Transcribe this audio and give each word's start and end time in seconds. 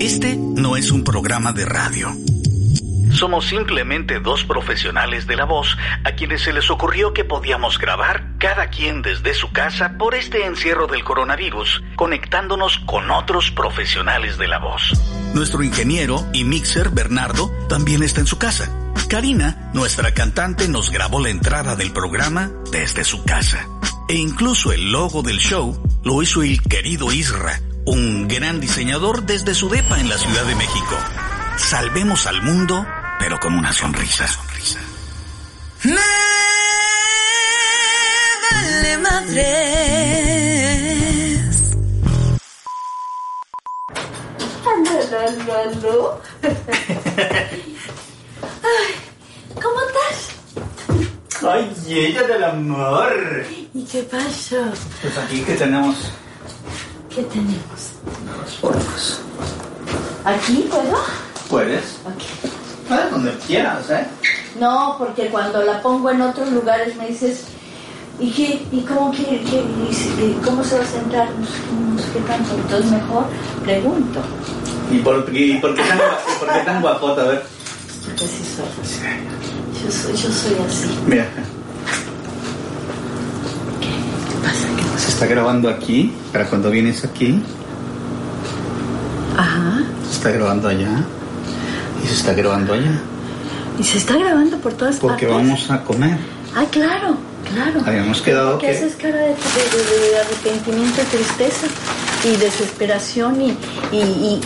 Este 0.00 0.34
no 0.34 0.78
es 0.78 0.90
un 0.92 1.04
programa 1.04 1.52
de 1.52 1.66
radio. 1.66 2.16
Somos 3.12 3.46
simplemente 3.46 4.18
dos 4.18 4.44
profesionales 4.44 5.26
de 5.26 5.36
la 5.36 5.44
voz 5.44 5.76
a 6.04 6.12
quienes 6.12 6.40
se 6.40 6.54
les 6.54 6.70
ocurrió 6.70 7.12
que 7.12 7.26
podíamos 7.26 7.78
grabar 7.78 8.38
cada 8.38 8.68
quien 8.70 9.02
desde 9.02 9.34
su 9.34 9.52
casa 9.52 9.98
por 9.98 10.14
este 10.14 10.46
encierro 10.46 10.86
del 10.86 11.04
coronavirus, 11.04 11.82
conectándonos 11.96 12.78
con 12.86 13.10
otros 13.10 13.50
profesionales 13.50 14.38
de 14.38 14.48
la 14.48 14.58
voz. 14.58 14.92
Nuestro 15.34 15.62
ingeniero 15.62 16.26
y 16.32 16.44
mixer 16.44 16.88
Bernardo 16.88 17.50
también 17.68 18.02
está 18.02 18.20
en 18.20 18.26
su 18.26 18.38
casa. 18.38 18.74
Karina, 19.10 19.70
nuestra 19.74 20.14
cantante, 20.14 20.66
nos 20.66 20.90
grabó 20.90 21.20
la 21.20 21.28
entrada 21.28 21.76
del 21.76 21.92
programa 21.92 22.50
desde 22.72 23.04
su 23.04 23.22
casa. 23.24 23.68
E 24.08 24.14
incluso 24.14 24.72
el 24.72 24.92
logo 24.92 25.22
del 25.22 25.36
show 25.36 25.78
lo 26.04 26.22
hizo 26.22 26.42
el 26.42 26.62
querido 26.62 27.12
Isra, 27.12 27.60
un 27.90 28.28
gran 28.28 28.60
diseñador 28.60 29.24
desde 29.24 29.52
su 29.52 29.68
depa 29.68 29.98
en 29.98 30.08
la 30.08 30.16
Ciudad 30.16 30.44
de 30.44 30.54
México. 30.54 30.96
Salvemos 31.56 32.24
al 32.28 32.40
mundo, 32.40 32.86
pero 33.18 33.40
con 33.40 33.54
una 33.54 33.72
sonrisa. 33.72 34.28
sonrisa. 34.28 34.78
Me 35.82 35.96
vale 38.52 38.98
madres. 38.98 39.50
Aló, 45.10 45.52
aló, 45.58 46.22
Ay, 48.62 48.94
¿cómo 49.54 49.80
estás? 49.88 50.16
Ay, 51.42 51.72
ella 51.88 52.22
del 52.22 52.44
amor. 52.44 53.44
¿Y 53.74 53.84
qué 53.84 54.04
pasó? 54.04 54.72
Pues 55.02 55.18
aquí 55.18 55.40
que 55.42 55.54
tenemos 55.54 55.96
¿Qué 57.14 57.22
tenemos? 57.24 57.92
¿Aquí 60.24 60.68
puedo? 60.70 60.96
¿Puedes? 61.48 61.98
Ok. 62.04 62.48
Puedes 62.88 63.10
donde 63.10 63.32
quieras, 63.46 63.90
¿eh? 63.90 64.06
No, 64.60 64.94
porque 64.98 65.28
cuando 65.28 65.62
la 65.62 65.82
pongo 65.82 66.10
en 66.10 66.22
otros 66.22 66.50
lugares 66.52 66.96
me 66.96 67.08
dices, 67.08 67.44
¿y 68.20 68.30
qué? 68.30 68.66
¿Y 68.70 68.82
cómo, 68.82 69.10
qué, 69.10 69.42
y 69.42 70.40
cómo 70.44 70.62
se 70.62 70.78
va 70.78 70.84
a 70.84 70.86
sentar? 70.86 71.28
No 71.38 71.46
sé, 71.46 71.52
no 71.94 71.98
sé 71.98 72.12
qué 72.12 72.20
tanto. 72.20 72.54
Entonces 72.54 72.90
mejor 72.90 73.24
pregunto. 73.64 74.20
¿Y 74.92 74.98
por, 74.98 75.28
y 75.32 75.54
por 75.58 75.74
qué 75.74 75.82
tan, 75.82 75.98
por 76.38 76.52
qué 76.52 76.60
tan 76.60 76.80
guapota? 76.80 77.22
A 77.22 77.28
ver. 77.28 77.42
Porque 78.04 78.24
así 78.24 78.44
soy. 78.44 78.66
Yo 79.84 79.90
soy, 79.90 80.12
yo 80.12 80.30
soy 80.30 80.54
así. 80.66 80.98
Mira, 81.06 81.26
¿Qué 81.26 81.38
pasa? 81.40 81.50
¿Qué 82.16 82.19
se 85.00 85.08
está 85.08 85.26
grabando 85.26 85.68
aquí, 85.68 86.12
para 86.32 86.46
cuando 86.46 86.70
vienes 86.70 87.04
aquí? 87.04 87.42
Ajá. 89.36 89.82
se 90.08 90.12
está 90.16 90.30
grabando 90.30 90.68
allá 90.68 91.04
y 92.04 92.06
se 92.06 92.14
está 92.14 92.32
grabando 92.34 92.72
allá. 92.74 93.00
Y 93.78 93.84
se 93.84 93.98
está 93.98 94.16
grabando 94.16 94.58
por 94.58 94.72
todas 94.74 94.96
Porque 94.96 95.26
partes. 95.26 95.46
vamos 95.46 95.70
a 95.70 95.82
comer. 95.84 96.18
Ah, 96.54 96.64
claro, 96.70 97.16
claro. 97.50 97.80
Habíamos 97.86 98.20
quedado 98.20 98.58
¿Qué 98.58 98.66
que... 98.66 98.76
haces 98.76 98.94
cara 98.96 99.16
de, 99.16 99.28
de- 99.28 99.34
de- 99.34 100.10
de 100.10 100.18
arrepentimiento, 100.20 101.00
tristeza 101.10 101.66
y 102.24 102.36
desesperación 102.36 103.40
y... 103.40 103.56
y, 103.92 103.96
y- 103.96 104.40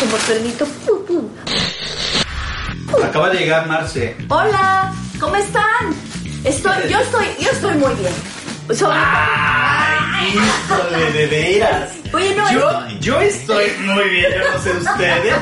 como 0.00 0.16
perrito. 0.26 0.66
Acaba 3.04 3.30
de 3.30 3.38
llegar 3.38 3.66
Marce. 3.68 4.16
Hola, 4.28 4.92
¿cómo 5.20 5.36
están? 5.36 5.94
Estoy, 6.44 6.74
yo 6.90 6.98
estoy, 6.98 7.26
yo 7.40 7.50
estoy 7.50 7.74
muy 7.74 7.94
bien. 7.94 8.12
Sobre- 8.72 8.96
¡Ay, 8.96 10.34
híjole, 10.34 11.12
de 11.12 11.26
veras! 11.26 11.90
Oye, 12.12 12.34
no, 12.34 12.50
Yo, 12.52 12.70
yo 13.00 13.20
estoy 13.20 13.66
muy 13.84 14.04
bien, 14.08 14.32
yo 14.32 14.52
no 14.52 14.62
sé 14.62 14.70
ustedes. 14.72 15.34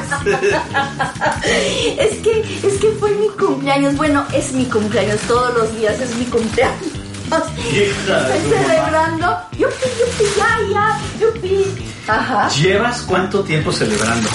es 1.98 2.19
que, 2.19 2.41
es 2.67 2.75
que 2.81 2.91
fue 2.98 3.11
mi 3.12 3.29
cumpleaños. 3.29 3.97
Bueno, 3.97 4.25
es 4.33 4.53
mi 4.53 4.64
cumpleaños 4.64 5.20
todos 5.29 5.55
los 5.55 5.77
días, 5.77 6.01
es 6.01 6.14
mi 6.17 6.24
cumpleaños. 6.27 6.80
Estoy 7.73 8.51
celebrando. 8.51 9.39
Yupi, 9.52 9.89
yupi, 9.98 10.24
ya, 10.36 10.58
ya, 10.73 10.98
yupi. 11.20 11.64
Ajá. 12.08 12.48
¿Llevas 12.48 13.02
cuánto 13.02 13.42
tiempo 13.45 13.73
celebrando? 13.73 14.29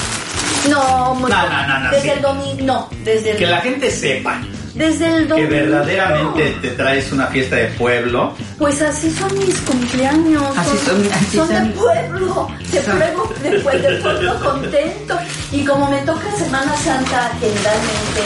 No, 0.70 1.14
muy 1.16 1.30
No, 1.30 1.50
no, 1.50 1.68
no, 1.68 1.80
no, 1.80 1.90
Desde 1.92 2.02
sí. 2.04 2.10
el 2.10 2.22
domingo, 2.22 2.58
no, 2.64 2.90
desde 3.04 3.32
el, 3.32 3.38
Que 3.38 3.46
la 3.48 3.62
gente 3.62 3.92
sepa 3.92 4.40
desde 4.78 5.08
el 5.08 5.24
que 5.24 5.28
domingo. 5.30 5.50
verdaderamente 5.50 6.58
te 6.62 6.70
traes 6.72 7.12
una 7.12 7.28
fiesta 7.28 7.56
de 7.56 7.66
pueblo. 7.70 8.34
Pues 8.58 8.82
así 8.82 9.12
son 9.12 9.38
mis 9.40 9.56
cumpleaños. 9.62 10.44
Así 10.58 10.78
son- 10.86 11.10
así 11.14 11.38
son 11.38 11.48
son. 11.48 11.68
de 11.68 11.74
pueblo, 11.74 12.48
de 12.72 12.84
Son. 12.84 12.98
pueblo, 12.98 13.34
de, 13.44 13.64
pue- 13.64 13.82
de 13.82 13.98
pueblo 13.98 14.40
contento. 14.40 15.18
Y 15.52 15.64
como 15.66 15.90
me 15.90 15.98
toca 16.00 16.32
Semana 16.38 16.76
Santa 16.78 17.32
generalmente, 17.40 18.22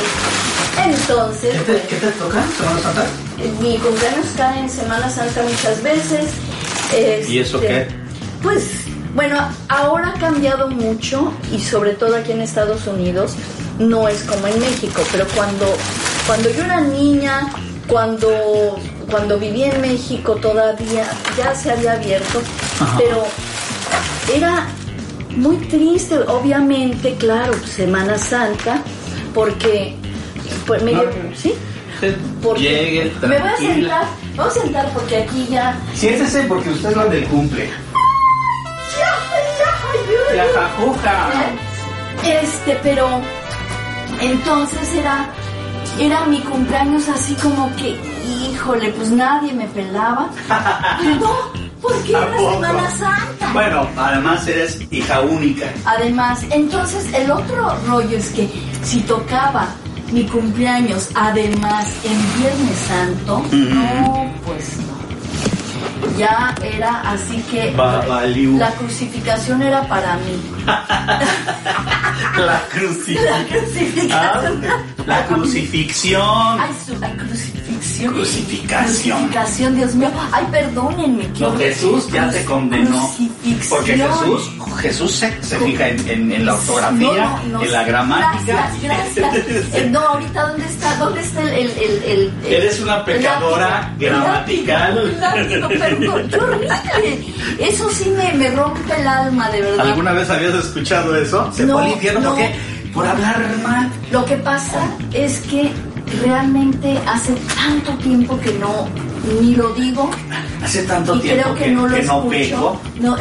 entonces, 0.85 1.53
¿Qué 1.53 1.59
te, 1.59 1.63
pues, 1.73 1.81
qué 1.89 1.95
te 1.97 2.07
toca, 2.11 2.43
Semana 2.57 2.79
Santa? 2.81 3.05
mi 3.61 3.77
cumpleaños 3.77 4.27
cae 4.37 4.59
en 4.59 4.69
Semana 4.69 5.09
Santa 5.09 5.41
muchas 5.43 5.81
veces. 5.83 6.25
¿Y 7.29 7.39
eso 7.39 7.57
Este, 7.57 7.67
qué? 7.67 7.87
Pues, 8.43 8.65
bueno, 9.15 9.37
ahora 9.69 10.13
ha 10.15 10.19
cambiado 10.19 10.67
mucho 10.69 11.33
y 11.51 11.59
sobre 11.59 11.93
todo 11.93 12.15
aquí 12.15 12.31
en 12.31 12.41
Estados 12.41 12.87
Unidos 12.87 13.33
no 13.79 14.07
es 14.07 14.21
como 14.23 14.47
en 14.47 14.59
México, 14.59 15.01
pero 15.11 15.25
cuando, 15.35 15.65
cuando 16.27 16.49
yo 16.49 16.63
era 16.63 16.81
niña, 16.81 17.47
cuando, 17.87 18.79
cuando 19.09 19.37
viví 19.37 19.63
en 19.63 19.81
México 19.81 20.35
todavía 20.35 21.05
ya 21.37 21.53
se 21.55 21.71
había 21.71 21.93
abierto, 21.93 22.41
Ajá. 22.79 22.97
pero 22.97 23.23
era 24.33 24.67
muy 25.35 25.57
triste, 25.67 26.19
obviamente, 26.27 27.15
claro, 27.15 27.53
Semana 27.65 28.17
Santa, 28.17 28.81
porque 29.33 29.95
pues, 30.65 30.81
me 30.83 30.93
No, 30.93 31.03
¿sí? 31.35 31.53
Porque 32.41 32.61
Llegue, 32.61 33.11
me 33.21 33.37
voy 33.39 33.47
a 33.47 33.57
sentar, 33.57 34.05
me 34.31 34.37
voy 34.37 34.47
a 34.47 34.51
sentar 34.51 34.89
porque 34.91 35.17
aquí 35.17 35.47
ya 35.51 35.77
Siéntese 35.93 36.43
porque 36.43 36.71
usted 36.71 36.89
es 36.89 36.97
la 36.97 37.05
del 37.05 37.25
cumple. 37.25 37.69
Ya, 40.35 40.45
jajuja. 40.53 41.29
Este, 42.23 42.79
pero 42.81 43.21
entonces 44.19 44.93
era 44.95 45.29
era 45.99 46.25
mi 46.25 46.39
cumpleaños 46.39 47.07
así 47.09 47.35
como 47.35 47.73
que, 47.75 47.97
híjole, 48.27 48.91
pues 48.91 49.11
nadie 49.11 49.53
me 49.53 49.67
pelaba. 49.67 50.29
Pero 50.99 51.15
no, 51.15 51.35
porque 51.81 52.15
¿A 52.15 52.27
era? 52.27 52.53
Semana 52.53 52.91
Santa. 52.91 53.53
Bueno, 53.53 53.87
además 53.97 54.47
eres 54.47 54.79
hija 54.91 55.21
única. 55.21 55.71
Además, 55.85 56.43
entonces 56.49 57.13
el 57.13 57.31
otro 57.31 57.75
rollo 57.87 58.17
es 58.17 58.29
que 58.29 58.49
si 58.83 59.01
tocaba 59.01 59.67
mi 60.11 60.25
cumpleaños, 60.25 61.09
además 61.15 61.87
en 62.03 62.41
Viernes 62.41 62.77
Santo, 62.87 63.43
no, 63.51 64.31
pues 64.45 64.77
no. 64.77 65.00
Ya 66.21 66.53
era 66.63 67.01
así 67.11 67.37
que 67.49 67.73
la 68.59 68.69
crucificación 68.77 69.61
era 69.63 69.81
para 69.87 70.17
mí. 70.17 70.39
La 72.37 72.45
La 72.45 72.61
crucifixión. 72.69 73.45
crucificación. 73.49 74.61
la 75.07 75.25
crucifixión. 75.25 76.59
Ay, 76.59 76.69
su 76.85 76.99
la 76.99 77.11
crucifixión. 77.13 78.13
Crucificación. 78.13 79.17
Crucificación, 79.19 79.75
Dios 79.75 79.95
mío. 79.95 80.09
Ay, 80.31 80.45
perdónenme. 80.51 81.27
No, 81.39 81.55
Jesús 81.57 82.07
ya 82.11 82.29
te 82.29 82.45
condenó. 82.45 83.09
Porque 83.69 83.97
Jesús, 83.97 84.51
Jesús 84.79 85.11
se, 85.11 85.43
se 85.43 85.57
fija 85.59 85.87
en, 85.89 86.09
en- 86.09 86.31
en 86.31 86.45
la 86.45 86.53
ortografía, 86.53 87.07
No, 87.07 87.43
no, 87.59 87.63
en 87.63 87.71
la 87.71 87.83
gramática. 87.83 88.69
Gracias, 88.81 88.83
gracias. 89.15 89.65
Eh, 89.75 89.89
no, 89.91 89.99
ahorita, 89.99 90.47
¿dónde 90.47 90.65
está? 90.65 90.95
¿Dónde 90.97 91.21
está 91.21 91.41
el. 91.41 91.49
el, 91.49 91.71
el, 91.71 92.03
el- 92.03 92.33
el- 92.45 92.53
Eres 92.53 92.79
una 92.81 93.03
pecadora 93.03 93.93
gramatical. 93.97 95.17
Perdón, 96.13 96.29
qué 96.29 96.37
horrible. 96.37 97.33
Eso 97.59 97.89
sí 97.91 98.09
me, 98.09 98.33
me 98.33 98.49
rompe 98.51 98.99
el 98.99 99.07
alma, 99.07 99.49
de 99.49 99.61
verdad. 99.61 99.87
¿Alguna 99.87 100.13
vez 100.13 100.29
habías 100.29 100.53
escuchado 100.55 101.15
eso? 101.15 101.51
Se 101.53 101.65
No, 101.65 101.73
fue 101.73 101.83
al 101.83 101.91
infierno 101.91 102.19
no. 102.21 102.29
¿por 102.29 102.37
qué? 102.37 102.55
Por 102.93 103.07
hablar 103.07 103.39
mal. 103.63 103.89
Lo 104.11 104.25
que 104.25 104.35
pasa 104.37 104.79
es 105.13 105.39
que 105.41 105.71
realmente 106.23 106.99
hace 107.07 107.33
tanto 107.55 107.93
tiempo 108.03 108.39
que 108.39 108.51
no 108.53 108.87
ni 109.39 109.55
lo 109.55 109.73
digo 109.75 110.09
Hace 110.63 110.83
tanto 110.83 111.15
y 111.15 111.19
tiempo 111.21 111.43
creo 111.43 111.55
que, 111.55 111.71
no 111.71 111.87
lo 111.87 111.95
que 111.95 112.03
no 112.03 112.31
escucho. 112.31 112.81
No, 112.99 113.17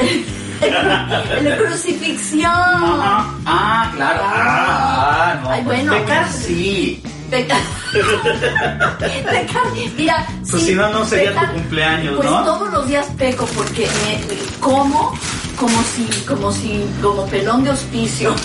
la 1.42 1.56
crucifixión. 1.56 2.50
Ah, 2.52 3.90
claro. 3.94 4.20
Ah, 4.24 5.40
no. 5.42 5.50
Ay, 5.50 5.62
bueno, 5.64 5.92
Pecar 5.92 6.26
pues, 6.26 6.36
sí. 6.36 7.02
Peca- 7.30 7.56
mira, 9.96 10.26
Pues 10.50 10.62
sí, 10.62 10.68
si 10.70 10.74
no, 10.74 10.88
no 10.90 11.04
sería 11.04 11.32
tu 11.34 11.46
cumpleaños, 11.54 12.16
pues 12.16 12.30
¿no? 12.30 12.44
todos 12.44 12.72
los 12.72 12.88
días 12.88 13.06
peco 13.16 13.46
porque 13.56 13.86
me 14.04 14.20
como 14.60 15.12
como 15.56 15.82
si, 15.94 16.06
como 16.26 16.50
si, 16.52 16.84
como 17.02 17.26
pelón 17.26 17.62
de 17.62 17.70
hospicio. 17.70 18.34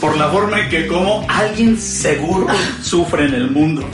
Por 0.00 0.16
la 0.16 0.28
forma 0.30 0.60
en 0.60 0.68
que 0.70 0.86
como 0.86 1.26
alguien 1.28 1.78
seguro 1.78 2.46
sufre 2.82 3.26
en 3.26 3.34
el 3.34 3.50
mundo. 3.50 3.86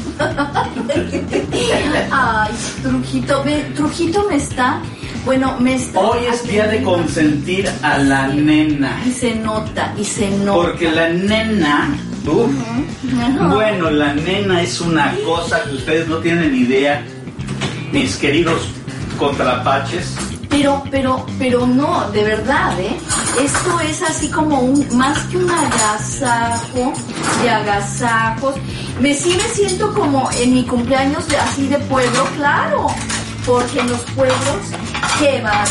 Ay, 2.12 2.52
Trujito, 2.82 3.42
ve, 3.42 3.66
Trujito 3.74 4.24
me 4.28 4.36
está 4.36 4.80
Bueno, 5.26 5.56
me 5.58 5.74
está 5.74 5.98
Hoy 5.98 6.24
es 6.32 6.46
día 6.46 6.68
de 6.68 6.84
consentir 6.84 7.68
a 7.82 7.98
la 7.98 8.28
nena. 8.28 9.02
Y 9.04 9.10
se 9.10 9.34
nota, 9.34 9.92
y 9.98 10.04
se 10.04 10.30
nota. 10.30 10.52
Porque 10.52 10.88
la 10.88 11.08
nena, 11.08 11.98
bueno, 13.48 13.90
la 13.90 14.14
nena 14.14 14.62
es 14.62 14.80
una 14.80 15.12
cosa 15.24 15.64
que 15.64 15.74
ustedes 15.74 16.06
no 16.06 16.18
tienen 16.18 16.54
idea, 16.54 17.04
mis 17.90 18.14
queridos 18.18 18.68
contrapaches. 19.18 20.14
Pero, 20.48 20.84
pero, 20.92 21.26
pero 21.40 21.66
no, 21.66 22.08
de 22.12 22.22
verdad, 22.22 22.78
¿eh? 22.78 22.96
Esto 23.42 23.80
es 23.80 24.02
así 24.02 24.28
como 24.28 24.60
un, 24.60 24.96
más 24.96 25.18
que 25.24 25.38
un 25.38 25.50
agasajo 25.50 26.92
de 27.42 27.50
agasajos. 27.50 28.54
Me 29.00 29.12
sí 29.12 29.36
me 29.36 29.48
siento 29.48 29.92
como 29.92 30.30
en 30.40 30.54
mi 30.54 30.64
cumpleaños 30.64 31.26
de, 31.26 31.36
así 31.36 31.66
de 31.66 31.78
pueblo, 31.80 32.24
claro. 32.36 32.86
Porque 33.46 33.78
en 33.80 33.90
los 33.90 34.00
pueblos, 34.16 34.36
qué 35.20 35.40
bárbaro. 35.40 35.66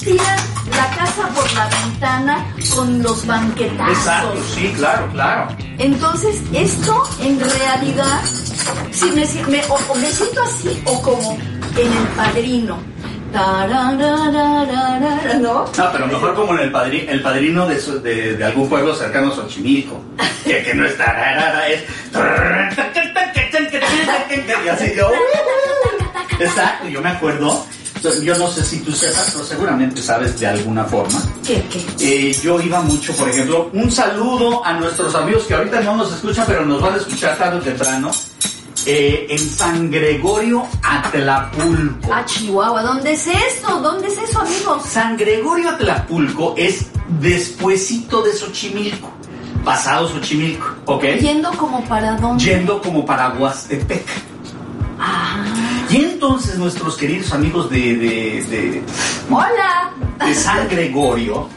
Tiran 0.00 0.38
la 0.76 0.90
casa 0.96 1.28
por 1.28 1.52
la 1.52 1.68
ventana 1.68 2.46
con 2.74 3.02
los 3.02 3.24
banquetazos. 3.24 3.96
Exacto, 3.98 4.34
sí, 4.54 4.72
claro, 4.76 5.08
claro. 5.12 5.48
Entonces, 5.78 6.40
esto 6.52 7.04
en 7.20 7.38
realidad, 7.38 8.20
si 8.90 9.06
me, 9.12 9.24
me- 9.48 9.64
o, 9.66 9.78
o 9.88 9.94
me 9.94 10.10
siento 10.10 10.42
así, 10.42 10.82
o 10.86 11.00
como 11.02 11.34
en 11.76 11.86
el 11.92 12.08
padrino. 12.16 12.78
¿No? 15.40 15.64
No, 15.78 15.92
pero 15.92 16.06
mejor 16.06 16.34
como 16.34 16.52
en 16.54 16.60
el 16.64 16.70
padrino, 16.72 17.10
el 17.12 17.22
padrino 17.22 17.66
de, 17.66 17.80
su- 17.80 18.02
de, 18.02 18.34
de 18.36 18.44
algún 18.44 18.68
pueblo 18.68 18.94
cercano 18.94 19.32
a 19.32 19.36
Xochimilco. 19.36 20.02
Que, 20.44 20.62
que 20.64 20.74
no 20.74 20.84
es 20.84 20.98
tararara, 20.98 21.68
es. 21.68 21.82
Y 24.64 24.68
así 24.68 24.92
yo. 24.96 25.10
Exacto, 26.40 26.88
yo 26.88 27.00
me 27.00 27.10
acuerdo. 27.10 27.64
Yo 28.24 28.36
no 28.36 28.50
sé 28.50 28.64
si 28.64 28.80
tú 28.80 28.90
sepas, 28.90 29.30
pero 29.32 29.44
seguramente 29.44 30.02
sabes 30.02 30.38
de 30.40 30.46
alguna 30.48 30.82
forma. 30.84 31.22
¿Qué, 31.46 31.62
qué? 31.70 32.30
Eh, 32.30 32.36
yo 32.42 32.60
iba 32.60 32.80
mucho, 32.80 33.12
por 33.14 33.28
ejemplo, 33.28 33.70
un 33.72 33.92
saludo 33.92 34.64
a 34.64 34.72
nuestros 34.72 35.14
amigos 35.14 35.44
que 35.44 35.54
ahorita 35.54 35.80
no 35.82 35.96
nos 35.96 36.12
escuchan, 36.12 36.44
pero 36.48 36.66
nos 36.66 36.80
van 36.82 36.94
a 36.94 36.96
escuchar 36.96 37.38
tarde 37.38 37.58
o 37.58 37.62
temprano. 37.62 38.10
eh, 38.86 39.28
en 39.30 39.38
San 39.38 39.88
Gregorio 39.92 40.66
Atlapulco. 40.82 42.12
A 42.12 42.24
Chihuahua, 42.24 42.82
¿dónde 42.82 43.12
es 43.12 43.28
eso? 43.28 43.80
¿Dónde 43.80 44.08
es 44.08 44.18
eso, 44.18 44.40
amigos? 44.40 44.82
San 44.84 45.16
Gregorio 45.16 45.68
Atlapulco 45.70 46.54
es 46.56 46.86
despuesito 47.20 48.22
de 48.22 48.32
Xochimilco, 48.32 49.08
pasado 49.64 50.08
Xochimilco, 50.08 50.66
¿ok? 50.86 51.04
Yendo 51.20 51.52
como 51.52 51.84
para 51.84 52.16
dónde. 52.16 52.42
Yendo 52.42 52.82
como 52.82 53.06
para 53.06 53.28
Huastepec. 53.34 54.04
Ah, 55.04 55.44
Y 55.90 55.96
entonces 55.96 56.56
nuestros 56.58 56.96
queridos 56.96 57.32
amigos 57.32 57.68
de, 57.70 57.96
de, 57.96 58.44
de, 58.48 58.82
hola. 59.30 59.90
de 60.24 60.34
San 60.34 60.68
Gregorio, 60.68 61.48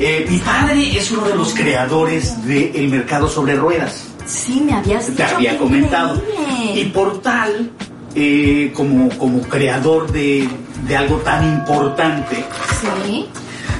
eh, 0.00 0.26
mi 0.28 0.38
padre 0.38 0.96
es 0.98 1.10
uno 1.10 1.22
de 1.28 1.34
los 1.34 1.52
creadores 1.54 2.42
del 2.46 2.88
mercado 2.88 3.28
sobre 3.28 3.54
ruedas. 3.54 4.04
Sí, 4.24 4.62
me 4.64 4.72
habías 4.72 5.06
te 5.06 5.12
dicho. 5.12 5.36
había 5.36 5.52
qué 5.52 5.56
comentado. 5.58 6.14
increíble. 6.16 6.80
Y 6.80 6.84
por 6.86 7.20
tal, 7.20 7.70
eh, 8.14 8.72
como, 8.74 9.08
como 9.18 9.40
creador 9.42 10.10
de, 10.10 10.48
de 10.88 10.96
algo 10.96 11.16
tan 11.18 11.44
importante, 11.44 12.44
Sí. 12.80 13.26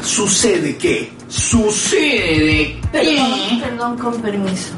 sucede 0.02 0.76
que, 0.76 1.10
sucede 1.28 2.78
Perdón, 2.92 3.14
que... 3.14 3.64
perdón, 3.64 3.98
con 3.98 4.22
permiso. 4.22 4.72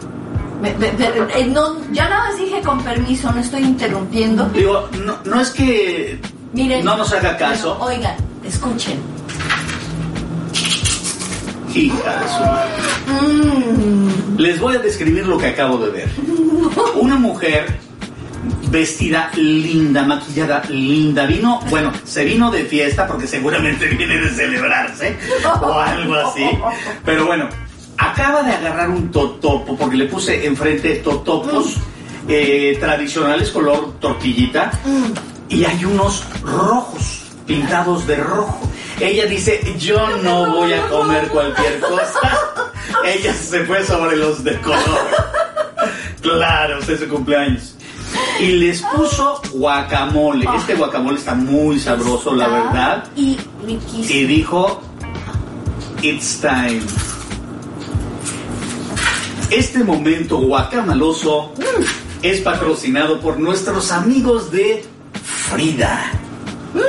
Me- 0.60 0.74
me- 0.74 0.92
me- 0.92 1.06
eh, 1.40 1.46
no, 1.52 1.76
ya 1.92 2.08
nada 2.08 2.28
más 2.30 2.36
dije 2.38 2.60
con 2.62 2.82
permiso, 2.82 3.30
no 3.32 3.40
estoy 3.40 3.62
interrumpiendo. 3.62 4.46
Digo, 4.46 4.88
no, 5.04 5.18
no 5.24 5.40
es 5.40 5.50
que 5.50 6.20
Miren. 6.52 6.84
no 6.84 6.96
nos 6.96 7.12
haga 7.12 7.36
caso. 7.36 7.76
Bueno, 7.76 7.96
oigan, 7.98 8.16
escuchen. 8.44 8.98
Hija 11.74 12.20
de 12.20 12.28
su 12.28 12.40
madre. 12.40 12.70
Mm, 13.22 14.36
Les 14.38 14.58
voy 14.60 14.76
a 14.76 14.78
describir 14.80 15.26
lo 15.26 15.38
que 15.38 15.46
acabo 15.48 15.78
de 15.78 15.90
ver. 15.90 16.08
Una 16.96 17.16
mujer 17.16 17.78
vestida 18.70 19.30
linda, 19.36 20.02
maquillada 20.04 20.62
linda. 20.70 21.26
Vino, 21.26 21.60
bueno, 21.70 21.92
se 22.04 22.24
vino 22.24 22.50
de 22.50 22.64
fiesta 22.64 23.06
porque 23.06 23.26
seguramente 23.26 23.86
viene 23.86 24.16
de 24.18 24.28
celebrarse 24.30 25.16
o 25.62 25.78
algo 25.78 26.14
así. 26.16 26.48
Pero 27.04 27.26
bueno, 27.26 27.48
acaba 27.98 28.42
de 28.42 28.52
agarrar 28.52 28.88
un 28.88 29.10
totopo 29.10 29.76
porque 29.76 29.96
le 29.96 30.06
puse 30.06 30.46
enfrente 30.46 30.96
totopos 30.96 31.74
eh, 32.28 32.76
tradicionales 32.80 33.50
color 33.50 33.94
tortillita 34.00 34.70
y 35.48 35.64
hay 35.64 35.84
unos 35.84 36.24
rojos 36.42 37.22
pintados 37.46 38.06
de 38.06 38.16
rojo. 38.16 38.60
Ella 39.00 39.26
dice, 39.26 39.60
yo 39.78 39.98
no 40.22 40.50
voy 40.50 40.72
a 40.72 40.86
comer 40.88 41.28
cualquier 41.28 41.80
cosa. 41.80 42.38
Ella 43.04 43.32
se 43.32 43.64
fue 43.64 43.84
sobre 43.84 44.16
los 44.16 44.44
de 44.44 44.58
color. 44.60 45.08
Claro, 46.20 46.78
es 46.80 47.00
su 47.00 47.08
cumpleaños. 47.08 47.74
Y 48.40 48.52
les 48.52 48.82
puso 48.82 49.40
guacamole. 49.52 50.46
Este 50.56 50.74
guacamole 50.74 51.18
está 51.18 51.34
muy 51.34 51.78
sabroso, 51.78 52.34
la 52.34 52.48
verdad. 52.48 53.04
Y. 53.16 53.38
Y 53.92 54.24
dijo, 54.24 54.82
it's 56.02 56.40
time. 56.40 56.82
Este 59.50 59.82
momento 59.82 60.36
guacamaloso 60.40 61.54
es 62.20 62.42
patrocinado 62.42 63.18
por 63.18 63.40
nuestros 63.40 63.90
amigos 63.92 64.50
de 64.50 64.84
Frida. 65.22 66.12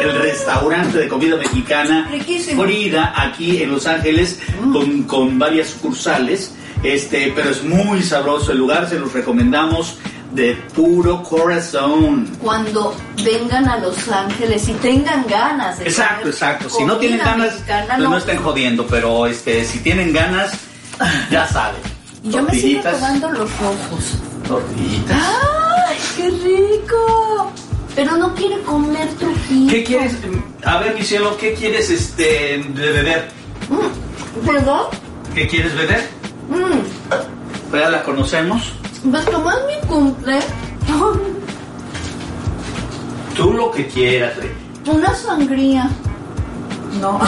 El 0.01 0.21
restaurante 0.21 0.97
de 0.97 1.07
comida 1.07 1.37
mexicana 1.37 2.09
Riquísimo. 2.11 2.63
Frida 2.63 3.13
aquí 3.15 3.63
en 3.63 3.71
Los 3.71 3.87
Ángeles 3.87 4.41
con, 4.73 5.03
con 5.03 5.39
varias 5.39 5.69
sucursales. 5.69 6.53
Este, 6.83 7.31
pero 7.33 7.49
es 7.49 7.63
muy 7.63 8.03
sabroso 8.03 8.51
el 8.51 8.57
lugar, 8.57 8.89
se 8.89 8.99
los 8.99 9.13
recomendamos 9.13 9.97
de 10.33 10.55
puro 10.75 11.23
corazón. 11.23 12.29
Cuando 12.41 12.93
vengan 13.23 13.69
a 13.69 13.77
Los 13.77 14.05
Ángeles 14.09 14.67
y 14.67 14.73
tengan 14.73 15.25
ganas 15.27 15.79
de 15.79 15.85
Exacto, 15.85 16.27
exacto. 16.27 16.69
Si 16.69 16.83
no 16.83 16.97
tienen 16.97 17.19
ganas, 17.19 17.53
mexicana, 17.53 17.95
pues 17.95 18.09
no 18.09 18.17
estén 18.17 18.37
jodiendo, 18.43 18.85
pero 18.85 19.27
este, 19.27 19.63
si 19.63 19.79
tienen 19.79 20.11
ganas, 20.11 20.51
ya 21.31 21.47
saben. 21.47 21.98
Yo 22.23 22.43
me 22.43 22.51
sigo 22.53 22.81
tomando 22.83 23.31
los 23.31 23.49
rojos. 23.59 24.15
Tortillitas. 24.47 25.17
¡Ay, 25.87 25.97
qué 26.17 26.29
rico! 26.29 27.51
Pero 27.95 28.17
no 28.17 28.33
quiere 28.35 28.61
comer 28.63 29.07
trujillo. 29.15 29.71
¿Qué 29.71 29.83
quieres? 29.83 30.15
A 30.65 30.77
ver, 30.79 30.95
mi 30.95 31.03
cielo, 31.03 31.35
¿qué 31.37 31.53
quieres 31.53 31.89
este, 31.89 32.63
de 32.63 32.91
beber? 32.91 33.29
Mm, 33.69 34.45
¿Perdón? 34.45 34.87
¿Qué 35.33 35.47
quieres 35.47 35.75
beber? 35.75 36.09
Mm, 36.49 36.79
Pues 37.69 37.81
ya 37.83 37.89
la 37.89 38.03
conocemos. 38.03 38.63
Pues 39.09 39.25
como 39.25 39.49
es 39.51 39.57
mi 39.67 39.87
cumple, 39.87 40.39
Tú 43.35 43.53
lo 43.53 43.71
que 43.71 43.87
quieras. 43.87 44.33
güey. 44.35 44.49
una 44.97 45.13
sangría. 45.15 45.89
No. 46.99 47.19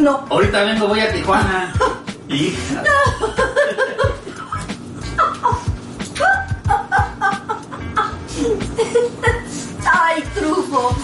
No. 0.00 0.24
Ahorita 0.30 0.62
vengo, 0.64 0.88
voy 0.88 1.00
a 1.00 1.12
Tijuana. 1.12 1.72
Ay, 9.92 10.22
trujo. 10.34 10.96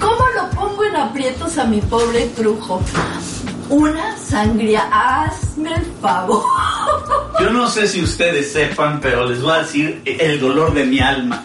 ¿Cómo 0.00 0.24
lo 0.36 0.50
pongo 0.50 0.84
en 0.84 0.96
aprietos 0.96 1.58
a 1.58 1.64
mi 1.64 1.80
pobre 1.80 2.26
trujo? 2.36 2.82
Una 3.68 4.16
sangría. 4.16 4.88
Hazme 4.92 5.74
el 5.74 5.84
favor. 6.00 6.44
Yo 7.40 7.50
no 7.50 7.68
sé 7.68 7.88
si 7.88 8.02
ustedes 8.02 8.52
sepan, 8.52 9.00
pero 9.00 9.26
les 9.26 9.42
voy 9.42 9.52
a 9.52 9.62
decir 9.62 10.02
el 10.04 10.40
dolor 10.40 10.74
de 10.74 10.84
mi 10.84 11.00
alma. 11.00 11.44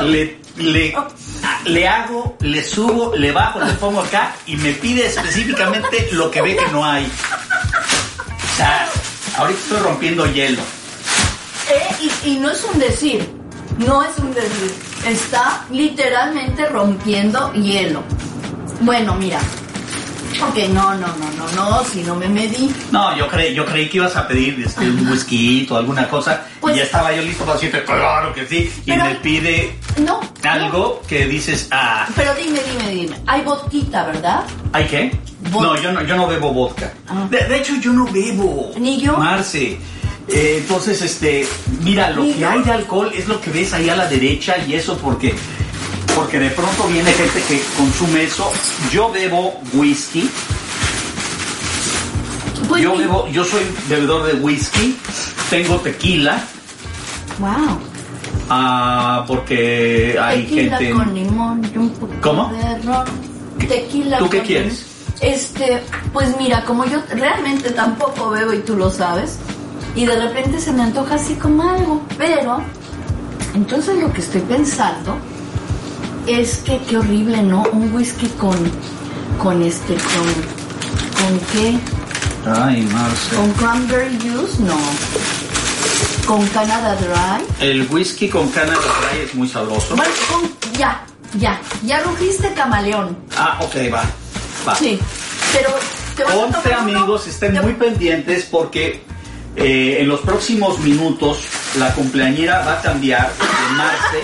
Le, 0.00 0.40
le, 0.56 0.96
le 1.66 1.88
hago, 1.88 2.36
le 2.40 2.62
subo, 2.64 3.14
le 3.14 3.30
bajo, 3.32 3.60
le 3.60 3.72
pongo 3.74 4.00
acá 4.00 4.34
y 4.46 4.56
me 4.56 4.72
pide 4.72 5.06
específicamente 5.06 6.08
lo 6.12 6.30
que 6.30 6.42
ve 6.42 6.56
que 6.56 6.68
no 6.72 6.84
hay. 6.84 7.06
Sea, 8.60 8.86
ahorita 9.38 9.58
estoy 9.58 9.78
rompiendo 9.78 10.26
hielo. 10.26 10.60
Eh, 11.70 12.10
y, 12.24 12.32
y 12.32 12.36
no 12.36 12.50
es 12.50 12.62
un 12.70 12.78
decir. 12.78 13.26
No 13.78 14.04
es 14.04 14.18
un 14.18 14.34
decir. 14.34 14.74
Está 15.06 15.64
literalmente 15.70 16.66
rompiendo 16.66 17.50
hielo. 17.54 18.02
Bueno, 18.82 19.14
mira. 19.14 19.38
Ok, 20.46 20.58
no, 20.74 20.94
no, 20.94 21.06
no, 21.06 21.30
no, 21.38 21.52
no, 21.52 21.84
si 21.84 22.02
no 22.02 22.14
me 22.16 22.28
medí. 22.28 22.70
No, 22.90 23.16
yo 23.16 23.28
creí, 23.28 23.54
yo 23.54 23.64
creí 23.64 23.88
que 23.88 23.96
ibas 23.96 24.14
a 24.16 24.28
pedir 24.28 24.62
este, 24.62 24.90
un 24.90 25.08
whisky 25.10 25.66
o 25.70 25.76
alguna 25.78 26.06
cosa 26.08 26.46
Pues- 26.60 26.74
y 26.74 26.78
ya 26.80 26.84
estaba 26.84 27.12
yo 27.14 27.22
listo 27.22 27.44
para 27.44 27.54
decirte, 27.58 27.82
claro 27.84 28.34
que 28.34 28.46
sí, 28.46 28.70
y 28.84 28.90
Pero- 28.90 29.04
me 29.04 29.14
pide 29.16 29.74
No. 29.98 30.20
no. 30.20 30.50
algo 30.50 31.02
que 31.08 31.24
dices, 31.26 31.68
ah, 31.70 32.06
Pero 32.14 32.34
dime, 32.34 32.60
dime, 32.70 32.90
dime. 32.90 33.16
Hay 33.26 33.40
vodquita, 33.42 34.04
¿verdad? 34.04 34.42
¿hay 34.72 34.84
qué? 34.86 35.18
Vodka. 35.50 35.60
No, 35.66 35.80
yo 35.82 35.92
no, 35.92 36.02
yo 36.04 36.16
no 36.16 36.26
bebo 36.26 36.52
vodka. 36.52 36.92
Ah. 37.08 37.26
De, 37.30 37.38
de 37.44 37.56
hecho, 37.58 37.74
yo 37.80 37.92
no 37.92 38.04
bebo. 38.06 38.72
Ni 38.78 39.00
yo. 39.00 39.16
Marce. 39.16 39.78
Eh, 40.28 40.56
entonces, 40.58 41.00
este, 41.02 41.46
mira, 41.82 42.10
lo 42.10 42.22
que 42.22 42.44
hay 42.44 42.62
de 42.62 42.70
alcohol 42.72 43.10
es 43.14 43.26
lo 43.26 43.40
que 43.40 43.50
ves 43.50 43.72
ahí 43.72 43.88
a 43.88 43.96
la 43.96 44.06
derecha 44.06 44.56
y 44.58 44.74
eso 44.74 44.96
porque, 44.98 45.34
porque 46.14 46.38
de 46.38 46.50
pronto 46.50 46.86
viene 46.88 47.10
gente 47.12 47.42
que 47.48 47.60
consume 47.76 48.24
eso. 48.24 48.50
Yo 48.92 49.10
bebo 49.10 49.60
whisky. 49.72 50.28
Pues 52.68 52.82
Yo 52.82 52.92
mi- 52.92 52.98
bebo, 52.98 53.26
yo 53.28 53.44
soy 53.44 53.62
bebedor 53.88 54.26
de 54.26 54.34
whisky. 54.34 54.96
Tengo 55.48 55.76
tequila. 55.78 56.44
Wow. 57.38 57.78
ah, 58.50 59.24
porque 59.26 60.16
hay 60.20 60.42
Tequila 60.44 60.78
gente. 60.78 60.92
con 60.94 61.14
limón 61.14 61.70
y 61.74 61.78
un 61.78 61.90
poquito 61.90 62.20
¿Cómo? 62.20 62.52
de 62.52 62.78
ron. 62.82 63.06
Tequila 63.66 64.18
¿Tú 64.18 64.28
qué 64.28 64.38
con 64.38 64.46
quieres? 64.46 64.86
Este, 65.20 65.82
pues 66.12 66.34
mira, 66.38 66.64
como 66.64 66.84
yo 66.86 67.02
realmente 67.10 67.70
tampoco 67.70 68.30
bebo 68.30 68.52
y 68.54 68.60
tú 68.60 68.76
lo 68.76 68.90
sabes, 68.90 69.36
y 69.94 70.06
de 70.06 70.16
repente 70.18 70.60
se 70.60 70.72
me 70.72 70.82
antoja 70.82 71.16
así 71.16 71.34
como 71.34 71.62
algo, 71.68 72.02
pero 72.16 72.62
entonces 73.54 73.98
lo 73.98 74.12
que 74.12 74.20
estoy 74.22 74.40
pensando 74.42 75.16
es 76.26 76.58
que 76.58 76.78
qué 76.88 76.96
horrible, 76.98 77.42
¿no? 77.42 77.64
Un 77.72 77.92
whisky 77.94 78.28
con 78.38 78.56
con 79.42 79.62
este 79.62 79.94
con 79.94 80.26
con 81.22 81.40
qué? 81.52 81.78
Ay, 82.46 82.82
Marce. 82.92 83.36
Con 83.36 83.50
cranberry 83.52 84.16
juice, 84.20 84.62
no. 84.62 84.78
Con 86.26 86.46
Canada 86.48 86.94
Dry. 86.96 87.44
El 87.68 87.86
whisky 87.90 88.28
con 88.28 88.48
cana 88.50 88.72
de 88.72 88.78
dry 88.78 89.24
es 89.24 89.34
muy 89.34 89.48
sabroso. 89.48 89.96
Bueno, 89.96 90.12
con- 90.30 90.72
ya, 90.78 91.02
ya, 91.38 91.60
ya 91.84 92.00
rugiste 92.00 92.52
camaleón. 92.54 93.18
Ah, 93.36 93.58
ok, 93.60 93.74
va. 93.92 94.04
Va. 94.66 94.74
Sí, 94.74 94.98
pero 95.52 95.70
te 96.16 96.24
vas 96.24 96.32
a 96.34 96.36
Once 96.38 96.58
tomar 96.62 96.80
uno, 96.82 96.98
amigos, 96.98 97.26
estén 97.26 97.54
te- 97.54 97.60
muy 97.60 97.74
pendientes 97.74 98.46
porque 98.50 99.02
eh, 99.56 99.98
en 100.00 100.08
los 100.08 100.20
próximos 100.20 100.78
minutos 100.80 101.40
la 101.78 101.92
cumpleañera 101.94 102.64
va 102.64 102.74
a 102.74 102.82
cambiar 102.82 103.30
de 103.30 103.74
Marce 103.76 104.22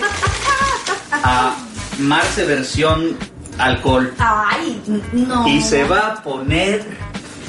a 1.23 1.55
Marce 1.99 2.45
versión 2.45 3.17
alcohol. 3.57 4.13
Ay, 4.19 4.81
no. 5.13 5.47
Y 5.47 5.61
se 5.61 5.83
va 5.85 5.99
a 6.07 6.23
poner, 6.23 6.85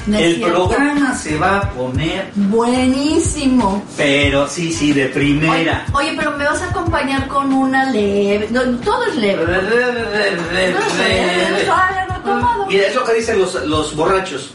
No 0.07 0.17
el 0.17 0.41
programa 0.41 1.15
se 1.15 1.37
va 1.37 1.57
a 1.57 1.69
poner, 1.71 2.31
Buenísimo. 2.35 3.85
pero 3.95 4.47
sí, 4.47 4.73
sí, 4.73 4.91
de 4.91 5.05
primera. 5.07 5.85
Oye, 5.93 6.13
pero 6.17 6.31
me 6.31 6.45
vas 6.45 6.61
a 6.63 6.69
acompañar 6.69 7.27
con 7.27 7.53
una 7.53 7.91
leve. 7.91 8.47
no, 8.49 8.63
todo 8.79 9.05
es 9.05 9.15
leve. 9.17 9.45
Todo 9.45 9.55
es 9.55 10.43
leve. 10.51 10.75
No 12.29 12.39
tomado. 12.39 12.71
Y 12.71 12.77
es 12.77 12.95
lo 12.95 13.03
que 13.03 13.13
dicen 13.13 13.39
los, 13.39 13.53
los 13.65 13.95
borrachos. 13.95 14.51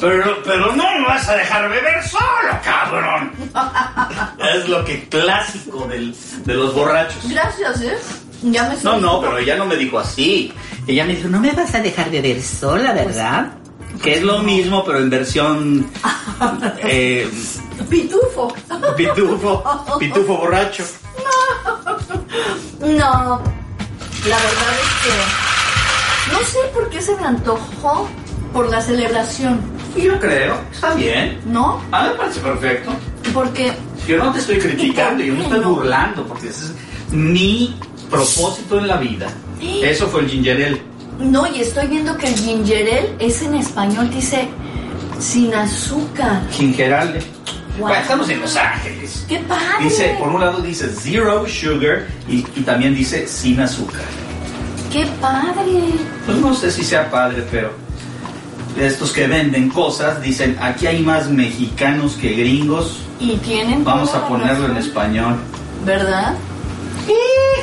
Pero, 0.00 0.42
pero 0.44 0.76
no 0.76 0.98
me 0.98 1.06
vas 1.06 1.26
a 1.28 1.36
dejar 1.36 1.70
beber 1.70 2.06
solo, 2.06 2.22
cabrón. 2.62 3.32
es 4.54 4.68
lo 4.68 4.84
que 4.84 5.08
clásico 5.08 5.86
del, 5.86 6.14
de 6.44 6.54
los 6.54 6.74
borrachos. 6.74 7.26
Gracias, 7.30 7.80
¿eh? 7.80 7.96
Ya 8.42 8.68
me 8.68 8.76
No, 8.82 8.98
no, 9.00 9.20
pero 9.22 9.38
ella 9.38 9.56
no 9.56 9.64
me 9.64 9.76
dijo 9.76 9.98
así. 9.98 10.52
Ella 10.86 11.04
me 11.04 11.16
dijo, 11.16 11.28
no 11.28 11.40
me 11.40 11.50
vas 11.52 11.74
a 11.74 11.80
dejar 11.80 12.10
beber 12.10 12.42
sola, 12.42 12.92
¿verdad? 12.92 13.54
Que 14.02 14.16
es 14.16 14.22
lo 14.22 14.40
mismo, 14.40 14.84
pero 14.84 14.98
en 14.98 15.08
versión 15.08 15.90
eh, 16.82 17.30
Pitufo. 17.88 18.54
pitufo, 18.96 19.98
pitufo 19.98 20.36
borracho. 20.36 20.84
No, 22.80 23.42
la 24.28 24.36
verdad 24.36 24.74
es 24.82 24.90
que 25.02 25.55
no 26.32 26.38
sé 26.40 26.58
por 26.72 26.88
qué 26.90 27.00
se 27.00 27.14
me 27.16 27.24
antojó 27.24 28.08
por 28.52 28.68
la 28.70 28.80
celebración, 28.80 29.60
Yo 29.96 30.18
creo, 30.20 30.58
está 30.72 30.94
bien. 30.94 31.38
¿no? 31.46 31.80
A 31.92 32.02
mí 32.04 32.08
me 32.10 32.14
parece 32.16 32.40
perfecto. 32.40 32.90
Porque 33.34 33.72
Yo 34.06 34.16
no 34.18 34.32
te 34.32 34.38
estoy 34.38 34.58
criticando, 34.58 35.22
yo 35.22 35.34
me 35.34 35.42
estoy 35.42 35.60
burlando, 35.60 36.26
porque 36.26 36.48
ese 36.48 36.64
es 36.66 36.72
mi 37.12 37.78
propósito 38.10 38.78
en 38.78 38.88
la 38.88 38.96
vida. 38.96 39.28
Eso 39.82 40.06
fue 40.08 40.20
el 40.22 40.28
ginger 40.28 40.56
ale. 40.66 40.82
no, 41.18 41.46
y 41.46 41.60
estoy 41.60 41.86
viendo 41.88 42.16
que 42.16 42.28
el 42.28 42.34
ginger 42.34 42.88
ale 42.88 43.14
es 43.18 43.42
en 43.42 43.54
español, 43.54 44.08
dice 44.10 44.48
sin 45.18 45.52
azúcar. 45.54 46.42
Ginger 46.52 46.94
ale. 46.94 47.18
Wow. 47.78 47.88
Bueno, 47.88 48.00
estamos 48.02 48.28
en 48.30 48.40
Los 48.40 48.56
Ángeles. 48.56 49.24
¡Qué 49.28 49.38
padre! 49.40 49.84
Dice, 49.84 50.16
por 50.18 50.28
un 50.28 50.40
lado 50.40 50.60
dice 50.62 50.88
zero 50.98 51.46
sugar 51.46 52.06
y, 52.26 52.38
y 52.56 52.62
también 52.64 52.94
dice 52.94 53.26
sin 53.28 53.60
azúcar. 53.60 54.00
¡Qué 54.92 55.06
padre! 55.20 55.82
Pues 56.24 56.38
no 56.38 56.54
sé 56.54 56.70
si 56.70 56.84
sea 56.84 57.10
padre, 57.10 57.44
pero 57.50 57.72
estos 58.78 59.12
que 59.12 59.26
venden 59.26 59.68
cosas 59.70 60.20
dicen, 60.22 60.56
aquí 60.60 60.86
hay 60.86 61.02
más 61.02 61.28
mexicanos 61.28 62.14
que 62.14 62.32
gringos, 62.34 62.98
Y 63.20 63.36
tienen. 63.38 63.84
vamos 63.84 64.14
a 64.14 64.26
ponerlo 64.28 64.66
en 64.66 64.76
español. 64.76 65.36
¿Verdad? 65.84 66.34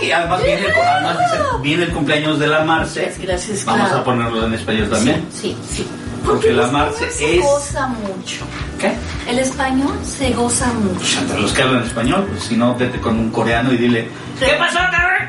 Y 0.01 0.11
además 0.11 0.43
viene, 0.43 0.65
el, 0.65 0.71
además 0.73 1.17
dice, 1.19 1.43
viene 1.61 1.83
el 1.83 1.91
cumpleaños 1.91 2.39
de 2.39 2.47
la 2.47 2.63
Marce. 2.63 3.13
Gracias, 3.21 3.63
Vamos 3.65 3.87
claro. 3.87 4.01
a 4.01 4.03
ponerlo 4.03 4.45
en 4.45 4.53
español 4.53 4.89
también. 4.89 5.25
Sí, 5.31 5.55
sí, 5.67 5.75
sí. 5.83 5.87
Porque 6.25 6.51
la 6.53 6.67
Marce 6.67 7.09
se 7.11 7.37
es- 7.37 7.43
goza 7.43 7.87
mucho. 7.87 8.45
¿Qué? 8.79 8.93
El 9.29 9.39
español 9.39 9.93
se 10.03 10.31
goza 10.31 10.67
mucho. 10.73 10.97
Pues 10.99 11.17
entre 11.17 11.39
los 11.41 11.51
que 11.53 11.61
hablan 11.61 11.83
español, 11.83 12.25
pues 12.29 12.43
si 12.43 12.55
no, 12.57 12.75
vete 12.75 12.99
con 12.99 13.17
un 13.19 13.29
coreano 13.29 13.71
y 13.73 13.77
dile, 13.77 14.07
¿qué 14.39 14.53
pasó, 14.57 14.79
cabrón? 14.91 15.22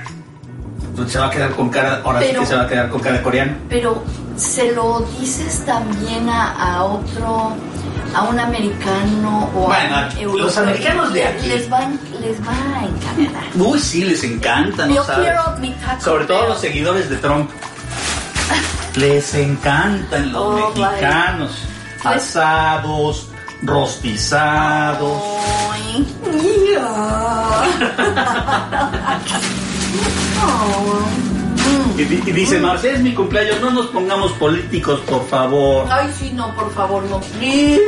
Se 1.09 1.19
va 1.19 1.27
a 1.27 1.31
quedar 1.31 1.51
con 1.53 1.69
cara, 1.71 2.01
ahora 2.05 2.21
sí 2.21 2.27
Pero- 2.29 2.41
que 2.41 2.47
se 2.47 2.55
va 2.57 2.63
a 2.63 2.69
quedar 2.69 2.89
con 2.91 3.01
cara 3.01 3.23
coreano. 3.23 3.57
Pero 3.69 4.03
se 4.37 4.73
lo 4.73 5.01
dices 5.19 5.65
también 5.67 6.29
a, 6.29 6.51
a 6.77 6.85
otro, 6.85 7.53
a 8.15 8.23
un 8.23 8.39
americano 8.39 9.51
o 9.55 9.67
Bueno, 9.67 9.97
a 9.97 10.09
un 10.29 10.39
los 10.41 10.57
americanos 10.57 11.13
de 11.13 11.25
aquí. 11.25 11.47
Les 11.49 11.71
va, 11.73 11.79
a 11.79 11.83
en- 11.85 12.01
les 12.21 12.41
va 12.41 12.53
a 12.53 12.85
encantar. 12.85 13.43
Uy, 13.57 13.79
sí, 13.81 14.05
les 14.05 14.23
encanta, 14.25 14.87
¿no 14.87 14.95
Yo 14.95 15.05
sabes? 15.05 15.27
quiero 15.29 15.57
mi 15.59 15.71
taco 15.73 16.01
Sobre 16.03 16.25
todo 16.27 16.41
Bell. 16.41 16.49
los 16.51 16.61
seguidores 16.61 17.11
de 17.11 17.17
Trump. 17.17 17.51
Les 18.97 19.35
encantan 19.35 20.33
los 20.33 20.43
Oh, 20.43 20.53
mexicanos. 20.77 21.51
vaya. 22.05 22.17
Asados, 22.19 23.29
rostizados. 23.63 25.21
Ay, 25.73 26.07
ya. 26.73 27.65
Oh, 30.43 31.01
mm. 31.95 32.01
Y, 32.01 32.05
di- 32.05 32.23
y 32.27 32.33
dice, 32.33 32.59
Marce, 32.59 32.93
es 32.95 33.01
mi 33.01 33.15
cumpleaños, 33.15 33.61
no 33.61 33.71
nos 33.71 33.87
pongamos 33.87 34.33
políticos, 34.33 35.01
por 35.09 35.27
favor. 35.29 35.87
Ay, 35.91 36.13
sí, 36.19 36.33
no, 36.35 36.55
por 36.55 36.73
favor, 36.75 37.03
no. 37.05 37.21
Please. 37.39 37.81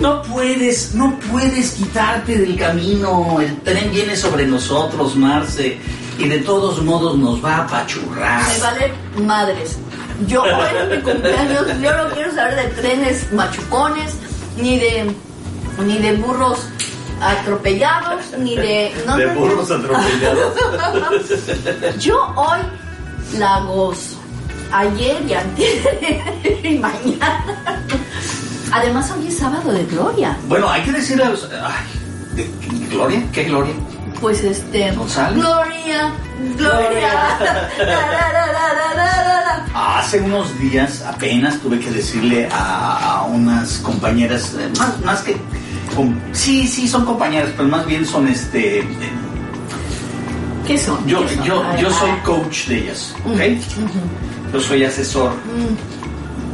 No 0.00 0.22
puedes, 0.22 0.94
no 0.94 1.18
puedes 1.32 1.70
quitarte 1.72 2.36
del 2.36 2.56
camino. 2.56 3.38
El 3.40 3.56
tren 3.62 3.90
viene 3.90 4.14
sobre 4.16 4.46
nosotros, 4.46 5.16
Marce. 5.16 5.78
Y 6.18 6.28
de 6.28 6.38
todos 6.40 6.82
modos 6.82 7.16
nos 7.16 7.42
va 7.44 7.56
a 7.56 7.64
apachurrar. 7.64 8.42
Me 8.46 8.58
vale 8.58 8.92
madres. 9.26 9.78
Yo 10.26 10.42
hoy 10.42 10.50
es 10.82 10.96
mi 10.96 11.02
cumpleaños, 11.02 11.66
yo 11.80 11.96
no 11.96 12.12
quiero 12.12 12.34
saber 12.34 12.56
de 12.56 12.80
trenes 12.82 13.32
machucones, 13.32 14.14
ni 14.60 14.78
de 14.78 15.14
ni 15.86 15.96
de 15.98 16.12
burros 16.14 16.58
atropellados, 17.20 18.24
ni 18.38 18.56
de 18.56 18.92
no, 19.06 19.16
de 19.16 19.26
no, 19.26 19.34
no. 19.34 19.40
burros 19.40 19.70
atropellados. 19.70 20.54
Yo 21.98 22.16
hoy 22.36 22.60
la 23.38 23.60
gozo. 23.60 24.16
Ayer 24.72 25.22
y 25.26 25.32
antes 25.32 25.80
y 26.64 26.78
mañana. 26.78 27.82
Además 28.70 29.10
hoy 29.16 29.28
es 29.28 29.38
sábado 29.38 29.72
de 29.72 29.84
gloria. 29.86 30.36
bueno, 30.46 30.68
hay 30.68 30.82
que 30.82 30.92
decirle 30.92 31.24
a 31.24 31.30
los... 31.30 31.44
Ay, 31.50 31.86
¿de- 32.34 32.50
¿Gloria? 32.90 33.22
¿Qué 33.32 33.44
Gloria? 33.44 33.72
Pues 34.20 34.42
este. 34.44 34.90
¿González? 34.92 35.38
Gloria, 35.38 36.12
Gloria. 36.56 37.12
La. 37.78 39.64
Hace 39.98 40.20
unos 40.20 40.58
días 40.58 41.02
apenas 41.02 41.58
tuve 41.60 41.78
que 41.80 41.90
decirle 41.90 42.48
a, 42.52 42.98
a 43.20 43.22
unas 43.24 43.78
compañeras, 43.78 44.54
eh, 44.58 44.68
más, 44.78 45.00
más 45.04 45.20
que... 45.22 45.36
sí, 46.32 46.66
sí, 46.66 46.88
son 46.88 47.04
compañeras, 47.04 47.50
pero 47.56 47.68
más 47.68 47.86
bien 47.86 48.06
son 48.06 48.28
este... 48.28 48.86
¿Qué 50.66 50.76
son? 50.78 51.06
Yo, 51.06 51.26
¿Qué 51.26 51.36
son? 51.36 51.44
yo, 51.44 51.76
yo 51.78 51.90
soy 51.90 52.10
coach 52.24 52.66
de 52.66 52.78
ellas, 52.78 53.14
¿ok? 53.24 53.40
Yo 54.52 54.60
soy 54.60 54.84
asesor. 54.84 55.32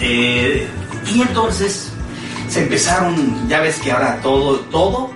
Eh, 0.00 0.68
y 1.12 1.22
entonces 1.22 1.90
se 2.48 2.62
empezaron, 2.62 3.48
ya 3.48 3.60
ves 3.60 3.76
que 3.78 3.90
ahora 3.92 4.20
todo, 4.22 4.60
todo 4.70 5.10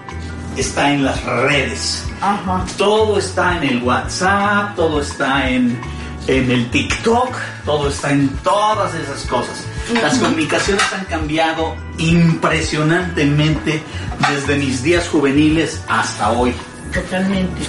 está 0.56 0.92
en 0.92 1.04
las 1.04 1.22
redes. 1.24 2.04
Ajá. 2.20 2.64
Todo 2.76 3.18
está 3.18 3.56
en 3.58 3.64
el 3.64 3.82
WhatsApp, 3.82 4.74
todo 4.74 5.00
está 5.00 5.48
en, 5.48 5.78
en 6.26 6.50
el 6.50 6.70
TikTok, 6.70 7.36
todo 7.64 7.88
está 7.88 8.10
en 8.10 8.28
todas 8.42 8.94
esas 8.94 9.22
cosas. 9.26 9.64
Las 9.94 10.18
comunicaciones 10.18 10.84
han 10.92 11.04
cambiado 11.06 11.74
impresionantemente 11.98 13.82
desde 14.30 14.56
mis 14.56 14.82
días 14.82 15.08
juveniles 15.08 15.82
hasta 15.88 16.30
hoy. 16.30 16.52
Totalmente. 16.92 17.62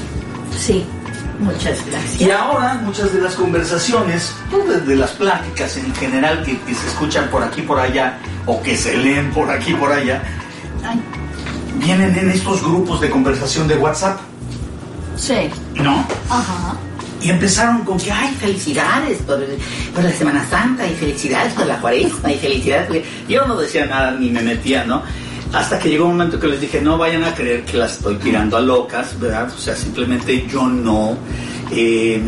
Sí. 0.58 0.86
Muchas 1.40 1.80
gracias. 1.86 2.20
Y 2.20 2.32
ahora 2.32 2.74
muchas 2.84 3.14
de 3.14 3.22
las 3.22 3.36
conversaciones, 3.36 4.34
pues, 4.52 4.68
desde 4.68 4.96
las 4.98 5.12
pláticas 5.12 5.78
en 5.78 5.96
general 5.96 6.44
que, 6.44 6.60
que 6.60 6.76
se 6.76 6.88
escuchan 6.88 7.30
por 7.30 7.42
aquí 7.42 7.62
por 7.62 7.80
allá 7.80 8.18
o 8.46 8.62
que 8.62 8.76
se 8.76 8.98
leen 8.98 9.32
por 9.32 9.50
aquí 9.50 9.74
por 9.74 9.92
allá, 9.92 10.22
Ay, 10.84 11.00
vienen 11.76 12.18
en 12.18 12.30
estos 12.32 12.62
grupos 12.62 13.00
de 13.00 13.10
conversación 13.10 13.70
de 13.70 13.78
WhatsApp, 13.78 14.20
sí. 15.16 15.50
¿no? 15.76 16.06
Ajá. 16.30 16.76
Y 17.22 17.30
empezaron 17.30 17.84
con 17.84 17.98
que, 17.98 18.12
ay, 18.12 18.34
felicidades 18.40 19.20
por, 19.24 19.40
por 19.94 20.04
la 20.04 20.12
Semana 20.12 20.46
Santa 20.50 20.88
y 20.88 20.94
felicidades 20.96 21.54
por 21.54 21.66
la 21.66 21.80
cuaresma 21.80 22.32
y 22.32 22.38
felicidades. 22.38 23.04
Yo 23.28 23.46
no 23.46 23.58
decía 23.58 23.86
nada 23.86 24.12
ni 24.12 24.30
me 24.30 24.42
metía, 24.42 24.86
¿no? 24.86 25.04
Hasta 25.52 25.80
que 25.80 25.90
llegó 25.90 26.06
un 26.06 26.12
momento 26.12 26.40
que 26.40 26.48
les 26.48 26.62
dije, 26.62 26.80
no 26.80 26.98
vayan 26.98 27.24
a 27.24 27.34
creer 27.34 27.66
que 27.66 27.76
las 27.78 27.94
estoy 27.94 28.16
tirando 28.18 28.56
a 28.56 28.62
locas, 28.62 29.20
¿verdad? 29.20 29.50
O 29.54 29.58
sea, 29.60 29.76
simplemente 29.76 30.46
yo 30.48 30.68
no 30.68 31.18
eh, 31.72 32.22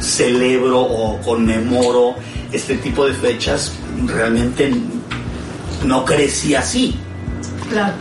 celebro 0.00 0.80
o 0.80 1.20
conmemoro 1.20 2.14
este 2.52 2.76
tipo 2.76 3.04
de 3.06 3.12
fechas. 3.14 3.72
Realmente 4.06 4.72
no 5.84 6.04
crecí 6.04 6.54
así, 6.54 6.94
Claro. 7.70 7.92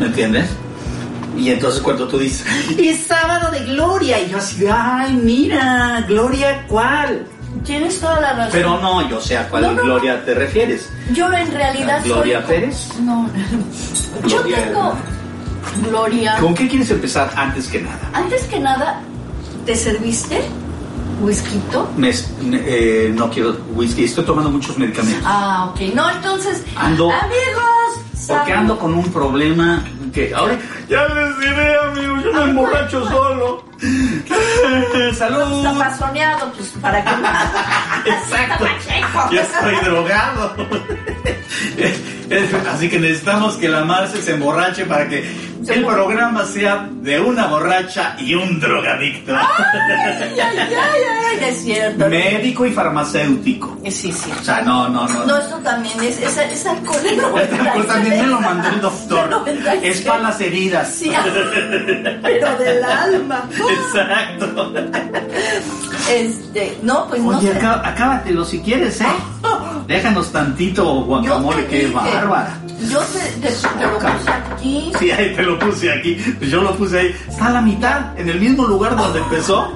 ¿me 0.00 0.06
entiendes? 0.06 0.46
Y 1.38 1.50
entonces 1.50 1.80
cuando 1.82 2.06
tú 2.08 2.18
dices, 2.18 2.44
es 2.78 3.06
sábado 3.06 3.50
de 3.50 3.60
gloria, 3.64 4.20
y 4.20 4.30
yo 4.30 4.38
así, 4.38 4.64
ay, 4.70 5.14
mira, 5.14 6.04
gloria 6.08 6.64
cuál. 6.68 7.26
Tienes 7.64 7.98
toda 8.00 8.20
la 8.20 8.32
razón. 8.34 8.50
Pero 8.52 8.80
no, 8.80 9.08
yo 9.08 9.20
sé 9.20 9.36
a 9.36 9.48
cuál 9.48 9.62
No, 9.62 9.72
no, 9.72 9.82
gloria 9.82 10.24
te 10.24 10.34
refieres. 10.34 10.90
yo 11.12 11.32
en 11.32 11.50
realidad 11.52 12.02
¿Gloria 12.04 12.40
soy... 12.40 12.48
Pérez? 12.48 12.88
No. 13.00 13.28
Yo 14.26 14.38
Gloria- 14.42 14.64
tengo... 14.64 14.94
Gloria. 15.88 16.36
¿Con 16.40 16.54
qué 16.54 16.68
quieres 16.68 16.90
empezar 16.90 17.30
antes 17.36 17.68
que 17.68 17.80
nada? 17.82 18.10
Antes 18.12 18.42
que 18.44 18.58
nada, 18.58 19.00
¿te 19.66 19.74
serviste? 19.74 20.42
¿Whisky? 21.20 21.60
Me- 21.96 22.12
eh, 22.52 23.12
no 23.14 23.28
quiero 23.30 23.56
whisky, 23.74 24.04
estoy 24.04 24.24
tomando 24.24 24.50
muchos 24.50 24.78
medicamentos. 24.78 25.22
Ah, 25.26 25.70
ok. 25.72 25.94
No, 25.94 26.08
entonces... 26.10 26.62
Ando- 26.76 27.12
Amigos. 27.12 28.04
Porque 28.28 28.52
ando 28.52 28.78
con 28.78 28.94
un 28.94 29.10
problema 29.10 29.82
que 30.12 30.34
ahora 30.34 30.58
ya 30.88 31.06
les 31.08 31.38
diré, 31.40 31.78
amigos, 31.78 32.24
yo 32.24 32.32
me 32.32 32.42
emborracho 32.44 33.08
solo. 33.08 33.64
Salud. 35.14 35.64
Está 35.64 35.78
pasoneado, 35.78 36.52
pues 36.52 36.74
para 36.80 37.04
que 37.04 37.10
Exacto. 38.10 38.66
Yo 39.30 39.40
estoy 39.40 39.76
drogado. 39.84 40.54
Así 42.72 42.88
que 42.88 42.98
necesitamos 42.98 43.56
que 43.56 43.68
la 43.68 43.84
Marce 43.84 44.20
se 44.20 44.34
emborrache 44.34 44.84
para 44.84 45.08
que 45.08 45.48
el 45.66 45.84
programa 45.84 46.44
sea 46.44 46.88
de 46.92 47.20
una 47.20 47.46
borracha 47.46 48.16
y 48.18 48.34
un 48.34 48.60
drogadicto. 48.60 49.34
Ay, 49.34 50.38
ay, 50.38 50.58
ay, 50.58 51.02
ay, 51.30 51.48
es 51.48 51.62
cierto. 51.62 52.08
Médico 52.08 52.66
y 52.66 52.70
farmacéutico. 52.72 53.76
Sí, 53.84 54.12
sí. 54.12 54.30
O 54.38 54.44
sea, 54.44 54.60
no, 54.62 54.88
no, 54.88 55.08
no. 55.08 55.26
No, 55.26 55.38
eso 55.38 55.56
también 55.58 56.00
es, 56.00 56.18
es, 56.20 56.36
es 56.36 56.66
alcohol. 56.66 57.02
del 57.02 57.14
Este 57.14 57.24
alcohol 57.24 57.86
96. 57.86 57.86
también 57.86 58.20
me 58.20 58.26
lo 58.26 58.40
mandó 58.40 58.68
el 58.68 58.80
doctor. 58.80 59.44
Del 59.44 59.62
96. 59.64 59.96
Es 59.96 60.02
para 60.06 60.22
las 60.22 60.40
heridas. 60.40 60.77
Pero 62.22 62.58
del 62.58 62.84
alma. 62.84 63.48
Exacto. 63.52 64.72
Este, 66.10 66.78
no, 66.82 67.06
pues 67.08 67.20
no 67.22 67.36
Oye, 67.36 67.52
sé. 67.52 67.58
acá, 67.58 67.86
acábatelo 67.86 68.42
si 68.44 68.60
quieres, 68.60 68.98
¿eh? 69.02 69.06
Déjanos 69.86 70.32
tantito 70.32 71.02
guacamole, 71.04 71.66
qué 71.66 71.80
dije, 71.80 71.92
bárbara. 71.94 72.58
Yo 72.90 72.98
te, 73.00 73.18
te- 73.46 73.54
te 73.54 73.84
lo 73.86 73.98
puse 73.98 74.30
aquí. 74.30 74.92
Sí, 74.98 75.10
ahí 75.10 75.34
te 75.34 75.42
lo 75.42 75.58
puse 75.58 75.92
aquí. 75.92 76.14
Pues 76.38 76.50
yo 76.50 76.62
lo 76.62 76.74
puse 76.76 76.98
ahí. 77.00 77.14
Está 77.28 77.48
a 77.48 77.50
la 77.50 77.60
mitad, 77.60 78.18
en 78.18 78.28
el 78.30 78.40
mismo 78.40 78.66
lugar 78.66 78.96
donde 78.96 79.18
empezó. 79.18 79.70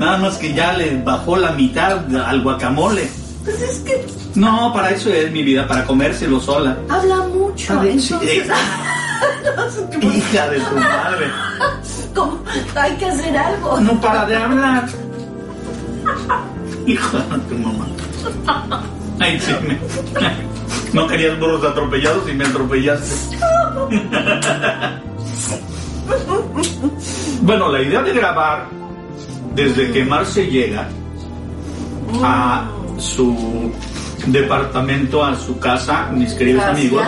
Nada 0.00 0.18
más 0.18 0.36
que 0.38 0.52
ya 0.54 0.72
le 0.72 1.00
bajó 1.04 1.36
la 1.36 1.52
mitad 1.52 2.00
al 2.16 2.42
guacamole. 2.42 3.08
Pues 3.44 3.60
es 3.62 3.78
que 3.80 4.04
No, 4.34 4.72
para 4.74 4.90
eso 4.90 5.08
es 5.12 5.30
mi 5.30 5.42
vida, 5.44 5.68
para 5.68 5.84
comérselo 5.84 6.40
sola. 6.40 6.76
habla 6.88 7.18
mucho. 7.28 7.78
Ver, 7.80 7.92
Entonces, 7.92 8.18
sí, 8.20 8.26
qué- 8.26 8.50
Hija 10.02 10.48
de 10.50 10.60
tu 10.60 10.74
madre. 10.76 11.26
como, 12.14 12.38
hay 12.74 12.96
que 12.96 13.06
hacer 13.06 13.36
algo. 13.36 13.80
No 13.80 14.00
para 14.00 14.26
de 14.26 14.36
hablar. 14.36 14.88
Hijo 16.86 17.18
de 17.18 17.38
tu 17.48 17.54
mamá. 17.58 17.86
Ay, 19.18 19.40
sí, 19.40 19.52
me- 19.66 19.78
No 20.92 21.06
querías 21.06 21.38
burros 21.38 21.64
atropellados 21.64 22.28
y 22.28 22.32
me 22.34 22.44
atropellaste. 22.44 23.36
Bueno, 27.42 27.68
la 27.70 27.82
idea 27.82 28.02
de 28.02 28.12
grabar 28.12 28.66
desde 29.54 29.90
que 29.92 30.04
Marce 30.04 30.46
llega 30.46 30.88
a 32.22 32.68
su 32.98 33.72
departamento, 34.26 35.24
a 35.24 35.34
su 35.36 35.58
casa, 35.58 36.08
mis 36.12 36.34
queridos 36.34 36.64
amigos. 36.64 37.02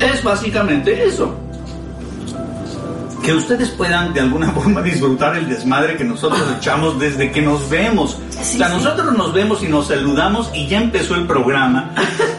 Es 0.00 0.22
básicamente 0.22 1.04
eso. 1.04 1.34
Que 3.22 3.32
ustedes 3.32 3.70
puedan 3.70 4.12
de 4.12 4.20
alguna 4.20 4.50
forma 4.52 4.82
disfrutar 4.82 5.36
el 5.36 5.48
desmadre 5.48 5.96
que 5.96 6.04
nosotros 6.04 6.42
echamos 6.58 6.98
desde 6.98 7.30
que 7.32 7.42
nos 7.42 7.68
vemos. 7.70 8.18
Sí, 8.30 8.56
o 8.56 8.58
sea, 8.58 8.68
sí. 8.68 8.74
nosotros 8.74 9.16
nos 9.16 9.32
vemos 9.32 9.62
y 9.62 9.68
nos 9.68 9.88
saludamos 9.88 10.50
y 10.54 10.66
ya 10.66 10.80
empezó 10.80 11.14
el 11.14 11.26
programa 11.26 11.90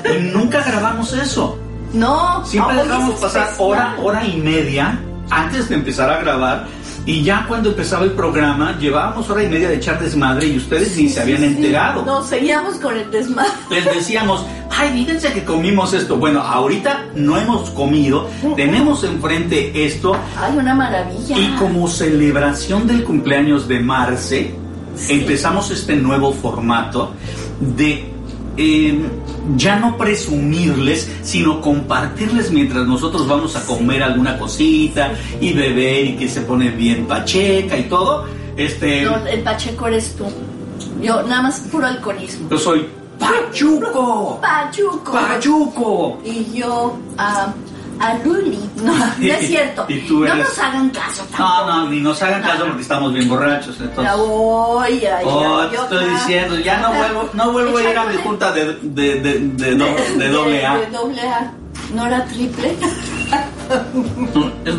y 0.06 0.24
nunca 0.34 0.64
grabamos 0.64 1.14
eso. 1.14 1.58
No, 1.94 2.46
Siempre 2.46 2.76
dejamos 2.76 3.20
pasar 3.20 3.54
hora, 3.58 3.96
hora 4.02 4.26
y 4.26 4.38
media 4.38 5.00
antes 5.30 5.70
de 5.70 5.76
empezar 5.76 6.10
a 6.10 6.20
grabar 6.20 6.68
y 7.06 7.22
ya 7.24 7.46
cuando 7.48 7.70
empezaba 7.70 8.04
el 8.06 8.12
programa 8.12 8.78
llevábamos 8.80 9.30
hora 9.30 9.44
y 9.44 9.48
media 9.48 9.70
de 9.70 9.76
echar 9.76 10.00
desmadre 10.02 10.48
y 10.48 10.58
ustedes 10.58 10.98
ni 10.98 11.08
se 11.10 11.22
habían 11.22 11.40
Sí, 11.40 11.50
sí. 11.50 11.56
enterado. 11.58 12.04
No, 12.06 12.24
seguíamos 12.24 12.76
con 12.76 12.98
el 12.98 13.10
desmadre. 13.12 13.52
Les 13.70 13.86
decíamos, 13.86 14.44
ay, 14.72 14.90
fíjense 14.94 15.32
que 15.34 15.44
comimos 15.44 15.94
esto. 15.94 16.18
Bueno, 16.18 16.42
ahorita 16.42 17.06
no 17.16 17.38
hemos 17.38 17.70
comido, 17.72 18.28
tenemos 18.56 19.04
enfrente 19.04 19.86
esto 19.86 20.16
Ay, 20.40 20.58
una 20.58 20.74
maravilla. 20.74 21.38
y 21.38 21.48
como 21.60 21.88
celebración 21.88 22.88
del 22.88 23.04
cumpleaños 23.04 23.68
de 23.68 23.80
Marce, 23.80 24.56
empezamos 25.10 25.70
este 25.72 25.96
nuevo 25.96 26.34
formato 26.34 27.12
de 27.60 28.12
eh, 28.58 29.00
ya 29.58 29.80
no 29.80 29.98
presumirles, 29.98 31.10
sino 31.22 31.62
compartirles 31.62 32.52
mientras 32.52 32.86
nosotros 32.88 33.28
vamos 33.28 33.56
a 33.56 33.64
comer 33.66 34.04
alguna 34.04 34.38
cosita 34.38 35.14
y 35.40 35.54
beber 35.54 36.06
y 36.06 36.16
que 36.16 36.28
se 36.28 36.42
pone 36.42 36.70
bien 36.70 37.06
pacheca 37.08 37.78
y 37.78 37.84
todo. 37.84 38.26
Este, 38.58 39.04
No, 39.04 39.18
el 39.28 39.42
Pacheco 39.42 39.88
eres 39.88 40.16
tú. 40.16 40.26
Yo, 41.02 41.22
nada 41.24 41.42
más 41.44 41.60
puro 41.72 41.86
alcoholismo. 41.88 42.50
yo 42.50 42.58
soy 42.58 42.88
Pachuco. 43.20 44.40
Pachuco. 44.42 45.12
Pachuco. 45.12 46.20
Y 46.26 46.58
yo, 46.58 46.98
a 47.18 47.54
a 48.00 48.14
Luli. 48.24 48.60
No, 48.84 48.94
no 48.96 49.06
es 49.20 49.48
cierto. 49.48 49.86
Y 49.88 50.00
tú 50.02 50.20
No 50.20 50.34
eres- 50.34 50.48
nos 50.48 50.60
hagan 50.60 50.90
caso 50.90 51.24
No, 51.32 51.38
tampoco. 51.38 51.66
no, 51.72 51.90
ni 51.90 52.00
nos 52.02 52.22
hagan 52.22 52.42
caso 52.42 52.60
No. 52.60 52.66
porque 52.68 52.82
estamos 52.82 53.14
bien 53.14 53.30
borrachos. 53.30 53.76
Entonces, 53.80 54.14
Ay, 54.14 55.06
ay, 55.06 55.24
oh, 55.26 55.60
ay, 55.62 55.70
te 55.70 55.76
estoy 55.78 56.10
diciendo, 56.10 56.60
ya 56.60 56.78
no 56.80 56.94
vuelvo, 56.94 57.30
no 57.34 57.52
vuelvo 57.52 57.78
a 57.78 57.84
ir 57.84 57.98
a 57.98 58.06
mi 58.06 58.16
junta 58.18 58.52
de, 58.52 58.66
de, 58.82 59.16
de, 59.22 59.40
de, 59.40 59.76
do- 59.76 60.18
de 60.18 60.30
doble 60.30 60.66
A. 60.66 60.78
De 60.78 60.86
doble 60.88 61.22
A. 61.22 61.52
¿No 61.94 62.06
era 62.08 62.26
triple? 62.26 62.76
No, 64.34 64.52
es, 64.66 64.76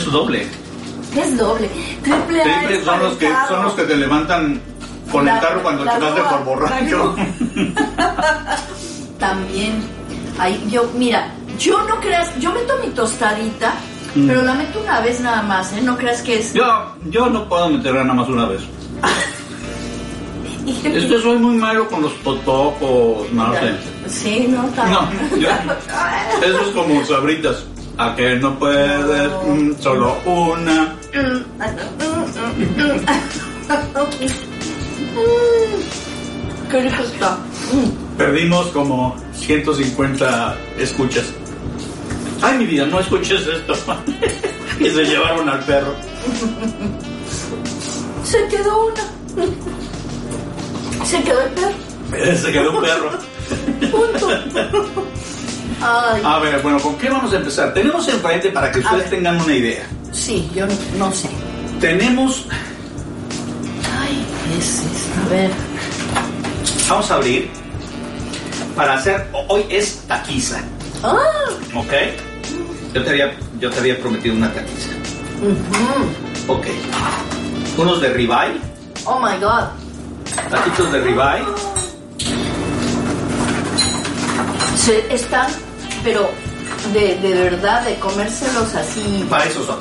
es 0.00 0.12
doble. 0.12 0.46
Es 1.16 1.36
doble. 1.36 1.68
Triple 2.02 2.42
A 2.42 2.44
Triple 2.44 2.78
es 2.78 2.84
son 2.84 3.02
los 3.02 3.14
que 3.14 3.28
son 3.48 3.62
los 3.64 3.72
que 3.74 3.82
te 3.84 3.96
levantan 3.96 4.60
con 5.10 5.24
La- 5.24 5.36
el 5.36 5.40
carro 5.40 5.62
cuando 5.62 5.84
la 5.84 5.94
chocaste 5.98 6.20
por 6.22 6.44
borracho. 6.44 7.16
También. 9.18 9.82
Ay, 10.38 10.62
yo, 10.70 10.88
mira, 10.94 11.28
yo 11.58 11.82
no 11.88 12.00
creas, 12.00 12.30
yo 12.38 12.52
meto 12.52 12.74
mi 12.84 12.90
tostadita, 12.92 13.74
Mm. 14.14 14.26
pero 14.26 14.42
la 14.42 14.54
meto 14.54 14.80
una 14.80 15.00
vez 15.00 15.20
nada 15.20 15.42
más, 15.42 15.72
¿eh? 15.74 15.80
No 15.82 15.96
creas 15.96 16.22
que 16.22 16.38
es. 16.38 16.54
Yo, 16.54 16.64
yo 17.10 17.28
no 17.28 17.46
puedo 17.48 17.68
meterla 17.68 18.02
nada 18.02 18.14
más 18.14 18.28
una 18.28 18.46
vez. 18.46 18.62
Es 20.84 21.06
que 21.06 21.18
soy 21.22 21.38
muy 21.38 21.56
malo 21.56 21.88
con 21.88 22.02
los 22.02 22.14
totopos, 22.22 23.32
no 23.32 23.54
sé. 23.54 23.72
Sí, 24.06 24.46
no, 24.50 24.64
No, 24.64 24.68
también. 24.68 25.40
yo- 25.40 25.48
eso 26.46 26.60
es 26.60 26.68
como 26.74 27.02
sabritas. 27.06 27.64
A 27.96 28.14
que 28.14 28.36
no 28.36 28.58
puedes, 28.58 29.30
mm, 29.46 29.72
solo 29.80 30.14
una. 30.26 30.94
Qué 36.70 36.80
rico 36.82 37.02
está. 37.02 37.38
Perdimos 38.16 38.66
como 38.68 39.16
150 39.32 40.56
escuchas. 40.78 41.24
Ay, 42.42 42.58
mi 42.58 42.66
vida, 42.66 42.86
no 42.86 43.00
escuches 43.00 43.46
esto. 43.46 43.74
y 44.80 44.84
se 44.90 45.04
llevaron 45.04 45.48
al 45.48 45.60
perro. 45.64 45.94
Se 48.24 48.46
quedó 48.48 48.86
una. 48.86 49.02
Se 51.04 51.22
quedó 51.22 51.40
el 51.42 51.50
perro. 51.50 52.36
Se 52.36 52.52
quedó 52.52 52.70
un 52.78 52.82
perro. 52.82 53.10
Punto. 53.90 54.28
Ay, 55.80 56.22
A 56.24 56.38
ver, 56.40 56.60
bueno, 56.62 56.78
¿con 56.80 56.96
qué 56.96 57.08
vamos 57.08 57.32
a 57.32 57.36
empezar? 57.36 57.72
Tenemos 57.72 58.06
enfrente 58.08 58.50
para 58.50 58.70
que 58.70 58.80
ustedes 58.80 59.08
tengan 59.10 59.40
una 59.40 59.54
idea. 59.54 59.86
sí, 60.12 60.50
yo 60.54 60.66
no 60.98 61.12
sé. 61.12 61.28
Tenemos, 61.80 62.46
Ay, 64.00 64.24
es, 64.58 64.80
es, 64.80 65.08
a 65.24 65.28
ver. 65.30 65.50
vamos 66.88 67.08
a 67.10 67.14
abrir 67.14 67.48
para 68.74 68.94
hacer, 68.94 69.28
hoy 69.48 69.62
es 69.70 70.00
taquiza, 70.08 70.60
Ah, 71.04 71.16
¿ok? 71.76 71.92
Yo 72.94 73.02
te 73.04 73.10
había, 73.10 73.36
yo 73.60 73.70
te 73.70 73.80
había 73.80 73.98
prometido 73.98 74.34
una 74.34 74.52
taquiza. 74.52 74.88
ujú. 75.42 76.52
Ok. 76.52 76.66
unos 77.76 78.00
de 78.00 78.08
ribeye, 78.10 78.60
Oh 79.04 79.18
my 79.20 79.38
god. 79.40 79.64
taquitos 80.50 80.90
de 80.92 81.00
ribeye. 81.00 81.44
Se 84.76 85.14
están, 85.14 85.46
pero 86.02 86.30
de, 86.94 87.16
de 87.16 87.34
verdad, 87.34 87.82
de 87.84 87.96
comérselos 87.98 88.74
así. 88.74 89.26
Para 89.28 89.44
eso 89.44 89.64
son, 89.66 89.78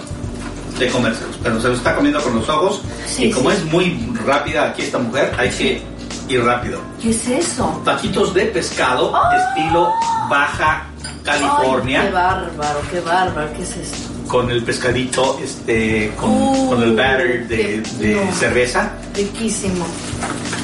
de 0.78 0.90
comérselos. 0.90 1.38
Pero 1.42 1.62
se 1.62 1.70
los 1.70 1.78
está 1.78 1.96
comiendo 1.96 2.22
con 2.22 2.36
los 2.36 2.50
ojos. 2.50 2.82
Sí, 3.08 3.26
y 3.26 3.32
como 3.32 3.50
sí. 3.52 3.58
es 3.58 3.66
muy 3.66 4.14
rápida 4.26 4.70
aquí 4.70 4.82
esta 4.84 4.98
mujer, 5.00 5.34
hay 5.38 5.50
que 5.50 5.82
ir 6.28 6.44
rápido. 6.44 6.82
¿Qué 7.02 7.12
es 7.12 7.28
eso? 7.28 7.82
Taquitos 7.86 8.34
de 8.34 8.46
pescado, 8.48 9.14
estilo 9.56 9.94
Baja 10.30 10.86
California. 11.32 12.02
Ay, 12.02 12.08
qué 12.08 12.14
bárbaro, 12.14 12.80
qué 12.92 13.00
bárbaro, 13.02 13.54
¿qué 13.54 13.64
es 13.64 13.78
esto? 13.78 14.08
con 14.28 14.52
el 14.52 14.62
pescadito, 14.62 15.40
este, 15.42 16.12
con, 16.20 16.30
Uh, 16.30 16.70
con 16.70 16.84
el 16.84 16.94
batter 16.98 17.48
de, 17.48 17.58
qué- 17.58 17.82
de 18.06 18.26
no. 18.26 18.32
cerveza. 18.34 18.92
Riquísimo. 19.16 19.86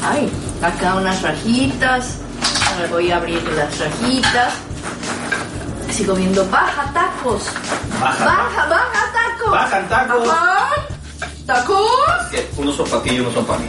Ay, 0.04 0.30
acá 0.62 0.95
unas 0.95 1.21
rajitas. 1.21 2.17
Ahora 2.76 2.88
voy 2.91 3.10
a 3.12 3.15
abrir 3.17 3.41
las 3.56 3.80
rajitas. 3.80 4.54
Sigo 5.91 6.13
viendo 6.15 6.45
baja 6.49 6.91
tacos. 6.93 7.43
Baja. 8.02 8.26
Baja, 8.26 8.65
baja 8.67 9.13
tacos. 9.13 9.52
Bajan 9.52 9.88
tacos. 9.89 10.28
Ajá. 10.30 10.69
Tacos. 11.45 11.88
Que 12.32 12.49
Unos 12.58 12.76
son 12.76 12.89
para 12.89 13.04
ti 13.04 13.10
y 13.12 13.19
unos 13.21 13.34
son 13.34 13.45
para 13.45 13.60
mí. 13.60 13.67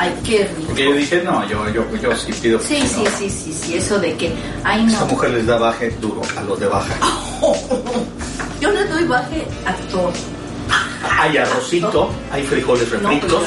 Ay, 0.00 0.14
qué 0.24 0.48
rico. 0.56 0.68
Porque 0.68 0.84
yo 0.84 0.92
dije, 0.94 1.22
no, 1.24 1.48
yo, 1.48 1.68
yo, 1.70 1.84
yo 2.00 2.14
sí 2.16 2.32
pido. 2.40 2.60
Sí, 2.60 2.80
sí, 2.86 3.02
no. 3.02 3.10
sí, 3.18 3.28
sí, 3.28 3.52
sí, 3.52 3.74
eso 3.76 3.98
de 3.98 4.14
que, 4.16 4.32
ay 4.62 4.86
Esta 4.86 5.00
no, 5.00 5.06
mujer 5.06 5.30
les 5.30 5.46
da 5.46 5.58
baje 5.58 5.90
duro 6.00 6.22
a 6.36 6.42
los 6.42 6.60
de 6.60 6.66
baja. 6.68 6.94
yo 8.60 8.70
le 8.70 8.84
doy 8.86 9.04
baje 9.04 9.44
a 9.66 9.72
todo. 9.90 10.12
Hay 11.20 11.36
arrocito, 11.36 12.10
hay 12.30 12.42
frijoles 12.44 12.88
No, 13.02 13.08
refritos. 13.10 13.42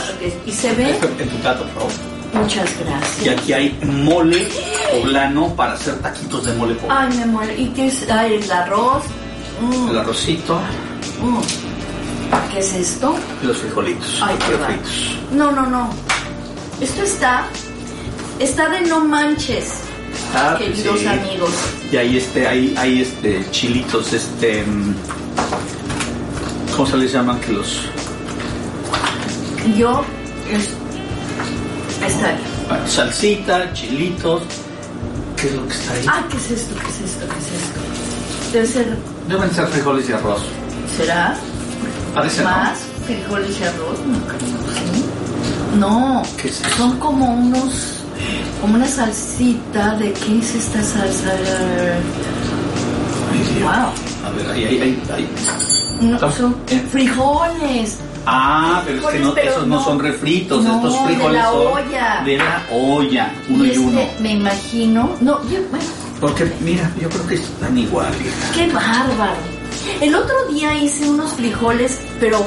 y 0.45 0.51
se 0.51 0.73
ve, 0.73 0.89
en 1.19 1.29
tu 1.29 1.35
plato, 1.37 1.63
por 1.65 1.73
favor. 1.73 1.91
muchas 2.33 2.69
Y 2.69 2.83
gracias. 2.83 3.39
aquí 3.39 3.53
hay 3.53 3.79
mole 3.85 4.47
poblano 4.91 5.55
para 5.55 5.73
hacer 5.73 5.95
taquitos 5.99 6.45
de 6.45 6.53
mole 6.53 6.73
poblano. 6.75 6.99
Ay, 7.11 7.17
me 7.17 7.25
muero. 7.27 7.53
¿Y 7.55 7.67
qué 7.69 7.87
es? 7.87 8.09
Ay, 8.09 8.33
el 8.43 8.51
arroz. 8.51 9.03
Mm, 9.61 9.89
El 9.89 9.97
arrocito 9.99 10.55
mm. 11.21 11.39
¿Qué 12.51 12.59
es 12.59 12.73
esto? 12.73 13.15
y 13.43 13.45
los 13.45 13.57
frijolitos 13.57 14.19
Ay, 14.23 14.35
qué. 14.39 15.35
No, 15.35 15.51
no, 15.51 15.67
no. 15.67 15.89
Esto 16.81 17.03
está, 17.03 17.45
está 18.39 18.69
de 18.69 18.81
no 18.81 18.99
manches, 19.01 19.65
Ah, 20.35 20.55
pues 20.57 20.69
queridos 20.71 20.99
sí. 20.99 21.05
amigos. 21.07 21.51
Y 21.91 21.97
ahí 21.97 22.17
este, 22.17 22.47
hay, 22.47 22.73
hay 22.77 23.01
este 23.01 23.45
chilitos, 23.51 24.11
este 24.13 24.63
mm, 24.63 24.93
¿cómo 26.75 26.87
se 26.87 26.97
les 26.97 27.11
llaman? 27.11 27.39
Que 27.39 27.51
los 27.53 27.81
Yo, 29.77 30.03
es, 30.49 30.69
está 32.05 32.27
bien. 32.27 32.39
bueno, 32.67 32.87
salsita, 32.87 33.71
chilitos. 33.73 34.41
¿Qué 35.37 35.47
es 35.47 35.53
lo 35.55 35.67
que 35.67 35.73
está 35.73 35.93
ahí? 35.93 36.05
Ah, 36.07 36.23
¿qué 36.29 36.37
es 36.37 36.51
esto? 36.51 36.75
¿Qué 36.75 36.87
es 36.87 37.11
esto? 37.11 37.25
¿Qué 37.27 37.39
es 37.39 37.61
esto? 37.63 37.79
Debe 38.53 38.67
ser, 38.67 38.97
Deben 39.27 39.51
ser 39.53 39.67
frijoles 39.67 40.09
y 40.09 40.13
arroz. 40.13 40.41
¿será? 40.97 41.35
Parece 42.13 42.43
no. 42.43 42.49
¿Más? 42.49 42.79
¿Frijoles 43.05 43.59
y 43.59 43.63
arroz? 43.63 43.99
No 44.05 44.19
creo, 44.27 44.39
¿sí? 44.93 45.00
No, 45.77 46.21
son 46.77 46.97
como 46.99 47.33
unos, 47.33 47.95
como 48.59 48.75
una 48.75 48.87
salsita 48.87 49.95
de, 49.95 50.11
¿qué 50.13 50.39
es 50.39 50.55
esta 50.55 50.83
salsa? 50.83 51.31
Ay. 53.31 53.61
Wow. 53.63 53.71
A 54.25 54.29
ver, 54.35 54.51
ahí, 54.51 54.65
ahí, 54.65 54.81
ahí. 54.81 55.01
ahí. 55.13 55.29
No, 56.01 56.31
son 56.31 56.55
frijoles. 56.91 57.99
Ah, 58.25 58.83
pero 58.85 58.99
es 58.99 59.05
que 59.15 59.19
no, 59.19 59.35
esos 59.35 59.65
no, 59.67 59.77
no. 59.77 59.83
son 59.83 59.99
refritos, 59.99 60.63
No, 60.63 60.75
estos 60.75 60.93
de 60.93 60.99
frijoles 61.13 61.41
la 61.41 61.45
son 61.49 61.67
olla. 61.67 62.21
de 62.23 62.37
la 62.37 62.63
olla, 62.71 63.31
uno 63.49 63.63
y 63.65 63.67
y, 63.67 63.71
este, 63.71 63.79
uno. 63.83 64.01
me 64.19 64.31
imagino, 64.33 65.09
no, 65.21 65.41
yo, 65.49 65.59
bueno, 65.71 65.85
Porque 66.19 66.51
mira, 66.61 66.91
yo 67.01 67.09
creo 67.09 67.27
que 67.27 67.35
están 67.35 67.75
igual. 67.77 68.13
hija. 68.23 68.53
qué 68.53 68.67
bárbaro. 68.71 69.39
El 70.01 70.13
otro 70.13 70.35
día 70.51 70.75
hice 70.77 71.09
unos 71.09 71.33
frijoles, 71.33 71.99
pero 72.19 72.45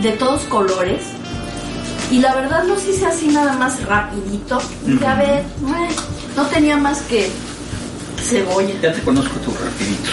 de 0.00 0.12
todos 0.12 0.42
colores. 0.42 1.02
Y 2.10 2.18
la 2.20 2.34
verdad 2.34 2.64
los 2.66 2.86
hice 2.86 3.06
así 3.06 3.28
nada 3.28 3.52
más 3.54 3.84
rapidito. 3.84 4.58
Y 4.86 4.92
a 4.92 4.94
Ujú. 4.94 5.18
ver, 5.18 5.42
ay, 5.74 5.88
no 6.36 6.42
tenía 6.46 6.76
más 6.76 7.00
que 7.02 7.28
cebolla. 8.22 8.74
Ya 8.82 8.92
te 8.92 9.00
conozco 9.02 9.34
tus 9.40 9.54
rapiditos. 9.60 10.10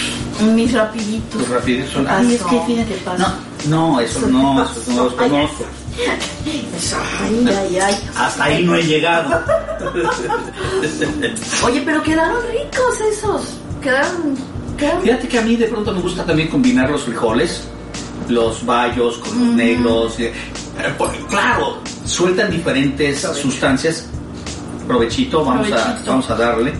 Mis 0.53 0.73
rapiditos. 0.73 1.39
Tus 1.41 1.49
rapiditos 1.49 1.91
son. 1.91 2.05
¿Qué 2.05 2.11
Ay, 2.11 2.33
es 2.35 2.41
que 2.43 2.61
fíjate. 2.65 2.93
¿Qué 2.95 3.01
pasó? 3.05 3.17
No, 3.67 3.91
no, 3.93 3.99
esos 3.99 4.23
¿Qué 4.23 4.31
no, 4.31 4.63
esos 4.63 4.87
no 4.89 5.03
los 5.05 5.13
conozco. 5.13 5.65
Ay, 7.21 7.47
ay, 7.47 7.77
ay. 7.79 7.95
Hasta 8.17 8.43
ahí 8.45 8.63
no 8.65 8.75
he 8.75 8.83
llegado. 8.83 9.39
Oye, 11.65 11.81
pero 11.85 12.01
quedaron 12.03 12.41
ricos 12.51 12.99
esos. 13.11 13.41
Quedaron. 13.81 14.35
quedaron 14.77 15.01
Fíjate 15.03 15.27
que 15.27 15.39
a 15.39 15.41
mí 15.43 15.55
de 15.55 15.67
pronto 15.67 15.91
me 15.93 16.01
gusta 16.01 16.25
también 16.25 16.47
combinar 16.49 16.89
los 16.89 17.03
frijoles, 17.03 17.61
los 18.27 18.65
bayos 18.65 19.17
con 19.19 19.29
los 19.39 19.47
Mm. 19.53 19.55
negros. 19.55 20.15
Claro, 21.29 21.77
sueltan 22.05 22.51
diferentes 22.51 23.21
sustancias. 23.41 24.05
Provechito, 24.87 25.45
vamos, 25.45 25.71
A, 25.71 25.97
vamos 26.05 26.29
a 26.29 26.35
darle. 26.35 26.73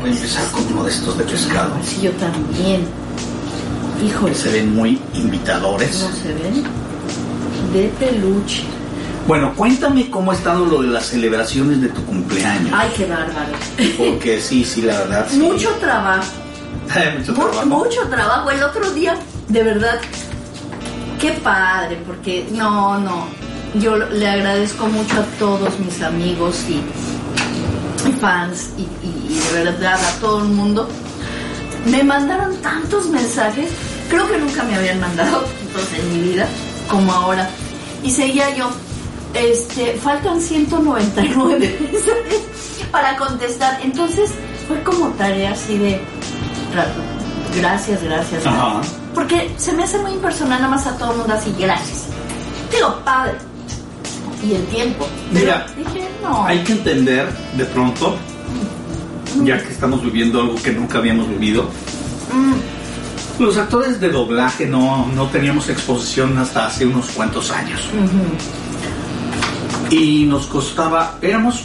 Voy 0.00 0.10
a 0.10 0.12
empezar 0.12 0.44
con 0.52 0.64
uno 0.72 0.84
de 0.84 0.90
estos 0.90 1.18
de 1.18 1.24
pescado. 1.24 1.72
Sí, 1.84 2.02
yo 2.02 2.10
también. 2.12 2.82
Híjole, 4.04 4.34
se 4.34 4.50
ven 4.50 4.74
muy 4.74 5.00
invitadores. 5.14 6.00
¿no 6.00 6.16
se 6.16 6.28
ven? 6.34 6.64
De 7.72 7.88
peluche. 7.98 8.64
Bueno, 9.26 9.52
cuéntame 9.54 10.10
cómo 10.10 10.32
ha 10.32 10.34
estado 10.34 10.64
lo 10.66 10.82
de 10.82 10.88
las 10.88 11.06
celebraciones 11.06 11.80
de 11.80 11.88
tu 11.88 12.04
cumpleaños. 12.04 12.72
Ay, 12.74 12.90
qué 12.96 13.06
bárbaro. 13.06 13.52
Porque 13.96 14.40
sí, 14.40 14.64
sí, 14.64 14.82
la 14.82 14.98
verdad. 14.98 15.26
sí. 15.30 15.38
Mucho 15.38 15.70
trabajo. 15.80 16.24
mucho 17.18 17.32
Mu- 17.32 17.38
trabajo. 17.38 17.66
Mucho 17.66 18.00
trabajo. 18.10 18.50
El 18.50 18.62
otro 18.64 18.90
día, 18.92 19.16
de 19.48 19.62
verdad, 19.62 20.00
qué 21.22 21.30
padre, 21.32 21.96
porque 22.06 22.46
no, 22.52 22.98
no. 22.98 23.26
Yo 23.74 23.96
le 23.96 24.28
agradezco 24.28 24.86
mucho 24.86 25.20
a 25.20 25.24
todos 25.38 25.78
mis 25.80 26.02
amigos 26.02 26.56
y, 26.68 26.82
fans 28.20 28.70
y, 28.76 28.84
de 29.56 29.64
verdad 29.64 29.98
a 30.04 30.20
todo 30.20 30.40
el 30.42 30.48
mundo. 30.48 30.88
Me 31.86 32.02
mandaron 32.02 32.54
tantos 32.56 33.06
mensajes, 33.06 33.70
creo 34.10 34.28
que 34.30 34.36
nunca 34.38 34.62
me 34.64 34.74
habían 34.76 35.00
mandado 35.00 35.40
tantos 35.40 35.92
en 35.98 36.12
mi 36.12 36.28
vida 36.30 36.46
como 36.90 37.12
ahora. 37.12 37.48
Y 38.02 38.10
seguía 38.10 38.54
yo, 38.56 38.70
este, 39.34 39.94
faltan 40.02 40.40
199 40.40 41.78
mensajes 41.92 42.42
para 42.90 43.16
contestar. 43.16 43.80
Entonces 43.82 44.30
fue 44.68 44.82
como 44.82 45.08
tarea 45.10 45.52
así 45.52 45.78
de 45.78 46.00
ra- 46.74 46.92
gracias, 47.56 48.02
gracias. 48.02 48.46
Ajá. 48.46 48.80
Porque 49.14 49.52
se 49.56 49.72
me 49.72 49.84
hace 49.84 49.98
muy 49.98 50.12
impersonal 50.12 50.60
nada 50.60 50.68
más 50.68 50.86
a 50.86 50.96
todo 50.96 51.12
el 51.12 51.18
mundo 51.18 51.34
así, 51.34 51.54
gracias. 51.58 52.06
Digo, 52.70 52.98
padre. 53.04 53.34
Y 54.42 54.54
el 54.54 54.66
tiempo. 54.66 55.06
Pero 55.32 55.44
Mira, 55.44 55.66
dije, 55.76 56.08
no. 56.22 56.44
Hay 56.44 56.58
que 56.64 56.72
entender 56.72 57.28
de 57.56 57.64
pronto, 57.66 58.16
ya 59.44 59.62
que 59.62 59.72
estamos 59.72 60.02
viviendo 60.02 60.40
algo 60.40 60.56
que 60.56 60.72
nunca 60.72 60.98
habíamos 60.98 61.28
vivido, 61.28 61.68
Mm, 62.32 63.42
los 63.42 63.56
actores 63.56 64.00
de 64.00 64.08
doblaje 64.08 64.66
no, 64.66 65.06
no 65.14 65.26
teníamos 65.28 65.68
exposición 65.68 66.36
hasta 66.38 66.66
hace 66.66 66.86
unos 66.86 67.06
cuantos 67.10 67.50
años. 67.50 67.80
Y 69.90 70.24
nos 70.24 70.46
costaba, 70.46 71.18
éramos 71.20 71.64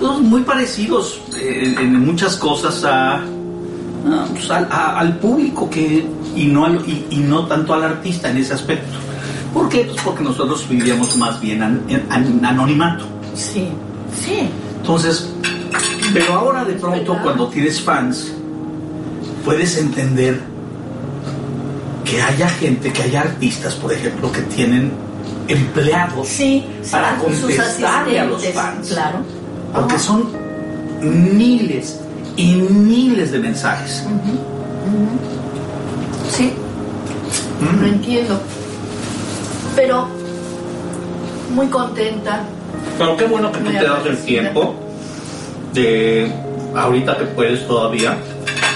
muy 0.00 0.42
parecidos 0.42 1.20
en 1.40 2.04
muchas 2.04 2.36
cosas 2.36 2.82
a, 2.84 3.22
pues, 4.32 4.50
al, 4.50 4.68
a- 4.70 4.98
al 4.98 5.16
público 5.18 5.68
que, 5.70 6.06
y, 6.36 6.46
no 6.46 6.64
al- 6.66 6.82
y, 6.88 7.06
y 7.10 7.16
no 7.18 7.46
tanto 7.46 7.74
al 7.74 7.84
artista 7.84 8.30
en 8.30 8.38
ese 8.38 8.54
aspecto. 8.54 8.98
¿Por 9.54 9.68
qué? 9.68 9.84
Pues 9.84 10.00
porque 10.02 10.24
nosotros 10.24 10.66
vivíamos 10.68 11.16
más 11.16 11.40
bien 11.40 11.62
an- 11.62 11.82
anonimato. 12.42 13.04
Sí, 13.34 13.68
sí. 14.24 14.48
Entonces, 14.80 15.30
pero 16.12 16.34
ahora 16.34 16.64
de 16.64 16.72
pronto 16.74 17.16
cuando 17.22 17.46
tienes 17.48 17.80
fans, 17.80 18.32
puedes 19.44 19.76
entender 19.78 20.40
que 22.04 22.20
haya 22.20 22.48
gente, 22.48 22.92
que 22.92 23.02
haya 23.02 23.20
artistas, 23.22 23.74
por 23.74 23.92
ejemplo, 23.92 24.30
que 24.32 24.40
tienen 24.42 24.92
empleados 25.48 26.28
Sí, 26.28 26.64
para 26.90 27.16
sí, 27.18 27.24
contestarle 27.24 28.20
a 28.20 28.24
los 28.24 28.44
fans. 28.48 28.88
Claro. 28.88 29.18
Porque 29.72 29.94
Ajá. 29.94 30.02
son 30.02 30.28
miles 31.00 31.98
y 32.36 32.54
miles 32.54 33.32
de 33.32 33.38
mensajes. 33.38 34.04
Sí, 36.30 36.52
Mm. 37.60 37.80
lo 37.80 37.86
entiendo. 37.86 38.40
Pero 39.76 40.06
muy 41.54 41.66
contenta. 41.68 42.40
Pero 42.98 43.16
qué 43.16 43.24
bueno 43.26 43.52
que 43.52 43.58
tú 43.60 43.70
te 43.70 43.84
das 43.84 44.06
el 44.06 44.18
tiempo 44.18 44.74
de, 45.72 46.32
ahorita 46.74 47.16
que 47.18 47.24
puedes 47.26 47.66
todavía, 47.66 48.16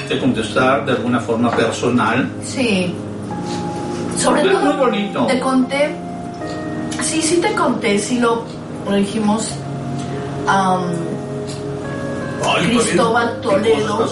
de 0.08 0.18
contestar 0.18 0.86
de 0.86 0.92
alguna 0.92 1.18
forma 1.20 1.50
personal. 1.50 2.30
Sí. 2.44 2.94
Sobre 4.16 4.42
Es 4.42 4.52
todo 4.52 4.60
muy 4.64 4.76
bonito. 4.76 5.26
te 5.26 5.40
conté 5.40 5.94
Sí, 7.02 7.20
sí 7.22 7.36
te 7.40 7.52
conté, 7.54 7.98
sí 7.98 8.18
lo, 8.18 8.44
lo 8.88 8.96
dijimos. 8.96 9.50
Ay, 12.44 12.66
Cristóbal. 12.66 13.40
Toledo. 13.40 14.08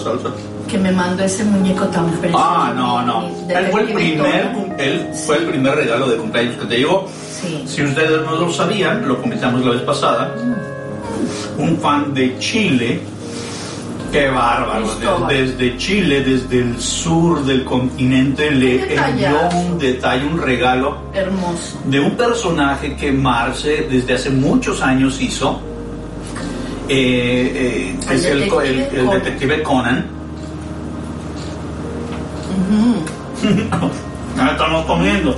Que 0.69 0.77
me 0.79 0.91
mandó 0.91 1.23
ese 1.23 1.43
muñeco 1.43 1.85
tan 1.85 2.09
precioso. 2.13 2.43
Ah, 2.43 2.73
no, 2.75 3.01
no. 3.03 3.27
Él 3.49 3.67
fue 3.71 3.81
el 3.81 3.93
primer, 3.93 4.51
él 4.79 5.09
fue 5.25 5.37
el 5.37 5.45
primer 5.45 5.75
regalo 5.75 6.07
de 6.09 6.17
cumpleaños 6.17 6.55
que 6.57 6.65
te 6.65 6.77
llegó. 6.79 7.07
Sí. 7.31 7.63
Si 7.67 7.83
ustedes 7.83 8.21
no 8.25 8.35
lo 8.35 8.51
sabían, 8.51 9.07
lo 9.07 9.21
comentamos 9.21 9.63
la 9.63 9.71
vez 9.71 9.81
pasada. 9.81 10.33
Un 11.57 11.77
fan 11.77 12.13
de 12.13 12.37
Chile. 12.39 12.99
Qué 14.11 14.27
bárbaro. 14.29 14.85
Cristóbal. 14.85 15.27
de- 15.27 15.43
Desde 15.45 15.77
Chile, 15.77 16.21
desde 16.23 16.59
el 16.59 16.79
sur 16.81 17.43
del 17.45 17.63
continente, 17.65 18.49
le 18.49 18.95
envió 18.95 19.49
un 19.53 19.77
detalle, 19.77 20.25
un 20.25 20.41
regalo 20.41 20.97
Hermoso. 21.13 21.77
de 21.85 21.99
un 21.99 22.11
personaje 22.15 22.95
que 22.95 23.11
Marce 23.11 23.87
desde 23.89 24.13
hace 24.13 24.29
muchos 24.29 24.81
años 24.81 25.21
hizo. 25.21 25.59
Eh, 26.89 27.95
eh, 27.99 27.99
es 28.11 28.25
el, 28.25 28.39
detective 28.41 28.75
el 28.99 29.05
Conan. 29.05 29.23
detective 29.23 29.63
Conan. 29.63 30.05
Ya 34.37 34.47
estamos 34.51 34.85
comiendo. 34.85 35.37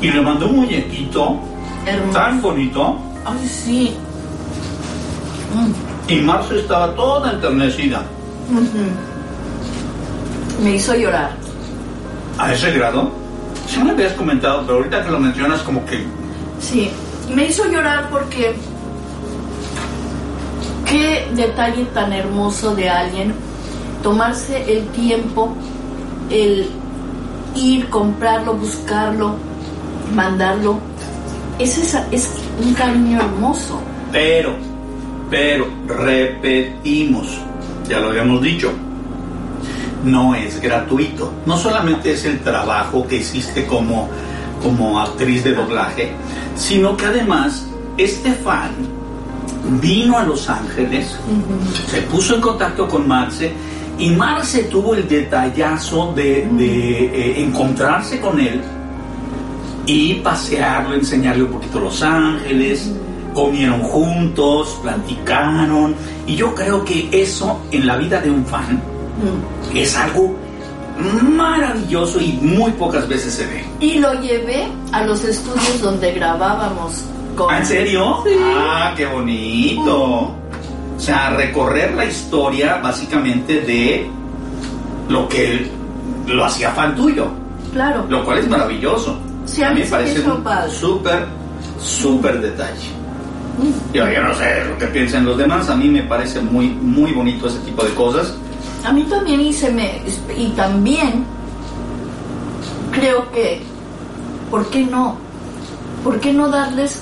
Y 0.00 0.10
le 0.10 0.20
mandó 0.22 0.46
un 0.48 0.56
muñequito 0.56 1.38
Hermoso. 1.86 2.18
tan 2.18 2.40
bonito. 2.40 2.96
Ay, 3.26 3.46
sí. 3.46 3.94
Y 6.08 6.20
Marce 6.20 6.60
estaba 6.60 6.94
toda 6.94 7.32
enternecida. 7.32 8.02
Me 10.62 10.76
hizo 10.76 10.94
llorar. 10.94 11.32
A 12.38 12.54
ese 12.54 12.70
grado. 12.72 13.10
Si 13.68 13.78
me 13.78 13.84
lo 13.86 13.90
habías 13.92 14.14
comentado, 14.14 14.62
pero 14.66 14.78
ahorita 14.78 15.04
que 15.04 15.10
lo 15.10 15.20
mencionas, 15.20 15.60
como 15.60 15.84
que. 15.84 16.04
Sí. 16.60 16.90
Me 17.34 17.46
hizo 17.46 17.70
llorar 17.70 18.08
porque. 18.10 18.54
Qué 20.86 21.28
detalle 21.34 21.84
tan 21.94 22.12
hermoso 22.12 22.74
de 22.74 22.90
alguien 22.90 23.32
tomarse 24.02 24.64
el 24.72 24.86
tiempo, 24.88 25.54
el 26.30 26.68
ir, 27.54 27.88
comprarlo, 27.88 28.54
buscarlo, 28.54 29.36
mandarlo. 30.14 30.78
Es, 31.58 31.94
es 32.10 32.30
un 32.64 32.74
cariño 32.74 33.20
hermoso. 33.20 33.80
Pero, 34.10 34.54
pero, 35.28 35.66
repetimos, 35.86 37.38
ya 37.88 38.00
lo 38.00 38.08
habíamos 38.08 38.42
dicho, 38.42 38.72
no 40.04 40.34
es 40.34 40.60
gratuito. 40.60 41.32
No 41.46 41.56
solamente 41.56 42.12
es 42.12 42.24
el 42.24 42.40
trabajo 42.40 43.06
que 43.06 43.16
hiciste 43.16 43.66
como, 43.66 44.08
como 44.62 45.00
actriz 45.00 45.44
de 45.44 45.54
doblaje, 45.54 46.12
sino 46.56 46.96
que 46.96 47.06
además 47.06 47.66
este 47.96 48.32
fan 48.32 48.70
vino 49.80 50.18
a 50.18 50.24
Los 50.24 50.48
Ángeles, 50.48 51.16
se 51.88 52.02
puso 52.02 52.34
en 52.34 52.40
contacto 52.40 52.88
con 52.88 53.06
Marce 53.06 53.52
y 53.98 54.10
Marce 54.10 54.64
tuvo 54.64 54.94
el 54.94 55.06
detallazo 55.06 56.12
de, 56.14 56.48
de, 56.52 57.04
eh, 57.04 57.42
encontrarse 57.42 58.20
con 58.20 58.40
él 58.40 58.62
y 59.86 60.14
pasearlo, 60.14 60.94
enseñarle 60.94 61.44
un 61.44 61.52
poquito 61.52 61.80
Los 61.80 62.02
Ángeles, 62.02 62.90
comieron 63.34 63.82
juntos, 63.82 64.78
platicaron 64.82 65.94
y 66.26 66.34
yo 66.34 66.54
creo 66.54 66.84
que 66.84 67.08
eso 67.12 67.60
en 67.70 67.86
la 67.86 67.96
vida 67.96 68.20
de 68.20 68.30
un 68.30 68.44
fan 68.44 68.80
es 69.74 69.96
algo 69.96 70.34
maravilloso 71.00 72.20
y 72.20 72.32
muy 72.42 72.70
pocas 72.72 73.06
veces 73.08 73.34
se 73.34 73.46
ve. 73.46 73.64
Y 73.80 73.98
lo 73.98 74.12
llevé 74.20 74.68
a 74.92 75.04
los 75.04 75.24
estudios 75.24 75.80
donde 75.80 76.12
grabábamos 76.12 77.04
con... 77.36 77.52
¿Ah, 77.52 77.58
¿En 77.58 77.66
serio? 77.66 78.22
Sí. 78.26 78.34
Ah, 78.42 78.92
qué 78.96 79.06
bonito. 79.06 79.94
O 79.94 81.02
sea, 81.02 81.30
recorrer 81.30 81.94
la 81.94 82.04
historia 82.04 82.76
básicamente 82.82 83.60
de 83.62 84.10
lo 85.08 85.28
que 85.28 85.70
lo 86.26 86.44
hacía 86.44 86.70
fan 86.72 86.94
tuyo, 86.94 87.28
Claro. 87.72 88.04
lo 88.08 88.24
cual 88.24 88.38
es 88.38 88.48
maravilloso. 88.48 89.18
Sí, 89.46 89.62
a 89.62 89.70
mí 89.70 89.80
me 89.80 89.86
parece 89.86 90.20
un 90.20 90.44
súper, 90.70 91.26
súper 91.80 92.40
detalle. 92.40 92.88
Mm. 93.58 93.94
Yo, 93.94 94.10
yo 94.10 94.22
no 94.22 94.34
sé 94.34 94.64
lo 94.68 94.78
que 94.78 94.86
piensan 94.88 95.24
los 95.24 95.36
demás, 95.38 95.68
a 95.70 95.76
mí 95.76 95.88
me 95.88 96.02
parece 96.02 96.40
muy, 96.40 96.68
muy 96.68 97.12
bonito 97.12 97.48
ese 97.48 97.58
tipo 97.60 97.82
de 97.82 97.94
cosas. 97.94 98.34
A 98.84 98.92
mí 98.92 99.04
también 99.04 99.40
y 99.40 99.52
se 99.52 99.70
me 99.70 100.00
y 100.36 100.48
también 100.56 101.24
creo 102.92 103.30
que 103.32 103.60
¿por 104.50 104.66
qué 104.70 104.84
no? 104.84 105.16
¿Por 106.02 106.18
qué 106.20 106.32
no 106.32 106.48
darles 106.48 107.00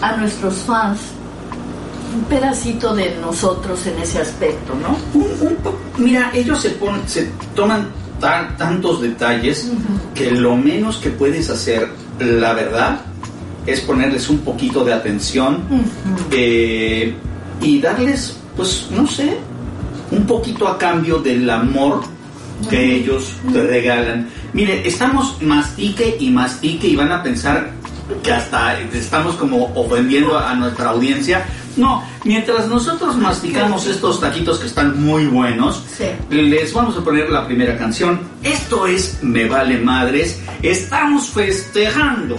a 0.00 0.16
nuestros 0.16 0.54
fans 0.58 0.98
un 2.14 2.22
pedacito 2.24 2.94
de 2.94 3.16
nosotros 3.20 3.86
en 3.86 3.98
ese 4.02 4.20
aspecto, 4.20 4.74
¿no? 4.74 4.96
Un- 5.18 5.48
un 5.48 5.56
po- 5.56 5.74
Mira, 5.98 6.30
ellos 6.34 6.60
se 6.60 6.70
ponen, 6.70 7.06
se 7.08 7.30
toman 7.54 7.88
tan- 8.20 8.56
tantos 8.56 9.00
detalles 9.00 9.70
que 10.14 10.30
lo 10.30 10.56
menos 10.56 10.96
que 10.98 11.10
puedes 11.10 11.48
hacer, 11.50 11.88
la 12.18 12.52
verdad, 12.54 13.00
es 13.66 13.80
ponerles 13.80 14.28
un 14.28 14.38
poquito 14.38 14.84
de 14.84 14.92
atención 14.92 15.62
eh, 16.32 17.14
y 17.62 17.80
darles, 17.80 18.36
pues, 18.56 18.88
no 18.90 19.06
sé, 19.06 19.38
un 20.12 20.26
poquito 20.26 20.68
a 20.68 20.78
cambio 20.78 21.18
del 21.18 21.48
amor 21.50 22.02
que 22.70 22.96
ellos 22.96 23.32
te 23.52 23.62
regalan. 23.66 24.28
Mire, 24.52 24.86
estamos 24.86 25.40
mastique 25.42 26.16
y 26.20 26.30
mastique 26.30 26.86
y 26.86 26.94
van 26.96 27.10
a 27.10 27.22
pensar 27.22 27.70
que 28.22 28.30
hasta 28.32 28.78
estamos 28.80 29.34
como 29.36 29.72
ofendiendo 29.74 30.38
a 30.38 30.54
nuestra 30.54 30.90
audiencia. 30.90 31.44
No, 31.76 32.04
mientras 32.24 32.68
nosotros 32.68 33.16
masticamos 33.16 33.86
estos 33.86 34.20
taquitos 34.20 34.58
que 34.60 34.66
están 34.66 35.02
muy 35.02 35.26
buenos, 35.26 35.82
Sí. 35.96 36.04
les 36.30 36.72
vamos 36.72 36.96
a 36.96 37.00
poner 37.02 37.30
la 37.30 37.46
primera 37.46 37.76
canción. 37.78 38.20
Esto 38.42 38.86
es 38.86 39.18
Me 39.22 39.46
Vale 39.48 39.78
Madres. 39.78 40.38
Estamos 40.62 41.28
festejando 41.30 42.36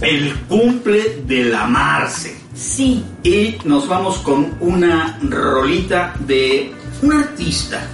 el 0.00 0.34
cumple 0.48 1.22
de 1.26 1.44
la 1.44 1.66
Marce. 1.66 2.36
Sí, 2.54 3.04
Y 3.22 3.56
nos 3.64 3.86
vamos 3.86 4.18
con 4.18 4.54
una 4.58 5.16
rolita 5.22 6.14
de 6.26 6.72
un 7.02 7.12
artista 7.12 7.86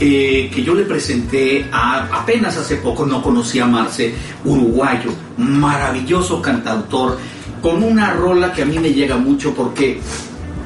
eh, 0.00 0.50
que 0.54 0.62
yo 0.62 0.74
le 0.74 0.82
presenté 0.84 1.66
a- 1.72 2.08
apenas 2.20 2.56
hace 2.56 2.76
poco, 2.76 3.06
no 3.06 3.22
conocía 3.22 3.64
a 3.64 3.66
Marce, 3.68 4.14
uruguayo, 4.44 5.10
maravilloso 5.38 6.42
cantautor, 6.42 7.18
con 7.62 7.82
una 7.82 8.12
rola 8.12 8.52
que 8.52 8.62
a 8.62 8.66
mí 8.66 8.78
me 8.78 8.92
llega 8.92 9.16
mucho 9.16 9.54
porque 9.54 9.98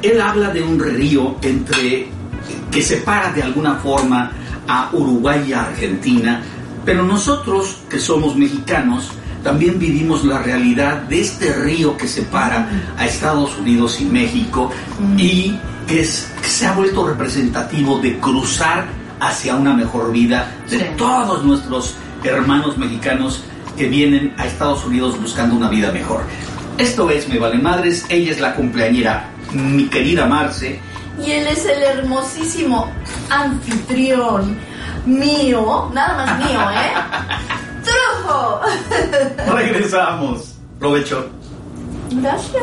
él 0.03 0.21
habla 0.21 0.51
de 0.51 0.63
un 0.63 0.79
río 0.81 1.37
entre 1.43 2.09
que 2.71 2.83
separa 2.83 3.33
de 3.33 3.43
alguna 3.43 3.75
forma 3.77 4.33
a 4.67 4.91
Uruguay 4.93 5.45
y 5.49 5.53
a 5.53 5.63
Argentina, 5.65 6.43
pero 6.85 7.03
nosotros 7.05 7.79
que 7.89 7.99
somos 7.99 8.37
mexicanos 8.37 9.11
también 9.45 9.79
vivimos 9.79 10.25
la 10.25 10.41
realidad 10.43 11.03
de 11.03 11.21
este 11.21 11.53
río 11.55 11.97
que 11.97 12.07
separa 12.09 12.69
a 12.99 13.07
Estados 13.07 13.57
Unidos 13.59 14.01
y 14.01 14.05
México 14.05 14.71
y 15.17 15.55
es- 15.99 16.31
que 16.43 16.49
se 16.49 16.67
ha 16.67 16.73
vuelto 16.73 17.07
representativo 17.07 17.99
de 17.99 18.19
cruzar 18.19 18.87
hacia 19.21 19.55
una 19.57 19.75
mejor 19.75 20.13
vida 20.13 20.51
de 20.71 20.79
Sí. 20.79 20.85
todos 20.97 21.45
nuestros 21.45 21.95
hermanos 22.25 22.79
mexicanos 22.79 23.43
que 23.77 23.89
vienen 23.89 24.35
a 24.39 24.47
Estados 24.47 24.85
Unidos 24.85 25.21
buscando 25.21 25.57
una 25.57 25.69
vida 25.69 25.91
mejor. 25.93 26.23
Esto 26.79 27.11
es 27.11 27.29
Me 27.29 27.39
Vale 27.39 27.59
Madres, 27.59 28.05
ella 28.09 28.31
es 28.33 28.41
la 28.41 28.55
cumpleañera, 28.55 29.29
mi 29.53 29.87
querida 29.89 30.27
Marce. 30.27 30.81
y 31.23 31.31
él 31.33 31.47
es 31.49 31.65
el 31.67 31.83
hermosísimo 31.83 32.91
anfitrión 33.29 34.57
mío, 35.05 35.91
nada 35.93 36.25
más 36.25 36.39
mío, 36.39 36.61
¿eh? 36.71 36.93
¡Trujo! 37.85 38.61
Regresamos. 39.55 40.55
Provecho. 40.79 41.29
Gracias. 42.13 42.63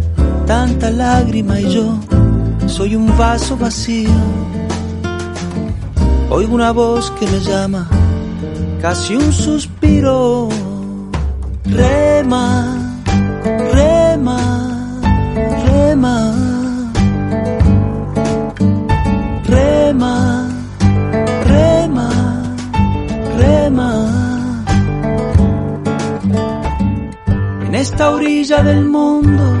tanta 0.51 0.89
lágrima 0.91 1.61
y 1.61 1.69
yo 1.75 1.97
soy 2.67 2.93
un 2.93 3.07
vaso 3.17 3.55
vacío. 3.55 4.09
Oigo 6.29 6.53
una 6.53 6.71
voz 6.73 7.09
que 7.11 7.25
me 7.25 7.39
llama, 7.39 7.87
casi 8.81 9.15
un 9.15 9.31
suspiro. 9.31 10.49
Rema, 11.63 12.49
rema, 13.77 14.39
rema. 15.67 16.17
Rema, 19.55 20.15
rema, 21.53 22.09
rema. 23.37 23.91
En 27.67 27.73
esta 27.75 28.11
orilla 28.11 28.61
del 28.63 28.83
mundo, 28.83 29.60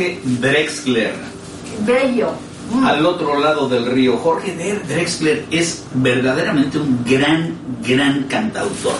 Jorge 0.00 0.20
Drexler. 0.40 1.12
Bello. 1.86 2.30
Mm. 2.72 2.84
Al 2.84 3.04
otro 3.04 3.38
lado 3.38 3.68
del 3.68 3.86
río, 3.86 4.16
Jorge 4.16 4.54
Drexler 4.88 5.44
es 5.50 5.84
verdaderamente 5.94 6.78
un 6.78 7.04
gran, 7.04 7.54
gran 7.86 8.24
cantautor. 8.24 8.94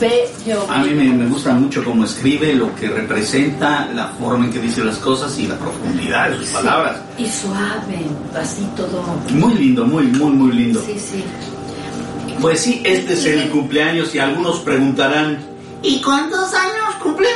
Bello. 0.00 0.66
A 0.68 0.78
mí 0.78 0.90
me, 0.90 1.04
me 1.12 1.26
gusta 1.26 1.52
mucho 1.52 1.84
cómo 1.84 2.04
escribe, 2.04 2.54
lo 2.54 2.74
que 2.74 2.88
representa, 2.88 3.88
la 3.94 4.08
forma 4.08 4.46
en 4.46 4.52
que 4.52 4.58
dice 4.60 4.82
las 4.82 4.98
cosas 4.98 5.38
y 5.38 5.46
la 5.46 5.56
profundidad 5.56 6.30
de 6.30 6.38
sus 6.38 6.48
palabras. 6.48 6.96
Y 7.18 7.26
suave, 7.28 8.06
así 8.34 8.66
todo. 8.74 9.02
Muy 9.30 9.54
lindo, 9.54 9.84
muy, 9.84 10.06
muy, 10.06 10.32
muy 10.32 10.52
lindo. 10.52 10.82
Sí, 10.84 10.98
sí. 10.98 11.24
Pues 12.40 12.60
sí, 12.60 12.82
este 12.84 13.12
es 13.12 13.24
el 13.26 13.50
cumpleaños 13.50 14.14
y 14.14 14.18
algunos 14.18 14.60
preguntarán, 14.60 15.38
¿y 15.82 16.00
cuántos 16.00 16.54
años 16.54 16.77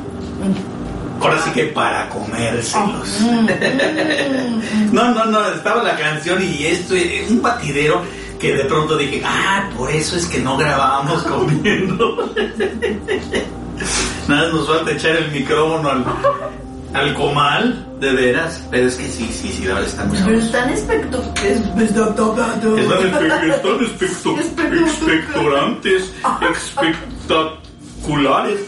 Ahora 1.22 1.42
sí 1.44 1.50
que 1.52 1.66
para 1.66 2.08
comérselos. 2.10 3.20
mm, 3.20 3.46
mm, 3.46 4.94
No, 4.94 5.14
no, 5.14 5.26
no, 5.26 5.50
estaba 5.50 5.84
la 5.84 5.98
canción 5.98 6.42
y 6.42 6.66
esto, 6.66 6.96
eh, 6.96 7.26
un 7.30 7.42
batidero 7.42 8.02
que 8.40 8.56
de 8.56 8.66
pronto 8.66 8.98
dije, 8.98 9.22
ah, 9.26 9.70
por 9.78 9.92
eso 9.92 10.16
es 10.16 10.26
que 10.28 10.40
no 10.40 10.58
grabábamos 10.58 11.24
comiendo. 11.24 12.32
Nada, 14.28 14.52
nos 14.52 14.68
falta 14.68 14.92
echar 14.92 15.16
el 15.16 15.32
micrófono 15.32 15.90
al, 15.90 16.06
al 16.94 17.14
comal, 17.16 17.86
de 18.00 18.12
veras. 18.14 18.64
Pero 18.72 18.88
es 18.88 18.96
que 18.96 19.08
sí, 19.08 19.30
sí, 19.32 19.50
sí, 19.52 19.68
ahora 19.70 19.86
está 19.86 20.06
muy 20.06 20.18
Pero 20.18 20.40
están 20.40 20.70
espectaculares. 20.70 21.62
Es 21.78 21.94
Están, 22.80 23.02
espe- 23.02 23.56
están 23.56 23.80
especto- 23.86 24.36
expectorantes, 24.38 26.14
espectaculares. 26.52 28.60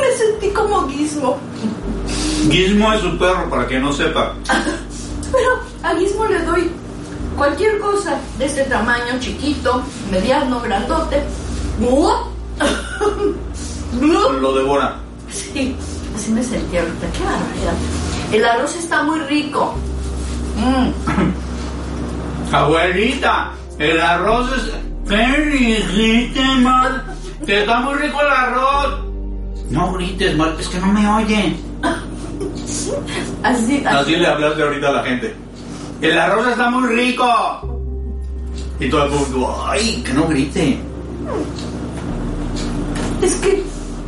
Me, 0.00 0.12
sentí 0.16 0.50
como 0.50 0.88
Gizmo. 0.88 1.38
Gizmo 2.50 2.92
es 2.92 3.02
un 3.02 3.18
perro, 3.18 3.48
para 3.48 3.66
que 3.66 3.78
no 3.78 3.92
sepa. 3.92 4.34
Pero 5.32 5.50
a 5.82 5.94
Gizmo 5.96 6.26
le 6.26 6.40
doy 6.42 6.70
cualquier 7.36 7.78
cosa 7.78 8.18
de 8.38 8.46
este 8.46 8.64
tamaño, 8.64 9.18
chiquito, 9.20 9.82
mediano, 10.10 10.60
grandote. 10.60 11.22
Lo 14.00 14.52
devora. 14.54 14.96
Sí, 15.30 15.76
así 16.14 16.30
me 16.32 16.42
sentí 16.42 16.76
ahorita. 16.76 17.06
Qué 17.12 17.24
barbaridad. 17.24 17.74
El 18.32 18.44
arroz 18.44 18.76
está 18.76 19.02
muy 19.02 19.20
rico. 19.20 19.74
Mm. 20.56 22.52
Abuelita, 22.54 23.52
el 23.78 24.00
arroz 24.00 24.50
es... 24.56 24.72
¿Qué 25.08 25.50
dijiste, 25.50 26.40
está 27.46 27.80
muy 27.80 27.94
rico 27.94 28.20
el 28.20 28.26
arroz. 28.28 29.13
No 29.70 29.92
grites, 29.92 30.36
mal, 30.36 30.56
es 30.58 30.68
que 30.68 30.78
no 30.78 30.86
me 30.88 31.06
oye. 31.08 31.56
Así, 33.42 33.82
Así 33.86 34.16
le 34.16 34.26
hablaste 34.26 34.62
ahorita 34.62 34.88
a 34.88 34.92
la 34.92 35.02
gente. 35.04 35.34
El 36.00 36.18
arroz 36.18 36.48
está 36.48 36.70
muy 36.70 36.88
rico. 36.94 37.26
Y 38.80 38.88
todo 38.90 39.04
el 39.04 39.10
mundo, 39.12 39.64
ay, 39.68 40.02
que 40.04 40.12
no 40.12 40.26
grite. 40.26 40.78
Es 43.22 43.34
que 43.36 43.62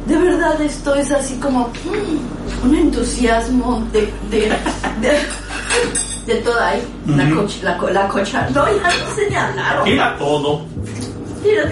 de 0.06 0.16
verdad 0.16 0.60
esto 0.60 0.94
es 0.94 1.10
así 1.10 1.34
como 1.36 1.68
mm, 1.68 2.66
un 2.68 2.74
entusiasmo 2.74 3.86
de, 3.92 4.12
de, 4.30 4.52
de, 5.00 6.32
de 6.34 6.40
toda 6.42 6.68
ahí. 6.68 6.82
La, 7.06 7.24
Ujú. 7.24 7.34
coch- 7.42 7.62
la, 7.62 7.78
co- 7.78 7.90
la 7.90 8.08
cocha. 8.08 8.48
No, 8.54 8.66
ya 8.66 8.82
no 8.82 9.14
sé 9.14 9.30
ni 9.30 9.36
hablar. 9.36 9.84
Tira 9.84 10.16
todo. 10.18 10.64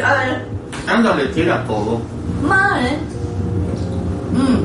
A 0.04 0.14
ver, 0.14 0.46
Ándale, 0.86 1.26
tira 1.26 1.64
todo. 1.66 2.00
ma, 2.46 2.78
¿eh? 2.82 2.98
Mm. 4.34 4.60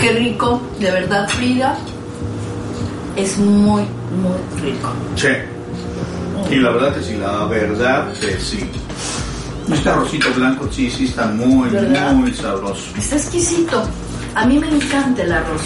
Qué 0.00 0.12
rico, 0.12 0.60
de 0.80 0.90
verdad, 0.90 1.28
Frida. 1.28 1.76
Es 3.16 3.38
muy, 3.38 3.82
muy 3.82 4.62
rico. 4.62 4.90
Sí. 5.16 5.28
Y 6.50 6.56
la 6.56 6.70
verdad 6.70 6.94
que 6.96 7.02
sí, 7.02 7.16
la 7.16 7.44
verdad 7.46 8.12
que 8.14 8.38
sí. 8.40 8.60
Este 9.72 9.88
arrocito 9.88 10.28
blanco 10.34 10.68
sí, 10.70 10.90
sí 10.90 11.04
está 11.04 11.26
muy, 11.26 11.68
¿Verdad? 11.70 12.12
muy 12.14 12.32
sabroso. 12.34 12.82
Está 12.98 13.16
exquisito. 13.16 13.82
A 14.34 14.44
mí 14.46 14.58
me 14.58 14.68
encanta 14.68 15.22
el 15.22 15.32
arroz, 15.32 15.62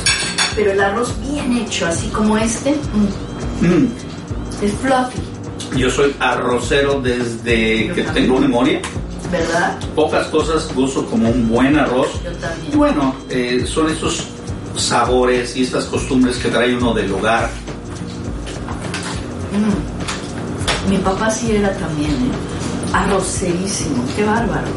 pero 0.54 0.72
el 0.72 0.80
arroz 0.80 1.14
bien 1.22 1.56
hecho, 1.56 1.86
así 1.86 2.08
como 2.08 2.36
este, 2.36 2.72
mm, 2.72 3.64
Mm. 3.66 3.88
es 4.62 4.72
fluffy, 4.74 5.78
Yo 5.78 5.88
soy 5.90 6.14
arrocero 6.20 7.00
desde 7.00 7.86
Yo 7.88 7.94
que 7.94 8.02
también. 8.02 8.26
tengo 8.26 8.38
memoria. 8.40 8.80
¿Verdad? 9.31 9.79
Pocas 9.95 10.27
cosas 10.29 10.72
gozo 10.74 11.05
como 11.07 11.29
un 11.31 11.49
buen 11.49 11.77
arroz. 11.79 12.09
Yo 12.24 12.31
Y 12.31 12.35
también. 12.35 12.79
bueno, 12.79 13.14
eh, 13.29 13.64
son 13.66 13.91
esos 13.91 14.24
sabores 14.77 15.57
y 15.57 15.62
estas 15.62 15.85
costumbres 15.87 16.37
que 16.37 16.49
trae 16.49 16.74
uno 16.77 16.93
del 16.95 17.12
hogar. 17.12 17.49
Mm. 19.53 20.91
Mi 20.91 20.99
papá 20.99 21.31
sí 21.31 21.53
era 21.57 21.72
también, 21.77 22.11
¿eh? 22.11 22.93
Arrocerísimo, 22.93 24.05
qué 24.14 24.24
bárbaro. 24.24 24.68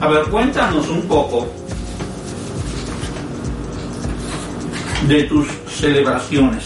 A 0.00 0.08
ver, 0.08 0.24
cuéntanos 0.24 0.88
un 0.88 1.02
poco 1.02 1.46
de 5.06 5.22
tus 5.24 5.46
celebraciones. 5.78 6.64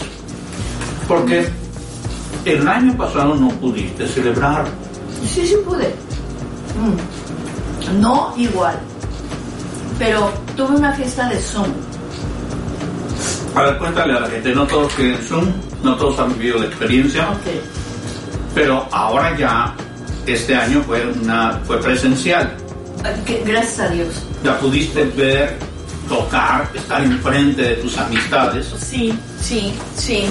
Porque 1.07 1.47
el 2.45 2.67
año 2.67 2.95
pasado 2.97 3.35
no 3.35 3.49
pudiste 3.49 4.07
celebrar. 4.07 4.65
Sí, 5.27 5.45
sí 5.47 5.55
pude. 5.65 5.93
Mm. 6.79 7.99
No 8.01 8.33
igual, 8.37 8.77
pero 9.97 10.31
tuve 10.55 10.75
una 10.75 10.93
fiesta 10.93 11.27
de 11.29 11.39
Zoom. 11.39 11.65
A 13.55 13.63
ver, 13.63 13.77
cuéntale 13.79 14.13
a 14.13 14.19
la 14.21 14.27
gente, 14.27 14.53
no 14.53 14.65
todos 14.67 14.93
tienen 14.95 15.17
Zoom, 15.23 15.45
no 15.83 15.95
todos 15.95 16.19
han 16.19 16.37
vivido 16.37 16.59
la 16.59 16.65
experiencia, 16.65 17.29
Ok. 17.31 17.47
pero 18.53 18.87
ahora 18.91 19.35
ya 19.37 19.73
este 20.27 20.55
año 20.55 20.83
fue, 20.85 21.03
una, 21.21 21.59
fue 21.65 21.79
presencial. 21.79 22.53
Ah, 23.03 23.09
Gracias 23.45 23.79
a 23.79 23.87
Dios. 23.89 24.09
Ya 24.43 24.59
pudiste 24.59 25.03
ver, 25.05 25.57
tocar, 26.07 26.69
estar 26.75 27.03
enfrente 27.03 27.61
de 27.63 27.75
tus 27.75 27.97
amistades. 27.97 28.67
Sí, 28.77 29.13
sí, 29.41 29.73
sí. 29.97 30.25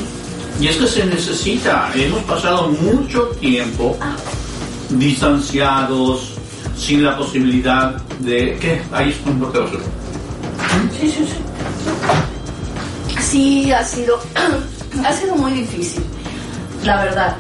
Y 0.61 0.68
es 0.68 0.76
que 0.76 0.86
se 0.86 1.05
necesita, 1.07 1.91
hemos 1.95 2.22
pasado 2.24 2.68
mucho 2.68 3.22
tiempo 3.41 3.97
Ah, 4.01 4.14
distanciados, 4.91 6.34
sin 6.76 7.05
la 7.05 7.16
posibilidad 7.16 7.97
de... 8.20 8.57
¿Qué? 8.61 8.80
Ahí 8.93 9.11
es 9.11 9.26
un 9.26 9.39
bloqueo. 9.39 9.68
Sí, 11.01 11.11
sí, 11.11 11.26
sí. 11.26 11.39
Sí, 13.20 13.72
ha 13.72 13.84
sido, 13.84 14.18
ha 15.05 15.12
sido 15.12 15.36
muy 15.36 15.53
difícil, 15.53 16.03
la 16.84 17.05
verdad. 17.05 17.36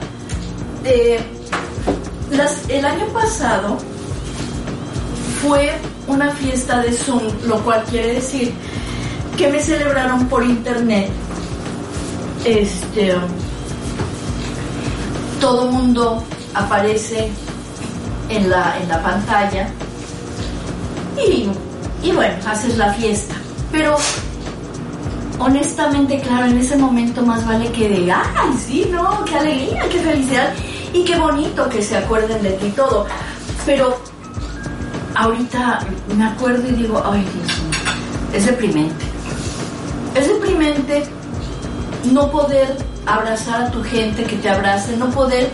Eh, 0.84 1.20
el 2.68 2.84
año 2.84 3.06
pasado 3.06 3.78
fue 5.42 5.72
una 6.06 6.30
fiesta 6.30 6.80
de 6.82 6.92
Zoom, 6.92 7.22
lo 7.46 7.58
cual 7.60 7.84
quiere 7.84 8.14
decir 8.14 8.52
que 9.36 9.48
me 9.48 9.60
celebraron 9.60 10.26
por 10.26 10.44
internet. 10.44 11.10
Este, 12.44 13.14
todo 15.40 15.70
mundo 15.70 16.22
aparece 16.58 17.30
en 18.28 18.50
la, 18.50 18.76
en 18.80 18.88
la 18.88 19.02
pantalla 19.02 19.68
y, 21.16 21.48
y 22.02 22.12
bueno, 22.12 22.34
haces 22.46 22.76
la 22.76 22.92
fiesta. 22.94 23.34
Pero 23.72 23.96
honestamente, 25.38 26.20
claro, 26.20 26.46
en 26.46 26.58
ese 26.58 26.76
momento 26.76 27.22
más 27.22 27.46
vale 27.46 27.70
que 27.72 27.88
de, 27.88 28.12
ay, 28.12 28.52
sí, 28.66 28.88
no, 28.90 29.24
qué 29.24 29.36
alegría, 29.36 29.88
qué 29.88 30.00
felicidad 30.00 30.52
y 30.92 31.04
qué 31.04 31.18
bonito 31.18 31.68
que 31.68 31.82
se 31.82 31.96
acuerden 31.96 32.42
de 32.42 32.50
ti 32.52 32.66
y 32.66 32.70
todo. 32.70 33.06
Pero 33.64 33.98
ahorita 35.14 35.80
me 36.16 36.24
acuerdo 36.24 36.68
y 36.68 36.72
digo, 36.72 37.02
ay, 37.04 37.20
Dios 37.20 37.58
mío, 37.58 38.34
es 38.34 38.46
deprimente. 38.46 39.04
Es 40.14 40.28
deprimente 40.28 41.04
no 42.12 42.30
poder 42.30 42.76
abrazar 43.06 43.62
a 43.62 43.70
tu 43.70 43.82
gente, 43.82 44.24
que 44.24 44.36
te 44.36 44.48
abrace, 44.48 44.96
no 44.96 45.10
poder 45.10 45.50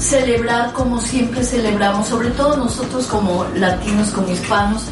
celebrar 0.00 0.72
como 0.72 1.00
siempre 1.00 1.44
celebramos, 1.44 2.06
sobre 2.08 2.30
todo 2.30 2.56
nosotros 2.56 3.06
como 3.06 3.44
latinos, 3.54 4.08
como 4.10 4.28
hispanos, 4.30 4.82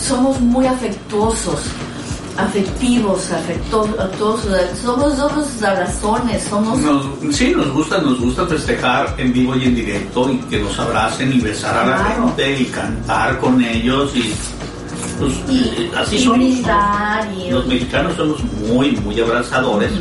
somos 0.00 0.40
muy 0.40 0.66
afectuosos, 0.66 1.60
afectivos, 2.38 3.30
afectuosos, 3.30 4.46
somos, 4.82 5.16
somos 5.16 5.62
abrazones, 5.62 6.42
somos... 6.48 6.78
Nos- 6.78 7.36
sí, 7.36 7.52
nos 7.54 7.70
gusta, 7.72 7.98
nos 7.98 8.18
gusta 8.18 8.46
festejar 8.46 9.14
en 9.18 9.32
vivo 9.34 9.54
y 9.54 9.64
en 9.64 9.74
directo 9.74 10.30
y 10.30 10.38
que 10.48 10.58
nos 10.60 10.78
abracen 10.78 11.30
y 11.32 11.40
besar 11.40 11.76
a 11.76 11.86
la 11.86 12.04
gente 12.04 12.60
y 12.60 12.64
cantar 12.66 13.38
con 13.38 13.62
ellos 13.62 14.10
y 14.14 14.32
pues, 15.18 15.32
Y, 15.50 15.58
eh, 15.76 15.90
así 15.96 16.16
y 16.16 16.24
somos. 16.24 16.38
brindar 16.38 17.28
y... 17.36 17.50
Los 17.50 17.66
mexicanos 17.66 18.16
somos 18.16 18.42
muy, 18.66 18.92
muy 18.96 19.20
abrazadores, 19.20 19.92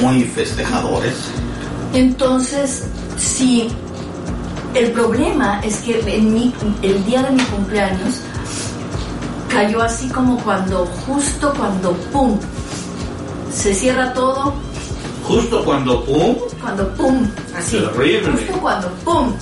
muy 0.00 0.22
festejadores. 0.24 1.12
Entonces, 1.94 2.84
sí, 3.16 3.68
el 4.74 4.90
problema 4.90 5.60
es 5.62 5.76
que 5.78 6.00
en 6.16 6.34
mi, 6.34 6.52
el 6.82 7.04
día 7.06 7.22
de 7.22 7.30
mi 7.30 7.42
cumpleaños 7.44 8.20
cayó 9.48 9.80
así 9.80 10.08
como 10.08 10.36
cuando, 10.38 10.84
justo 11.06 11.54
cuando, 11.56 11.92
¡pum!, 12.12 12.38
se 13.52 13.72
cierra 13.74 14.12
todo, 14.12 14.52
Justo 15.26 15.64
cuando 15.64 16.04
¡pum! 16.04 16.36
cuando, 16.60 16.86
¡pum!, 16.96 17.26
así, 17.56 17.78
Terrible. 17.78 18.32
justo 18.32 18.52
cuando, 18.60 18.88
¡pum!, 19.04 19.32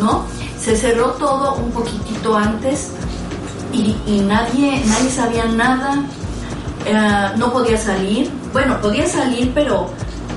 ¿no? 0.00 0.24
Se 0.58 0.76
cerró 0.76 1.08
todo 1.12 1.56
un 1.56 1.70
poquitito 1.72 2.36
antes 2.36 2.92
y, 3.72 3.96
y 4.06 4.20
nadie, 4.20 4.82
nadie 4.86 5.10
sabía 5.10 5.44
nada, 5.46 6.02
eh, 6.86 7.32
no 7.36 7.52
podía 7.52 7.76
salir, 7.76 8.30
bueno, 8.52 8.80
podía 8.80 9.06
salir, 9.08 9.50
pero, 9.52 9.90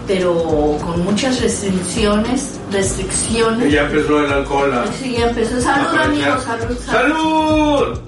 pero 0.09 0.75
con 0.83 1.03
muchas 1.05 1.39
restricciones, 1.39 2.59
restricciones. 2.71 3.71
Ya 3.71 3.81
empezó 3.81 4.25
el 4.25 4.33
alcohol. 4.33 4.73
a- 4.73 4.87
Sí, 4.91 5.15
ya 5.15 5.27
empezó. 5.29 5.61
Salud, 5.61 5.99
amigos, 5.99 6.43
salud, 6.43 6.77
salud. 6.83 7.13
¡Salud! 7.13 7.99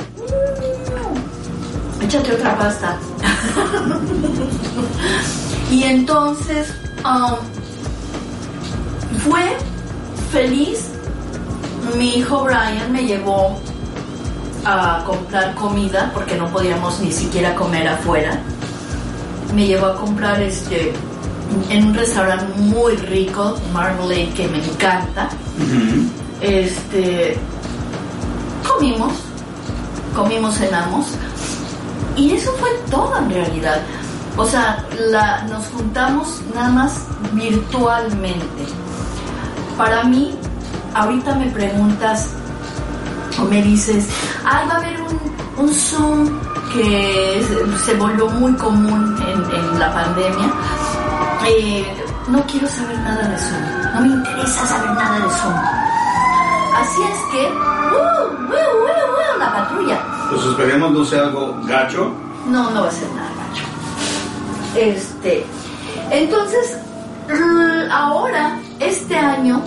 Échate 2.01 2.33
otra 2.33 2.57
pasta. 2.57 2.97
y 5.71 5.83
entonces 5.83 6.73
um, 7.05 7.35
fue 9.19 9.43
feliz. 10.31 10.87
Mi 11.95 12.15
hijo 12.15 12.43
Brian 12.45 12.91
me 12.91 13.05
llevó 13.05 13.59
a 14.65 15.03
comprar 15.05 15.53
comida 15.53 16.09
porque 16.15 16.35
no 16.35 16.47
podíamos 16.47 16.99
ni 16.99 17.11
siquiera 17.11 17.53
comer 17.53 17.87
afuera. 17.87 18.39
Me 19.53 19.67
llevó 19.67 19.85
a 19.85 19.95
comprar 19.97 20.41
este 20.41 20.93
en 21.69 21.87
un 21.87 21.93
restaurante 21.93 22.45
muy 22.57 22.95
rico, 22.95 23.55
Marmalade, 23.73 24.29
que 24.35 24.47
me 24.47 24.63
encanta. 24.63 25.29
Este 26.41 27.37
comimos, 28.67 29.13
comimos, 30.15 30.55
cenamos 30.55 31.07
y 32.15 32.31
eso 32.31 32.51
fue 32.53 32.69
todo 32.89 33.17
en 33.17 33.29
realidad. 33.29 33.81
O 34.37 34.45
sea, 34.45 34.85
la, 35.09 35.43
nos 35.43 35.65
juntamos 35.67 36.41
nada 36.55 36.69
más 36.69 37.05
virtualmente. 37.33 38.63
Para 39.77 40.03
mí, 40.03 40.35
ahorita 40.93 41.35
me 41.35 41.47
preguntas 41.47 42.29
o 43.39 43.45
me 43.45 43.61
dices, 43.61 44.07
ay, 44.45 44.67
va 44.67 44.75
a 44.75 44.77
haber 44.77 45.01
un, 45.01 45.65
un 45.65 45.73
Zoom 45.73 46.29
que 46.73 47.43
se, 47.47 47.85
se 47.85 47.97
volvió 47.97 48.29
muy 48.29 48.53
común 48.53 49.17
en, 49.27 49.55
en 49.55 49.79
la 49.79 49.93
pandemia. 49.93 50.51
Eh, 51.47 51.85
no 52.27 52.41
quiero 52.45 52.67
saber 52.67 52.97
nada 52.99 53.27
de 53.27 53.37
Zoom. 53.37 53.93
No 53.95 54.01
me 54.01 54.07
interesa 54.07 54.65
saber 54.67 54.91
nada 54.91 55.15
de 55.19 55.29
Zoom. 55.33 55.53
Así 56.77 57.01
es 57.03 57.19
que, 57.31 57.47
¡uh! 57.47 57.53
¡uh! 57.53 58.53
¡uh! 58.53 59.35
¡uh! 59.35 59.39
la 59.39 59.51
patrulla. 59.53 59.99
Pues 60.29 60.45
esperemos 60.45 60.91
no 60.91 61.03
sea 61.03 61.21
algo 61.23 61.55
gacho. 61.65 62.11
No, 62.47 62.69
no 62.71 62.81
va 62.83 62.87
a 62.87 62.91
ser 62.91 63.09
nada 63.11 63.29
gacho. 63.49 63.63
Este, 64.75 65.45
entonces, 66.11 66.77
ahora, 67.91 68.57
este 68.79 69.15
año, 69.17 69.61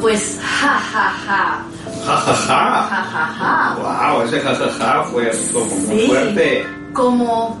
pues, 0.00 0.40
ja, 0.60 0.78
ja, 0.92 1.12
ja, 1.26 1.58
Ja, 2.06 2.16
ja, 2.16 2.34
ja. 2.34 2.86
ja, 2.90 3.04
ja, 3.12 3.34
ja. 3.38 3.76
Wow, 4.12 4.22
ese 4.22 4.40
jajaja 4.40 5.02
fue 5.04 5.30
así 5.30 5.50
como 5.52 5.64
muy 5.66 6.00
Sí. 6.00 6.06
fuerte. 6.06 6.66
Como 6.92 7.58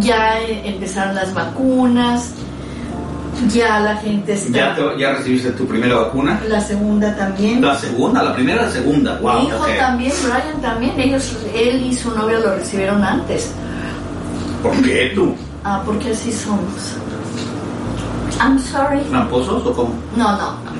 ya 0.00 0.40
eh, 0.40 0.62
empezaron 0.64 1.14
las 1.14 1.32
vacunas, 1.34 2.30
ya 3.52 3.80
la 3.80 3.96
gente 3.96 4.32
está... 4.34 4.56
¿Ya, 4.56 4.74
te- 4.74 4.98
¿Ya 4.98 5.12
recibiste 5.14 5.50
tu 5.52 5.66
primera 5.66 5.96
vacuna? 5.96 6.40
La 6.48 6.60
segunda 6.60 7.14
también. 7.16 7.60
La 7.60 7.76
segunda, 7.76 8.22
la 8.22 8.34
primera, 8.34 8.62
la 8.62 8.70
segunda. 8.70 9.18
Wow, 9.20 9.40
Mi 9.42 9.48
hijo 9.48 9.66
también, 9.78 10.12
Brian 10.22 10.60
también. 10.62 11.00
Ellos, 11.00 11.36
él 11.54 11.86
y 11.86 11.94
su 11.94 12.10
novio 12.14 12.38
lo 12.40 12.54
recibieron 12.56 13.02
antes. 13.02 13.50
¿Por 14.62 14.72
qué 14.82 15.12
tú? 15.14 15.34
Ah, 15.64 15.82
porque 15.84 16.10
así 16.12 16.32
somos. 16.32 16.96
I'm 18.40 18.58
sorry. 18.58 19.00
¿Tramposos 19.10 19.64
o 19.66 19.72
cómo? 19.72 19.94
No, 20.16 20.32
no. 20.36 20.73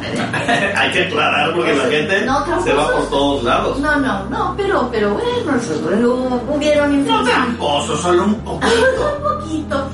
Hay 0.76 0.92
que 0.92 1.04
aclarar 1.06 1.54
porque 1.54 1.74
la 1.74 1.84
gente 1.84 2.24
No, 2.26 2.62
se 2.64 2.72
va 2.72 2.90
por 2.92 3.10
todos 3.10 3.42
lados. 3.44 3.78
No, 3.80 3.96
no, 3.96 4.24
no, 4.30 4.54
pero, 4.56 4.88
pero 4.90 5.14
bueno, 5.14 6.40
hubieron 6.54 6.90
No 6.92 6.96
infecciones. 6.98 7.34
tramposos, 7.34 8.00
solo 8.00 8.24
un 8.24 8.34
poquito. 8.36 8.70
Un 9.16 9.40
poquito. 9.40 9.88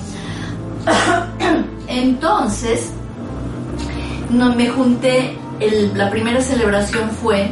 Entonces, 1.88 2.90
no, 4.30 4.54
me 4.54 4.68
junté, 4.68 5.36
el- 5.60 5.96
la 5.96 6.10
primera 6.10 6.40
celebración 6.40 7.10
fue 7.10 7.50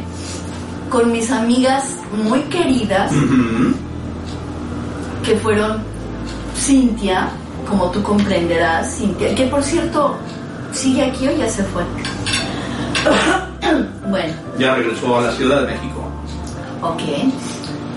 con 0.89 1.11
mis 1.11 1.31
amigas 1.31 1.95
muy 2.23 2.41
queridas, 2.43 3.11
que 5.23 5.35
fueron 5.37 5.81
Cintia, 6.55 7.29
como 7.67 7.89
tú 7.91 8.01
comprenderás, 8.03 8.95
Cintia, 8.97 9.33
que 9.35 9.45
por 9.47 9.63
cierto 9.63 10.15
sigue 10.71 11.03
aquí 11.03 11.27
o 11.27 11.35
ya 11.35 11.49
se 11.49 11.63
fue. 11.63 11.83
bueno, 14.09 14.33
Ya 14.59 14.75
regresó 14.75 15.17
a 15.19 15.21
la 15.23 15.31
Ciudad 15.33 15.61
de 15.61 15.67
México. 15.73 16.03
ok. 16.81 17.01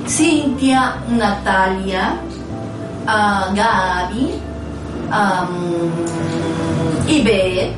Cintia, 0.07 0.97
Natalia, 1.11 2.17
ah, 3.07 3.51
Gaby, 3.55 4.33
am, 5.11 5.49
Ivette, 7.07 7.77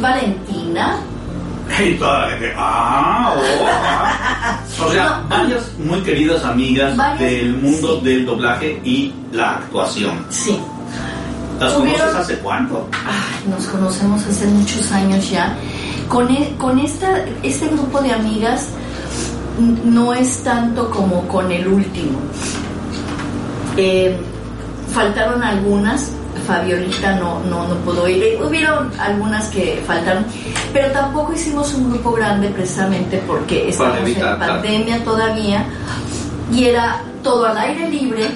Valentina, 0.00 0.96
Y 1.78 1.94
toda 1.94 2.20
la 2.20 2.28
gente, 2.30 2.52
ah, 2.56 3.34
oh, 3.36 3.66
ah. 3.66 4.58
O 4.86 4.90
sea, 4.92 5.22
varias 5.28 5.62
muy 5.78 6.00
queridas 6.02 6.44
amigas 6.44 6.96
Varias, 6.96 7.18
del 7.20 7.54
mundo 7.56 7.98
sí. 7.98 8.04
del 8.04 8.26
doblaje 8.26 8.80
y 8.84 9.12
la 9.32 9.50
actuación. 9.56 10.24
sí. 10.30 10.58
¿Las 11.60 11.72
conoces 11.74 12.14
hace 12.14 12.34
cuánto? 12.38 12.88
Ay, 12.92 13.50
nos 13.50 13.66
conocemos 13.66 14.24
hace 14.26 14.46
muchos 14.46 14.90
años 14.92 15.30
ya. 15.30 15.54
Con, 16.08 16.28
e- 16.30 16.54
con 16.58 16.78
esta, 16.78 17.24
este 17.42 17.68
grupo 17.68 18.00
de 18.00 18.12
amigas 18.12 18.68
no 19.84 20.14
es 20.14 20.42
tanto 20.42 20.90
como 20.90 21.26
con 21.28 21.52
el 21.52 21.68
último. 21.68 22.18
Eh, 23.76 24.16
faltaron 24.92 25.42
algunas, 25.42 26.10
Fabiolita 26.46 27.16
no, 27.16 27.40
no, 27.44 27.68
no 27.68 27.74
pudo 27.76 28.08
ir. 28.08 28.22
Eh, 28.22 28.40
Hubieron 28.42 28.90
algunas 28.98 29.48
que 29.48 29.82
faltaron, 29.86 30.24
pero 30.72 30.90
tampoco 30.92 31.32
hicimos 31.34 31.74
un 31.74 31.90
grupo 31.90 32.12
grande 32.12 32.48
precisamente 32.48 33.22
porque 33.26 33.68
estamos 33.68 33.98
en 33.98 34.38
pandemia 34.38 35.04
todavía 35.04 35.64
y 36.52 36.64
era 36.64 37.02
todo 37.22 37.46
al 37.46 37.58
aire 37.58 37.88
libre. 37.90 38.30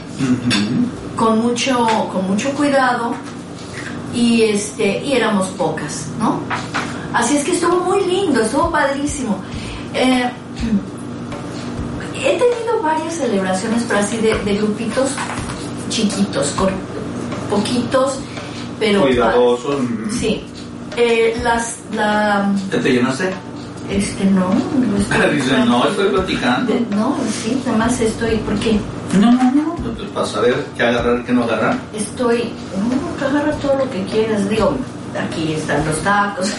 Con 1.17 1.41
mucho, 1.43 1.87
con 2.13 2.27
mucho 2.29 2.51
cuidado 2.53 3.15
y 4.15 4.43
este 4.43 5.03
y 5.05 5.13
éramos 5.13 5.49
pocas, 5.49 6.07
¿no? 6.19 6.41
Así 7.13 7.37
es 7.37 7.45
que 7.45 7.53
estuvo 7.53 7.77
muy 7.81 8.05
lindo, 8.05 8.41
estuvo 8.41 8.71
padrísimo. 8.71 9.37
Eh, 9.95 10.31
he 12.17 12.31
tenido 12.39 12.83
varias 12.83 13.15
celebraciones, 13.15 13.85
pero 13.87 14.01
así 14.01 14.17
de, 14.19 14.35
de 14.45 14.57
grupitos 14.57 15.11
chiquitos, 15.89 16.49
con 16.57 16.71
poquitos, 17.51 18.19
pero 18.81 19.03
Cuidadosos. 19.03 19.77
sí. 20.19 20.45
Eh, 20.97 21.37
las 21.43 21.79
la 21.93 22.53
¿Te, 22.71 22.79
te 22.79 22.91
llenaste? 22.93 23.33
este 23.91 24.25
no, 24.27 24.49
no 24.49 24.97
estoy- 24.97 25.35
Dice, 25.37 25.59
no, 25.67 25.85
estoy 25.89 26.09
platicando. 26.09 26.73
de- 26.73 26.81
no, 26.97 27.17
sí, 27.43 27.61
nada 27.67 27.79
más 27.79 28.01
estoy 28.01 28.37
porque 28.47 28.79
No, 29.21 29.31
no, 29.33 29.51
no. 29.53 29.75
Pues 29.97 30.09
Para 30.11 30.27
saber 30.27 30.65
qué 30.77 30.83
agarrar, 30.83 31.25
qué 31.25 31.33
no 31.33 31.45
agarrar. 31.45 31.79
Estoy, 31.95 32.53
no, 33.21 33.27
agarra 33.27 33.53
todo 33.59 33.77
lo 33.79 33.91
que 33.91 34.03
quieras, 34.05 34.49
digo, 34.49 34.77
aquí 35.29 35.53
están 35.55 35.85
los 35.87 35.99
tacos. 35.99 36.51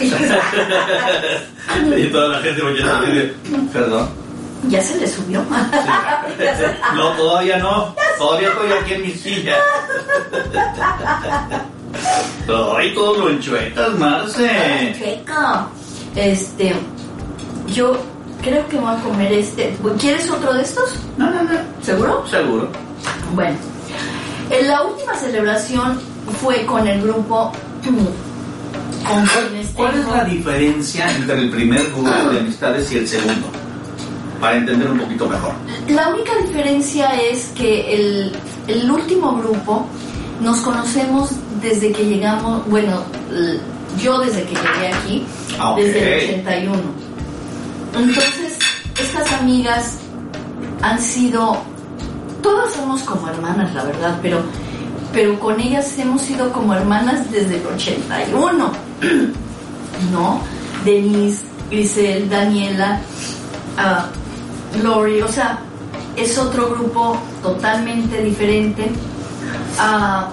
Y 1.96 2.06
toda 2.08 2.28
la 2.28 2.38
gente 2.40 2.62
así 2.62 3.12
de, 3.12 3.34
perdón. 3.72 4.08
ya 4.68 4.80
se 4.80 4.98
le 5.00 5.06
subió. 5.08 5.42
Se- 6.38 6.94
No, 6.94 7.10
todavía 7.10 7.58
no. 7.58 7.94
Todavía 8.16 8.48
estoy 8.48 8.72
aquí 8.72 8.92
en 8.94 9.02
mi 9.02 9.10
silla. 9.12 9.56
Ay, 12.78 12.94
todo 12.94 13.18
lo 13.18 13.30
enchuetas, 13.30 13.90
Marce. 13.98 14.94
Checa. 14.98 15.66
Este, 16.14 16.74
yo 17.74 17.96
creo 18.46 18.68
que 18.68 18.76
voy 18.76 18.94
a 18.94 18.98
comer 19.02 19.32
este. 19.32 19.76
¿Quieres 19.98 20.30
otro 20.30 20.54
de 20.54 20.62
estos? 20.62 20.94
No, 21.18 21.30
no, 21.30 21.42
no. 21.42 21.50
¿Seguro? 21.82 22.24
Seguro. 22.28 22.68
Bueno, 23.34 23.56
en 24.50 24.68
la 24.68 24.82
última 24.82 25.14
celebración 25.14 26.00
fue 26.40 26.64
con 26.64 26.86
el 26.86 27.02
grupo 27.02 27.52
con 29.06 29.26
quienes 29.26 29.68
¿Cuál 29.74 29.98
es 29.98 30.06
la 30.08 30.24
diferencia 30.24 31.10
entre 31.14 31.38
el 31.40 31.50
primer 31.50 31.90
grupo 31.92 32.30
de 32.30 32.40
amistades 32.40 32.90
y 32.92 32.98
el 32.98 33.08
segundo? 33.08 33.48
Para 34.40 34.56
entender 34.56 34.90
un 34.90 34.98
poquito 34.98 35.28
mejor. 35.28 35.52
La 35.88 36.08
única 36.08 36.32
diferencia 36.36 37.08
es 37.20 37.46
que 37.56 37.94
el, 37.94 38.32
el 38.68 38.90
último 38.90 39.36
grupo 39.36 39.86
nos 40.40 40.58
conocemos 40.58 41.30
desde 41.62 41.90
que 41.92 42.04
llegamos, 42.04 42.68
bueno, 42.68 43.02
yo 44.02 44.18
desde 44.20 44.42
que 44.42 44.54
llegué 44.54 44.92
aquí, 44.92 45.26
Ah, 45.58 45.74
desde 45.76 46.34
el 46.34 46.40
81. 46.40 47.05
Entonces, 47.96 48.58
estas 49.00 49.32
amigas 49.32 49.96
han 50.82 51.00
sido, 51.00 51.56
todas 52.42 52.74
somos 52.74 53.02
como 53.02 53.28
hermanas, 53.28 53.74
la 53.74 53.84
verdad, 53.84 54.18
pero, 54.20 54.42
pero 55.12 55.38
con 55.40 55.60
ellas 55.60 55.98
hemos 55.98 56.22
sido 56.22 56.52
como 56.52 56.74
hermanas 56.74 57.30
desde 57.30 57.56
el 57.56 57.66
81, 57.66 58.72
¿no? 60.12 60.40
Denise, 60.84 61.42
Grisel, 61.70 62.28
Daniela, 62.28 63.00
Lori, 64.82 65.22
o 65.22 65.28
sea, 65.28 65.58
es 66.16 66.38
otro 66.38 66.70
grupo 66.70 67.16
totalmente 67.42 68.22
diferente, 68.22 68.90
ah, 69.78 70.28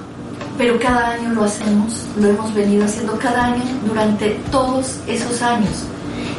pero 0.58 0.78
cada 0.80 1.12
año 1.12 1.30
lo 1.30 1.46
hacemos, 1.46 2.06
lo 2.20 2.28
hemos 2.28 2.54
venido 2.54 2.86
haciendo 2.86 3.18
cada 3.18 3.46
año 3.46 3.64
durante 3.88 4.32
todos 4.52 5.00
esos 5.08 5.42
años. 5.42 5.86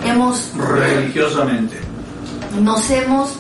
Hemos 0.05 0.51
Religiosamente. 0.57 1.81
nos 2.61 2.91
hemos 2.91 3.31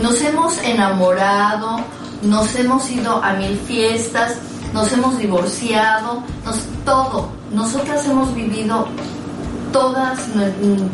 nos 0.00 0.20
hemos 0.22 0.56
enamorado, 0.62 1.80
nos 2.22 2.54
hemos 2.54 2.88
ido 2.90 3.22
a 3.24 3.32
mil 3.32 3.58
fiestas, 3.66 4.36
nos 4.72 4.92
hemos 4.92 5.18
divorciado, 5.18 6.22
nos, 6.44 6.58
todo. 6.84 7.28
Nosotras 7.52 8.06
hemos 8.06 8.32
vivido 8.34 8.86
toda 9.72 10.14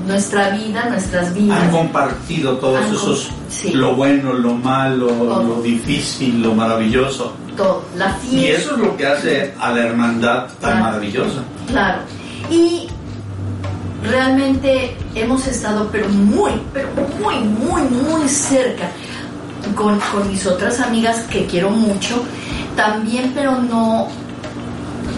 nuestra 0.06 0.50
vida, 0.50 0.86
nuestras 0.88 1.34
vidas. 1.34 1.62
Han 1.62 1.70
compartido 1.70 2.56
todos 2.56 2.84
Han 2.86 2.94
esos, 2.94 3.28
sí. 3.50 3.72
lo 3.72 3.94
bueno, 3.96 4.32
lo 4.32 4.54
malo, 4.54 5.08
Todo. 5.08 5.42
lo 5.42 5.62
difícil, 5.62 6.42
lo 6.42 6.54
maravilloso. 6.54 7.34
todo. 7.56 7.82
La 7.96 8.10
fiesta. 8.14 8.36
Y 8.40 8.46
eso 8.50 8.72
es 8.74 8.78
lo 8.78 8.96
que 8.96 9.06
hace 9.06 9.54
a 9.60 9.72
la 9.72 9.80
hermandad 9.86 10.44
tan 10.60 10.72
Claro. 10.72 10.80
maravillosa. 10.80 11.42
Claro. 11.68 11.98
Y 12.50 12.88
realmente 14.08 14.96
hemos 15.14 15.46
estado, 15.46 15.88
pero 15.92 16.08
muy, 16.08 16.52
pero 16.72 16.88
muy, 17.20 17.36
muy, 17.40 17.82
muy 17.82 18.28
cerca 18.28 18.90
con, 19.74 19.98
con 20.12 20.30
mis 20.30 20.46
otras 20.46 20.80
amigas 20.80 21.20
que 21.30 21.46
quiero 21.46 21.70
mucho, 21.70 22.22
también, 22.76 23.32
pero 23.34 23.52
no. 23.62 24.08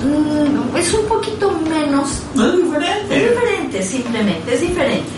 mm, 0.05 0.77
Es 0.77 0.93
un 0.95 1.07
poquito 1.07 1.51
menos. 1.69 2.09
No 2.35 2.47
es 2.47 2.55
Es 2.55 2.63
diferente. 2.65 3.29
diferente, 3.29 3.83
simplemente, 3.83 4.55
es 4.55 4.61
diferente. 4.61 5.09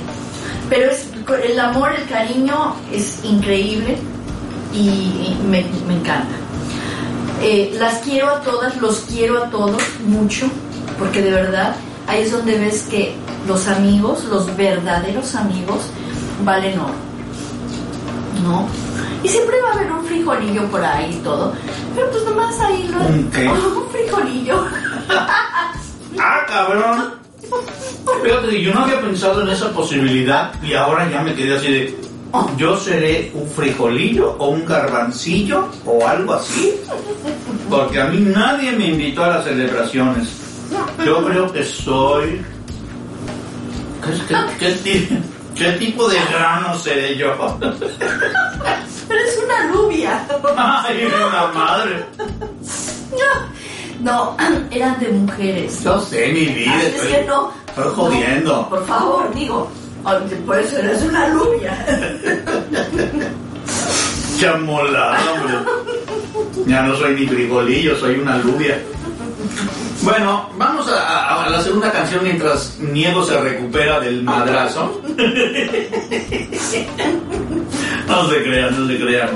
Pero 0.69 0.91
es, 0.91 1.07
el 1.45 1.59
amor, 1.61 1.93
el 1.95 2.07
cariño 2.09 2.75
es 2.93 3.21
increíble 3.25 3.99
y, 4.73 4.79
y 4.79 5.39
me, 5.49 5.65
me 5.87 5.95
encanta. 5.95 6.35
Eh, 7.43 7.75
las 7.79 7.99
quiero 7.99 8.29
a 8.31 8.41
todas, 8.43 8.77
los 8.79 9.01
quiero 9.01 9.43
a 9.45 9.51
todos 9.51 9.83
mucho, 10.07 10.47
porque 10.99 11.23
de 11.23 11.31
verdad 11.31 11.75
ahí 12.11 12.23
es 12.23 12.33
donde 12.33 12.59
ves 12.59 12.83
que 12.91 13.15
los 13.47 13.67
amigos, 13.69 14.25
los 14.25 14.55
verdaderos 14.57 15.35
amigos, 15.35 15.83
valen 16.45 16.79
oro. 16.79 16.95
¿no? 18.43 18.67
Y 19.23 19.29
siempre 19.29 19.57
va 19.63 19.71
a 19.71 19.73
haber 19.75 19.93
un 19.93 20.05
frijolillo 20.05 20.65
por 20.71 20.83
ahí 20.85 21.15
y 21.15 21.23
todo. 21.23 21.53
Pero 21.95 22.11
pues 22.11 22.25
nomás 22.25 22.59
ahí 22.61 22.89
lo... 22.89 22.99
¿Un 23.01 23.31
qué? 23.31 23.49
Un 23.49 23.89
frijolillo. 23.91 24.65
¡Ah, 26.19 26.41
cabrón! 26.49 27.15
Fíjate, 28.25 28.63
yo 28.63 28.73
no 28.75 28.81
había 28.85 29.01
pensado 29.01 29.43
en 29.43 29.49
esa 29.49 29.71
posibilidad 29.73 30.53
y 30.63 30.75
ahora 30.75 31.09
ya 31.11 31.21
me 31.23 31.35
quedé 31.35 31.57
así 31.57 31.71
de. 31.73 31.99
"Oh, 32.33 32.49
Yo 32.57 32.77
seré 32.77 33.31
un 33.35 33.49
frijolillo 33.49 34.37
o 34.39 34.49
un 34.51 34.65
garbancillo 34.65 35.69
o 35.85 36.07
algo 36.07 36.35
así. 36.35 36.75
Porque 37.69 38.01
a 38.01 38.07
mí 38.07 38.21
nadie 38.21 38.73
me 38.73 38.87
invitó 38.89 39.25
a 39.25 39.29
las 39.29 39.45
celebraciones. 39.45 40.29
Yo 41.05 41.25
creo 41.27 41.53
que 41.53 41.65
soy. 41.65 42.45
¿Qué, 44.05 44.13
qué- 44.29 44.57
qué 44.59 44.73
ti- 44.83 45.19
qué 45.55 45.73
tipo 45.73 46.09
de 46.09 46.19
grano 46.31 46.75
seré 46.79 47.17
yo? 47.17 47.35
Pero 47.59 49.21
es 49.21 49.39
una 49.45 49.73
rubia. 49.73 50.27
¡Ay, 50.57 51.09
la 51.33 51.51
madre! 51.55 52.05
No, 54.01 54.37
eran 54.71 54.99
de 54.99 55.09
mujeres. 55.09 55.83
Yo 55.85 56.01
sé 56.01 56.29
mi 56.33 56.47
vida. 56.47 56.75
Es 56.83 56.95
estoy- 56.95 57.09
que 57.13 57.25
no. 57.25 57.53
Estoy 57.69 57.93
jodiendo. 57.95 58.57
No, 58.57 58.69
por 58.71 58.87
favor, 58.87 59.35
digo. 59.35 59.71
Por 60.47 60.59
eso 60.59 60.79
eres 60.79 61.03
una 61.03 61.27
rubia. 61.29 61.87
Chamolada, 64.39 65.19
hombre. 65.33 65.55
Ya 66.67 66.83
no 66.83 66.97
soy 66.97 67.15
ni 67.15 67.27
frijolillo, 67.27 67.97
soy 67.99 68.19
una 68.21 68.35
alubia. 68.35 68.79
Bueno, 70.03 70.49
vamos 70.57 70.89
a, 70.89 71.49
la 71.49 71.61
segunda 71.61 71.93
canción 71.93 72.25
mientras 72.25 72.79
Niego 72.79 73.23
se 73.25 73.39
recupera 73.39 74.01
del 74.01 74.23
madrazo. 74.23 75.01
No 78.07 78.29
se 78.29 78.43
crean, 78.43 78.81
no 78.81 78.89
se 78.89 78.99
crean. 78.99 79.29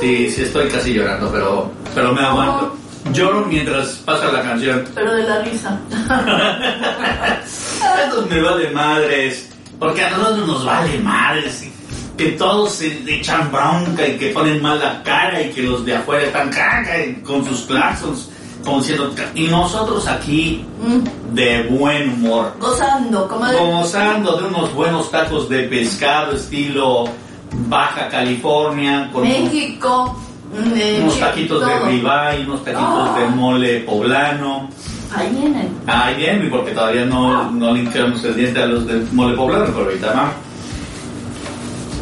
Sí, 0.00 0.30
sí 0.30 0.42
estoy 0.42 0.68
casi 0.68 0.92
llorando, 0.92 1.30
pero, 1.32 1.72
pero 1.94 2.12
me 2.12 2.20
aguanto. 2.20 2.76
Lloro 3.12 3.46
mientras 3.46 3.88
pasa 4.04 4.30
la 4.30 4.42
canción. 4.42 4.84
Pero 4.94 5.14
de 5.14 5.22
la 5.22 5.40
risa. 5.42 5.80
Estos 8.04 8.28
me 8.28 8.42
vale 8.42 8.70
madres. 8.70 9.48
Porque 9.78 10.04
a 10.04 10.10
nosotros 10.10 10.46
nos 10.46 10.64
vale 10.64 10.98
madres. 10.98 11.64
Que 12.16 12.32
todos 12.32 12.72
se 12.72 12.98
echan 13.06 13.50
bronca 13.50 14.06
y 14.06 14.18
que 14.18 14.30
ponen 14.30 14.60
mal 14.60 14.78
la 14.78 15.02
cara 15.02 15.40
y 15.40 15.50
que 15.50 15.62
los 15.62 15.84
de 15.86 15.94
afuera 15.96 16.24
están 16.24 16.50
caca 16.50 16.94
con 17.24 17.44
sus 17.44 17.62
claxons. 17.62 18.30
Como 18.68 18.80
diciendo, 18.80 19.14
y 19.34 19.46
nosotros 19.46 20.06
aquí 20.06 20.64
Mm, 20.80 21.34
de 21.34 21.62
buen 21.64 22.10
humor. 22.10 22.52
Gozando, 22.60 23.26
como 23.26 23.46
de... 23.46 23.58
Gozando 23.58 24.36
de 24.36 24.44
unos 24.46 24.72
buenos 24.74 25.10
tacos 25.10 25.48
de 25.48 25.64
pescado 25.64 26.32
estilo 26.36 27.04
Baja 27.66 28.08
California. 28.08 29.10
Con 29.12 29.22
México. 29.22 30.16
mm, 30.52 30.72
eh, 30.76 31.00
unos 31.02 31.18
taquitos 31.18 31.66
de 31.66 31.78
ribeye, 31.80 32.44
unos 32.46 32.64
taquitos 32.64 33.16
de 33.16 33.26
mole 33.34 33.80
poblano. 33.80 34.68
Ahí 35.16 35.28
vienen. 35.34 35.68
Ahí 35.86 36.14
bien, 36.16 36.48
porque 36.50 36.72
todavía 36.72 37.04
no, 37.06 37.50
no 37.50 37.72
le 37.72 37.80
hinchamos 37.80 38.22
el 38.24 38.36
diente 38.36 38.62
a 38.62 38.66
los 38.66 38.86
de 38.86 39.02
mole 39.12 39.34
poblano, 39.34 39.64
pero 39.66 39.86
ahorita 39.86 40.12
va. 40.12 40.32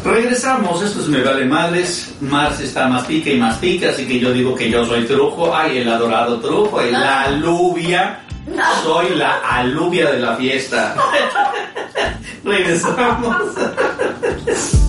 Regresamos, 0.07 0.81
esto 0.81 1.01
es 1.01 1.07
Me 1.09 1.21
Vale 1.21 1.43
Madres, 1.45 2.15
Mars 2.21 2.61
está 2.61 2.87
más 2.87 3.05
pica 3.05 3.29
y 3.29 3.37
más 3.37 3.57
pica, 3.57 3.89
así 3.89 4.07
que 4.07 4.17
yo 4.19 4.31
digo 4.31 4.55
que 4.55 4.69
yo 4.69 4.85
soy 4.85 5.03
trujo, 5.05 5.53
ay, 5.53 5.79
el 5.79 5.89
adorado 5.89 6.39
trujo, 6.39 6.79
el- 6.79 6.93
la 6.93 7.23
alubia, 7.23 8.21
soy 8.83 9.15
la 9.15 9.39
alubia 9.39 10.09
de 10.11 10.19
la 10.19 10.35
fiesta. 10.37 10.95
Regresamos. 12.45 13.35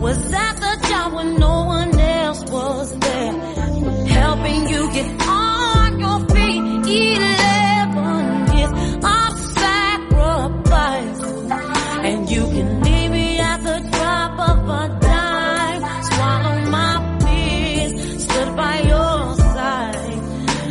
was 0.00 0.32
at 0.32 0.54
the 0.56 0.88
job 0.88 1.12
when 1.14 1.36
no 1.36 1.64
one 1.64 1.98
else 1.98 2.42
was 2.50 2.98
there, 2.98 3.32
helping 4.06 4.68
you 4.68 4.92
get 4.92 5.20
on 5.28 5.98
your 5.98 6.20
feet. 6.32 6.62
Eleven 6.88 8.56
years 8.56 8.72
of 9.16 9.32
sacrifice, 9.62 11.22
and 12.08 12.30
you 12.30 12.42
can 12.54 12.82
leave 12.82 13.10
me 13.10 13.38
at 13.38 13.58
the 13.58 13.78
drop 13.90 14.38
of 14.50 14.68
a 14.68 14.98
dime. 15.00 15.82
Swallow 16.04 16.58
my 16.70 17.18
fears, 17.24 17.92
stood 18.24 18.56
by 18.56 18.80
your 18.92 19.36
side. 19.54 20.20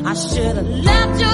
I 0.06 0.14
should 0.14 0.56
have 0.56 0.70
left 0.70 1.22
you. 1.22 1.27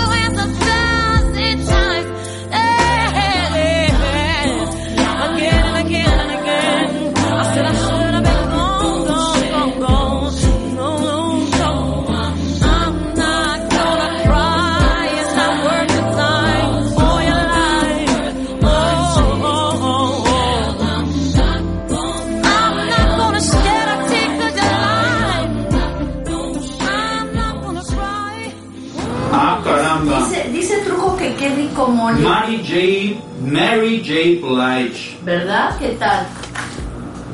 Mary 32.21 32.57
J. 32.63 33.21
Mary 33.45 33.99
J. 33.99 34.45
Blige 34.45 35.17
¿Verdad? 35.23 35.77
¿Qué 35.79 35.89
tal? 35.99 36.25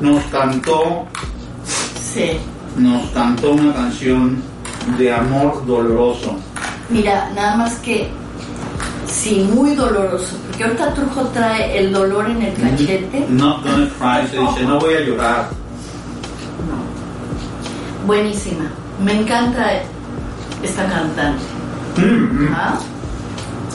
nos 0.00 0.22
cantó, 0.24 1.06
Sí. 2.02 2.38
nos 2.76 3.10
cantó 3.10 3.52
una 3.52 3.74
canción 3.74 4.42
de 4.96 5.12
amor 5.12 5.64
doloroso. 5.66 6.36
Mira, 6.88 7.30
nada 7.34 7.56
más 7.56 7.74
que 7.76 8.08
sí, 9.06 9.46
muy 9.54 9.74
doloroso, 9.74 10.36
porque 10.46 10.64
ahorita 10.64 10.94
Trujo 10.94 11.22
trae 11.28 11.78
el 11.78 11.92
dolor 11.92 12.30
en 12.30 12.42
el 12.42 12.54
cachete. 12.54 13.26
Not 13.28 13.62
gonna 13.62 13.88
cry, 13.98 14.26
se 14.30 14.38
dice, 14.40 14.62
no 14.64 14.78
voy 14.80 14.94
a 14.94 15.00
llorar. 15.00 15.48
Buenísima. 18.06 18.64
Me 19.04 19.20
encanta 19.20 19.66
esta 20.62 20.86
cantante. 20.86 21.42
Mm, 21.96 22.48
¿Ah? 22.54 22.78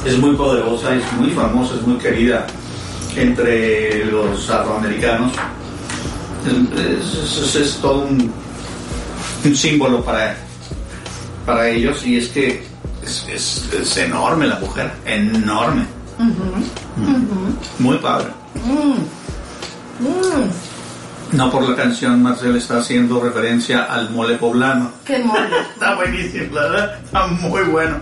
Es 0.05 0.17
muy 0.19 0.35
poderosa, 0.35 0.93
es 0.95 1.03
muy 1.13 1.29
famosa, 1.31 1.75
es 1.75 1.81
muy 1.87 1.97
querida 1.97 2.45
entre 3.15 4.05
los 4.05 4.49
afroamericanos. 4.49 5.31
Es, 6.45 7.37
es- 7.47 7.55
es 7.55 7.77
todo 7.81 8.05
un, 8.05 8.31
un 9.45 9.55
símbolo 9.55 10.03
para, 10.03 10.35
para 11.45 11.67
ellos 11.69 12.05
y 12.05 12.17
es 12.17 12.27
que 12.29 12.63
es, 13.03 13.25
es- 13.73 13.97
enorme 13.97 14.45
la 14.47 14.59
mujer, 14.59 14.91
enorme. 15.05 15.85
Muy 17.79 17.97
padre. 17.97 18.27
Mm. 18.63 20.03
Mm, 20.03 20.49
No 21.37 21.49
por 21.51 21.67
la 21.67 21.75
canción, 21.75 22.21
Marcel 22.21 22.55
está 22.57 22.77
haciendo 22.79 23.19
referencia 23.21 23.83
al 23.85 24.09
mole 24.11 24.35
poblano. 24.35 24.91
qué 25.05 25.17
mole. 25.19 25.47
Está 25.73 25.95
buenísimo, 25.95 26.53
¿verdad? 26.53 26.99
Está 27.03 27.27
muy 27.27 27.63
bueno. 27.63 27.97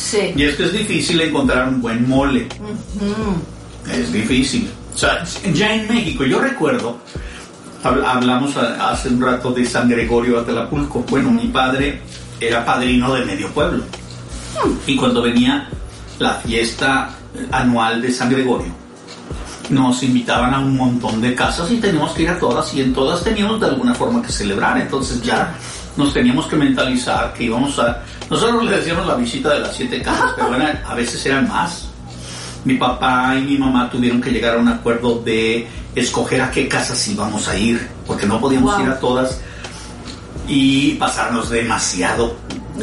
Sí. 0.00 0.32
Y 0.34 0.44
es 0.44 0.54
que 0.56 0.64
es 0.64 0.72
difícil 0.72 1.20
encontrar 1.20 1.68
un 1.68 1.82
buen 1.82 2.08
mole. 2.08 2.48
Mm. 2.94 3.90
Es 3.90 4.12
difícil. 4.12 4.70
O 4.94 4.98
sea, 4.98 5.22
ya 5.52 5.74
en 5.74 5.86
México, 5.88 6.24
yo 6.24 6.40
recuerdo, 6.40 6.96
hab- 7.84 8.04
hablamos 8.04 8.56
hace 8.56 9.08
un 9.10 9.20
rato 9.20 9.52
de 9.52 9.64
San 9.66 9.88
Gregorio 9.88 10.40
Atlapulco. 10.40 11.04
Bueno, 11.08 11.30
mi 11.30 11.48
padre 11.48 12.00
era 12.40 12.64
padrino 12.64 13.12
de 13.14 13.24
medio 13.24 13.48
pueblo. 13.48 13.84
Y 14.86 14.96
cuando 14.96 15.22
venía 15.22 15.68
la 16.18 16.34
fiesta 16.34 17.10
anual 17.52 18.00
de 18.02 18.10
San 18.12 18.30
Gregorio, 18.30 18.72
nos 19.70 20.02
invitaban 20.02 20.52
a 20.54 20.58
un 20.58 20.76
montón 20.76 21.20
de 21.20 21.34
casas 21.34 21.70
y 21.70 21.76
teníamos 21.76 22.10
que 22.12 22.22
ir 22.24 22.30
a 22.30 22.38
todas 22.38 22.74
y 22.74 22.80
en 22.82 22.92
todas 22.92 23.22
teníamos 23.22 23.60
de 23.60 23.66
alguna 23.66 23.94
forma 23.94 24.20
que 24.22 24.32
celebrar. 24.32 24.78
Entonces 24.80 25.22
ya 25.22 25.54
nos 25.96 26.12
teníamos 26.12 26.46
que 26.46 26.56
mentalizar 26.56 27.32
que 27.34 27.44
íbamos 27.44 27.78
a... 27.78 28.02
Nosotros 28.30 28.64
le 28.64 28.76
decíamos 28.76 29.06
la 29.06 29.14
visita 29.16 29.50
de 29.50 29.60
las 29.60 29.74
siete 29.76 30.00
casas, 30.02 30.32
pero 30.36 30.48
bueno, 30.48 30.64
a 30.86 30.94
veces 30.94 31.24
eran 31.26 31.48
más. 31.48 31.86
Mi 32.64 32.74
papá 32.74 33.34
y 33.36 33.42
mi 33.42 33.58
mamá 33.58 33.90
tuvieron 33.90 34.20
que 34.20 34.30
llegar 34.30 34.54
a 34.56 34.58
un 34.58 34.68
acuerdo 34.68 35.20
de 35.24 35.66
escoger 35.94 36.40
a 36.42 36.50
qué 36.50 36.68
casas 36.68 37.06
íbamos 37.08 37.48
a 37.48 37.56
ir, 37.56 37.88
porque 38.06 38.26
no 38.26 38.38
podíamos 38.40 38.74
Wow. 38.76 38.84
ir 38.84 38.90
a 38.90 39.00
todas 39.00 39.40
y 40.46 40.94
pasarnos 40.94 41.50
demasiado 41.50 42.36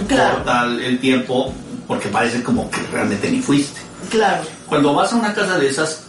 Claro. 0.07 0.35
corta 0.35 0.65
el 0.65 0.81
el 0.83 0.99
tiempo, 0.99 1.53
porque 1.87 2.09
parece 2.09 2.43
como 2.43 2.69
que 2.69 2.81
realmente 2.91 3.31
ni 3.31 3.39
fuiste. 3.39 3.79
Claro. 4.09 4.43
Cuando 4.67 4.93
vas 4.93 5.13
a 5.13 5.15
una 5.15 5.33
casa 5.33 5.57
de 5.57 5.69
esas, 5.69 6.03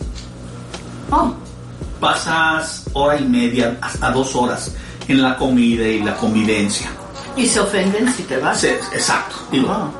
Oh, 1.11 1.33
pasas 2.01 2.85
hora 2.93 3.19
y 3.19 3.25
media 3.25 3.77
hasta 3.81 4.11
dos 4.11 4.35
horas 4.35 4.75
en 5.07 5.23
la 5.23 5.37
comida 5.37 5.87
y 5.89 6.03
la 6.03 6.15
convivencia. 6.17 6.91
Y 7.39 7.47
se 7.47 7.61
ofenden 7.61 8.13
si 8.13 8.25
te 8.25 8.37
vas. 8.39 8.61
Sí, 8.61 8.69
exacto. 8.93 9.37
Digo, 9.51 9.69
Ah, 9.71 9.91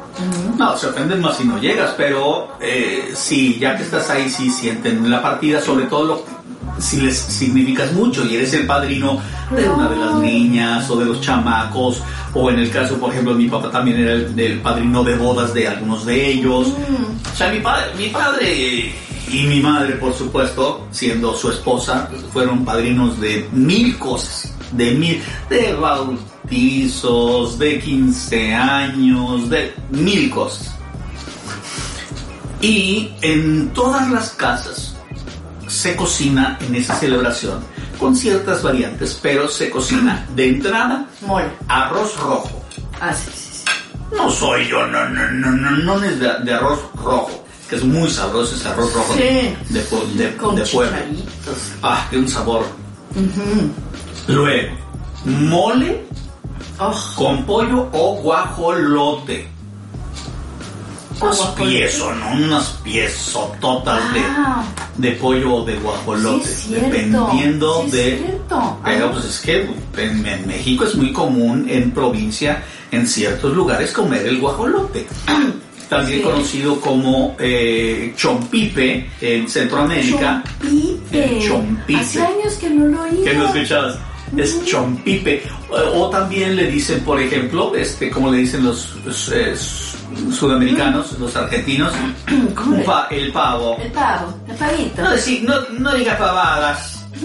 no, 0.59 0.77
se 0.77 0.89
ofenden 0.89 1.21
más 1.21 1.37
si 1.37 1.45
no 1.45 1.59
llegas, 1.59 1.95
pero 1.97 2.49
eh, 2.61 3.13
sí, 3.15 3.57
ya 3.61 3.77
que 3.77 3.85
estás 3.85 4.11
ahí, 4.11 4.29
sí 4.29 4.51
sienten 4.51 5.09
la 5.09 5.23
partida, 5.23 5.61
sobre 5.61 5.87
todo 5.87 6.05
lo, 6.05 6.25
si 6.81 7.01
les 7.01 7.17
significas 7.17 7.93
mucho 7.93 8.25
y 8.27 8.35
eres 8.35 8.53
el 8.55 8.67
padrino 8.67 9.21
de 9.55 9.69
una 9.69 9.89
de 9.89 9.97
las 9.97 10.15
niñas 10.17 10.91
o 10.91 10.97
de 10.97 11.05
los 11.05 11.21
chamacos, 11.21 12.03
o 12.35 12.51
en 12.51 12.59
el 12.59 12.71
caso, 12.71 12.97
por 12.99 13.13
ejemplo, 13.13 13.35
mi 13.35 13.49
papá 13.49 13.71
también 13.71 14.01
era 14.01 14.13
el, 14.13 14.39
el 14.39 14.61
padrino 14.61 15.05
de 15.05 15.17
bodas 15.17 15.55
de 15.55 15.69
algunos 15.69 16.05
de 16.05 16.33
ellos. 16.33 16.69
O 17.33 17.37
sea, 17.37 17.51
mi 17.53 17.61
padre, 17.61 17.87
mi 17.97 18.09
padre 18.09 18.93
y 19.33 19.47
mi 19.47 19.61
madre, 19.61 19.95
por 19.95 20.13
supuesto, 20.15 20.87
siendo 20.91 21.35
su 21.35 21.51
esposa, 21.51 22.09
fueron 22.33 22.65
padrinos 22.65 23.21
de 23.21 23.49
mil 23.53 23.97
cosas, 23.99 24.53
de 24.73 24.91
mil, 24.93 25.23
de 25.49 25.75
bautizos, 26.53 27.59
de 27.59 27.79
15 27.81 28.55
años, 28.55 29.51
de 29.51 29.75
mil 29.91 30.31
cosas. 30.31 30.75
Y 32.61 33.11
en 33.23 33.69
todas 33.71 34.11
las 34.11 34.31
casas 34.31 34.95
se 35.69 35.95
cocina 35.95 36.59
en 36.67 36.75
esa 36.75 36.95
celebración 36.97 37.61
con 37.99 38.17
ciertas 38.17 38.63
variantes, 38.63 39.19
pero 39.23 39.49
se 39.49 39.71
cocina 39.71 40.27
de 40.35 40.49
entrada 40.49 41.07
mole. 41.23 41.47
arroz 41.69 42.19
rojo. 42.19 42.63
Ah, 43.01 43.13
sí, 43.13 43.31
sí, 43.35 43.49
sí. 43.53 43.65
No 44.17 44.31
soy 44.31 44.67
yo, 44.69 44.87
no, 44.87 45.09
no, 45.11 45.31
no, 45.31 45.51
no, 45.53 45.71
no 45.71 46.03
es 46.05 46.19
de, 46.19 46.29
de 46.45 46.55
arroz 46.55 46.81
rojo, 46.97 47.45
que 47.69 47.77
es 47.77 47.85
muy 47.85 48.09
sabroso 48.11 48.55
ese 48.57 48.69
arroz 48.69 48.93
rojo 48.95 49.15
Sí. 49.15 49.21
de, 49.21 49.57
de, 49.69 50.25
de- 50.25 50.37
Con 50.37 50.57
de 50.57 50.63
chicharitos. 50.65 51.59
Ah, 51.83 52.07
qué 52.11 52.19
un 52.19 52.29
sabor. 52.29 52.65
Luego, 54.27 54.75
mole 55.25 56.05
Oh, 56.81 56.95
con 57.17 57.45
pollo 57.45 57.89
o 57.93 58.15
guajolote. 58.23 59.49
Guajolote. 61.19 61.63
piezos, 61.65 62.17
¿no? 62.17 62.45
Unas 62.45 62.65
piezototas 62.85 64.13
de, 64.15 64.21
Ah. 64.21 64.63
de 64.97 65.13
pollo 65.13 65.55
o 65.57 65.65
de 65.65 65.75
guajolote. 65.79 66.45
Sí, 66.45 66.51
es 66.53 66.59
cierto. 66.81 66.87
dependiendo 66.87 67.81
Sí, 67.81 67.87
es 67.87 67.93
de. 67.93 68.19
cierto. 68.19 68.79
Pero 68.85 69.07
Ah. 69.07 69.11
pues 69.13 69.25
es 69.25 69.41
que 69.41 69.69
en, 69.97 70.27
en 70.27 70.47
México 70.47 70.85
es 70.85 70.95
muy 70.95 71.13
común 71.13 71.67
en 71.69 71.91
provincia, 71.91 72.63
en 72.93 73.07
ciertos 73.09 73.53
lugares, 73.53 73.91
comer 73.91 74.27
el 74.27 74.39
guajolote. 74.41 75.07
También 75.89 76.19
Sí. 76.19 76.25
conocido 76.25 76.79
como 76.81 77.35
eh, 77.41 78.13
chompipe 78.17 79.11
en 79.23 79.49
Centroamérica. 79.49 80.45
Chompipe. 80.61 81.39
El 81.39 81.49
chompipe. 81.49 81.99
Hace 82.01 82.23
años 82.23 82.53
que 82.61 82.71
no 82.71 82.87
lo 82.87 83.03
oía. 83.03 83.25
que 83.25 83.35
no 83.35 83.47
escuchabas. 83.47 83.97
Es 84.37 84.65
chompipe. 84.65 85.43
O, 85.71 86.03
o 86.03 86.11
también 86.11 86.55
le 86.57 86.67
dicen, 86.71 87.01
por 87.01 87.21
ejemplo, 87.21 87.75
este, 87.75 88.11
como 88.11 88.31
le 88.31 88.39
dicen 88.39 88.65
los 88.65 88.95
eh, 89.33 89.55
sudamericanos, 90.31 91.19
los 91.19 91.35
argentinos, 91.37 91.93
¿Cómo 92.55 92.77
le- 92.77 92.85
pa- 92.85 93.09
el 93.11 93.33
pavo. 93.33 93.77
El 93.83 93.91
pavo, 93.93 94.35
el 94.49 94.55
pavito. 94.57 95.03
No, 95.03 95.11
decir, 95.13 95.45
no, 95.45 95.55
no 95.79 95.95
diga 95.95 96.17
pavadas. 96.19 96.95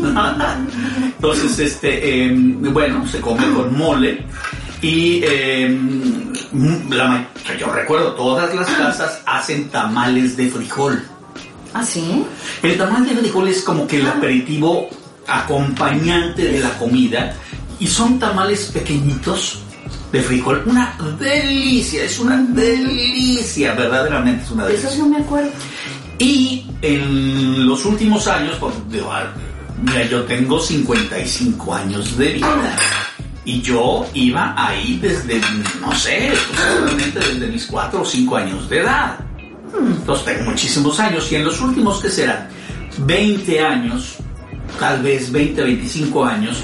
Entonces, 1.16 1.60
este, 1.60 2.26
eh, 2.26 2.32
bueno, 2.34 3.06
se 3.08 3.20
come 3.22 3.43
con 3.54 3.78
mole. 3.78 4.26
Y 4.82 5.22
eh, 5.24 5.70
mm, 5.70 6.91
la 6.91 7.28
yo 7.60 7.72
recuerdo, 7.72 8.14
todas 8.14 8.54
las 8.54 8.68
casas 8.78 9.22
hacen 9.26 9.70
tamales 9.70 10.36
de 10.36 10.49
frijol. 10.49 11.04
¿Ah, 11.74 11.84
sí? 11.84 12.24
El 12.62 12.78
tamal 12.78 13.06
de 13.08 13.16
frijol 13.16 13.47
es 13.47 13.62
como 13.64 13.88
que 13.88 13.99
el 13.99 14.08
aperitivo 14.08 14.89
acompañante 15.28 16.43
de 16.43 16.59
la 16.59 16.78
comida 16.78 17.34
y 17.80 17.88
son 17.88 18.19
tamales 18.19 18.65
pequeñitos 18.74 19.59
de 20.11 20.21
frijol. 20.21 20.63
Una 20.65 20.95
delicia, 21.19 22.03
es 22.03 22.19
una 22.19 22.38
delicia, 22.38 23.74
verdaderamente 23.74 24.43
es 24.43 24.51
una 24.51 24.65
delicia. 24.65 24.89
no 24.97 25.09
me 25.09 25.17
acuerdo. 25.17 25.51
Y 26.19 26.65
en 26.82 27.67
los 27.67 27.84
últimos 27.86 28.28
años, 28.28 28.57
digo, 28.89 29.11
ah, 29.11 29.34
mira, 29.82 30.03
yo 30.03 30.24
tengo 30.24 30.59
55 30.59 31.74
años 31.74 32.17
de 32.17 32.34
vida. 32.34 32.76
Y 33.45 33.61
yo 33.61 34.05
iba 34.13 34.53
ahí 34.55 34.97
desde, 35.01 35.41
no 35.82 35.93
sé, 35.93 36.32
posiblemente 36.47 37.19
desde 37.19 37.47
mis 37.47 37.65
4 37.65 38.01
o 38.01 38.05
5 38.05 38.36
años 38.38 38.69
de 38.69 38.80
edad. 38.80 39.19
Entonces 39.78 40.26
tengo 40.26 40.51
muchísimos 40.51 40.99
años 40.99 41.30
y 41.32 41.36
en 41.36 41.45
los 41.45 41.59
últimos 41.59 41.99
que 41.99 42.09
serán 42.09 42.47
20 42.99 43.59
años, 43.59 44.17
tal 44.80 45.01
vez 45.01 45.32
20, 45.32 45.63
25 45.63 46.26
años, 46.26 46.57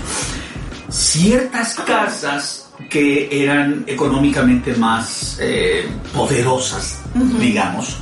ciertas 0.89 1.75
casas 1.75 2.69
que 2.89 3.27
eran 3.43 3.83
económicamente 3.87 4.73
más 4.75 5.37
eh, 5.39 5.87
poderosas, 6.13 6.99
digamos, 7.39 7.97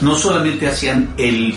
no 0.00 0.14
solamente 0.14 0.68
hacían 0.68 1.14
el 1.16 1.56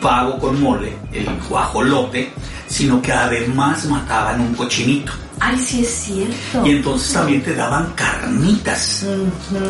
pavo 0.00 0.38
con 0.38 0.60
mole, 0.60 0.96
el 1.12 1.26
guajolote, 1.48 2.30
sino 2.66 3.00
que 3.00 3.12
además 3.12 3.86
mataban 3.86 4.40
un 4.40 4.54
cochinito. 4.54 5.12
Ay, 5.40 5.58
sí 5.58 5.82
es 5.82 5.88
cierto. 5.90 6.66
Y 6.66 6.70
entonces 6.72 7.12
también 7.12 7.42
te 7.42 7.54
daban 7.54 7.92
carnitas. 7.94 9.04
Ujú. 9.06 9.64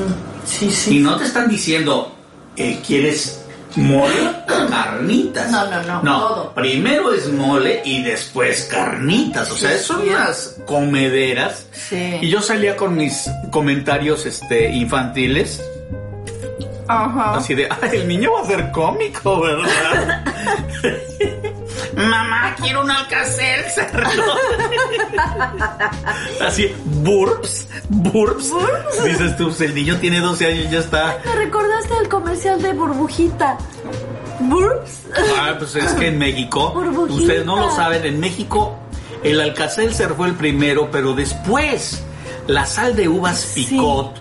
Sí, 0.46 0.66
Y 0.66 0.70
sí. 0.70 0.98
no 1.00 1.16
te 1.16 1.24
están 1.24 1.48
diciendo, 1.48 2.14
eh, 2.56 2.80
¿quieres 2.86 3.43
mole 3.76 4.28
o 4.48 4.68
carnitas? 4.70 5.50
No, 5.50 5.66
no, 5.70 6.02
no, 6.02 6.18
todo. 6.20 6.54
primero 6.54 7.12
es 7.12 7.28
mole 7.28 7.82
y 7.84 8.02
después 8.02 8.64
carnitas. 8.70 9.50
O 9.50 9.56
sea, 9.56 9.76
son 9.78 10.08
unas 10.08 10.56
comederas. 10.66 11.66
Sí. 11.72 12.18
Y 12.22 12.28
yo 12.30 12.40
salía 12.40 12.76
con 12.76 12.94
mis 12.96 13.28
comentarios 13.50 14.26
este, 14.26 14.70
infantiles, 14.70 15.62
Ajá. 16.88 17.36
así 17.36 17.54
de, 17.54 17.68
"Ay, 17.82 17.90
el 18.00 18.08
niño 18.08 18.32
va 18.32 18.42
a 18.42 18.46
ser 18.46 18.70
cómico, 18.70 19.40
¿verdad? 19.40 20.24
Mamá, 21.96 22.54
quiero 22.60 22.82
un 22.82 22.90
alcacelser. 22.90 23.90
así, 26.46 26.74
burps, 26.84 27.68
burps. 27.88 28.52
Dices 29.04 29.36
tú, 29.36 29.44
pues, 29.46 29.60
el 29.60 29.74
niño 29.74 29.96
tiene 29.98 30.20
12 30.20 30.46
años 30.46 30.66
y 30.66 30.70
ya 30.70 30.78
está. 30.80 31.18
Me 31.24 31.34
recordaste 31.36 31.94
el 32.00 32.08
comercial 32.08 32.60
de 32.62 32.72
burbujita. 32.72 33.58
Burps. 34.40 35.02
Ah, 35.38 35.54
pues 35.58 35.76
es 35.76 35.92
que 35.92 36.08
en 36.08 36.18
México, 36.18 36.72
Burbujita. 36.72 37.14
ustedes 37.20 37.46
no 37.46 37.56
lo 37.58 37.70
saben, 37.70 38.04
en 38.04 38.18
México 38.20 38.76
el 39.22 39.40
Alcacelser 39.40 40.14
fue 40.14 40.28
el 40.28 40.34
primero, 40.34 40.90
pero 40.90 41.14
después 41.14 42.02
la 42.46 42.66
sal 42.66 42.94
de 42.96 43.08
uvas 43.08 43.38
Sí. 43.38 43.66
picot 43.70 44.14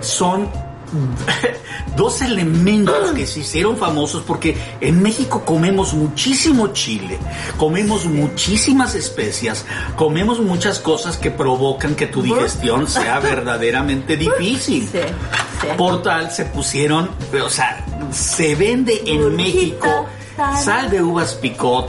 son 0.00 0.50
dos 1.96 2.22
elementos 2.22 3.12
que 3.12 3.26
se 3.26 3.40
hicieron 3.40 3.76
famosos 3.76 4.22
porque 4.26 4.56
en 4.80 5.02
México 5.02 5.44
comemos 5.44 5.94
muchísimo 5.94 6.68
chile, 6.68 7.18
comemos 7.56 8.06
muchísimas 8.06 8.94
especias, 8.94 9.64
comemos 9.96 10.40
muchas 10.40 10.78
cosas 10.78 11.16
que 11.16 11.30
provocan 11.30 11.94
que 11.94 12.06
tu 12.06 12.22
digestión 12.22 12.86
sea 12.86 13.18
verdaderamente 13.20 14.16
difícil. 14.16 14.88
Sí, 14.90 14.98
sí. 14.98 15.66
Por 15.76 16.02
tal 16.02 16.30
se 16.30 16.44
pusieron, 16.46 17.10
o 17.44 17.50
sea, 17.50 17.84
se 18.10 18.54
vende 18.54 19.02
en 19.06 19.36
México 19.36 20.06
sal. 20.36 20.56
sal 20.56 20.90
de 20.90 21.02
uvas 21.02 21.34
picot 21.34 21.88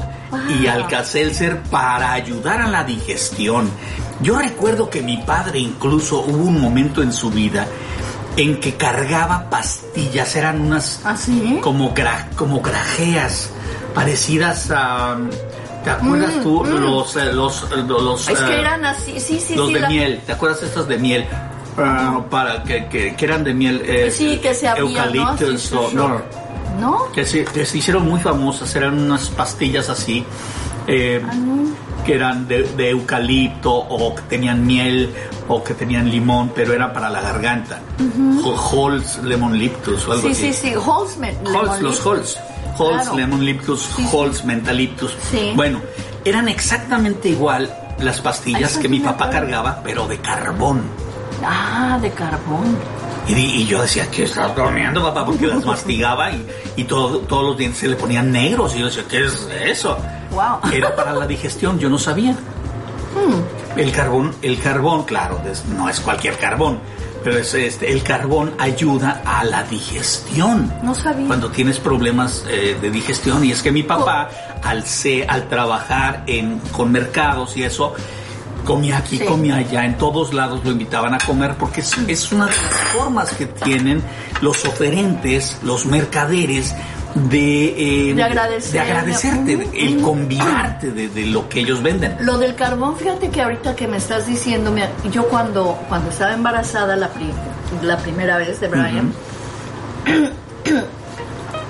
y 0.59 0.67
alcacelser 0.67 1.61
para 1.63 2.13
ayudar 2.13 2.61
a 2.61 2.67
la 2.67 2.83
digestión. 2.83 3.69
Yo 4.21 4.37
recuerdo 4.37 4.89
que 4.89 5.01
mi 5.01 5.17
padre 5.17 5.59
incluso 5.59 6.21
hubo 6.21 6.45
un 6.45 6.61
momento 6.61 7.01
en 7.01 7.11
su 7.11 7.29
vida 7.29 7.67
en 8.37 8.59
que 8.59 8.73
cargaba 8.75 9.49
pastillas, 9.49 10.35
eran 10.35 10.61
unas 10.61 11.01
¿Ah, 11.05 11.15
como, 11.61 11.93
gra- 11.93 12.29
como 12.35 12.61
grajeas 12.61 13.49
parecidas 13.93 14.71
a... 14.71 15.17
¿Te 15.83 15.89
acuerdas 15.89 16.35
Mm, 16.37 16.43
tú? 16.43 16.63
mm. 16.63 16.69
Los, 16.79 17.15
los, 17.15 17.69
los, 17.71 18.29
Es 18.29 18.39
que 18.39 18.59
eran 18.59 18.85
así, 18.85 19.19
sí, 19.19 19.39
sí, 19.39 19.53
los 19.55 19.67
sí. 19.67 19.73
de 19.73 19.79
la- 19.81 19.89
miel, 19.89 20.21
¿te 20.25 20.31
acuerdas 20.31 20.63
estos 20.63 20.87
de 20.87 20.97
miel? 20.97 21.25
Ah, 21.77 22.21
para 22.29 22.63
que, 22.63 22.87
que, 22.87 23.15
que 23.15 23.25
eran 23.25 23.43
de 23.43 23.53
miel. 23.53 23.81
eh, 23.85 24.09
Sí, 24.09 24.37
que 24.41 24.53
se 24.53 24.67
abrían, 24.67 24.93
¿no? 24.93 24.99
Eucaliptus, 25.31 25.61
Sí, 25.61 25.67
sí, 25.69 25.75
o- 25.75 25.89
sí. 25.89 25.95
no, 26.79 27.11
que 27.11 27.25
se, 27.25 27.43
que 27.45 27.65
se 27.65 27.77
hicieron 27.79 28.07
muy 28.09 28.19
famosas, 28.19 28.73
eran 28.75 28.97
unas 28.99 29.27
pastillas 29.29 29.89
así, 29.89 30.23
eh, 30.87 31.21
Ah, 31.27 31.33
que 32.03 32.15
eran 32.15 32.47
de, 32.47 32.63
de 32.63 32.89
eucalipto 32.91 33.73
o 33.73 34.13
que 34.15 34.21
tenían 34.23 34.65
miel 34.65 35.13
o 35.47 35.63
que 35.63 35.73
tenían 35.73 36.09
limón, 36.09 36.51
pero 36.55 36.73
era 36.73 36.91
para 36.93 37.09
la 37.09 37.21
garganta. 37.21 37.79
Halls 38.71 39.19
Lemon 39.23 39.57
Liptus 39.57 40.07
o 40.07 40.11
algo 40.13 40.23
Sí, 40.27 40.31
así. 40.33 40.53
sí, 40.53 40.69
sí. 40.69 40.73
Holzman. 40.75 41.35
Halls, 41.55 41.81
los. 41.81 42.05
Halls, 42.05 42.39
Claro. 42.77 43.15
Lemon 43.15 43.45
Liptus, 43.45 43.81
Sí, 43.95 44.03
sí. 44.03 44.17
Halls, 44.17 44.43
Mentaliptus. 44.45 45.15
Sí. 45.29 45.51
Bueno, 45.55 45.79
eran 46.25 46.47
exactamente 46.49 47.29
igual 47.29 47.71
las 47.99 48.19
pastillas 48.19 48.75
Ay, 48.77 48.81
que 48.81 48.89
mi 48.89 48.97
sí 48.97 49.03
papá 49.03 49.29
cargaba, 49.29 49.81
pero 49.83 50.07
de 50.07 50.17
carbón. 50.17 50.81
Ah, 51.45 51.99
de 52.01 52.09
carbón. 52.11 52.75
Y, 53.27 53.33
y 53.33 53.65
yo 53.67 53.81
decía, 53.81 54.09
¿qué 54.09 54.23
estás 54.23 54.53
bromeando, 54.55 55.01
papá? 55.03 55.23
Porque 55.25 55.45
las 55.47 55.63
mastigaba 55.63 56.31
y, 56.31 56.45
y 56.77 56.83
todo- 56.85 57.19
todos 57.19 57.45
los 57.45 57.57
dientes 57.57 57.79
se 57.79 57.87
le 57.87 57.95
ponían 57.95 58.31
negros. 58.31 58.75
Y 58.75 58.79
yo 58.79 58.87
decía, 58.87 59.03
¿qué 59.09 59.23
es 59.25 59.47
eso? 59.65 59.97
Wow. 60.33 60.71
Era 60.71 60.95
para 60.95 61.13
la 61.13 61.27
digestión, 61.27 61.77
yo 61.79 61.89
no 61.89 61.97
sabía. 61.97 62.35
El 63.75 63.91
carbón, 63.91 64.33
el 64.41 64.59
carbón, 64.59 65.03
claro, 65.03 65.39
no 65.75 65.87
es 65.89 65.99
cualquier 65.99 66.37
carbón, 66.37 66.79
pero 67.23 67.37
es 67.37 67.53
este, 67.53 67.91
el 67.91 68.03
carbón 68.03 68.53
ayuda 68.59 69.21
a 69.25 69.43
la 69.43 69.63
digestión. 69.63 70.71
No 70.83 70.93
sabía. 70.95 71.27
Cuando 71.27 71.49
tienes 71.49 71.79
problemas 71.79 72.43
eh, 72.49 72.75
de 72.79 72.89
digestión. 72.91 73.43
Y 73.43 73.51
es 73.51 73.61
que 73.61 73.71
mi 73.71 73.83
papá, 73.83 74.29
al, 74.63 74.85
se- 74.85 75.25
al 75.27 75.47
trabajar 75.47 76.23
en, 76.27 76.59
con 76.71 76.91
mercados 76.91 77.55
y 77.57 77.63
eso, 77.63 77.93
comía 78.63 78.97
aquí, 78.97 79.17
Sí. 79.19 79.25
comía 79.25 79.55
allá, 79.57 79.85
en 79.85 79.97
todos 79.97 80.33
lados 80.33 80.61
lo 80.63 80.71
invitaban 80.71 81.13
a 81.13 81.17
comer 81.19 81.55
porque 81.55 81.81
es, 81.81 81.97
es 82.07 82.31
una 82.31 82.45
de 82.45 82.51
las 82.51 82.73
formas 82.95 83.31
que 83.33 83.45
tienen 83.47 84.01
los 84.41 84.63
oferentes, 84.65 85.57
los 85.63 85.85
mercaderes 85.85 86.73
de, 87.15 88.09
eh, 88.09 88.13
De 88.15 88.23
agradecer. 88.23 88.71
de 88.73 88.79
agradecerte, 88.79 89.69
el 89.73 89.97
ujú. 89.97 90.05
convidarte 90.07 90.91
de, 90.91 91.09
de 91.09 91.25
lo 91.27 91.47
que 91.49 91.59
ellos 91.61 91.81
venden. 91.83 92.15
Lo 92.21 92.37
del 92.37 92.55
carbón, 92.55 92.97
fíjate 92.97 93.29
que 93.29 93.41
ahorita 93.41 93.75
que 93.75 93.87
me 93.87 93.97
estás 93.97 94.25
diciendo, 94.25 94.73
yo 95.11 95.27
cuando, 95.27 95.77
cuando 95.89 96.09
estaba 96.09 96.33
embarazada 96.33 96.95
la, 96.95 97.09
pri- 97.09 97.31
la 97.83 97.97
primera 97.97 98.37
vez 98.37 98.59
de 98.59 98.67
Brian, 98.67 99.13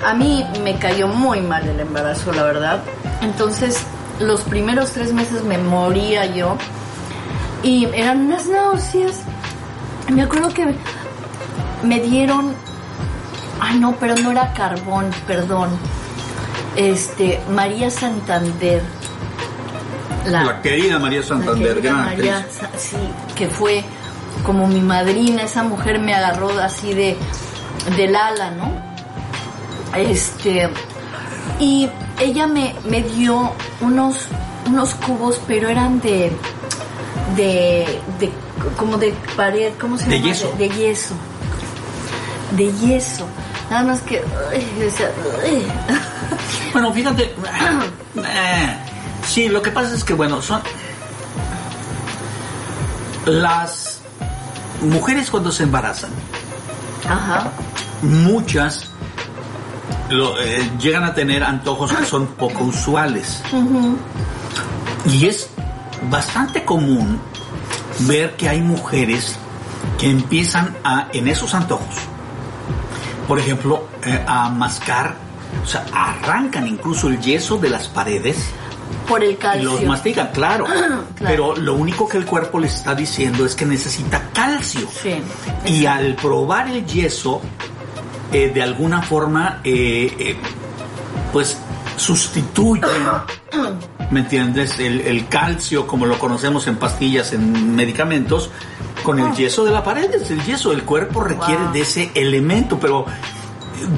a 0.06 0.14
mí 0.14 0.44
me 0.62 0.76
cayó 0.78 1.08
muy 1.08 1.40
mal 1.40 1.66
el 1.68 1.80
embarazo, 1.80 2.32
la 2.32 2.42
verdad. 2.44 2.82
Entonces, 3.22 3.78
los 4.20 4.42
primeros 4.42 4.92
tres 4.92 5.12
meses 5.12 5.42
me 5.44 5.58
moría 5.58 6.26
yo 6.26 6.56
y 7.62 7.86
eran 7.94 8.26
unas 8.26 8.46
náuseas. 8.46 9.22
Me 10.12 10.22
acuerdo 10.22 10.52
que 10.52 10.74
me 11.82 12.00
dieron, 12.00 12.54
ay 13.64 13.78
no, 13.78 13.96
pero 13.96 14.14
no 14.16 14.30
era 14.30 14.52
carbón, 14.52 15.10
perdón. 15.26 15.70
Este, 16.76 17.40
María 17.50 17.90
Santander. 17.90 18.82
La 20.26 20.60
querida 20.62 20.98
María 20.98 21.20
La 21.20 21.26
Santander, 21.26 21.74
querida 21.74 21.92
gran 21.92 22.04
María, 22.06 22.38
actriz. 22.38 22.80
Sí, 22.82 22.96
que 23.34 23.48
fue 23.48 23.84
como 24.44 24.66
mi 24.66 24.80
madrina, 24.80 25.42
esa 25.42 25.62
mujer 25.62 25.98
me 25.98 26.14
agarró 26.14 26.50
así 26.58 26.92
de 26.94 27.16
del 27.96 28.16
ala, 28.16 28.50
¿no? 28.52 28.72
Este 29.96 30.68
y 31.60 31.88
ella 32.18 32.46
me, 32.46 32.74
me 32.88 33.02
dio 33.02 33.52
unos 33.80 34.26
unos 34.66 34.94
cubos, 34.94 35.40
pero 35.46 35.68
eran 35.68 36.00
de 36.00 36.32
de, 37.36 38.00
de 38.18 38.32
como 38.78 38.96
de 38.96 39.12
pared, 39.36 39.72
¿cómo 39.80 39.98
se 39.98 40.06
De 40.08 40.18
llama? 40.20 40.32
yeso. 40.32 40.52
De, 40.58 40.68
de 40.68 40.74
yeso. 40.74 41.14
De 42.52 42.72
yeso. 42.72 43.26
Nada 43.70 43.82
más 43.84 44.00
que. 44.02 44.22
Bueno, 46.72 46.92
fíjate. 46.92 47.22
eh, 48.16 48.76
sí, 49.26 49.48
lo 49.48 49.62
que 49.62 49.70
pasa 49.70 49.94
es 49.94 50.04
que, 50.04 50.14
bueno, 50.14 50.40
son. 50.42 50.60
Las 53.26 54.00
mujeres 54.82 55.30
cuando 55.30 55.50
se 55.50 55.62
embarazan, 55.62 56.10
Ajá. 57.08 57.50
muchas 58.02 58.84
lo- 60.10 60.38
eh, 60.38 60.70
llegan 60.78 61.04
a 61.04 61.14
tener 61.14 61.42
antojos 61.42 61.90
que 61.92 62.04
son 62.04 62.26
poco 62.28 62.64
usuales. 62.64 63.40
Y 65.10 65.26
es 65.26 65.48
bastante 66.10 66.64
común 66.64 67.18
ver 68.00 68.36
que 68.36 68.48
hay 68.50 68.60
mujeres 68.60 69.36
que 69.98 70.10
empiezan 70.10 70.76
a, 70.84 71.08
en 71.14 71.26
esos 71.28 71.54
antojos, 71.54 71.94
por 73.26 73.38
ejemplo, 73.38 73.88
eh, 74.04 74.22
a 74.26 74.48
mascar, 74.50 75.14
o 75.62 75.66
sea, 75.66 75.84
arrancan 75.92 76.66
incluso 76.66 77.08
el 77.08 77.20
yeso 77.20 77.56
de 77.58 77.70
las 77.70 77.88
paredes 77.88 78.36
Por 79.08 79.22
el 79.24 79.32
y 79.32 79.36
calcio. 79.36 79.70
los 79.72 79.82
mastican, 79.84 80.28
claro. 80.32 80.66
Claro. 80.74 81.04
Pero 81.18 81.56
lo 81.56 81.74
único 81.74 82.08
que 82.08 82.16
el 82.18 82.26
cuerpo 82.26 82.58
les 82.58 82.74
está 82.74 82.94
diciendo 82.94 83.46
es 83.46 83.54
que 83.54 83.64
necesita 83.64 84.30
calcio. 84.32 84.86
Sí, 84.90 85.14
Y 85.70 85.86
al 85.86 86.16
probar 86.16 86.68
el 86.68 86.84
yeso, 86.84 87.40
eh, 88.32 88.50
de 88.52 88.62
alguna 88.62 89.00
forma, 89.00 89.60
eh, 89.64 90.12
eh, 90.18 90.36
pues 91.32 91.56
sustituye, 91.96 92.82
¿me 94.10 94.20
entiendes? 94.20 94.78
El, 94.78 95.00
el 95.02 95.28
calcio, 95.28 95.86
como 95.86 96.06
lo 96.06 96.18
conocemos 96.18 96.66
en 96.66 96.76
pastillas, 96.76 97.32
en 97.32 97.74
medicamentos, 97.74 98.50
con 99.02 99.18
el 99.18 99.32
yeso 99.34 99.64
de 99.64 99.70
la 99.72 99.82
pared. 99.84 100.12
Es 100.14 100.30
el 100.30 100.42
yeso, 100.44 100.72
el 100.72 100.82
cuerpo 100.84 101.20
requiere 101.22 101.64
Wow. 101.64 101.72
de 101.72 101.80
ese 101.80 102.10
elemento, 102.14 102.78
pero 102.80 103.04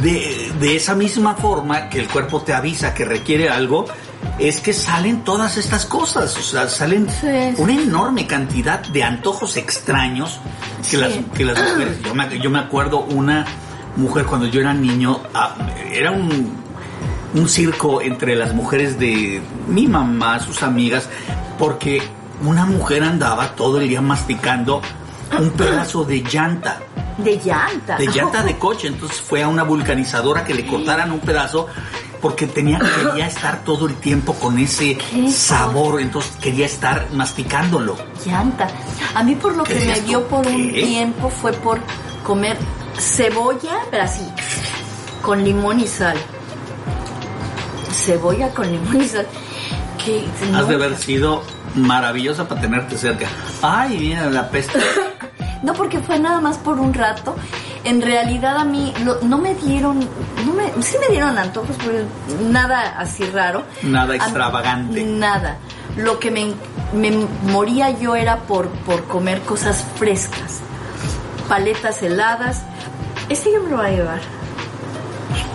de, 0.02 0.52
de 0.58 0.76
esa 0.76 0.94
misma 0.94 1.34
forma 1.34 1.88
que 1.88 2.00
el 2.00 2.08
cuerpo 2.08 2.40
te 2.42 2.52
avisa 2.54 2.94
que 2.94 3.04
requiere 3.04 3.48
algo, 3.48 3.84
es 4.38 4.60
que 4.60 4.72
salen 4.72 5.22
todas 5.22 5.56
estas 5.58 5.84
cosas, 5.86 6.36
o 6.36 6.42
sea, 6.42 6.68
salen 6.68 7.06
Sí. 7.08 7.26
una 7.58 7.74
enorme 7.74 8.26
cantidad 8.26 8.80
de 8.80 9.02
antojos 9.04 9.56
extraños 9.56 10.40
que, 10.78 10.84
Sí. 10.84 10.96
las, 10.96 11.12
que 11.34 11.44
las 11.44 11.58
mujeres, 11.62 11.98
yo 12.02 12.14
me, 12.14 12.38
yo 12.40 12.50
me 12.50 12.58
acuerdo 12.58 13.00
una 13.00 13.44
mujer 13.96 14.24
cuando 14.24 14.46
yo 14.46 14.60
era 14.60 14.74
niño, 14.74 15.20
ah, 15.34 15.54
era 15.92 16.10
un, 16.10 16.64
un 17.34 17.48
circo 17.48 18.00
entre 18.02 18.34
las 18.36 18.54
mujeres 18.54 18.98
de 18.98 19.40
mi 19.68 19.86
mamá, 19.86 20.38
sus 20.40 20.62
amigas, 20.62 21.08
porque 21.58 22.02
una 22.44 22.66
mujer 22.66 23.02
andaba 23.02 23.48
todo 23.54 23.80
el 23.80 23.88
día 23.88 24.00
masticando 24.00 24.80
un 25.38 25.50
pedazo 25.50 26.04
de 26.04 26.22
llanta 26.22 26.78
De 27.18 27.36
llanta. 27.44 27.96
de 27.96 28.06
llanta 28.06 28.42
de 28.42 28.56
coche, 28.58 28.86
entonces 28.88 29.20
fue 29.20 29.42
a 29.42 29.48
una 29.48 29.64
vulcanizadora 29.64 30.44
que 30.44 30.54
le 30.54 30.66
cortaran 30.66 31.10
un 31.12 31.20
pedazo 31.20 31.66
porque 32.20 32.46
tenía 32.46 32.78
quería 32.78 33.26
estar 33.26 33.62
todo 33.64 33.86
el 33.86 33.94
tiempo 33.96 34.34
con 34.34 34.58
ese 34.58 34.96
sabor, 35.30 36.00
entonces 36.00 36.32
quería 36.40 36.66
estar 36.66 37.08
masticándolo. 37.12 37.96
llanta. 38.24 38.68
A 39.14 39.22
mí 39.22 39.34
por 39.34 39.56
lo 39.56 39.64
¿Qué 39.64 39.74
que 39.74 39.84
me 39.86 39.92
esto? 39.92 40.06
dio 40.06 40.28
por 40.28 40.46
un 40.46 40.72
¿Qué? 40.72 40.82
tiempo 40.82 41.28
fue 41.28 41.52
por 41.52 41.78
comer 42.24 42.56
cebolla, 42.98 43.76
pero 43.90 44.04
así, 44.04 44.22
con 45.22 45.42
limón 45.44 45.80
y 45.80 45.86
sal. 45.86 46.16
Cebolla 47.96 48.50
con 48.50 48.70
limón 48.70 49.00
y 49.02 49.08
sal. 49.08 49.26
Que 50.04 50.24
Has 50.54 50.68
de 50.68 50.74
haber 50.74 50.96
sido 50.96 51.42
maravillosa 51.74 52.46
para 52.46 52.60
tenerte 52.60 52.96
cerca. 52.98 53.26
Ay, 53.62 53.98
mira 53.98 54.28
la 54.30 54.48
peste. 54.50 54.78
no, 55.62 55.72
porque 55.74 55.98
fue 56.00 56.18
nada 56.18 56.40
más 56.40 56.58
por 56.58 56.78
un 56.78 56.92
rato. 56.94 57.34
En 57.84 58.02
realidad 58.02 58.56
a 58.58 58.64
mí 58.64 58.92
lo- 59.04 59.20
no 59.22 59.38
me 59.38 59.54
dieron, 59.54 60.00
no 60.44 60.52
me, 60.52 60.82
sí 60.82 60.96
me 61.00 61.08
dieron 61.12 61.38
antojos, 61.38 61.76
pero 61.84 62.04
nada 62.50 62.96
así 62.98 63.24
raro. 63.24 63.62
Nada 63.82 64.14
extravagante. 64.14 65.02
Nada. 65.04 65.56
Lo 65.96 66.18
que 66.18 66.30
me, 66.30 66.52
me 66.92 67.10
moría 67.44 67.90
yo 67.90 68.14
era 68.16 68.38
por, 68.40 68.68
por 68.68 69.04
comer 69.04 69.40
cosas 69.42 69.84
frescas. 69.98 70.60
Paletas 71.48 72.02
heladas. 72.02 72.62
Este 73.28 73.52
yo 73.52 73.62
me 73.62 73.70
lo 73.70 73.76
voy 73.78 73.86
a 73.86 73.90
llevar. 73.90 74.20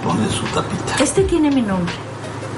Pone 0.03 0.27
su 0.29 0.43
tapita. 0.45 1.03
Este 1.03 1.23
tiene 1.23 1.51
mi 1.51 1.61
nombre. 1.61 1.93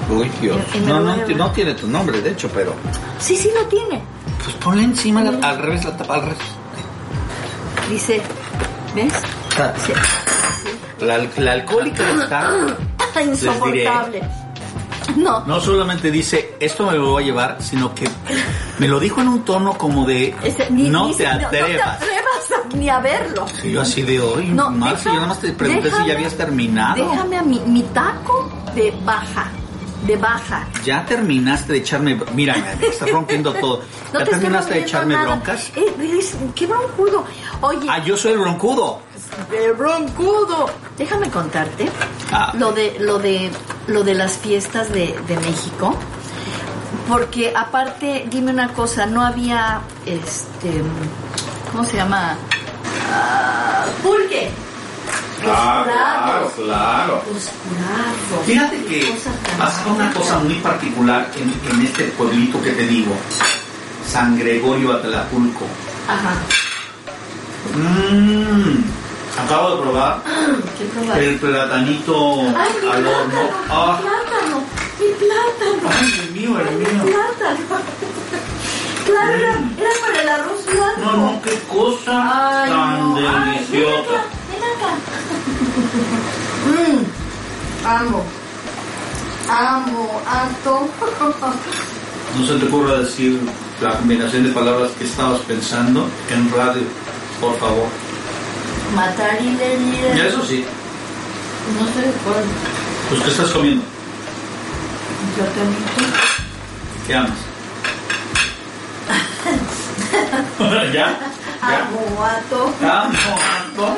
Me 0.10 0.80
No, 0.82 1.00
no, 1.00 1.16
no 1.36 1.52
tiene 1.52 1.74
tu 1.74 1.88
nombre, 1.88 2.22
de 2.22 2.32
hecho, 2.32 2.50
pero. 2.54 2.74
Sí, 3.20 3.36
sí 3.36 3.50
lo 3.60 3.66
tiene. 3.68 4.02
Pues 4.44 4.56
ponle 4.58 4.84
encima 4.84 5.22
la- 5.24 5.48
al 5.50 5.58
revés 5.60 5.86
la 5.86 5.96
tapa, 5.98 6.16
al 6.16 6.22
revés. 6.24 6.38
Dice, 7.90 8.22
¿ves? 8.96 9.14
Sí. 9.86 9.94
la, 11.06 11.18
la 11.38 11.52
alcohólica 11.54 12.04
está. 12.22 12.52
Insoportable. 13.24 14.22
No, 15.18 15.42
No 15.46 15.60
solamente 15.60 16.10
dice, 16.10 16.56
esto 16.60 16.86
me 16.90 16.94
lo 16.98 17.12
voy 17.12 17.24
a 17.24 17.26
llevar, 17.28 17.58
sino 17.60 17.94
que 17.94 18.10
me 18.80 18.88
lo 18.88 19.00
dijo 19.00 19.22
en 19.22 19.28
un 19.28 19.44
tono 19.46 19.78
como 19.78 20.06
de, 20.06 20.34
Ese- 20.44 20.70
ni- 20.72 20.90
no, 20.90 21.08
ni 21.10 21.16
te 21.16 21.24
no- 21.26 21.30
atrevas. 21.48 21.70
No, 21.70 21.76
te 21.76 21.82
atrevas 21.84 22.66
a- 22.74 22.76
ni 22.78 22.90
a 22.90 23.00
verlo. 23.00 23.46
Y 23.64 23.72
yo 23.74 23.82
así 23.82 24.02
de 24.02 24.20
hoy, 24.20 24.48
No, 24.48 24.72
Marcia, 24.72 24.98
deja- 24.98 25.10
yo 25.10 25.16
nada 25.16 25.28
más 25.28 25.40
te 25.40 25.52
pregunté 25.52 25.92
si 25.92 26.08
ya 26.08 26.14
habías 26.14 26.36
terminado. 26.36 26.96
Déjame 27.10 27.38
a 27.38 27.42
mi, 27.44 27.60
mi 27.60 27.84
taco 27.84 28.50
de 28.74 28.94
baja. 29.06 29.52
De 30.06 30.18
baja. 30.18 30.68
Ya 30.84 31.06
terminaste 31.06 31.74
de 31.74 31.80
echarme, 31.80 32.20
mira, 32.34 32.56
me 32.80 32.88
estás 32.88 33.10
rompiendo 33.10 33.54
todo. 33.62 33.82
No 34.12 34.20
¿Ya 34.20 34.26
te 34.26 34.32
terminaste 34.32 34.74
de 34.74 34.80
echarme 34.82 35.14
nada. 35.14 35.28
broncas? 35.28 35.72
Eh, 35.76 35.94
qué 36.56 36.66
broncudo. 36.68 37.26
Oye, 37.62 37.88
Ah, 37.90 38.00
yo 38.04 38.18
soy 38.18 38.34
el 38.34 38.40
broncudo. 38.40 39.00
el 39.52 39.74
broncudo. 39.74 40.70
Déjame 40.98 41.30
contarte 41.30 41.90
Ah. 42.32 42.52
lo 42.58 42.72
de 42.74 42.98
lo 43.00 43.18
de 43.20 43.50
lo 43.88 44.04
de 44.04 44.14
las 44.14 44.34
fiestas 44.38 44.90
de, 44.92 45.16
de 45.28 45.36
México. 45.40 45.96
Porque 47.08 47.54
aparte, 47.56 48.26
dime 48.30 48.52
una 48.52 48.70
cosa, 48.74 49.06
no 49.06 49.22
había 49.26 49.82
este 50.06 50.82
¿cómo 51.72 51.84
se 51.86 51.98
llama? 51.98 52.36
Ah, 53.12 53.86
pulque. 54.02 54.50
Claro. 55.42 56.44
Los 56.44 56.54
jurados. 56.54 57.24
Fíjate 58.46 58.78
que 58.86 59.14
pasa 59.58 59.82
una 59.88 60.12
cosa 60.14 60.40
muy 60.40 60.56
particular 60.56 61.30
en, 61.36 61.54
en 61.76 61.86
este 61.86 62.04
pueblito 62.06 62.62
que 62.62 62.72
te 62.72 62.88
digo, 62.88 63.14
San 64.10 64.38
Gregorio 64.40 64.94
Atlapulco. 64.94 65.66
Ajá. 66.08 66.34
Mmm, 67.76 68.84
acabo 69.44 69.76
de 69.76 69.82
probar 69.82 70.22
¿Qué 70.78 70.86
probaste? 70.86 71.30
el 71.30 71.36
platanito 71.38 72.40
Ay, 72.58 72.70
mi 72.82 72.90
al 72.90 73.08
horno. 73.08 73.30
plátano, 73.32 73.50
Ah, 73.70 73.98
mi 73.98 74.04
plátano, 74.04 74.64
mi 75.00 75.08
plátano. 75.20 75.90
ay, 75.90 76.20
el 76.20 76.32
mío, 76.32 76.60
el 76.60 76.76
Mi 76.76 76.86
mío. 76.86 77.04
plátano. 77.04 77.60
Claro, 79.06 79.34
era, 79.34 79.52
era 79.78 79.90
para 80.02 80.22
el 80.22 80.30
arroz 80.30 80.66
blanco. 80.66 81.02
No, 81.02 81.12
no, 81.18 81.42
qué 81.42 81.60
cosa 81.70 82.64
Ay, 82.64 82.70
tan 82.70 83.00
no. 83.10 83.16
Deliciosa. 83.16 83.72
ven 83.72 83.84
acá, 84.12 84.24
ven 84.50 84.64
acá. 84.64 84.92
Mm, 86.66 87.86
amo. 87.86 88.24
Amo, 89.50 90.22
harto. 90.28 90.88
No 92.40 92.48
se 92.48 92.56
te 92.56 92.66
ocurra 92.66 92.98
decir 93.00 93.40
la 93.82 93.98
combinación 93.98 94.44
de 94.46 94.50
palabras 94.52 94.92
que 94.98 95.04
estabas 95.06 95.40
pensando 95.42 96.08
en 96.32 96.52
radio, 96.52 96.82
por 97.40 97.58
favor. 97.60 97.88
Matar 98.96 99.40
y 99.42 99.52
leer. 99.56 100.16
Ya 100.18 100.26
eso 100.28 100.46
sí, 100.46 100.64
No 101.80 101.86
sé 101.94 102.02
de 102.08 102.14
cuál. 102.24 102.44
pues 103.10 103.22
¿qué 103.24 103.30
estás 103.30 103.50
comiendo? 103.52 103.84
Platanito. 105.36 105.82
¿Qué 107.08 107.16
amas? 107.16 107.32
¿Ya? 110.94 110.94
¿Ya? 110.94 111.08
Amo, 111.62 112.24
harto. 112.24 112.74
Amo, 112.82 113.38
amo. 113.78 113.98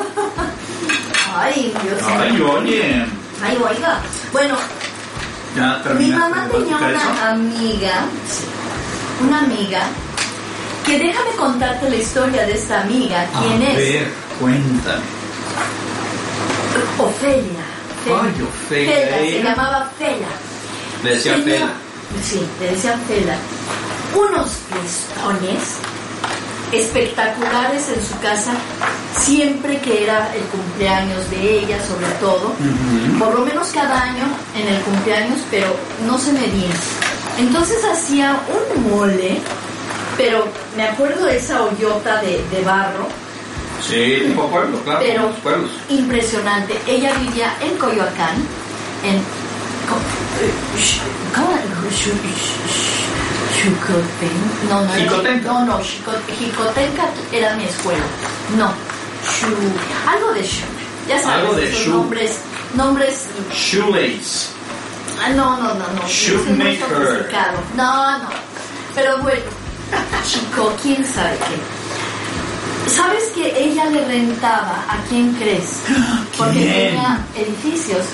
Ay, 1.38 1.74
Dios 1.82 2.02
Ay, 2.06 2.40
oye. 2.40 3.04
Ay, 3.44 3.56
oiga. 3.56 4.00
Bueno, 4.32 4.56
Ya 5.56 5.82
Mi 5.98 6.08
mamá 6.10 6.48
tenía 6.50 6.76
eso? 6.76 7.10
una 7.10 7.30
amiga, 7.30 8.04
una 9.26 9.38
amiga, 9.40 9.82
que 10.84 10.98
déjame 10.98 11.30
contarte 11.32 11.88
la 11.90 11.96
historia 11.96 12.44
de 12.46 12.52
esta 12.52 12.82
amiga. 12.82 13.26
¿Quién 13.40 13.62
A 13.62 13.70
es? 13.70 13.76
ver, 13.76 14.08
cuéntame. 14.40 15.02
Ofelia. 16.98 17.64
Ay, 18.06 18.12
Ofelia, 18.42 18.94
Fela, 18.94 19.16
se 19.16 19.28
ella. 19.38 19.50
llamaba 19.50 19.90
Fela. 19.98 20.28
Le 21.02 21.10
decía 21.10 21.34
Tenía- 21.34 21.54
Fela. 21.58 21.72
Sí, 22.22 22.46
le 22.60 22.70
decían 22.70 23.00
Fela. 23.08 23.36
Unos 24.14 24.48
listones 24.82 25.58
espectaculares 26.72 27.88
en 27.88 28.02
su 28.04 28.18
casa, 28.20 28.52
siempre 29.18 29.78
que 29.80 30.04
era 30.04 30.34
el 30.34 30.42
cumpleaños 30.44 31.28
de 31.30 31.60
ella, 31.60 31.78
sobre 31.86 32.06
todo. 32.20 32.52
Por 33.18 33.38
lo 33.38 33.44
menos 33.46 33.68
cada 33.68 34.02
año 34.02 34.24
en 34.56 34.68
el 34.68 34.80
cumpleaños, 34.82 35.38
pero 35.50 35.68
no 36.06 36.18
se 36.18 36.32
medía. 36.32 36.74
Entonces 37.38 37.78
hacía 37.84 38.36
un 38.48 38.90
mole, 38.90 39.38
pero 40.16 40.46
me 40.76 40.84
acuerdo 40.84 41.26
de 41.26 41.36
esa 41.36 41.62
hoyota 41.62 42.20
de, 42.22 42.42
de 42.50 42.62
barro, 42.64 43.06
Sí, 43.86 44.22
tipo 44.26 44.48
pueblo, 44.48 44.78
claro, 44.82 45.00
pero 45.02 45.30
pueblos. 45.42 45.70
impresionante. 45.90 46.74
Ella 46.88 47.12
vivía 47.20 47.54
en 47.60 47.76
Coyoacán, 47.76 48.36
en... 49.04 49.22
¿Cómo? 51.34 51.56
Xucoten- 53.56 54.68
No, 54.68 54.80
no, 54.84 54.94
era- 54.94 55.02
Jicotenca. 55.02 55.46
no, 55.52 55.64
no, 55.64 55.78
Xico- 55.82 56.12
Jicotenca 56.38 57.04
era 57.32 57.54
mi 57.56 57.64
escuela. 57.64 58.04
No, 58.56 58.68
Shu- 59.24 60.10
algo 60.12 60.32
de 60.34 60.42
Shu. 60.42 60.64
Ya 61.08 61.22
sabes, 61.22 61.38
Algo 61.40 61.54
de 61.54 61.72
Shu. 61.72 61.90
nombres, 61.90 62.32
nombres 62.74 63.26
Shoelace. 63.52 64.48
Ah, 65.24 65.30
no, 65.30 65.56
no, 65.56 65.68
no, 65.74 65.84
no. 65.94 66.08
Shoemaker. 66.08 67.26
No, 67.76 68.18
no. 68.18 68.28
Pero 68.94 69.18
bueno, 69.22 69.40
chico, 70.28 70.72
quién 70.82 71.04
sabe 71.06 71.38
qué. 71.38 72.90
¿Sabes 72.94 73.24
que 73.34 73.46
ella 73.64 73.86
le 73.86 74.04
rentaba 74.04 74.84
a 74.88 74.96
quién 75.08 75.32
crees? 75.34 75.80
Porque 76.36 76.52
¿Quién? 76.60 76.68
tenía 76.90 77.24
edificios 77.36 78.04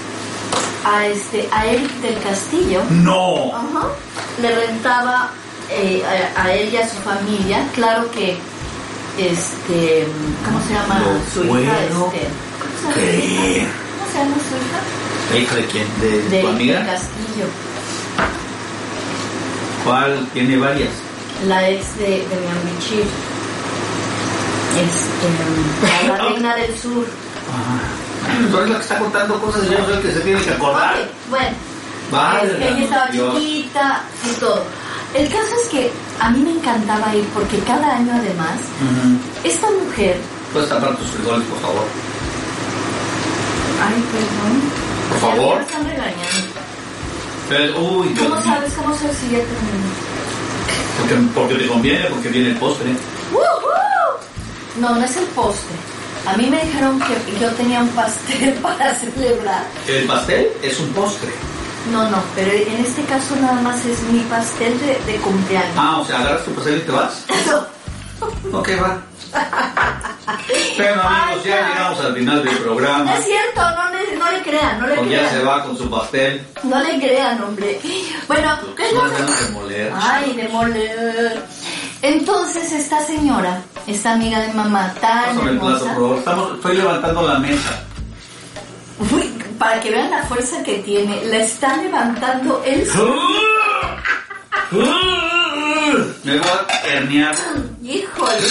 a 0.85 1.07
este 1.07 1.49
a 1.53 1.67
Eric 1.67 1.91
del 2.01 2.19
Castillo. 2.23 2.83
No. 2.91 3.55
Ajá. 3.55 3.89
Le 4.41 4.55
rentaba 4.55 5.31
eh, 5.71 6.03
a, 6.37 6.43
a 6.43 6.53
él 6.55 6.73
y 6.73 6.77
a 6.77 6.89
su 6.89 6.97
familia. 6.97 7.67
Claro 7.75 8.11
que 8.11 8.37
este 9.19 10.07
¿cómo 10.45 10.61
se 10.67 10.73
llama 10.75 11.03
su 11.33 11.45
hija? 11.45 11.83
Este, 11.83 11.95
¿cómo, 11.95 12.11
se 12.11 12.19
llama 12.19 12.95
su 12.95 13.21
hija? 13.21 13.67
¿Cómo 13.99 14.13
se 14.13 14.19
llama 14.19 14.37
su 14.49 14.55
hija? 14.57 14.81
¿La 15.31 15.39
hija 15.39 15.55
de 15.57 15.67
quién? 15.67 15.87
¿De, 16.01 16.09
De 16.09 16.19
tu 16.19 16.27
Eric 16.27 16.33
del 16.33 16.47
amiga? 16.47 16.87
Castillo. 16.87 17.47
¿Cuál? 19.85 20.29
Tiene 20.33 20.57
varias. 20.59 20.91
la 21.47 21.69
ex 21.69 21.97
de, 21.99 22.05
de 22.05 22.37
mi 22.41 22.71
amichir. 22.71 23.05
Este, 24.73 26.09
la 26.09 26.17
reina 26.17 26.57
del 26.57 26.79
sur. 26.79 27.07
Ajá. 27.51 28.02
Tú 28.51 28.57
eres 28.59 28.71
la 28.71 28.77
que 28.77 28.83
está 28.83 28.99
contando 28.99 29.41
cosas 29.41 29.63
y 29.65 29.71
yo 29.71 29.85
soy 29.85 29.95
el 29.95 30.03
que 30.03 30.13
se 30.13 30.21
tiene 30.21 30.41
que 30.43 30.51
acordar. 30.51 30.95
Ok, 30.95 31.31
bueno, 31.31 31.57
Válgame 32.11 32.69
ella 32.69 32.85
estaba 32.85 33.07
Dios. 33.09 33.35
chiquita 33.39 34.03
y 34.25 34.41
todo. 34.41 34.65
El 35.15 35.29
caso 35.29 35.55
es 35.63 35.69
que 35.71 35.93
a 36.21 36.31
mí 36.31 36.41
me 36.41 36.53
encantaba 36.53 37.15
ir 37.15 37.25
porque 37.35 37.59
cada 37.61 37.97
año 37.97 38.13
además, 38.15 38.57
Ujú. 38.81 39.49
esta 39.49 39.67
mujer, 39.71 40.17
¿Puedes 40.53 40.69
tapar 40.69 40.97
tus 40.97 41.09
frijoles, 41.11 41.47
por 41.49 41.61
favor? 41.61 41.85
ay 43.85 44.05
perdón, 44.13 44.63
Por 45.09 45.19
favor. 45.19 45.57
me 45.59 45.63
están 45.65 45.85
regañando. 45.85 46.53
Pero, 47.49 47.81
uy, 47.81 48.09
Dios 48.09 48.23
¿Cómo 48.29 48.35
mío. 48.41 48.45
sabes? 48.45 48.73
¿Cómo 48.75 48.97
sabes 48.97 49.17
si 49.19 49.27
ya 49.31 49.39
terminé? 49.39 49.91
Porque, 50.99 51.15
porque 51.35 51.55
te 51.57 51.67
conviene, 51.67 52.05
porque 52.07 52.29
viene 52.29 52.51
el 52.51 52.57
postre. 52.57 52.91
¡Woohoo! 53.33 54.81
No, 54.81 54.95
no 54.95 55.05
es 55.05 55.17
el 55.17 55.25
postre. 55.27 55.75
A 56.27 56.37
mí 56.37 56.47
me 56.49 56.65
dijeron 56.65 57.01
que 57.01 57.39
yo 57.41 57.49
tenía 57.53 57.81
un 57.81 57.89
pastel 57.91 58.53
para 58.63 58.95
celebrar. 58.95 59.65
El 59.89 60.05
pastel 60.07 60.49
es 60.63 60.79
un 60.81 60.89
postre. 60.91 61.31
No, 61.91 62.09
no, 62.11 62.23
pero 62.37 62.53
en 62.53 62.85
este 62.85 63.03
caso 63.05 63.35
nada 63.41 63.61
más 63.61 63.85
es 63.85 64.01
mi 64.05 64.21
pastel 64.21 64.79
de, 64.81 65.13
de 65.13 65.19
cumpleaños. 65.19 65.75
Ah, 65.77 65.99
o 66.01 66.05
sea, 66.05 66.21
agarras 66.21 66.45
tu 66.45 66.53
pastel 66.53 66.79
y 66.79 66.81
te 66.81 66.93
vas. 66.93 67.25
Ok, 68.53 68.69
va. 68.81 68.99
Bueno, 70.77 71.03
amigos, 71.03 71.45
ya 71.45 71.69
llegamos 71.69 72.01
al 72.01 72.15
final 72.15 72.45
del 72.45 72.55
No 72.55 72.61
programa. 72.61 73.15
es 73.19 73.25
cierto, 73.25 73.61
no 73.63 73.91
le, 73.91 74.17
no 74.17 74.31
le 74.31 74.43
crean, 74.43 74.79
no 74.79 74.87
le 74.87 74.95
ya 74.97 75.03
crean. 75.03 75.31
se 75.31 75.43
va 75.43 75.65
con 75.65 75.77
su 75.77 75.91
pastel. 75.91 76.47
No 76.63 76.81
le 76.83 76.99
crean, 77.01 77.43
hombre. 77.43 77.81
Bueno, 78.29 78.59
¿qué 78.77 78.87
es 78.87 78.93
lo 78.93 79.03
que- 79.03 79.23
de 79.45 79.51
moler. 79.53 79.93
Ay, 80.01 80.33
de 80.35 80.49
moler. 80.51 81.43
Entonces 82.03 82.73
esta 82.73 83.05
señora, 83.07 83.63
esta 83.87 84.13
amiga 84.15 84.41
de 84.41 84.53
mamá 84.55 84.93
tan 85.01 85.25
Pásame 85.37 85.51
el 85.53 85.59
plato, 85.59 85.79
por 85.85 85.95
favor. 85.95 86.19
Estamos, 86.19 86.55
estoy 86.57 86.77
levantando 86.77 87.23
la 87.29 87.39
mesa. 87.39 87.83
uy, 89.13 89.33
para 89.59 89.81
que 89.81 89.91
vean 89.91 90.11
la 90.11 90.23
fuerza 90.25 90.63
que 90.65 90.79
tiene, 90.79 91.25
la 91.27 91.37
está 91.39 91.77
levantando 91.77 92.61
él. 92.65 92.89
Me 96.25 96.39
voy 96.39 96.49
a 96.49 96.87
herniar. 96.89 97.35
Híjole. 97.83 98.49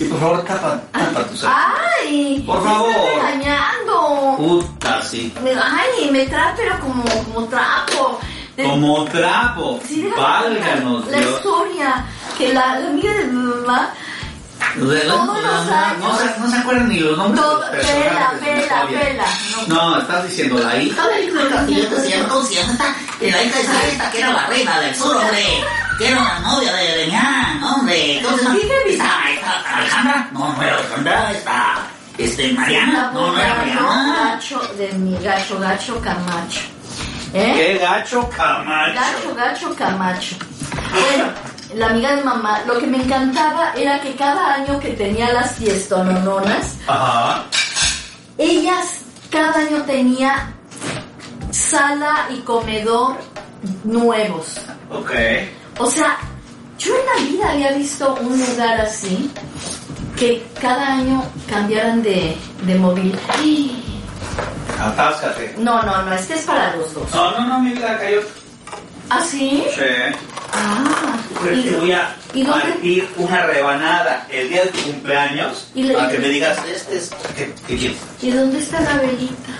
Y 0.00 0.04
por 0.04 0.18
favor, 0.20 0.44
tapa, 0.44 0.80
tapa 0.92 1.24
tu. 1.26 1.34
Ay, 1.46 2.42
Por 2.46 2.56
me 2.62 2.68
está 2.68 2.74
favor. 2.74 2.94
regañando. 3.14 4.34
Puta, 4.36 5.02
sí. 5.02 5.32
Me- 5.42 5.50
Ay, 5.52 6.10
me 6.10 6.26
trae 6.26 6.52
pero 6.56 6.80
como, 6.80 7.04
como 7.24 7.46
trapo. 7.46 8.18
De- 8.56 8.64
Como 8.64 9.04
trapo. 9.06 9.80
Sí, 9.88 10.08
Válganos, 10.16 11.06
La 11.08 11.18
Dios. 11.18 11.30
historia 11.36 12.04
que 12.36 12.52
la, 12.52 12.78
la 12.78 12.88
amiga 12.88 13.12
de 13.14 13.24
mi 13.24 13.32
mamá 13.42 13.90
De 14.76 15.04
la- 15.04 15.14
Todos 15.14 15.42
los 15.42 15.66
no, 15.66 15.74
años. 15.74 15.98
no 15.98 16.18
se, 16.18 16.40
no 16.40 16.50
se 16.50 16.56
acuerdan 16.58 16.88
ni 16.88 16.98
los 17.00 17.16
nombres 17.16 17.40
Todo- 17.42 17.58
de 17.60 17.60
los 17.66 17.70
personajes 17.86 18.38
pela, 18.38 18.52
de 18.52 18.66
la 18.66 18.86
pela, 18.86 19.04
pela, 19.04 19.24
No. 19.68 19.98
estás 19.98 20.28
diciendo 20.28 20.58
la 20.58 20.76
hija 20.76 21.08
del 21.08 21.34
del 21.34 21.48
castillo 21.48 21.88
¿cómo 22.28 22.42
se 22.46 22.54
llama? 22.54 22.94
Eh, 23.20 23.30
La 23.30 23.42
hija 23.42 23.56
de 23.56 23.62
esa 23.64 23.86
esta 23.86 24.10
que 24.10 24.18
era 24.18 24.32
la 24.32 24.46
reina 24.46 24.80
del 24.80 24.94
sur, 24.94 25.16
hombre. 25.16 25.44
Que 25.98 26.08
era 26.08 26.22
la 26.22 26.38
novia 26.40 26.72
de 26.74 26.96
Demián, 26.98 27.62
hombre. 27.64 28.18
Esta, 28.18 28.56
esta, 28.86 29.76
Alejandra. 29.76 30.28
No, 30.32 30.52
no 30.52 30.62
era 30.62 30.76
Alejandra, 30.76 31.32
esta. 31.32 31.74
Este, 32.18 32.52
Mariana. 32.52 33.10
No, 33.14 33.30
no 33.32 33.38
era 33.38 33.54
Mariana. 33.54 34.32
gacho 34.34 34.60
de 34.76 34.92
mi 34.92 35.16
gacho, 35.22 35.58
gacho 35.58 36.00
Camacho. 36.00 36.60
¿Eh? 37.34 37.52
Qué 37.54 37.78
gacho 37.78 38.28
Camacho. 38.36 38.94
Gacho, 38.94 39.34
gacho 39.34 39.74
Camacho. 39.76 40.36
Bueno, 40.90 41.32
la 41.74 41.86
amiga 41.86 42.16
de 42.16 42.22
mamá, 42.22 42.62
lo 42.66 42.78
que 42.78 42.86
me 42.86 42.98
encantaba 42.98 43.72
era 43.74 44.00
que 44.00 44.14
cada 44.14 44.54
año 44.54 44.78
que 44.78 44.90
tenía 44.90 45.32
las 45.32 45.52
fiestonononas, 45.56 46.76
Ajá. 46.86 47.44
ellas 48.36 48.98
cada 49.30 49.60
año 49.60 49.82
tenía 49.82 50.52
sala 51.50 52.26
y 52.30 52.38
comedor 52.40 53.16
nuevos. 53.84 54.58
Ok. 54.90 55.12
O 55.78 55.86
sea, 55.90 56.18
yo 56.78 56.92
en 56.94 57.06
la 57.06 57.30
vida 57.30 57.52
había 57.52 57.72
visto 57.72 58.14
un 58.20 58.38
lugar 58.38 58.80
así 58.82 59.30
que 60.18 60.44
cada 60.60 60.94
año 60.94 61.24
cambiaran 61.48 62.02
de, 62.02 62.36
de 62.62 62.74
móvil. 62.74 63.18
Atáscate. 64.88 65.54
No, 65.58 65.82
no, 65.82 66.02
no, 66.02 66.12
este 66.12 66.34
es 66.34 66.42
para 66.42 66.76
los 66.76 66.92
dos. 66.94 67.10
No, 67.14 67.30
no, 67.32 67.46
no, 67.46 67.60
mi 67.60 67.70
vida 67.72 67.98
cayó. 67.98 68.20
¿Ah, 69.10 69.22
sí? 69.28 69.64
Sí. 69.74 69.80
Ah, 70.54 70.84
Pues 71.40 71.62
te 71.64 71.70
voy 71.76 71.92
a 71.92 72.14
¿y 72.34 72.44
dónde? 72.44 72.64
partir 72.64 73.08
una 73.16 73.42
rebanada 73.46 74.26
el 74.30 74.48
día 74.48 74.64
de 74.64 74.70
tu 74.70 74.80
cumpleaños 74.82 75.68
Y 75.74 75.82
le- 75.84 75.94
para 75.94 76.10
que 76.10 76.18
me 76.18 76.28
digas, 76.28 76.58
este 76.66 76.96
es... 76.96 77.10
¿Qué, 77.36 77.54
qué 77.66 77.76
quieres? 77.76 77.96
¿Y 78.20 78.30
dónde 78.30 78.58
está 78.58 78.80
la 78.80 78.96
velita? 78.98 79.52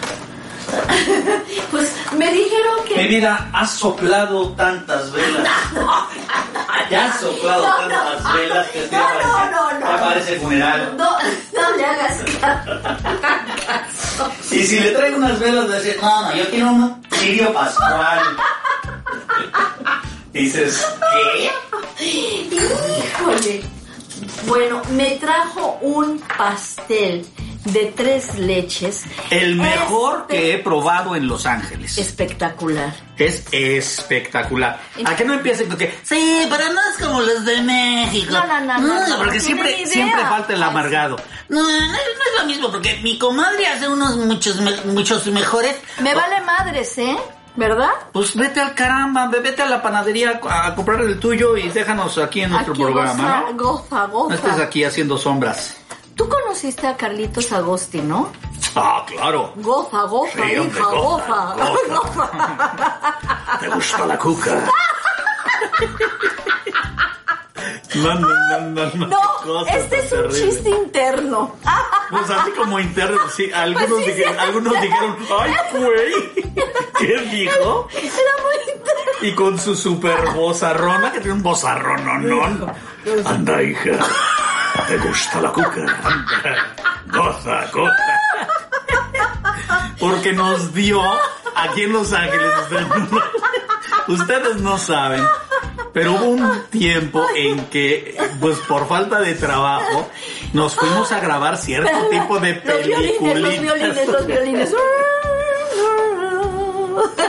pues 1.71 1.93
me 2.17 2.31
dijeron 2.33 2.77
Mi 2.89 2.95
que... 2.95 3.07
vida, 3.09 3.51
has 3.53 3.71
soplado 3.73 4.51
tantas 4.51 5.13
velas. 5.13 5.49
Ya 6.91 7.07
has 7.07 7.21
soplado 7.21 7.63
tantas 7.65 8.35
velas 8.35 8.69
que 8.69 8.85
esto 8.85 8.97
No, 8.97 9.01
ya 9.01 9.51
no, 9.51 9.59
parece, 9.59 9.81
no, 9.81 9.81
no. 9.81 9.81
ya 9.81 10.01
parece 10.01 10.41
funeral. 10.41 10.95
No, 10.97 11.11
no 11.55 11.77
le 11.77 11.85
hagas 11.85 12.25
caso. 12.41 14.33
Y 14.51 14.65
si 14.65 14.81
le 14.81 14.91
traigo 14.91 15.17
unas 15.17 15.39
velas, 15.39 15.65
a 15.65 15.69
decir, 15.69 15.99
no, 16.03 16.23
no, 16.23 16.35
yo 16.37 16.51
quiero 16.51 16.67
un 16.71 17.03
Sirio 17.13 17.53
Pascual. 17.53 18.21
Dices, 20.33 20.87
¿qué? 21.99 22.05
Híjole. 22.05 23.63
Bueno, 24.47 24.83
me 24.91 25.13
trajo 25.17 25.79
un 25.81 26.19
pastel 26.37 27.27
de 27.65 27.93
tres 27.97 28.39
leches. 28.39 29.05
El 29.31 29.57
mejor 29.57 30.27
que 30.27 30.55
he 30.55 30.59
probado 30.59 31.15
en 31.17 31.27
Los 31.29 31.47
Ángeles. 31.47 31.97
Espectacular. 31.99 32.93
Es 33.17 33.45
espectacular. 33.53 34.81
¿A 35.05 35.15
qué 35.17 35.25
no 35.25 35.35
empiecen 35.35 35.69
con 35.69 35.79
que, 35.79 35.97
sí, 36.03 36.47
pero 36.51 36.73
no 36.73 36.81
es 36.91 37.05
como 37.07 37.21
los 37.21 37.45
de 37.45 37.63
México? 37.63 38.33
No, 38.33 38.47
no, 38.47 38.61
no, 38.61 38.79
no, 38.81 39.09
no, 39.09 39.17
porque 39.19 39.39
no 39.39 39.45
siempre, 39.45 39.87
siempre 39.87 40.23
falta 40.23 40.53
el 40.55 40.63
amargado. 40.63 41.17
No, 41.49 41.63
no, 41.63 41.69
no 41.87 41.95
es 41.95 42.41
lo 42.41 42.47
mismo, 42.47 42.71
porque 42.71 42.99
mi 43.03 43.19
comadre 43.19 43.67
hace 43.69 43.89
unos 43.89 44.17
muchos, 44.17 44.61
muchos 44.87 45.27
mejores. 45.29 45.77
Me 46.01 46.15
vale 46.15 46.41
madres, 46.41 46.97
¿eh? 46.99 47.17
¿Verdad? 47.55 47.91
Pues 48.13 48.35
vete 48.35 48.61
al 48.61 48.75
caramba, 48.75 49.27
ve- 49.27 49.41
vete 49.41 49.61
a 49.61 49.67
la 49.67 49.83
panadería 49.83 50.41
a, 50.49 50.69
a 50.69 50.75
comprar 50.75 51.03
el 51.03 51.21
tuyo 51.21 51.55
y 51.59 51.69
déjanos 51.69 52.17
aquí 52.17 52.41
en 52.41 52.51
nuestro 52.51 52.73
Aquí 52.73 52.83
programa, 52.83 53.13
goza, 53.13 53.53
¿no? 53.53 53.57
goza, 53.59 54.07
goza. 54.07 54.29
No 54.31 54.35
estés 54.35 54.59
aquí 54.59 54.85
haciendo 54.85 55.19
sombras. 55.19 55.77
Tú 56.17 56.29
conociste 56.29 56.87
a 56.87 56.97
Carlitos 56.97 57.51
Agosti, 57.53 58.01
¿no? 58.01 58.31
Ah, 58.75 59.05
claro. 59.07 59.53
Goza, 59.57 60.03
goza, 60.05 60.33
Sí, 60.35 60.57
hombre, 60.57 60.79
hija, 60.81 60.91
goza, 60.91 61.55
goza. 61.57 61.71
goza. 61.89 63.59
¿Te 63.61 63.69
gusta 63.69 64.07
la 64.07 64.19
cuca? 64.19 64.71
No, 67.95 68.15
no, 68.15 68.29
no, 68.61 68.91
no, 68.95 69.07
no. 69.45 69.67
Este 69.67 69.99
es 69.99 70.13
un 70.13 70.19
terrible. 70.23 70.41
chiste 70.41 70.71
interno. 70.71 71.57
Pues 72.11 72.31
así 72.31 72.51
como 72.53 72.81
interno, 72.81 73.19
sí, 73.37 73.51
algunos, 73.53 73.89
Pues 73.91 74.05
sí, 74.07 74.11
dijeron, 74.13 74.35
sí. 74.35 74.41
algunos 74.41 74.81
dijeron, 74.81 75.17
ay, 75.41 75.55
güey, 75.79 76.33
¿qué 76.99 77.19
dijo? 77.31 77.89
Era 77.93 78.33
muy 78.43 78.75
interno. 78.75 79.13
Y 79.23 79.35
con 79.35 79.59
su 79.59 79.77
super 79.77 80.31
bozarrona, 80.35 81.13
que 81.13 81.21
tiene 81.21 81.35
un 81.35 81.43
bozarrón, 81.43 82.05
no, 82.29 82.49
no. 82.49 82.75
Anda, 83.27 83.63
hija, 83.63 83.91
¿te 84.89 84.99
gusta 84.99 85.41
la 85.41 85.51
cuca? 85.53 85.81
Anda, 86.05 86.75
goza, 87.07 87.67
goza. 87.73 87.97
Porque 89.99 90.33
nos 90.33 90.75
dio 90.75 91.01
aquí 91.55 91.83
en 91.83 91.93
Los 91.93 92.13
Ángeles, 92.13 92.51
ustedes 92.63 92.89
no, 92.89 93.23
ustedes 94.15 94.57
no 94.57 94.79
saben, 94.79 95.23
pero 95.93 96.13
hubo 96.15 96.25
un 96.31 96.63
tiempo 96.71 97.25
en 97.37 97.67
que, 97.67 98.17
pues 98.41 98.59
por 98.61 98.89
falta 98.89 99.21
de 99.21 99.35
trabajo, 99.35 100.11
nos 100.53 100.75
fuimos 100.75 101.13
a 101.13 101.21
grabar 101.21 101.57
cierto 101.57 101.91
tipo 102.11 102.41
de 102.41 102.61
Los 102.65 102.87
violines, 102.87 103.41
los 103.41 103.61
violines, 103.61 104.09
los 104.09 104.23
películas. 104.25 104.27
violines. 104.27 104.75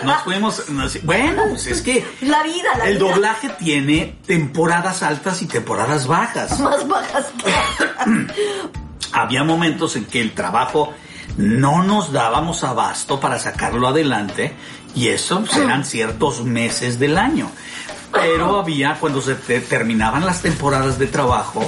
Nos 0.04 0.22
fuimos, 0.24 0.70
nos- 0.70 1.02
bueno, 1.04 1.44
pues 1.50 1.68
es 1.68 1.82
que 1.82 2.06
La 2.22 2.44
vida, 2.44 2.70
la 2.78 2.86
el 2.90 2.98
vida. 2.98 3.08
doblaje 3.10 3.50
tiene 3.60 4.18
temporadas 4.26 5.04
altas 5.04 5.42
y 5.42 5.46
temporadas 5.46 6.08
bajas. 6.08 6.60
Más 6.62 6.88
bajas 6.88 7.26
que... 7.44 8.28
Había 9.14 9.44
momentos 9.44 9.96
en 9.96 10.06
que 10.06 10.22
el 10.22 10.34
trabajo 10.34 10.92
no 11.38 11.84
nos 11.84 12.12
dábamos 12.12 12.64
abasto 12.64 13.20
para 13.20 13.38
sacarlo 13.40 13.88
adelante 13.88 14.54
y 14.96 15.10
eso 15.10 15.42
pues, 15.42 15.56
eran 15.58 15.86
ciertos 15.86 16.44
meses 16.44 17.00
del 17.00 17.18
año. 17.18 17.50
Pero 18.12 18.60
había, 18.60 18.96
cuando 19.00 19.22
se 19.22 19.36
te- 19.36 19.62
terminaban 19.62 20.26
las 20.26 20.42
temporadas 20.42 21.00
de 21.00 21.08
trabajo, 21.08 21.68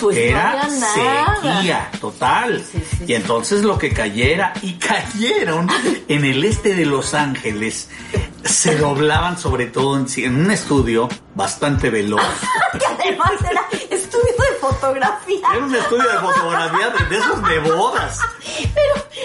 Pues 0.00 0.16
era 0.16 0.68
sequía 0.68 1.90
total. 2.00 2.62
Sí, 2.62 2.82
sí, 2.98 3.04
y 3.08 3.14
entonces 3.14 3.62
lo 3.62 3.78
que 3.78 3.92
cayera, 3.92 4.52
y 4.62 4.74
cayeron 4.74 5.68
en 6.08 6.24
el 6.24 6.44
este 6.44 6.74
de 6.74 6.86
Los 6.86 7.14
Ángeles, 7.14 7.88
se 8.44 8.76
doblaban 8.76 9.38
sobre 9.38 9.66
todo 9.66 9.96
en, 9.96 10.06
en 10.16 10.44
un 10.44 10.50
estudio 10.50 11.08
bastante 11.34 11.90
veloz. 11.90 12.22
que 12.78 12.86
además 12.86 13.32
era 13.48 13.62
estudio 14.28 14.50
de 14.52 14.58
fotografía. 14.58 15.48
Era 15.54 15.64
un 15.64 15.74
estudio 15.74 16.08
de 16.08 16.18
fotografía 16.18 16.90
de, 16.90 17.04
de 17.06 17.16
esos 17.16 17.42
de 17.48 17.58
bodas. 17.60 18.18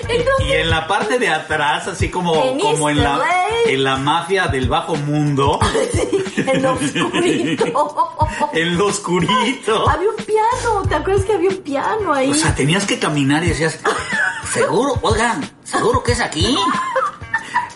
Pero 0.07 0.30
Y 0.45 0.52
en 0.52 0.69
la 0.69 0.88
parte 0.88 1.19
de 1.19 1.30
atrás, 1.30 1.88
así 1.88 2.10
como, 2.10 2.44
En 2.44 2.60
como 2.60 2.90
en, 2.90 3.03
la, 3.03 3.19
en 3.65 3.84
la 3.84 3.98
mafia 3.98 4.48
del 4.48 4.69
bajo 4.69 4.95
mundo, 4.95 5.60
en 6.38 6.61
lo 6.61 6.74
oscurito. 6.74 7.65
en 8.53 8.78
lo 8.78 8.86
oscurito. 8.88 9.90
había 9.90 10.10
un 10.10 10.15
piano, 10.18 10.84
¿te 10.88 10.95
acuerdas 10.95 11.26
que 11.26 11.34
había 11.34 11.49
un 11.49 11.57
piano 11.57 12.14
ahí? 12.14 12.32
O 12.32 12.36
sea, 12.36 12.56
tenías 12.56 12.86
que 12.86 12.99
caminar 12.99 13.44
y 13.44 13.49
decías, 13.49 13.80
seguro, 14.53 14.98
oigan, 15.02 15.49
seguro 15.64 16.03
que 16.03 16.14
es 16.14 16.22
aquí. 16.22 16.57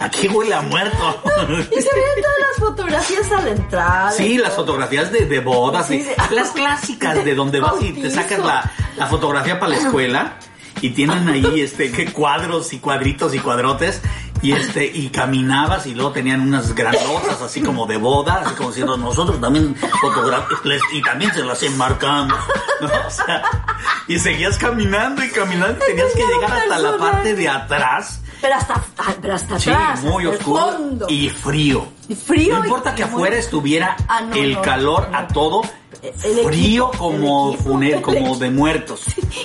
Aquí 0.02 0.28
huele 0.28 0.54
a 0.54 0.62
muerto. 0.62 1.22
y 1.48 1.82
se 1.82 1.90
veían 1.94 2.22
todas 2.22 2.40
las 2.40 2.58
fotografías 2.60 3.32
a 3.32 3.42
la 3.42 3.50
entrada. 3.52 4.12
Sí, 4.12 4.38
las 4.38 4.54
fotografías 4.54 5.12
de, 5.12 5.26
de 5.26 5.40
bodas, 5.40 5.88
Sí, 5.88 6.06
las 6.32 6.50
clásicas 6.52 7.24
de 7.24 7.36
donde 7.36 7.60
vas 7.60 7.82
y 7.82 7.94
te 7.94 8.10
sacas 8.10 8.40
la, 8.40 8.72
la 8.98 9.08
fotografía 9.08 9.60
para 9.60 9.74
la 9.74 9.78
escuela 9.78 10.34
y 10.80 10.92
tienen 10.92 11.28
ahí 11.28 11.62
este 11.62 11.92
que 11.92 12.12
cuadros 12.14 12.72
y 12.74 12.80
cuadritos 12.80 13.36
y 13.36 13.40
cuadrotes 13.40 14.02
y 14.42 14.54
este 14.54 14.86
y 14.86 15.10
caminabas 15.10 15.86
y 15.86 15.94
luego 15.94 16.12
tenían 16.12 16.42
unas 16.42 16.74
grandotas 16.74 17.42
así 17.42 17.62
como 17.62 17.86
de 17.86 17.98
boda, 17.98 18.42
así 18.46 18.56
como 18.56 18.70
diciendo 18.70 18.98
nosotros 18.98 19.40
también 19.42 19.76
fotografiamos 19.76 20.60
y 20.94 21.02
también 21.02 21.34
se 21.34 21.44
las 21.44 21.62
enmarcamos, 21.64 22.38
¿no? 22.82 22.88
O 23.08 23.10
sea, 23.12 23.44
y 24.08 24.18
seguías 24.18 24.58
caminando 24.58 25.24
y 25.24 25.30
caminando 25.30 25.78
y 25.84 25.88
tenías 25.92 26.14
que 26.14 26.24
llegar 26.26 26.52
hasta 26.58 26.80
la 26.80 26.98
parte 26.98 27.36
de 27.36 27.50
atrás. 27.50 28.22
Pero 28.42 28.56
hasta, 28.56 28.84
pero 29.22 29.36
hasta 29.36 29.60
Sí, 29.60 29.70
atrás. 29.70 30.02
muy 30.02 30.24
hasta 30.26 30.36
el 30.36 30.40
oscuro 30.42 30.72
fondo. 30.72 31.06
y 31.08 31.30
frío. 31.30 31.88
Y 32.10 32.16
frío 32.16 32.56
No 32.56 32.62
y- 32.62 32.68
importa 32.68 32.96
que 32.96 33.04
y 33.04 33.06
muy- 33.06 33.14
afuera 33.14 33.36
estuviera 33.38 33.96
Ah, 34.08 34.22
no, 34.22 34.34
el 34.36 34.54
no, 34.54 34.62
calor 34.64 35.10
no. 35.12 35.18
a 35.20 35.28
todo, 35.28 35.62
El 36.02 36.46
frío 36.46 36.90
como, 36.98 37.54
funer- 37.58 38.02
como 38.02 38.36
de 38.38 38.50
muertos. 38.50 39.04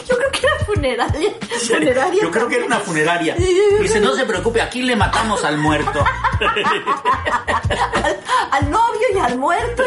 Yo 0.09 0.17
creo 0.17 0.31
que 0.33 0.39
era 0.47 0.59
funeraria. 0.65 1.31
funeraria 1.69 2.23
Yo 2.23 2.31
creo 2.31 2.49
que 2.49 2.57
era 2.57 2.67
una 2.67 2.79
funeraria. 2.79 3.35
Dice, 3.81 4.01
no 4.01 4.15
se 4.15 4.25
preocupe, 4.25 4.63
aquí 4.63 4.83
le 4.83 4.97
matamos 4.97 5.45
al 5.45 5.59
muerto. 5.59 6.03
al, 8.03 8.17
al 8.53 8.71
novio 8.71 9.07
y 9.15 9.19
al 9.19 9.39
muerto. 9.39 9.83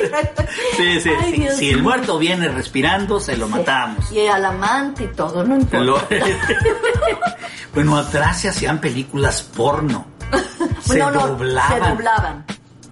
Sí, 0.78 1.02
sí, 1.02 1.10
Ay, 1.20 1.32
sí. 1.34 1.42
Dios 1.42 1.56
Si 1.56 1.70
el 1.72 1.82
muerto 1.82 2.18
viene 2.20 2.48
respirando, 2.50 3.20
se 3.20 3.36
lo 3.38 3.48
matamos. 3.48 4.12
Y 4.12 4.28
al 4.28 4.46
amante 4.46 5.06
y 5.06 5.08
todo, 5.08 5.44
no 5.44 5.56
importa. 5.56 5.80
Lo- 5.80 6.02
bueno, 7.74 7.98
atrás 7.98 8.42
se 8.42 8.50
hacían 8.50 8.80
películas 8.80 9.42
porno. 9.44 10.06
Se 10.82 10.98
no, 11.00 11.12
doblaban. 11.12 11.84
Se 11.84 11.90
doblaban. 11.90 12.46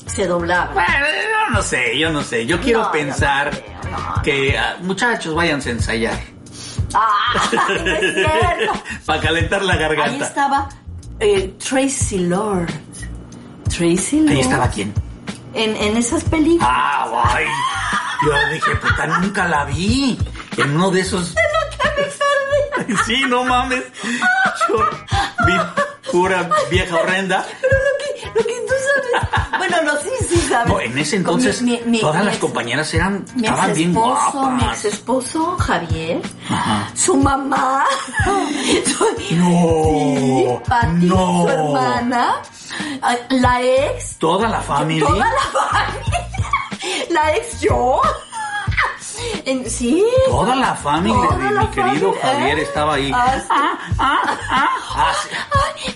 Se 0.07 0.25
doblaban. 0.27 0.73
Bueno, 0.73 1.05
yo 1.23 1.53
no 1.53 1.61
sé, 1.61 1.97
yo 1.97 2.11
no 2.11 2.23
sé. 2.23 2.45
Yo 2.45 2.59
quiero 2.59 2.79
No, 2.79 2.85
yo 2.85 2.91
pensar 2.91 3.45
no 3.53 3.59
creo, 3.81 3.91
no, 4.15 4.21
que, 4.23 4.57
ah, 4.57 4.77
muchachos, 4.81 5.35
váyanse 5.35 5.69
a 5.69 5.73
ensayar. 5.73 6.19
¡Ah! 6.93 7.49
No 7.67 7.93
es 7.95 8.13
cierto. 8.13 8.73
Para 9.05 9.21
calentar 9.21 9.61
la 9.63 9.73
Ahí 9.73 9.79
garganta. 9.79 10.25
estaba 10.25 10.69
eh, 11.19 11.53
Tracy 11.59 12.19
Lord. 12.19 12.69
Tracy 13.69 14.21
Lord. 14.21 14.31
Ahí 14.31 14.39
estaba 14.39 14.69
quién. 14.69 14.93
En, 15.53 15.75
en 15.75 15.97
esas 15.97 16.23
películas. 16.23 16.67
Ah, 16.71 17.07
guay. 17.09 17.45
Yo 18.25 18.53
dije, 18.53 18.75
puta, 18.77 19.05
nunca 19.07 19.47
la 19.47 19.65
vi. 19.65 20.17
En 20.57 20.75
uno 20.75 20.89
de 20.91 21.01
esos. 21.01 21.33
Sí, 23.05 23.23
no 23.27 23.43
mames. 23.43 23.83
Yo 24.69 24.77
vi 25.45 25.53
pura 26.11 26.49
vieja 26.69 26.95
horrenda. 26.95 27.45
Pero 27.61 27.73
lo 27.77 27.97
que, 27.97 28.39
lo 28.39 28.45
que 28.45 28.61
tú 28.67 28.73
sabes. 28.85 29.57
Bueno, 29.57 29.77
no, 29.83 29.99
sí, 30.01 30.09
sí 30.29 30.37
sabes. 30.47 30.67
No, 30.67 30.79
en 30.79 30.97
ese 30.97 31.15
entonces 31.17 31.61
Mi- 31.61 31.81
mi- 31.85 31.99
todas 31.99 32.19
mi 32.19 32.25
las 32.25 32.35
ex- 32.35 32.41
compañeras 32.41 32.93
eran 32.93 33.25
estaban 33.35 33.73
bien 33.73 33.89
exesposo, 33.89 34.49
mi 34.51 34.59
guapas. 34.59 34.85
ex 34.85 34.93
esposo 34.93 35.57
Javier, 35.57 36.21
Ajá. 36.49 36.91
su 36.95 37.15
mamá, 37.17 37.85
su- 38.85 39.35
No, 39.35 40.61
Pati, 40.67 41.05
no. 41.05 41.43
su 41.43 41.49
hermana, 41.49 42.35
ah, 43.01 43.15
la 43.29 43.61
ex, 43.61 44.17
Toda 44.17 44.47
la 44.47 44.61
familia. 44.61 45.07
toda 45.07 45.25
la 45.25 45.59
familia, 45.69 46.49
la 47.09 47.35
ex 47.35 47.61
yo. 47.61 48.01
En- 49.45 49.69
sí. 49.69 50.03
Toda 50.27 50.55
la 50.55 50.75
familia 50.75 51.27
Toda 51.29 51.37
de 51.37 51.51
la 51.51 51.61
mi 51.61 51.67
querido 51.67 52.13
familia, 52.13 52.21
Javier 52.39 52.59
¿eh? 52.59 52.61
estaba 52.63 52.93
ahí. 52.95 53.11
Ah, 53.13 53.35
sí. 53.39 53.47
Ah, 53.99 55.13
sí. 55.23 55.29
Ay, 55.51 55.95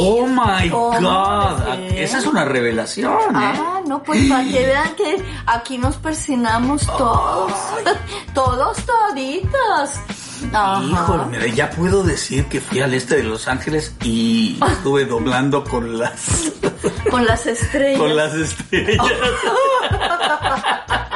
Oh 0.00 0.26
my 0.26 0.70
Oh, 0.72 0.92
God. 1.00 1.74
sí. 1.74 1.98
Esa 1.98 2.18
es 2.18 2.26
una 2.26 2.44
revelación, 2.44 3.12
¿eh? 3.12 3.18
Ah, 3.34 3.80
no, 3.86 4.02
pues 4.02 4.28
para 4.28 4.44
que 4.44 4.66
vean 4.66 4.94
que 4.94 5.24
aquí 5.46 5.78
nos 5.78 5.96
persinamos 5.96 6.86
todos. 6.86 7.52
Todos, 8.34 8.76
toditos. 8.84 9.90
Ajá. 10.52 10.82
Híjole, 10.84 11.24
mira, 11.30 11.46
ya 11.46 11.70
puedo 11.70 12.02
decir 12.02 12.46
que 12.46 12.60
fui 12.60 12.80
al 12.80 12.94
este 12.94 13.16
de 13.16 13.22
Los 13.24 13.48
Ángeles 13.48 13.94
y 14.04 14.58
estuve 14.72 15.04
doblando 15.04 15.64
con 15.64 15.98
las 15.98 16.52
Con 17.10 17.24
las 17.26 17.46
estrellas. 17.46 17.98
con 17.98 18.16
las 18.16 18.34
estrellas. 18.34 19.06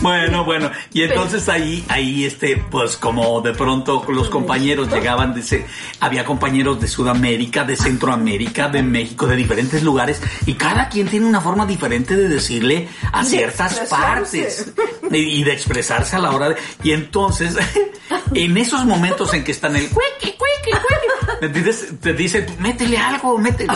Bueno, 0.00 0.44
bueno, 0.44 0.70
y 0.92 1.02
entonces 1.02 1.48
ahí, 1.48 1.84
ahí, 1.88 2.24
este, 2.24 2.56
pues 2.56 2.96
como 2.96 3.40
de 3.40 3.52
pronto 3.52 4.04
los 4.08 4.28
compañeros 4.30 4.88
llegaban, 4.88 5.34
dice, 5.34 5.66
había 6.00 6.24
compañeros 6.24 6.80
de 6.80 6.88
Sudamérica, 6.88 7.64
de 7.64 7.76
Centroamérica, 7.76 8.68
de 8.68 8.82
México, 8.82 9.26
de 9.26 9.36
diferentes 9.36 9.82
lugares, 9.82 10.22
y 10.46 10.54
cada 10.54 10.88
quien 10.88 11.08
tiene 11.08 11.26
una 11.26 11.40
forma 11.40 11.66
diferente 11.66 12.16
de 12.16 12.28
decirle 12.28 12.88
a 13.12 13.22
De 13.22 13.28
ciertas 13.28 13.80
partes 13.90 14.72
y, 15.10 15.16
y 15.16 15.44
de 15.44 15.52
expresarse 15.52 16.16
a 16.16 16.18
la 16.18 16.30
hora 16.32 16.50
de, 16.50 16.56
y 16.82 16.92
entonces, 16.92 17.56
en 18.34 18.56
esos 18.56 18.84
momentos 18.84 19.34
en 19.34 19.44
que 19.44 19.52
están 19.52 19.76
el 19.76 19.88
cuequi, 19.88 20.32
cuequi, 20.32 20.70
cuequi, 20.70 21.09
¿me 21.40 21.46
entiendes? 21.46 21.88
Te 22.00 22.12
dicen, 22.12 22.46
métele 22.58 22.96
algo, 22.98 23.38
métele, 23.38 23.72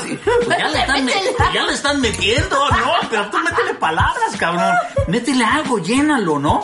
pues 0.46 0.58
ya 0.58 0.68
le 0.68 0.78
están, 0.80 1.04
me- 1.04 1.12
ya 1.54 1.62
le 1.64 1.72
están 1.72 2.00
metiendo, 2.00 2.70
¿no? 2.70 3.08
Pero 3.10 3.26
tú 3.30 3.38
métele 3.38 3.74
palabras, 3.74 4.36
cabrón, 4.38 4.74
métele 5.08 5.44
algo, 5.44 5.78
llénalo, 5.78 6.38
¿no? 6.38 6.60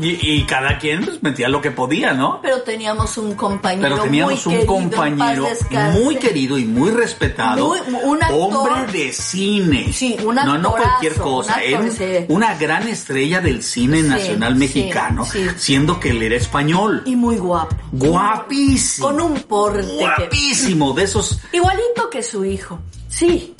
Y, 0.00 0.08
y 0.38 0.44
cada 0.44 0.78
quien 0.78 1.04
pues, 1.04 1.22
metía 1.22 1.48
lo 1.48 1.60
que 1.60 1.70
podía, 1.70 2.12
¿no? 2.12 2.40
Pero 2.42 2.62
teníamos 2.62 3.16
un 3.18 3.34
compañero 3.34 3.82
Pero 3.88 4.02
teníamos 4.02 4.46
muy 4.46 4.54
un 4.54 4.60
querido, 4.60 4.72
compañero 4.74 5.48
muy 5.92 6.16
querido 6.16 6.58
y 6.58 6.64
muy 6.64 6.90
respetado, 6.90 7.68
Muy- 7.68 7.80
un 8.04 8.22
actor. 8.22 8.38
hombre 8.56 8.92
de 8.92 9.12
cine. 9.12 9.92
Sí, 9.92 10.16
un 10.24 10.34
No, 10.36 10.44
no 10.58 10.68
actorazo, 10.70 10.72
cualquier 10.88 11.14
cosa, 11.16 11.56
un 11.68 11.74
actor, 11.86 11.90
sí. 11.96 12.24
una 12.28 12.54
gran 12.56 12.88
estrella 12.88 13.40
del 13.40 13.62
cine 13.62 14.02
Sí, 14.02 14.08
nacional 14.08 14.54
mexicano, 14.56 15.24
sí. 15.24 15.46
siendo 15.56 15.98
que 16.00 16.10
él 16.10 16.22
era 16.22 16.36
español. 16.36 17.02
Y 17.04 17.16
muy 17.16 17.36
guapo. 17.36 17.74
Guapísimo. 17.92 19.08
Con 19.08 19.20
un 19.20 19.40
porte. 19.42 19.80
que- 20.16 20.19
Guapísimo, 20.20 20.92
de 20.92 21.04
esos, 21.04 21.38
Igualito 21.52 22.10
que 22.10 22.22
su 22.22 22.44
hijo. 22.44 22.78
Sí. 23.08 23.54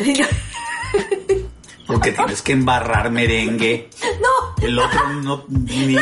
porque 1.86 2.12
tienes 2.12 2.42
que 2.42 2.52
embarrar 2.52 3.10
merengue. 3.10 3.88
no. 4.20 4.54
El 4.64 4.78
otro 4.78 5.08
no, 5.22 5.44
ni, 5.48 5.86
ni- 5.86 5.96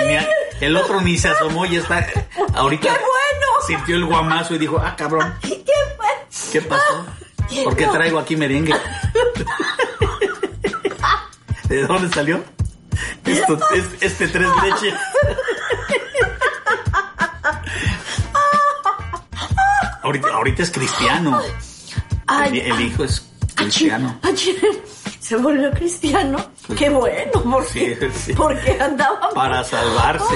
el 0.60 0.76
otro 0.76 1.01
ni 1.01 1.16
se 1.16 1.28
asomó 1.28 1.64
y 1.66 1.76
está, 1.76 2.06
ahorita 2.55 2.82
¡Qué 2.82 2.89
bueno! 2.98 3.47
sintió 3.66 3.97
el 3.97 4.05
guamazo 4.05 4.55
y 4.55 4.59
dijo, 4.59 4.78
ah, 4.82 4.94
cabrón, 4.97 5.35
¿Qué? 5.40 5.64
¿qué 6.52 6.60
pasó? 6.62 7.06
¿Por 7.64 7.76
qué 7.76 7.86
No. 7.86 7.93
traigo 7.93 8.18
aquí 8.18 8.36
merengue? 8.36 8.74
¿De 11.68 11.86
dónde 11.86 12.12
salió? 12.14 12.43
Esto, 13.24 13.59
es- 13.74 14.02
este 14.02 14.28
tres 14.28 14.48
leches. 14.62 14.94
Ahorita, 20.09 20.28
ahorita 20.32 20.62
es 20.62 20.70
cristiano. 20.70 21.39
El, 21.39 21.52
Ay, 22.26 22.60
el 22.60 22.80
hijo 22.80 23.05
es 23.05 23.26
cristiano. 23.55 24.18
Ayer 24.22 24.56
se 25.20 25.36
volvió 25.36 25.70
cristiano. 25.72 26.39
Qué 26.78 26.89
bueno, 26.89 27.43
porque, 27.44 27.94
Sí, 28.01 28.09
sí. 28.18 28.32
porque 28.32 28.78
andaba 28.80 29.28
Para 29.35 29.62
salvarse. 29.62 30.35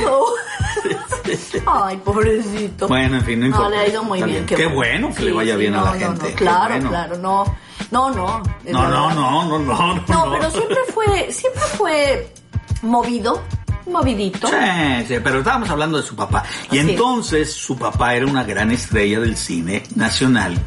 Ay, 1.67 1.97
pobrecito. 2.05 2.87
Bueno, 2.87 3.17
en 3.17 3.25
fin, 3.25 3.41
no 3.41 3.47
importa. 3.47 3.71
le 3.71 3.77
ha 3.79 3.89
ido 3.89 4.03
muy 4.05 4.23
bien. 4.23 4.45
bien. 4.45 4.59
Qué 4.61 4.67
bueno 4.67 5.15
que 5.15 5.23
le 5.23 5.33
vaya 5.33 5.57
bien 5.57 5.75
a 5.75 5.85
la 5.85 5.93
no, 5.95 5.99
gente, 5.99 6.31
No, 6.31 6.37
claro, 6.37 6.69
bueno. 6.75 6.89
claro, 6.91 7.17
no. 7.19 7.57
No, 7.91 8.11
no. 8.11 8.43
No, 8.65 8.89
no, 8.89 9.15
no, 9.15 9.45
no, 9.45 9.59
no, 9.59 9.95
no. 9.95 10.05
No, 10.07 10.33
pero 10.33 10.51
siempre 10.51 10.79
fue, 10.93 11.33
siempre 11.33 11.63
fue 11.79 12.35
movido, 12.83 13.43
movidito. 13.87 14.49
Sí, 14.49 15.05
sí, 15.09 15.15
pero 15.23 15.39
estábamos 15.39 15.69
hablando 15.71 15.99
de 16.01 16.05
su 16.07 16.15
papá. 16.17 16.43
Y 16.71 16.79
entonces 16.79 17.53
su 17.53 17.77
papá 17.77 18.15
era 18.15 18.27
una 18.27 18.45
gran 18.45 18.71
estrella 18.71 19.21
del 19.21 19.37
cine 19.37 19.83
nacional, 19.95 20.59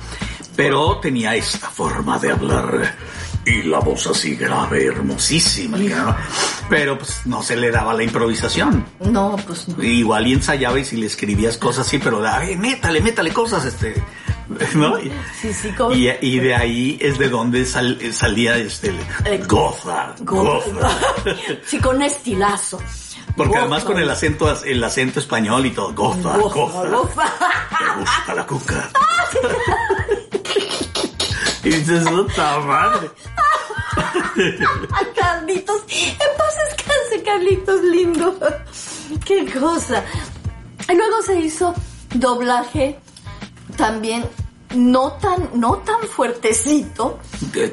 pero 0.55 0.97
tenía 0.99 1.35
esta 1.35 1.69
forma 1.69 2.17
de 2.19 2.31
hablar 2.31 2.95
y 3.47 3.61
la 3.63 3.77
voz 3.79 4.07
así 4.07 4.35
grave, 4.35 4.85
hermosísima. 4.87 5.77
¿no? 5.77 6.15
Pero 6.69 6.97
pues 6.97 7.21
no 7.25 7.43
se 7.43 7.55
le 7.55 7.69
daba 7.69 7.93
la 7.93 8.03
improvisación. 8.03 8.83
No, 9.01 9.35
pues 9.45 9.67
no. 9.67 9.83
Igual 9.83 10.25
y 10.27 10.33
ensayaba 10.33 10.79
y 10.79 10.85
si 10.85 10.97
le 10.97 11.05
escribías 11.05 11.57
cosas 11.57 11.85
así, 11.87 11.99
pero 11.99 12.25
ay, 12.27 12.55
métale, 12.57 13.01
métale 13.01 13.31
cosas, 13.31 13.63
este, 13.65 14.01
¿no? 14.73 14.97
Sí, 15.39 15.53
sí, 15.53 15.69
como- 15.77 15.93
y, 15.93 16.09
y 16.21 16.39
de 16.39 16.55
ahí 16.55 16.97
es 16.99 17.19
de 17.19 17.29
donde 17.29 17.65
sal- 17.65 17.99
salía 18.13 18.57
este, 18.57 18.91
goza, 19.47 20.15
goza. 20.21 20.89
Sí, 21.67 21.77
con 21.77 22.01
estilazo. 22.01 22.79
Porque 23.35 23.57
además 23.57 23.83
con 23.83 23.99
el 23.99 24.09
acento, 24.09 24.63
el 24.63 24.83
acento 24.83 25.19
español 25.19 25.65
y 25.65 25.71
todo. 25.71 25.93
Goza, 25.93 26.37
Goza, 26.37 26.89
goza. 26.89 27.33
¿Te 27.69 27.99
gusta 27.99 28.33
la 28.33 28.45
cuca? 28.45 28.89
y 31.63 31.69
dices, 31.69 32.07
puta 32.07 32.59
madre. 32.59 33.11
Carlitos, 35.15 35.81
en 35.89 36.37
paz 36.37 36.55
descanse, 36.69 37.23
Carlitos 37.23 37.81
lindo. 37.83 38.37
Qué 39.25 39.51
cosa. 39.51 40.03
Y 40.89 40.95
luego 40.95 41.21
se 41.21 41.39
hizo 41.39 41.73
doblaje 42.13 42.99
también 43.75 44.23
no 44.75 45.13
tan, 45.13 45.49
no 45.53 45.77
tan 45.77 46.01
fuertecito. 46.03 47.19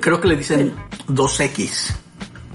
Creo 0.01 0.21
que 0.21 0.29
le 0.29 0.37
dicen 0.37 0.75
2X. 1.09 2.02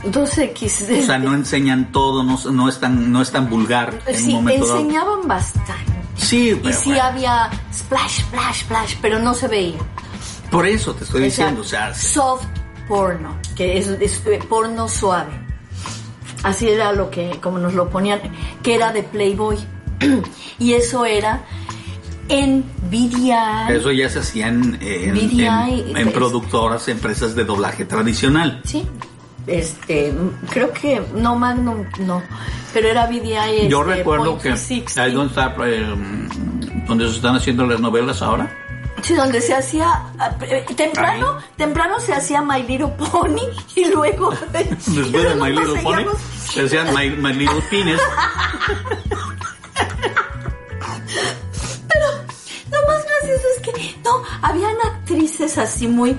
2X. 0.03 0.99
O 1.03 1.05
sea, 1.05 1.17
no 1.17 1.33
enseñan 1.33 1.91
todo, 1.91 2.23
no, 2.23 2.39
no 2.51 2.69
es 2.69 2.79
tan, 2.79 3.11
no 3.11 3.21
es 3.21 3.31
tan 3.31 3.49
vulgar 3.49 3.99
en 4.05 4.17
sí, 4.17 4.27
un 4.29 4.33
momento 4.35 4.65
dado. 4.67 4.79
enseñaban 4.79 5.27
bastante. 5.27 5.93
Sí, 6.15 6.49
Y 6.49 6.55
pero 6.55 6.77
sí 6.79 6.89
bueno, 6.89 7.03
había 7.03 7.49
splash, 7.73 8.21
splash, 8.21 8.61
splash, 8.63 8.95
pero 9.01 9.19
no 9.19 9.33
se 9.33 9.47
veía. 9.47 9.77
por 10.51 10.65
eso 10.65 10.93
te 10.95 11.03
estoy 11.03 11.27
O 11.27 11.31
sea, 11.31 11.45
diciendo, 11.45 11.61
o 11.61 11.63
sea, 11.63 11.93
soft 11.93 12.45
porno, 12.87 13.37
que 13.55 13.77
es, 13.77 13.87
es, 13.87 14.21
eh, 14.25 14.39
porno 14.47 14.87
suave. 14.87 15.31
Así 16.43 16.67
era 16.69 16.93
lo 16.93 17.09
que, 17.09 17.39
como 17.41 17.57
nos 17.59 17.73
lo 17.73 17.89
ponían, 17.89 18.19
que 18.63 18.75
era 18.75 18.91
de 18.93 19.03
Playboy. 19.03 19.57
y 20.59 20.73
eso 20.73 21.05
era 21.05 21.43
en 22.29 22.63
eso 23.69 23.91
ya 23.91 24.09
se 24.09 24.19
hacía 24.19 24.47
en, 24.47 24.77
en, 24.81 25.17
en- 25.17 25.41
en 25.41 25.93
pues. 25.93 26.13
productoras, 26.13 26.87
empresas 26.87 27.35
de 27.35 27.45
doblaje 27.45 27.85
tradicional. 27.85 28.61
Sí. 28.65 28.85
Este, 29.47 30.13
creo 30.49 30.71
que 30.73 31.01
no 31.15 31.35
Magnum, 31.35 31.85
no, 31.99 32.21
pero 32.73 32.89
era. 32.89 33.07
Yo 33.09 33.81
este, 33.81 33.95
recuerdo 33.95 34.25
Point 34.31 34.41
que 34.43 34.49
360. 34.49 35.01
ahí 35.01 35.11
donde 35.13 35.29
está, 35.29 35.55
eh, 35.65 36.83
donde 36.85 37.09
se 37.09 37.15
están 37.15 37.35
haciendo 37.37 37.65
las 37.65 37.79
novelas 37.79 38.21
ahora. 38.21 38.53
Sí, 39.01 39.13
donde 39.13 39.39
se 39.41 39.53
hacía 39.53 40.03
eh, 40.41 40.65
temprano, 40.75 41.37
Ahí. 41.37 41.43
temprano 41.55 41.99
se 41.99 42.13
hacía 42.13 42.41
My 42.41 42.63
Little 42.63 42.87
Pony 42.97 43.43
y 43.75 43.85
luego 43.85 44.31
Después 44.51 44.85
y 44.87 45.11
de 45.11 45.35
My 45.35 45.51
Little 45.51 45.81
Pony, 45.81 46.03
se 46.49 46.63
decían 46.63 46.87
My, 46.93 47.09
My 47.11 47.33
Little 47.33 47.61
Pines. 47.69 48.01
Lo 52.71 52.87
más 52.87 52.96
gracioso 53.21 53.47
es 53.55 53.61
que 53.61 53.95
no, 54.03 54.23
habían 54.41 54.75
actrices 54.83 55.57
así 55.57 55.87
muy 55.87 56.15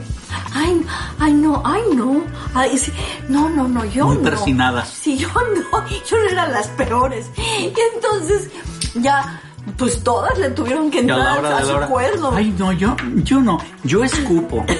ay, 0.54 0.84
ay 1.18 1.32
no, 1.32 1.62
ay 1.64 1.82
no, 1.94 2.22
ay 2.54 2.78
sí, 2.78 2.92
no, 3.28 3.48
no, 3.48 3.68
no, 3.68 3.84
yo 3.84 4.06
Muy 4.06 4.16
no. 4.16 4.22
persinadas. 4.22 4.88
Sí, 4.88 5.16
yo 5.16 5.28
no, 5.28 5.88
yo 5.88 6.16
eran 6.30 6.52
las 6.52 6.68
peores. 6.68 7.30
Y 7.36 7.72
entonces 7.94 8.50
ya 8.94 9.42
pues 9.76 10.02
todas 10.02 10.36
le 10.38 10.50
tuvieron 10.50 10.90
que 10.90 10.98
a 10.98 11.00
entrar 11.02 11.44
a, 11.44 11.60
la 11.60 11.64
su 11.64 11.88
cuerno. 11.88 12.32
Ay, 12.34 12.54
no, 12.58 12.72
yo, 12.72 12.96
yo 13.16 13.40
no, 13.40 13.58
yo 13.84 14.02
escupo. 14.04 14.64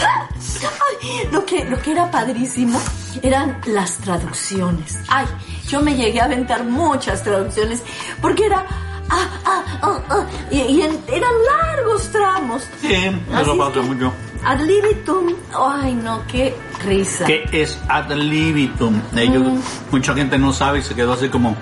Ay, 0.00 1.28
lo 1.30 1.44
que, 1.44 1.64
lo 1.64 1.78
que 1.80 1.92
era 1.92 2.10
padrísimo 2.10 2.80
eran 3.22 3.60
las 3.66 3.98
traducciones. 3.98 4.98
Ay, 5.08 5.26
yo 5.68 5.80
me 5.82 5.94
llegué 5.94 6.20
a 6.20 6.24
aventar 6.24 6.64
muchas 6.64 7.22
traducciones 7.22 7.82
porque 8.20 8.46
era 8.46 8.64
ah, 9.10 9.28
ah, 9.44 9.64
ah, 9.82 9.98
ah, 10.10 10.24
y, 10.50 10.58
y 10.60 10.82
en- 10.82 10.98
eran 11.08 11.32
largos 11.56 12.08
tramos. 12.10 12.62
Sí, 12.80 12.92
eso 12.94 13.52
es 13.52 13.58
pasa 13.58 13.80
mucho. 13.82 14.12
Ad 14.44 14.60
libitum, 14.60 15.34
ay 15.56 15.94
no, 15.94 16.22
qué 16.26 16.56
risa. 16.84 17.24
¿Qué 17.26 17.44
es 17.52 17.78
ad 17.88 18.10
libitum? 18.12 19.00
Ellos, 19.16 19.42
Mm. 19.42 19.60
Mucha 19.92 20.14
gente 20.14 20.38
no 20.38 20.52
sabe 20.52 20.78
y 20.78 20.82
se 20.82 20.94
quedó 20.94 21.12
así 21.14 21.28
como, 21.28 21.56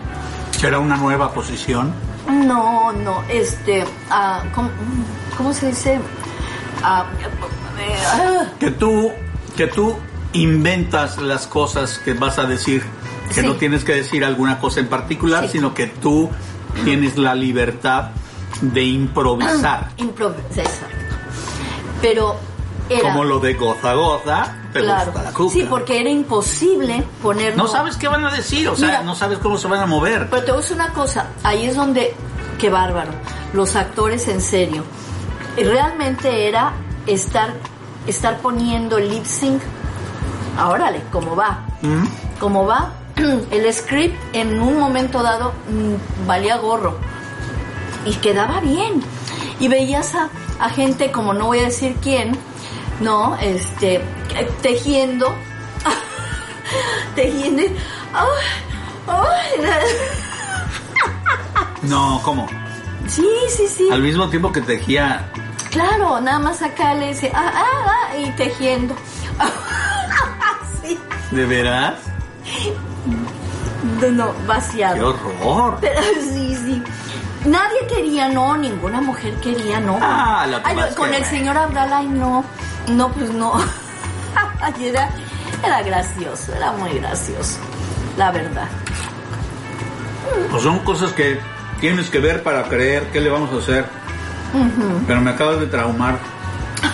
¿será 0.50 0.78
una 0.78 0.96
nueva 0.96 1.32
posición? 1.32 1.92
No, 2.28 2.92
no, 2.92 3.22
este, 3.28 3.84
ah, 4.10 4.42
¿cómo, 4.54 4.68
cómo 5.36 5.52
se 5.54 5.68
dice? 5.68 5.94
Eh, 5.94 6.00
ah, 6.82 7.06
Que 8.58 8.70
tú, 8.70 9.10
que 9.56 9.66
tú 9.68 9.96
inventas 10.32 11.18
las 11.18 11.46
cosas 11.46 11.98
que 11.98 12.12
vas 12.14 12.38
a 12.38 12.44
decir, 12.44 12.84
que 13.28 13.40
Sí. 13.40 13.46
no 13.46 13.54
tienes 13.54 13.84
que 13.84 13.94
decir 13.94 14.24
alguna 14.24 14.58
cosa 14.58 14.80
en 14.80 14.88
particular, 14.88 15.44
Sí. 15.46 15.52
sino 15.58 15.74
que 15.74 15.86
tú 15.86 16.30
tienes 16.84 17.16
la 17.18 17.34
libertad 17.34 18.10
de 18.60 18.82
improvisar. 18.84 19.90
improv- 19.98 20.34
exacto. 20.50 20.86
Pero 22.00 22.36
era... 22.88 23.00
Como 23.12 23.24
lo 23.24 23.38
de 23.40 23.54
goza 23.54 23.94
goza, 23.94 24.54
te 24.72 24.80
claro. 24.80 25.12
Sí, 25.50 25.66
porque 25.68 26.00
era 26.00 26.10
imposible 26.10 27.02
ponerlo... 27.22 27.64
No 27.64 27.68
sabes 27.68 27.96
qué 27.96 28.08
van 28.08 28.24
a 28.24 28.30
decir, 28.30 28.68
o 28.68 28.76
sea, 28.76 28.88
Mira. 28.88 29.02
no 29.02 29.14
sabes 29.14 29.38
cómo 29.38 29.56
se 29.58 29.66
van 29.68 29.80
a 29.80 29.86
mover. 29.86 30.28
Pero 30.30 30.42
te 30.44 30.52
voy 30.52 30.58
a 30.58 30.62
decir 30.62 30.76
una 30.76 30.92
cosa, 30.92 31.26
ahí 31.42 31.66
es 31.66 31.74
donde, 31.76 32.14
qué 32.58 32.70
bárbaro, 32.70 33.10
los 33.54 33.74
actores 33.76 34.28
en 34.28 34.40
serio. 34.40 34.84
Realmente 35.56 36.46
era 36.48 36.72
estar, 37.06 37.54
estar 38.06 38.38
poniendo 38.38 38.98
lip 39.00 39.24
sync, 39.24 39.62
órale, 40.64 41.02
cómo 41.10 41.34
va, 41.34 41.64
¿Mm? 41.82 42.04
cómo 42.38 42.66
va. 42.66 42.92
El 43.50 43.72
script 43.72 44.16
en 44.34 44.60
un 44.60 44.78
momento 44.78 45.22
dado 45.22 45.52
mm, 45.68 46.26
valía 46.26 46.56
gorro 46.56 46.98
y 48.04 48.14
quedaba 48.16 48.60
bien. 48.60 49.02
Y 49.58 49.68
veías 49.68 50.14
a, 50.14 50.28
a 50.58 50.68
gente, 50.68 51.10
como 51.10 51.32
no 51.32 51.46
voy 51.46 51.60
a 51.60 51.64
decir 51.64 51.96
quién, 52.02 52.36
no, 53.00 53.36
este, 53.36 54.02
tejiendo, 54.62 55.34
tejiendo, 57.14 57.62
No, 61.82 62.20
¿cómo? 62.22 62.46
Sí, 63.06 63.26
sí, 63.48 63.66
sí. 63.68 63.88
Al 63.90 64.02
mismo 64.02 64.28
tiempo 64.28 64.52
que 64.52 64.60
tejía, 64.60 65.30
Claro, 65.70 66.20
nada 66.20 66.38
más 66.38 66.62
acá 66.62 66.94
le 66.94 67.08
dice, 67.08 67.30
ah, 67.34 67.52
ah, 67.54 67.86
ah, 67.86 68.16
y 68.16 68.30
tejiendo. 68.30 68.96
sí, 70.82 70.98
¿de 71.30 71.44
veras? 71.44 71.98
No, 74.00 74.10
no, 74.10 74.32
¡Qué 74.32 74.46
vaciado. 74.46 75.08
horror! 75.08 75.78
Pero 75.80 76.00
sí, 76.20 76.56
sí. 76.56 76.82
Nadie 77.44 77.86
quería, 77.88 78.28
no, 78.28 78.56
ninguna 78.56 79.00
mujer 79.00 79.34
quería, 79.36 79.78
no. 79.80 79.98
Ah, 80.00 80.46
lo 80.50 80.62
que 80.62 80.68
Ay, 80.68 80.76
no, 80.76 80.96
con 80.96 81.10
que, 81.10 81.16
el 81.16 81.24
señor 81.24 81.56
Abdal, 81.56 81.92
ay, 81.92 82.08
no. 82.08 82.44
No, 82.88 83.12
pues 83.12 83.30
no. 83.30 83.52
Ay, 84.60 84.72
era, 84.80 85.08
era 85.64 85.82
gracioso, 85.82 86.54
era 86.54 86.72
muy 86.72 86.90
gracioso. 86.98 87.58
La 88.16 88.30
verdad. 88.30 88.68
Pues 90.50 90.62
son 90.62 90.78
cosas 90.80 91.12
que 91.12 91.38
tienes 91.80 92.10
que 92.10 92.18
ver 92.18 92.42
para 92.42 92.64
creer 92.64 93.10
qué 93.12 93.20
le 93.20 93.30
vamos 93.30 93.52
a 93.52 93.58
hacer. 93.58 93.86
Pero 95.06 95.20
me 95.20 95.30
acabas 95.30 95.60
de 95.60 95.66
traumar. 95.66 96.18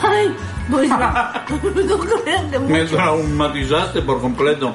Ay, 0.02 0.34
pues 0.70 0.88
no. 0.88 0.98
no 0.98 2.50
de 2.50 2.58
Me 2.58 2.84
traumatizaste 2.84 4.02
por 4.02 4.20
completo. 4.20 4.74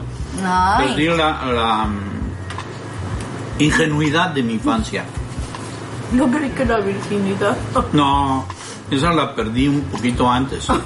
Perdí 0.77 1.07
Ay, 1.07 1.17
la, 1.17 1.45
la, 1.45 1.85
mm, 1.85 1.99
ingenuidad 3.59 4.29
de 4.29 4.43
mi 4.43 4.53
infancia. 4.53 5.03
no 6.13 6.27
creí 6.29 6.49
que 6.51 6.65
la 6.65 6.79
virginidad. 6.79 7.57
No, 7.93 8.45
esa 8.91 9.11
la 9.13 9.33
perdí 9.35 9.67
un 9.67 9.81
poquito 9.81 10.29
antes. 10.29 10.67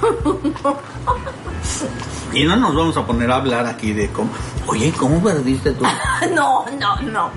Y 2.34 2.44
no 2.44 2.56
nos 2.56 2.74
vamos 2.74 2.96
a 2.96 3.04
poner 3.06 3.30
a 3.30 3.36
hablar 3.36 3.66
aquí 3.66 3.92
de 3.92 4.08
cómo. 4.08 4.30
Oye, 4.66 4.90
¿cómo 4.96 5.22
perdiste 5.22 5.72
tú? 5.72 5.84
No, 6.34 6.64
no, 6.80 6.96
no. 7.02 7.30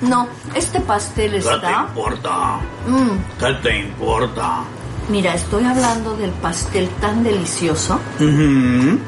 No, 0.00 0.26
este 0.54 0.80
pastel 0.80 1.32
¿Qué 1.34 1.38
te 1.40 1.54
está. 1.54 1.86
importa? 1.88 2.58
Mm, 2.88 3.38
¿Qué 3.38 3.52
te 3.62 3.78
importa? 3.80 4.62
mira, 5.08 5.34
estoy 5.34 5.64
hablando 5.64 6.16
del 6.16 6.30
pastel 6.30 6.88
tan 7.00 7.22
delicioso. 7.22 8.00
Ujú. 8.18 8.98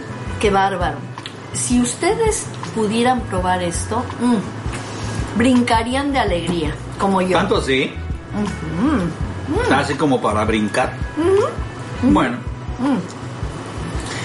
Qué 0.40 0.50
bárbaro. 0.50 0.96
Si 1.52 1.80
ustedes 1.80 2.46
pudieran 2.74 3.20
probar 3.22 3.62
esto, 3.62 4.04
mm, 4.20 5.38
brincarían 5.38 6.12
de 6.12 6.18
alegría, 6.18 6.74
como 6.98 7.20
yo. 7.20 7.36
¿Tanto 7.36 7.58
así? 7.58 7.92
Está 9.62 9.80
así 9.80 9.94
como 9.94 10.20
para 10.20 10.44
brincar. 10.44 10.94
Bueno. 12.02 12.38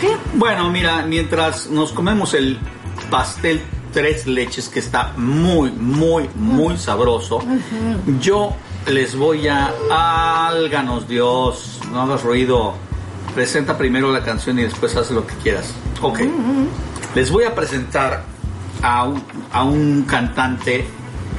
Sí. 0.02 0.08
Bueno, 0.34 0.70
mira, 0.70 1.04
mientras 1.04 1.70
nos 1.70 1.92
comemos 1.92 2.34
el 2.34 2.60
pastel 3.10 3.62
tres 3.92 4.28
leches 4.28 4.70
que 4.70 4.80
está 4.80 5.14
muy, 5.18 5.72
muy, 5.72 6.30
muy 6.36 6.78
sabroso, 6.78 7.42
yo 8.20 8.56
les 8.88 9.16
voy 9.16 9.48
a... 9.48 9.74
Álganos 10.50 11.08
Dios, 11.08 11.80
no 11.92 12.02
hagas 12.02 12.24
ruido. 12.24 12.76
Presenta 13.34 13.78
primero 13.78 14.12
la 14.12 14.24
canción 14.24 14.58
y 14.60 14.64
después 14.64 14.96
haz 14.96 15.12
lo 15.12 15.26
que 15.26 15.36
quieras. 15.36 15.74
Ok. 16.02 16.22
Les 17.18 17.32
voy 17.32 17.46
a 17.46 17.56
presentar 17.56 18.22
a 18.84 19.06
un, 19.06 19.24
a 19.52 19.64
un 19.64 20.04
cantante 20.04 20.86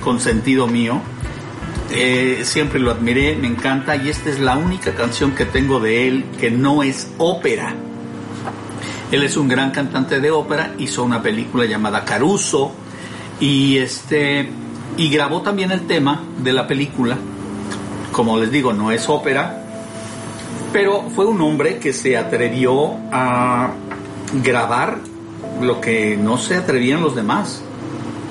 con 0.02 0.18
sentido 0.18 0.66
mío. 0.66 1.00
Eh, 1.92 2.40
siempre 2.42 2.80
lo 2.80 2.90
admiré, 2.90 3.36
me 3.36 3.46
encanta 3.46 3.94
y 3.94 4.09
esta 4.09 4.28
es 4.28 4.40
la 4.40 4.56
única 4.56 4.96
canción 4.96 5.36
que 5.36 5.44
tengo 5.44 5.78
de 5.78 6.09
él 6.09 6.24
que 6.40 6.50
no 6.50 6.82
es 6.82 7.12
ópera. 7.18 7.76
Él 9.12 9.22
es 9.22 9.36
un 9.36 9.46
gran 9.46 9.70
cantante 9.70 10.18
de 10.18 10.32
ópera, 10.32 10.74
hizo 10.78 11.05
una 11.05 11.22
película 11.22 11.64
llamada 11.64 12.05
Caruso 12.05 12.72
y 13.38 13.78
este 13.78 14.50
y 14.96 15.09
grabó 15.10 15.42
también 15.42 15.70
el 15.70 15.86
tema 15.86 16.24
de 16.38 16.55
la 16.55 16.66
película. 16.66 17.16
Como 18.10 18.36
les 18.36 18.50
digo, 18.50 18.72
no 18.72 18.90
es 18.90 19.09
ópera, 19.09 19.62
pero 20.72 21.05
fue 21.14 21.24
un 21.24 21.40
hombre 21.40 21.78
que 21.78 21.92
se 21.92 22.16
atrevió 22.16 22.96
a 23.12 23.70
grabar 24.42 25.07
lo 25.60 25.80
que 25.80 26.16
no 26.16 26.39
se 26.39 26.56
atrevían 26.56 27.02
los 27.02 27.14
demás. 27.14 27.62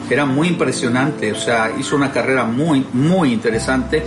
Era 0.10 0.26
muy 0.26 0.48
impresionante, 0.48 1.34
o 1.34 1.36
sea, 1.36 1.72
hizo 1.78 1.96
una 1.96 2.12
carrera 2.12 2.46
muy, 2.46 2.86
muy 2.94 3.34
interesante 3.34 4.06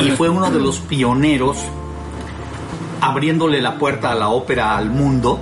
y 0.00 0.10
fue 0.10 0.28
uno 0.28 0.50
de 0.50 0.58
los 0.58 0.80
pioneros 0.80 1.58
abriéndole 3.00 3.60
la 3.60 3.78
puerta 3.78 4.10
a 4.10 4.14
la 4.14 4.30
ópera 4.30 4.76
al 4.76 4.90
mundo, 4.90 5.38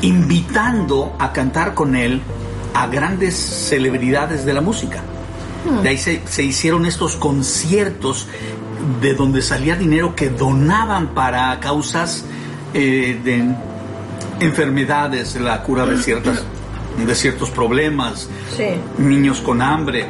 invitando 0.00 1.14
a 1.18 1.32
cantar 1.32 1.74
con 1.74 1.96
él 1.96 2.22
a 2.72 2.86
grandes 2.86 3.34
celebridades 3.34 4.46
de 4.46 4.54
la 4.54 4.60
música. 4.60 5.02
De 5.82 5.88
ahí 5.88 5.98
se, 5.98 6.22
se 6.26 6.42
hicieron 6.42 6.86
estos 6.86 7.16
conciertos 7.16 8.28
de 9.00 9.14
donde 9.14 9.42
salía 9.42 9.76
dinero 9.76 10.14
que 10.14 10.28
donaban 10.30 11.08
para 11.08 11.58
causas 11.60 12.24
eh, 12.74 13.20
de 13.22 13.54
enfermedades, 14.40 15.34
la 15.36 15.62
cura 15.62 15.86
de 15.86 15.98
ciertas 15.98 16.42
de 17.04 17.14
ciertos 17.16 17.50
problemas, 17.50 18.28
Sí. 18.56 18.66
niños 18.98 19.40
con 19.40 19.60
hambre. 19.60 20.06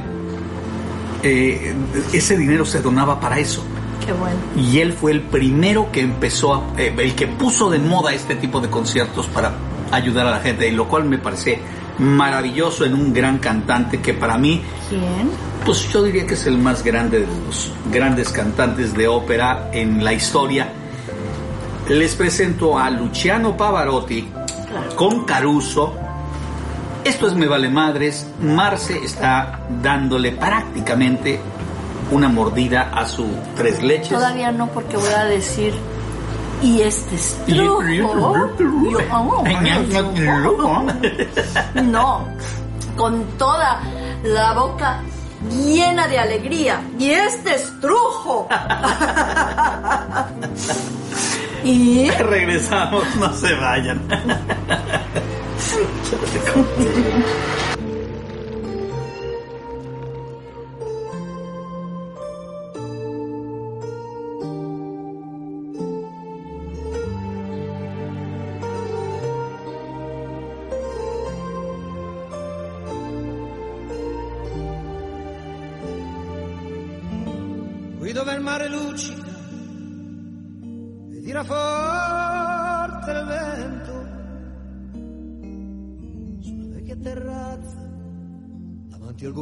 Eh, 1.22 1.72
ese 2.12 2.36
dinero 2.36 2.66
se 2.66 2.82
donaba 2.82 3.18
para 3.18 3.38
eso. 3.38 3.64
Qué 4.05 4.12
bueno. 4.12 4.36
Y 4.55 4.80
él 4.80 4.92
fue 4.92 5.12
el 5.12 5.22
primero 5.22 5.90
que 5.90 6.02
empezó, 6.02 6.52
a- 6.55 6.62
eh, 6.76 6.94
el 6.98 7.14
que 7.14 7.26
puso 7.26 7.70
de 7.70 7.78
moda 7.78 8.12
este 8.12 8.34
tipo 8.34 8.60
de 8.60 8.68
conciertos 8.68 9.26
para 9.28 9.55
ayudar 9.92 10.26
a 10.26 10.30
la 10.32 10.40
gente, 10.40 10.68
y 10.68 10.72
lo 10.72 10.86
cual 10.86 11.05
me 11.05 11.16
parece 11.16 11.59
maravilloso 11.98 12.84
en 12.84 12.92
un 12.92 13.14
gran 13.14 13.38
cantante 13.38 14.01
que 14.01 14.12
para 14.12 14.36
mí, 14.36 14.60
¿Quién? 14.90 15.30
pues 15.64 15.88
yo 15.90 16.02
diría 16.02 16.26
que 16.26 16.34
es 16.34 16.44
el 16.46 16.59
más 16.59 16.82
grande 16.84 17.20
de 17.20 17.26
los 17.46 17.70
grandes 17.90 18.28
cantantes 18.30 18.92
de 18.94 19.09
ópera 19.09 19.70
en 19.72 20.05
la 20.05 20.12
historia. 20.12 20.68
Les 21.89 22.15
presento 22.15 22.78
a 22.78 22.89
Luciano 22.89 23.56
Pavarotti 23.56 24.27
con 24.97 25.24
Caruso. 25.24 25.94
Esto 27.05 27.27
es 27.27 27.35
Me 27.35 27.47
Vale 27.47 27.69
Madres. 27.69 28.27
Marce 28.40 28.97
está 29.05 29.61
dándole 29.82 30.32
prácticamente 30.32 31.39
una 32.11 32.28
mordida 32.28 32.90
a 32.94 33.06
su 33.06 33.27
tres 33.55 33.82
leches. 33.82 34.09
Todavía 34.09 34.51
no, 34.51 34.69
porque 34.69 34.97
voy 34.97 35.12
a 35.12 35.24
decir. 35.27 35.74
Y 36.62 36.81
este 36.81 37.16
estrujo. 37.16 37.82
Yo 37.86 38.98
amo 39.11 39.44
No, 41.82 42.27
con 42.97 43.24
toda 43.36 43.82
la 44.23 44.55
boca 44.55 45.02
llena 45.50 46.08
de 46.08 46.18
alegría. 46.18 46.82
Y 46.98 47.10
este 47.10 47.54
estrujo. 47.54 48.48
y 51.64 52.10
Regresamos, 52.10 53.04
no 53.16 53.32
se 53.34 53.54
vayan. 53.54 54.02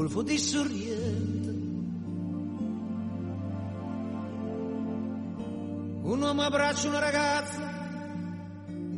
golfo 0.02 0.22
di 0.22 0.36
Sorrento 0.36 1.50
un 6.02 6.20
uomo 6.20 6.42
abbraccia 6.42 6.88
una 6.88 6.98
ragazza 6.98 7.70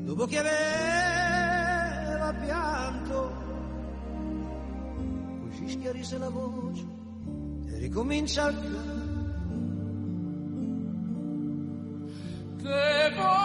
dopo 0.05 0.25
che 0.25 0.39
aveva 0.39 2.33
pianto. 2.43 3.33
Poi 5.41 5.53
si 5.53 5.69
schiarisce 5.69 6.17
la 6.17 6.31
voce 6.31 6.87
e 7.67 7.79
ricomincia 7.81 8.49
il 8.49 8.55
canto 12.63 13.44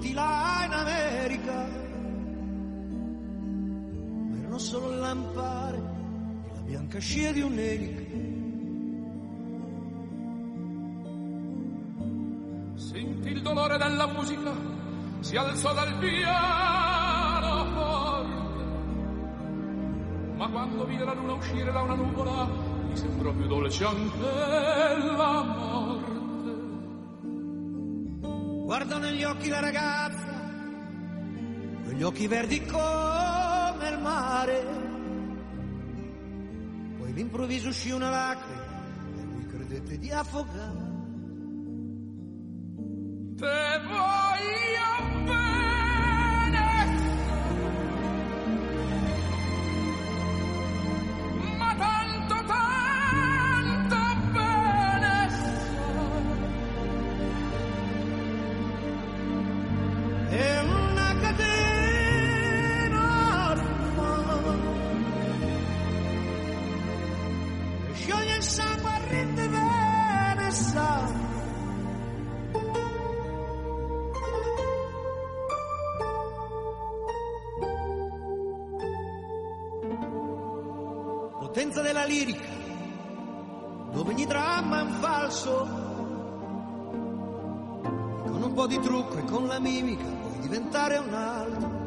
notti 0.00 0.12
là 0.14 0.62
in 0.64 0.72
America. 0.72 1.68
Ma 4.30 4.38
erano 4.38 4.58
solo 4.58 4.96
lampare 4.96 5.76
e 5.76 6.54
la 6.54 6.60
bianca 6.62 6.98
scia 6.98 7.32
di 7.32 7.42
un'elica. 7.42 8.08
Sentì 12.74 13.28
il 13.28 13.42
dolore 13.42 13.76
della 13.76 14.06
musica, 14.06 14.52
si 15.20 15.36
alzò 15.36 15.74
dal 15.74 15.98
piano 15.98 17.64
forte. 17.74 18.38
Ma 20.36 20.48
quando 20.48 20.86
vide 20.86 21.04
la 21.04 21.12
luna 21.12 21.34
uscire 21.34 21.70
da 21.70 21.82
una 21.82 21.94
nuvola, 21.94 22.48
gli 22.88 22.96
sembrò 22.96 23.32
più 23.32 23.46
dolce 23.46 23.84
anche 23.84 24.18
la 25.16 25.42
morte. 25.42 25.99
Guardò 28.70 28.98
negli 28.98 29.24
occhi 29.24 29.48
la 29.48 29.58
ragazza, 29.58 30.28
quegli 31.82 32.04
occhi 32.04 32.28
verdi 32.28 32.64
come 32.66 33.88
il 33.88 33.98
mare. 33.98 34.64
Poi 36.96 37.10
all'improvviso 37.10 37.70
uscì 37.70 37.90
una 37.90 38.10
lacrima 38.10 38.84
e 39.18 39.22
lui 39.24 39.46
credette 39.48 39.98
di 39.98 40.12
affogare. 40.12 40.89
Di 88.70 88.78
trucco 88.78 89.18
e 89.18 89.24
con 89.24 89.48
la 89.48 89.58
mimica 89.58 90.04
puoi 90.04 90.38
diventare 90.38 90.96
un 90.98 91.12
altro. 91.12 91.78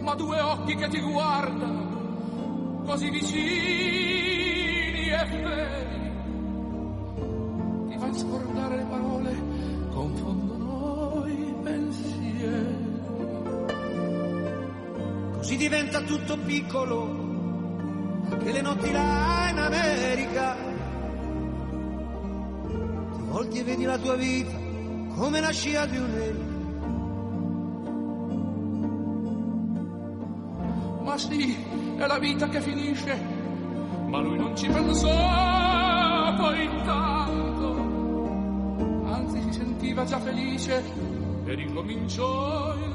ma 0.00 0.14
due 0.16 0.40
occhi 0.40 0.74
che 0.74 0.88
ti 0.88 0.98
guardano 0.98 2.82
così 2.84 3.10
vicini 3.10 5.08
e 5.08 5.24
veri 5.24 6.12
ti 7.90 7.98
fan 7.98 8.14
scordare 8.14 8.76
le 8.76 8.84
parole 8.84 9.36
confondono 9.90 11.26
i 11.26 11.54
pensieri 11.62 12.88
Così 15.36 15.56
diventa 15.56 16.00
tutto 16.02 16.36
piccolo, 16.36 17.02
anche 18.30 18.52
le 18.52 18.60
notti 18.60 18.92
là 18.92 19.48
in 19.50 19.58
America. 19.58 20.69
E 23.60 23.62
vedi 23.62 23.84
la 23.84 23.98
tua 23.98 24.16
vita 24.16 24.56
come 25.16 25.38
la 25.38 25.50
scia 25.50 25.84
di 25.84 25.98
un'elica. 25.98 26.58
ma 31.02 31.18
sì 31.18 31.54
è 31.98 32.06
la 32.06 32.18
vita 32.18 32.48
che 32.48 32.60
finisce 32.62 33.20
ma 34.06 34.18
lui 34.20 34.38
non 34.38 34.56
ci 34.56 34.66
pensò 34.66 36.34
poi 36.36 36.64
intanto 36.64 37.68
anzi 39.12 39.42
si 39.42 39.52
sentiva 39.52 40.04
già 40.04 40.18
felice 40.20 40.82
e 41.44 41.54
ricominciò 41.54 42.89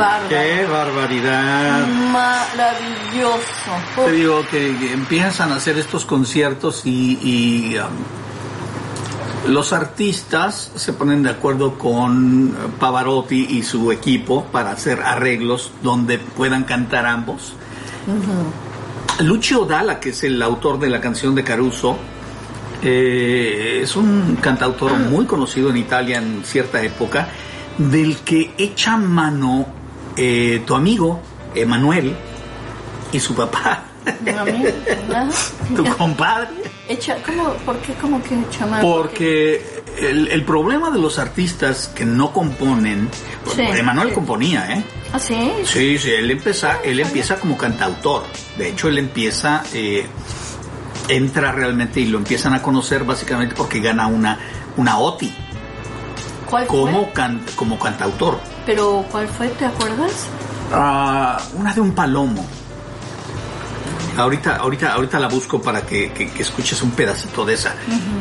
bárbaro. 0.00 0.28
¡Qué 0.28 0.66
barbaridad! 0.66 1.86
Maravilloso. 2.12 3.70
Te 4.04 4.12
digo 4.12 4.42
que, 4.50 4.76
que 4.78 4.92
empiezan 4.92 5.52
a 5.52 5.56
hacer 5.56 5.78
estos 5.78 6.04
conciertos 6.04 6.86
y, 6.86 7.18
y, 7.22 7.78
um, 7.78 9.52
los 9.52 9.72
artistas 9.72 10.72
se 10.74 10.92
ponen 10.92 11.22
de 11.22 11.30
acuerdo 11.30 11.78
con 11.78 12.54
Pavarotti 12.78 13.46
y 13.50 13.62
su 13.62 13.90
equipo 13.90 14.44
para 14.44 14.72
hacer 14.72 15.00
arreglos 15.00 15.72
donde 15.82 16.18
puedan 16.18 16.64
cantar 16.64 17.06
ambos. 17.06 17.54
Lucio 19.20 19.64
Dalla, 19.64 19.98
que 19.98 20.10
es 20.10 20.22
el 20.24 20.40
autor 20.42 20.78
de 20.78 20.90
la 20.90 21.00
canción 21.00 21.34
de 21.34 21.42
Caruso, 21.42 21.96
eh, 22.82 23.80
es 23.82 23.96
un 23.96 24.36
cantautor 24.40 24.92
muy 24.98 25.26
conocido 25.26 25.70
en 25.70 25.78
Italia 25.78 26.18
en 26.18 26.42
cierta 26.44 26.82
época, 26.82 27.28
del 27.76 28.18
que 28.18 28.52
echa 28.58 28.96
mano 28.96 29.66
eh, 30.16 30.62
tu 30.66 30.74
amigo 30.74 31.20
Emanuel 31.54 32.14
y 33.12 33.20
su 33.20 33.34
papá, 33.34 33.82
tu 35.76 35.84
compadre. 35.98 36.48
Echa, 36.88 37.16
¿cómo, 37.24 37.52
¿Por 37.64 37.76
qué 37.78 37.92
como 37.94 38.20
que? 38.22 38.36
Porque 38.80 39.64
el, 40.00 40.28
el 40.28 40.44
problema 40.44 40.90
de 40.90 40.98
los 40.98 41.18
artistas 41.20 41.88
que 41.94 42.04
no 42.04 42.32
componen, 42.32 43.08
Sí. 43.54 43.62
Emanuel 43.62 44.12
componía, 44.12 44.72
¿eh? 44.76 44.84
¿Ah, 45.12 45.18
sí? 45.18 45.50
Sí, 45.64 45.98
sí, 45.98 46.10
él 46.10 46.30
empieza, 46.30 46.78
él 46.84 47.00
empieza 47.00 47.36
como 47.36 47.56
cantautor. 47.56 48.24
De 48.58 48.68
hecho, 48.68 48.88
él 48.88 48.98
empieza, 48.98 49.62
eh, 49.72 50.06
entra 51.08 51.50
realmente 51.52 52.00
y 52.00 52.06
lo 52.06 52.18
empiezan 52.18 52.54
a 52.54 52.62
conocer 52.62 53.04
básicamente 53.04 53.54
porque 53.56 53.80
gana 53.80 54.06
una, 54.06 54.38
una 54.76 54.98
OTI 54.98 55.32
¿Cuál 56.48 56.66
como, 56.66 57.12
can- 57.12 57.42
como 57.56 57.78
cantautor. 57.78 58.38
¿Pero 58.70 59.04
cuál 59.10 59.26
fue? 59.26 59.48
¿Te 59.48 59.64
acuerdas? 59.66 60.12
Ah, 60.72 61.40
una 61.54 61.74
de 61.74 61.80
un 61.80 61.90
palomo. 61.92 62.46
Ahorita, 64.16 64.56
ahorita, 64.58 64.92
ahorita 64.92 65.18
la 65.18 65.26
busco 65.26 65.60
para 65.60 65.82
que, 65.82 66.12
que- 66.12 66.30
que 66.30 66.42
escuches 66.42 66.80
un 66.82 66.92
pedacito 66.92 67.44
de 67.44 67.54
esa. 67.54 67.74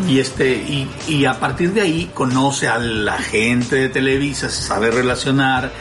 Y 0.07 0.19
este, 0.19 0.49
y, 0.53 0.89
y 1.07 1.25
a 1.25 1.39
partir 1.39 1.71
de 1.73 1.81
ahí 1.81 2.09
conoce 2.15 2.67
a 2.67 2.79
la 2.79 3.19
gente 3.19 3.75
de 3.75 3.89
Televisa, 3.89 4.49
se 4.49 4.63
sabe 4.63 4.89
relacionar. 4.89 5.71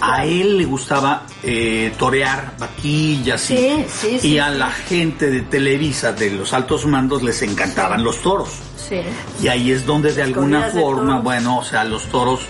A 0.00 0.24
él 0.24 0.56
le 0.56 0.64
gustaba 0.64 1.26
eh, 1.42 1.92
torear 1.98 2.54
vaquillas 2.58 3.50
y, 3.50 3.56
Sí, 3.56 3.84
sí, 4.00 4.08
y 4.14 4.18
sí, 4.20 4.38
a 4.38 4.48
la 4.48 4.70
gente 4.70 5.30
de 5.30 5.42
Televisa, 5.42 6.12
de 6.12 6.30
los 6.30 6.54
altos 6.54 6.86
mandos, 6.86 7.22
les 7.22 7.42
encantaban 7.42 8.02
los 8.02 8.22
toros. 8.22 8.48
Sí. 8.88 9.00
Y 9.42 9.48
ahí 9.48 9.70
es 9.70 9.84
donde 9.84 10.12
de 10.14 10.22
alguna 10.22 10.68
de 10.68 10.80
forma, 10.80 11.20
bueno, 11.20 11.58
o 11.58 11.64
sea, 11.64 11.84
los 11.84 12.04
toros 12.06 12.40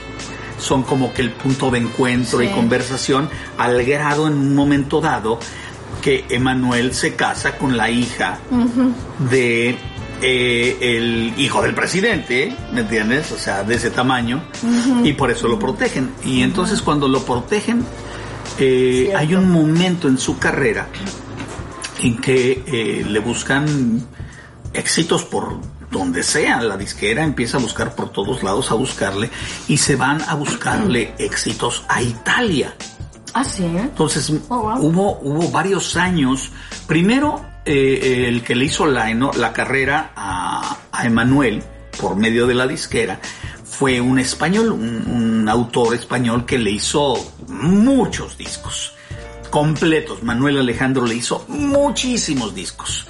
son 0.62 0.82
como 0.84 1.12
que 1.12 1.22
el 1.22 1.32
punto 1.32 1.70
de 1.70 1.78
encuentro 1.78 2.38
Sí. 2.38 2.46
y 2.46 2.48
conversación 2.48 3.28
al 3.58 3.84
grado 3.84 4.26
en 4.28 4.34
un 4.34 4.54
momento 4.54 5.00
dado 5.00 5.38
que 6.00 6.24
Emanuel 6.30 6.94
se 6.94 7.14
casa 7.14 7.56
con 7.58 7.76
la 7.76 7.90
hija 7.90 8.38
de 9.30 9.76
eh, 10.24 10.76
el 10.80 11.34
hijo 11.36 11.60
del 11.62 11.74
presidente, 11.74 12.56
¿me 12.72 12.80
entiendes? 12.82 13.30
O 13.32 13.38
sea, 13.38 13.62
de 13.64 13.74
ese 13.74 13.90
tamaño 13.90 14.42
y 15.04 15.12
por 15.14 15.30
eso 15.30 15.48
lo 15.48 15.58
protegen. 15.58 16.10
Y 16.24 16.42
entonces 16.42 16.80
cuando 16.80 17.08
lo 17.08 17.22
protegen, 17.24 17.84
eh, 18.58 19.12
hay 19.16 19.34
un 19.34 19.50
momento 19.50 20.08
en 20.08 20.18
su 20.18 20.38
carrera 20.38 20.86
en 22.02 22.18
que 22.18 22.62
eh, 22.66 23.04
le 23.08 23.18
buscan 23.20 24.06
éxitos 24.72 25.24
por 25.24 25.58
donde 25.92 26.24
sea. 26.24 26.60
La 26.62 26.76
disquera 26.76 27.22
empieza 27.22 27.58
a 27.58 27.60
buscar 27.60 27.94
por 27.94 28.10
todos 28.10 28.42
lados 28.42 28.72
a 28.72 28.74
buscarle 28.74 29.30
y 29.68 29.76
se 29.76 29.94
van 29.94 30.20
a 30.22 30.34
buscarle 30.34 31.14
éxitos 31.18 31.84
a 31.88 32.02
Italia. 32.02 32.74
¿Ah, 33.34 33.44
sí? 33.44 33.64
Entonces 33.64 34.32
Oh, 34.48 34.58
wow. 34.60 34.78
hubo, 34.80 35.18
hubo 35.22 35.50
varios 35.50 35.96
años. 35.96 36.50
Primero, 36.86 37.40
eh, 37.64 38.24
el 38.28 38.42
que 38.42 38.54
le 38.56 38.64
hizo 38.64 38.86
la, 38.86 39.08
la 39.14 39.52
carrera 39.52 40.12
a, 40.16 40.76
a 40.90 41.06
Emanuel 41.06 41.62
por 42.00 42.16
medio 42.16 42.46
de 42.46 42.54
la 42.54 42.66
disquera 42.66 43.20
fue 43.64 44.00
un 44.00 44.18
español, 44.18 44.72
un, 44.72 45.06
un 45.06 45.48
autor 45.48 45.94
español 45.94 46.44
que 46.44 46.58
le 46.58 46.70
hizo 46.72 47.14
muchos 47.48 48.36
discos 48.36 48.92
completos. 49.52 50.22
Manuel 50.22 50.58
Alejandro 50.58 51.04
le 51.06 51.14
hizo 51.14 51.44
muchísimos 51.46 52.54
discos. 52.54 53.06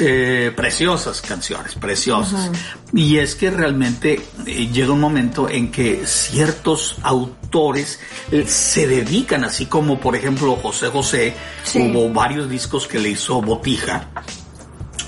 Eh, 0.00 0.52
preciosas 0.54 1.20
canciones, 1.20 1.74
preciosas. 1.76 2.50
Y 2.92 3.16
es 3.18 3.34
que 3.36 3.50
realmente 3.50 4.20
eh, 4.46 4.68
llega 4.72 4.92
un 4.92 5.00
momento 5.00 5.48
en 5.48 5.70
que 5.72 6.04
ciertos 6.06 6.96
autores 7.02 7.98
eh, 8.30 8.44
se 8.46 8.86
dedican, 8.86 9.44
así 9.44 9.66
como 9.66 9.98
por 10.00 10.14
ejemplo 10.16 10.56
José 10.56 10.88
José, 10.88 11.34
Sí. 11.64 11.78
hubo 11.80 12.12
varios 12.12 12.48
discos 12.50 12.86
que 12.86 12.98
le 12.98 13.10
hizo 13.10 13.40
Botija. 13.40 14.08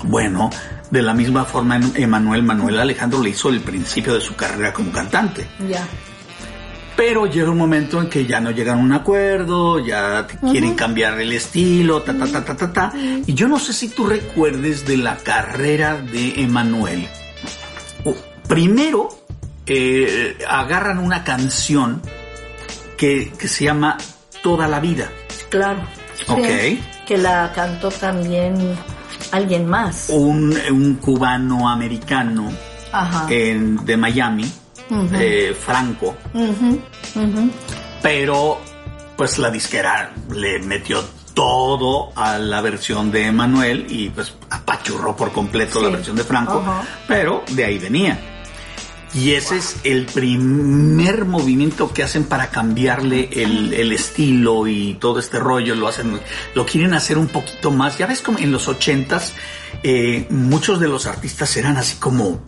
Bueno, 0.03 0.49
de 0.89 1.01
la 1.01 1.13
misma 1.13 1.45
forma 1.45 1.79
Emanuel 1.95 2.43
Manuel 2.43 2.79
Alejandro 2.79 3.21
le 3.21 3.29
hizo 3.31 3.49
el 3.49 3.59
principio 3.61 4.13
de 4.15 4.21
su 4.21 4.35
carrera 4.35 4.73
como 4.73 4.91
cantante. 4.91 5.47
Ya. 5.69 5.85
Pero 6.95 7.25
llega 7.25 7.49
un 7.49 7.57
momento 7.57 7.99
en 8.01 8.09
que 8.09 8.25
ya 8.25 8.39
no 8.39 8.51
llegan 8.51 8.77
a 8.77 8.81
un 8.81 8.91
acuerdo, 8.93 9.79
ya 9.79 10.27
te 10.27 10.37
quieren 10.37 10.75
cambiar 10.75 11.19
el 11.19 11.31
estilo, 11.31 12.01
ta, 12.01 12.13
ta, 12.17 12.27
ta, 12.27 12.43
ta, 12.45 12.55
ta, 12.55 12.71
ta. 12.73 12.93
Y 13.25 13.33
yo 13.33 13.47
no 13.47 13.57
sé 13.59 13.73
si 13.73 13.89
tú 13.89 14.05
recuerdes 14.05 14.85
de 14.85 14.97
la 14.97 15.17
carrera 15.17 15.97
de 15.97 16.41
Emanuel. 16.41 17.07
Primero, 18.47 19.09
eh, 19.65 20.37
agarran 20.47 20.99
una 20.99 21.23
canción 21.23 22.01
que, 22.97 23.31
que 23.37 23.47
se 23.47 23.63
llama 23.65 23.97
Toda 24.43 24.67
la 24.67 24.79
vida. 24.79 25.09
Claro. 25.49 25.81
Sí, 26.15 26.25
Ok. 26.27 27.05
Que 27.07 27.17
la 27.17 27.51
cantó 27.53 27.89
también 27.89 28.55
alguien 29.31 29.67
más. 29.67 30.07
Un, 30.09 30.55
un 30.71 30.95
cubano 30.95 31.69
americano 31.69 32.51
Ajá. 32.91 33.27
en- 33.29 33.83
de 33.85 33.97
Miami, 33.97 34.51
eh, 35.13 35.55
Franco, 35.59 36.15
pero 38.01 38.59
pues 39.15 39.37
la 39.37 39.51
disquera 39.51 40.13
le 40.33 40.59
metió 40.59 41.03
todo 41.33 42.11
a 42.15 42.37
la 42.37 42.61
versión 42.61 43.11
de 43.11 43.27
Emanuel 43.27 43.85
y 43.89 44.09
pues 44.09 44.33
apachurró 44.49 45.15
por 45.15 45.31
completo 45.31 45.79
Sí. 45.79 45.85
la 45.85 45.91
versión 45.91 46.15
de 46.15 46.23
Franco, 46.23 46.63
pero 47.07 47.43
de 47.51 47.65
ahí 47.65 47.77
venía. 47.79 48.19
Y 49.13 49.31
ese 49.33 49.57
es 49.57 49.75
el 49.83 50.05
primer 50.05 51.25
movimiento 51.25 51.91
que 51.93 52.01
hacen 52.01 52.23
para 52.23 52.49
cambiarle 52.49 53.29
el, 53.33 53.73
el 53.73 53.91
estilo 53.91 54.67
y 54.67 54.93
todo 55.01 55.19
este 55.19 55.37
rollo. 55.37 55.75
Lo 55.75 55.89
hacen, 55.89 56.17
lo 56.55 56.65
quieren 56.65 56.93
hacer 56.93 57.17
un 57.17 57.27
poquito 57.27 57.71
más. 57.71 57.97
Ya 57.97 58.07
ves 58.07 58.21
como 58.21 58.39
en 58.39 58.53
los 58.53 58.69
ochentas, 58.69 59.33
eh, 59.83 60.27
muchos 60.29 60.79
de 60.79 60.87
los 60.87 61.07
artistas 61.07 61.57
eran 61.57 61.75
así 61.75 61.97
como 61.97 62.41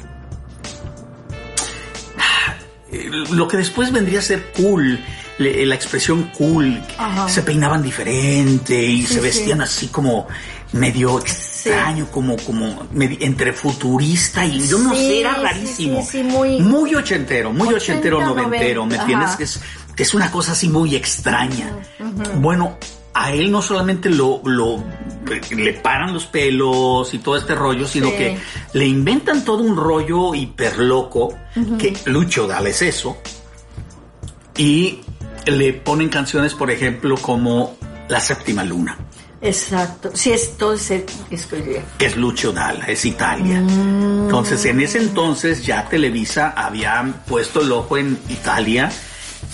lo 3.32 3.48
que 3.48 3.57
después 3.57 3.91
vendría 3.91 4.20
a 4.20 4.22
ser 4.22 4.52
cool, 4.56 4.99
le- 5.38 5.65
la 5.65 5.76
expresión 5.76 6.30
cool, 6.38 6.82
Ajá. 6.98 7.28
se 7.30 7.41
peinaban 7.44 7.82
diferente 7.82 8.82
y 8.86 9.06
Sí, 9.06 9.15
se 9.15 9.20
vestían 9.22 9.60
sí. 9.60 9.64
así 9.64 9.88
como 9.88 10.28
medio 10.74 11.20
extraño, 11.20 12.07
como, 12.11 12.36
como 12.38 12.88
medi- 12.94 13.18
entre 13.22 13.53
futurista 13.53 14.45
y 14.45 14.68
yo 14.68 14.80
no 14.80 14.94
sé, 14.95 15.20
era 15.20 15.36
rarísimo. 15.36 16.02
sí, 16.02 16.07
sí, 16.20 16.24
muy- 16.24 16.60
ochentero, 16.95 17.52
muy 17.53 17.68
80, 17.70 17.78
ochentero, 17.78 18.22
noventero, 18.26 18.86
¿me 18.86 18.95
90, 18.98 19.02
entiendes? 19.03 19.36
Que 19.38 19.44
es, 19.44 19.60
que 19.95 20.03
es 20.03 20.14
una 20.14 20.32
cosa 20.32 20.53
así 20.53 20.70
muy 20.70 20.95
extraña. 20.95 21.72
Bueno, 22.40 22.78
a 23.15 23.31
él 23.34 23.52
no 23.52 23.61
solamente 23.61 24.10
lo, 24.10 24.41
lo 24.44 24.84
le 25.52 25.73
paran 25.73 26.14
los 26.14 26.26
pelos 26.26 27.14
y 27.14 27.19
todo 27.19 27.38
este 27.38 27.56
rollo, 27.56 27.88
sino 27.88 28.10
Sí. 28.10 28.15
que 28.18 28.38
le 28.73 28.85
inventan 28.85 29.45
todo 29.45 29.60
un 29.64 29.76
rollo 29.77 30.34
hiper 30.35 30.77
loco, 30.80 31.38
que 31.77 31.95
Lucho 32.06 32.48
Dal 32.48 32.68
es 32.68 32.81
eso, 32.81 33.18
y 34.57 34.99
le 35.45 35.73
ponen 35.73 36.10
canciones, 36.10 36.53
por 36.53 36.72
ejemplo, 36.72 37.15
como 37.18 37.76
La 38.10 38.19
Séptima 38.19 38.64
Luna, 38.64 38.98
Exacto. 39.41 40.10
Sí, 40.14 40.31
es 40.31 40.56
todo 40.57 40.72
ese 40.73 41.06
que 41.98 42.06
es 42.06 42.15
Lucho 42.15 42.53
Dal, 42.53 42.81
es 42.88 43.03
Italia. 43.03 43.57
Entonces, 43.57 44.64
en 44.64 44.80
ese 44.80 44.99
entonces 44.99 45.65
ya 45.65 45.90
Televisa 45.90 46.53
había 46.56 47.03
puesto 47.27 47.60
el 47.61 47.69
ojo 47.73 47.98
en 47.98 48.18
Italia 48.30 48.90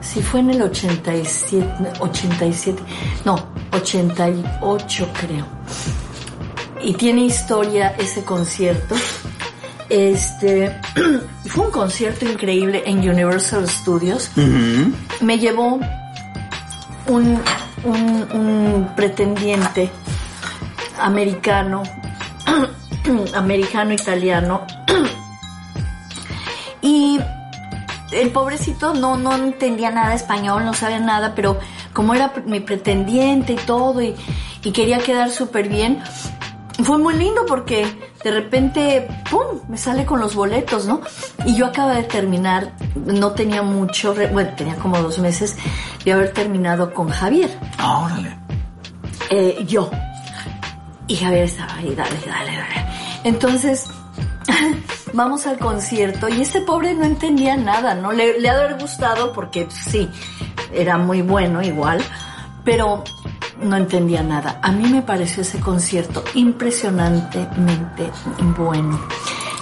si 0.00 0.22
fue 0.22 0.40
en 0.40 0.50
el 0.50 0.62
87, 0.62 1.92
87, 2.00 2.82
no, 3.24 3.36
88 3.72 5.08
creo. 5.20 5.46
Y 6.82 6.94
tiene 6.94 7.22
historia 7.22 7.94
ese 7.98 8.24
concierto. 8.24 8.94
Este 9.88 10.80
fue 11.46 11.66
un 11.66 11.70
concierto 11.70 12.24
increíble 12.24 12.82
en 12.86 13.08
Universal 13.08 13.68
Studios. 13.68 14.30
Me 15.20 15.38
llevó 15.38 15.78
un, 17.06 17.40
un, 17.84 18.92
pretendiente 18.96 19.90
americano, 20.98 21.82
americano 23.34 23.92
italiano. 23.92 24.66
y 26.82 27.18
el 28.12 28.30
pobrecito 28.30 28.94
no, 28.94 29.16
no 29.16 29.34
entendía 29.34 29.90
nada 29.90 30.14
español, 30.14 30.64
no 30.64 30.74
sabía 30.74 31.00
nada, 31.00 31.34
pero 31.34 31.58
como 31.92 32.14
era 32.14 32.32
mi 32.46 32.60
pretendiente 32.60 33.54
y 33.54 33.56
todo, 33.56 34.02
y, 34.02 34.14
y 34.62 34.72
quería 34.72 34.98
quedar 34.98 35.30
súper 35.30 35.68
bien, 35.68 36.02
fue 36.82 36.98
muy 36.98 37.14
lindo 37.14 37.46
porque 37.46 38.09
de 38.24 38.30
repente, 38.30 39.08
¡pum!, 39.30 39.60
me 39.68 39.78
sale 39.78 40.04
con 40.04 40.20
los 40.20 40.34
boletos, 40.34 40.86
¿no? 40.86 41.00
Y 41.46 41.54
yo 41.56 41.66
acaba 41.66 41.94
de 41.94 42.02
terminar, 42.04 42.72
no 42.94 43.32
tenía 43.32 43.62
mucho, 43.62 44.14
bueno, 44.32 44.50
tenía 44.56 44.76
como 44.76 44.98
dos 45.00 45.18
meses 45.18 45.56
de 46.04 46.12
haber 46.12 46.32
terminado 46.32 46.92
con 46.92 47.08
Javier, 47.08 47.50
Ah, 47.78 48.00
órale. 48.04 48.36
eh, 49.30 49.64
yo. 49.66 49.90
Y 51.06 51.16
Javier 51.16 51.44
estaba 51.44 51.74
ahí, 51.76 51.94
dale, 51.94 52.16
dale, 52.26 52.56
dale. 52.56 52.86
Entonces, 53.24 53.86
vamos 55.12 55.46
al 55.46 55.58
concierto 55.58 56.28
y 56.28 56.40
este 56.42 56.60
pobre 56.60 56.94
no 56.94 57.04
entendía 57.04 57.56
nada, 57.56 57.94
¿no? 57.94 58.12
Le, 58.12 58.38
le 58.40 58.48
ha 58.48 58.54
de 58.56 58.64
haber 58.64 58.80
gustado 58.80 59.32
porque 59.32 59.66
sí, 59.70 60.08
era 60.72 60.98
muy 60.98 61.22
bueno 61.22 61.62
igual, 61.62 62.00
pero 62.64 63.02
no 63.62 63.76
entendía 63.76 64.22
nada. 64.22 64.58
A 64.62 64.72
mí 64.72 64.88
me 64.88 65.02
pareció 65.02 65.42
ese 65.42 65.60
concierto 65.60 66.24
impresionantemente 66.34 68.10
bueno. 68.56 69.00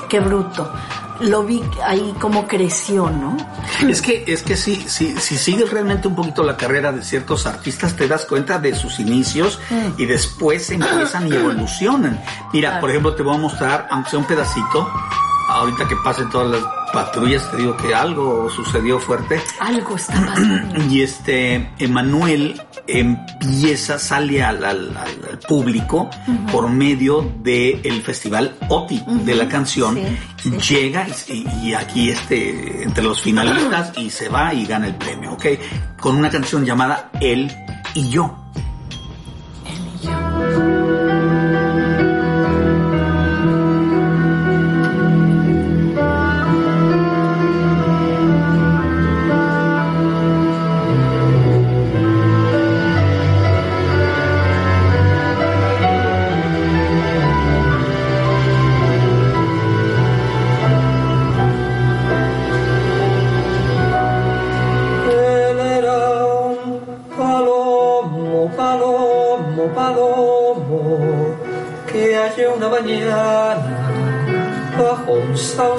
Qué 0.09 0.21
bruto. 0.21 0.73
Lo 1.21 1.43
vi 1.43 1.61
ahí 1.85 2.15
como 2.21 2.47
creció, 2.47 3.11
¿no? 3.11 3.37
Es 3.89 4.01
que, 4.01 4.23
es 4.29 4.43
que 4.45 4.57
sí, 4.57 4.85
sí, 4.87 5.17
si 5.19 5.37
sigues 5.37 5.71
realmente 5.71 6.07
un 6.07 6.15
poquito 6.15 6.45
la 6.45 6.57
carrera 6.57 6.93
de 6.93 7.03
ciertos 7.03 7.45
artistas, 7.47 7.97
te 7.97 8.07
das 8.07 8.25
cuenta 8.25 8.59
de 8.59 8.75
sus 8.77 9.01
inicios 9.01 9.59
y 9.97 10.07
después 10.07 10.71
empiezan 10.71 11.27
y 11.27 11.33
evolucionan. 11.35 12.23
Mira, 12.53 12.69
Claro. 12.71 12.81
por 12.81 12.91
ejemplo, 12.91 13.15
te 13.17 13.23
voy 13.25 13.35
a 13.35 13.39
mostrar, 13.39 13.89
aunque 13.91 14.11
sea 14.11 14.19
un 14.21 14.27
pedacito, 14.27 14.89
ahorita 15.59 15.87
que 15.89 15.97
pasen 16.05 16.29
todas 16.31 16.51
las 16.61 16.63
patrullas, 16.93 17.51
te 17.51 17.59
digo 17.59 17.77
que 17.77 17.95
algo 17.95 18.49
sucedió 18.51 18.99
fuerte. 18.99 19.41
Algo 19.61 19.97
está 19.97 20.15
pasando. 20.27 20.85
Y 20.91 21.03
este, 21.03 21.71
Emanuel 21.79 22.61
empieza, 22.87 23.99
sale 23.99 24.43
al, 24.43 24.65
al- 24.65 24.97
al- 24.97 25.29
al 25.33 25.39
público 25.47 26.09
por 26.51 26.69
medio 26.71 27.31
del 27.41 28.03
festival 28.03 28.57
OTI 28.69 29.03
de 29.25 29.35
la 29.35 29.49
canción. 29.49 29.97
Sí, 30.43 30.51
sí. 30.61 30.75
Llega 30.75 31.07
y, 31.29 31.47
y 31.69 31.75
aquí 31.75 32.11
este, 32.11 32.83
entre 32.85 33.05
los 33.05 33.21
finalistas 33.21 33.93
y 33.99 34.11
se 34.11 34.29
va 34.29 34.55
y 34.55 34.65
gana 34.67 34.87
el 34.87 34.95
premio, 34.95 35.33
¿ok? 35.33 35.47
Con 36.01 36.17
una 36.17 36.31
canción 36.31 36.65
llamada 36.65 37.11
Él 37.21 37.51
y 37.95 38.09
yo. 38.09 38.35
Él 39.67 39.89
y 40.03 40.07
yo. 40.07 41.08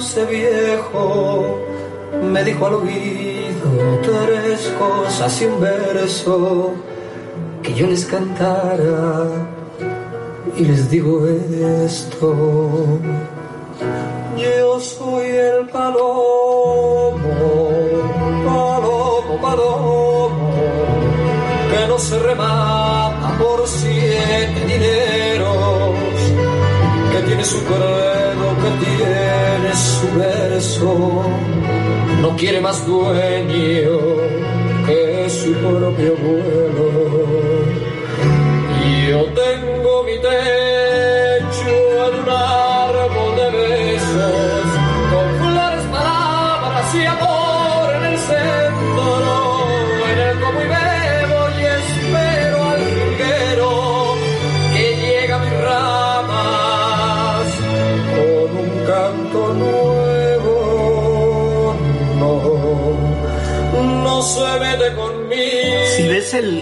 Sauce 0.01 0.25
viejo, 0.25 1.59
me 2.23 2.43
dijo 2.43 2.67
al 2.67 2.75
oído 2.75 3.99
tres 4.01 4.73
cosas 4.79 5.41
y 5.41 5.45
un 5.45 5.59
verso 5.59 6.73
que 7.61 7.73
yo 7.73 7.87
les 7.87 8.05
cantara 8.05 9.25
y 10.55 10.63
les 10.63 10.89
digo 10.89 11.27
esto. 11.85 12.99
Yo 14.37 14.79
soy 14.79 15.27
el 15.27 15.67
palomo, 15.67 17.17
palomo, 18.45 19.41
palomo, 19.41 20.29
que 21.71 21.87
no 21.87 21.99
se 21.99 22.19
remata 22.19 23.37
por 23.37 23.67
siete 23.67 24.65
dineros, 24.65 25.97
que 27.11 27.21
tiene 27.27 27.43
su 27.43 27.61
credo, 27.65 28.45
que 28.61 28.85
tiene 28.85 29.18
no 32.21 32.35
quiere 32.37 32.59
más 32.61 32.85
dueño 32.85 33.99
que 34.85 35.29
su 35.29 35.53
propio 35.53 36.15
vuelo. 36.15 36.89
Yo 39.09 39.25
tengo 39.33 40.03
mi 40.03 40.17
techo 40.19 40.58
Conmigo. 64.95 65.79
Si 65.95 66.03
ves 66.07 66.33
el, 66.33 66.61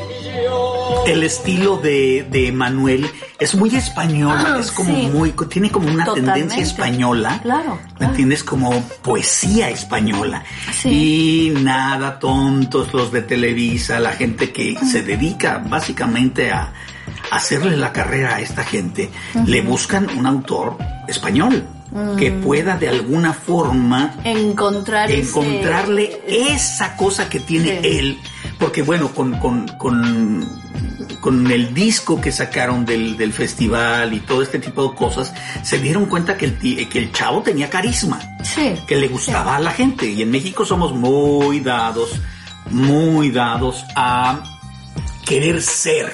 el 1.08 1.24
estilo 1.24 1.78
de, 1.78 2.26
de 2.30 2.52
Manuel, 2.52 3.10
es 3.40 3.56
muy 3.56 3.76
español, 3.76 4.36
Ah, 4.38 4.58
es 4.60 4.72
como 4.72 4.94
sí. 4.96 5.10
muy, 5.12 5.34
tiene 5.50 5.72
como 5.72 5.88
una 5.88 6.06
Totalmente. 6.06 6.40
tendencia 6.40 6.64
española. 6.64 7.40
Claro, 7.42 7.80
¿Me 7.84 7.94
claro. 7.96 8.12
entiendes? 8.12 8.44
Como 8.44 8.80
poesía 9.02 9.70
española. 9.70 10.44
Sí. 10.72 11.50
Y 11.56 11.60
nada, 11.62 12.20
tontos 12.20 12.94
los 12.94 13.12
de 13.12 13.24
Televisa, 13.24 14.00
la 14.00 14.12
gente 14.12 14.52
que 14.52 14.78
se 14.80 15.02
dedica 15.02 15.58
básicamente 15.68 16.52
a 16.52 16.72
hacerle 17.32 17.76
la 17.76 17.92
carrera 17.92 18.36
a 18.36 18.42
esta 18.42 18.64
gente, 18.64 19.10
le 19.48 19.62
buscan 19.62 20.08
un 20.18 20.26
autor 20.28 20.78
español 21.08 21.66
que 22.18 22.32
Mm. 22.32 22.42
pueda 22.42 22.78
de 22.78 22.90
alguna 22.90 23.34
forma 23.34 24.16
Encontrar 24.24 25.10
ese- 25.12 25.22
encontrarle 25.30 26.22
esa 26.28 26.96
cosa 26.96 27.30
que 27.30 27.40
tiene 27.40 27.82
Sí. 27.82 27.88
él. 27.98 28.18
Porque 28.60 28.82
bueno, 28.82 29.10
con, 29.14 29.34
con, 29.40 29.68
con, 29.78 30.46
con 31.22 31.52
el 31.52 31.74
disco 31.74 32.20
que 32.20 32.32
sacaron 32.32 32.86
del, 32.86 33.16
del 33.18 33.32
festival 33.34 34.14
y 34.14 34.20
todo 34.20 34.42
este 34.42 34.60
tipo 34.60 34.88
de 34.90 34.96
cosas, 34.96 35.34
se 35.64 35.78
dieron 35.80 36.06
cuenta 36.06 36.38
que 36.38 36.46
el, 36.46 36.90
que 36.90 37.00
el 37.00 37.12
chavo 37.12 37.42
tenía 37.42 37.70
carisma, 37.70 38.20
Sí. 38.44 38.74
que 38.88 38.96
le 38.96 39.08
gustaba 39.08 39.56
a 39.56 39.60
la 39.60 39.72
gente. 39.72 40.08
Y 40.10 40.22
en 40.24 40.32
México 40.32 40.66
somos 40.66 40.94
muy 40.94 41.60
dados, 41.60 42.20
muy 42.72 43.30
dados 43.32 43.86
a 43.96 44.42
querer 45.26 45.62
ser. 45.62 46.12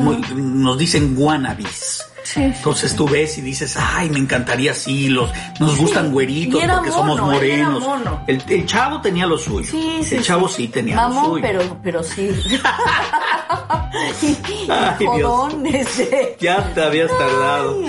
Muy- 0.00 0.20
nos 0.34 0.76
dicen 0.78 1.14
wannabes. 1.16 2.02
Sí. 2.32 2.42
Entonces 2.44 2.94
tú 2.94 3.08
ves 3.08 3.38
y 3.38 3.40
dices, 3.40 3.76
ay, 3.76 4.08
me 4.10 4.18
encantaría 4.20 4.70
así, 4.70 5.08
los, 5.08 5.30
nos 5.58 5.76
gustan 5.76 6.12
güeritos 6.12 6.62
porque 6.62 6.90
somos 6.92 7.18
mono, 7.18 7.32
morenos. 7.32 7.82
El, 8.28 8.40
el 8.48 8.66
chavo 8.66 9.00
tenía 9.00 9.26
lo 9.26 9.36
suyo. 9.36 9.68
Sí, 9.68 10.00
sí, 10.04 10.14
el 10.16 10.22
chavo 10.22 10.48
sí, 10.48 10.68
tenía 10.68 10.94
lo 10.96 11.02
Mamón, 11.08 11.24
suyo. 11.30 11.42
pero, 11.42 11.76
pero 11.82 12.02
sí. 12.04 12.30
Ay, 14.68 15.06
Dios. 15.16 15.54
este. 15.72 16.36
Ya 16.40 16.72
te 16.72 16.82
habías 16.84 17.10
tardado. 17.10 17.82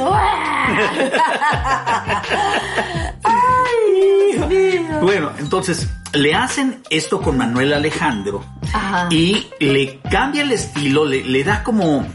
Ay, 3.23 4.43
Dios. 4.49 5.01
Bueno, 5.01 5.31
entonces 5.39 5.87
le 6.13 6.33
hacen 6.33 6.81
esto 6.89 7.21
con 7.21 7.37
Manuel 7.37 7.73
Alejandro 7.73 8.43
Ajá. 8.73 9.07
y 9.11 9.47
le 9.59 9.99
cambia 10.09 10.41
el 10.43 10.51
estilo, 10.51 11.05
le, 11.05 11.23
le 11.23 11.43
da 11.43 11.63
como... 11.63 12.05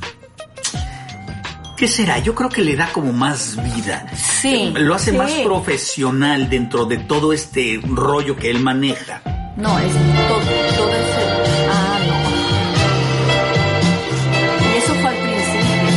¿Qué 1.76 1.88
será? 1.88 2.18
Yo 2.20 2.34
creo 2.34 2.48
que 2.48 2.62
le 2.62 2.74
da 2.74 2.90
como 2.92 3.12
más 3.12 3.56
vida. 3.74 4.06
Sí, 4.14 4.72
Lo 4.76 4.94
hace 4.94 5.10
sí. 5.10 5.16
más 5.16 5.30
profesional 5.44 6.48
dentro 6.48 6.86
de 6.86 6.96
todo 6.98 7.32
este 7.34 7.78
rollo 7.84 8.34
que 8.36 8.48
él 8.50 8.60
maneja. 8.60 9.20
No, 9.56 9.78
es 9.78 9.92
todo, 9.92 10.40
todo 10.76 10.90
ese. 10.90 11.20
Ah, 11.70 11.98
no. 12.08 12.16
Y 14.74 14.78
eso 14.78 14.94
fue 14.94 15.08
al 15.08 15.16
principio. 15.16 15.88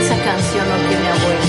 Esa 0.00 0.16
canción 0.24 0.68
no 0.68 0.76
tiene 0.88 1.08
abuelo. 1.08 1.44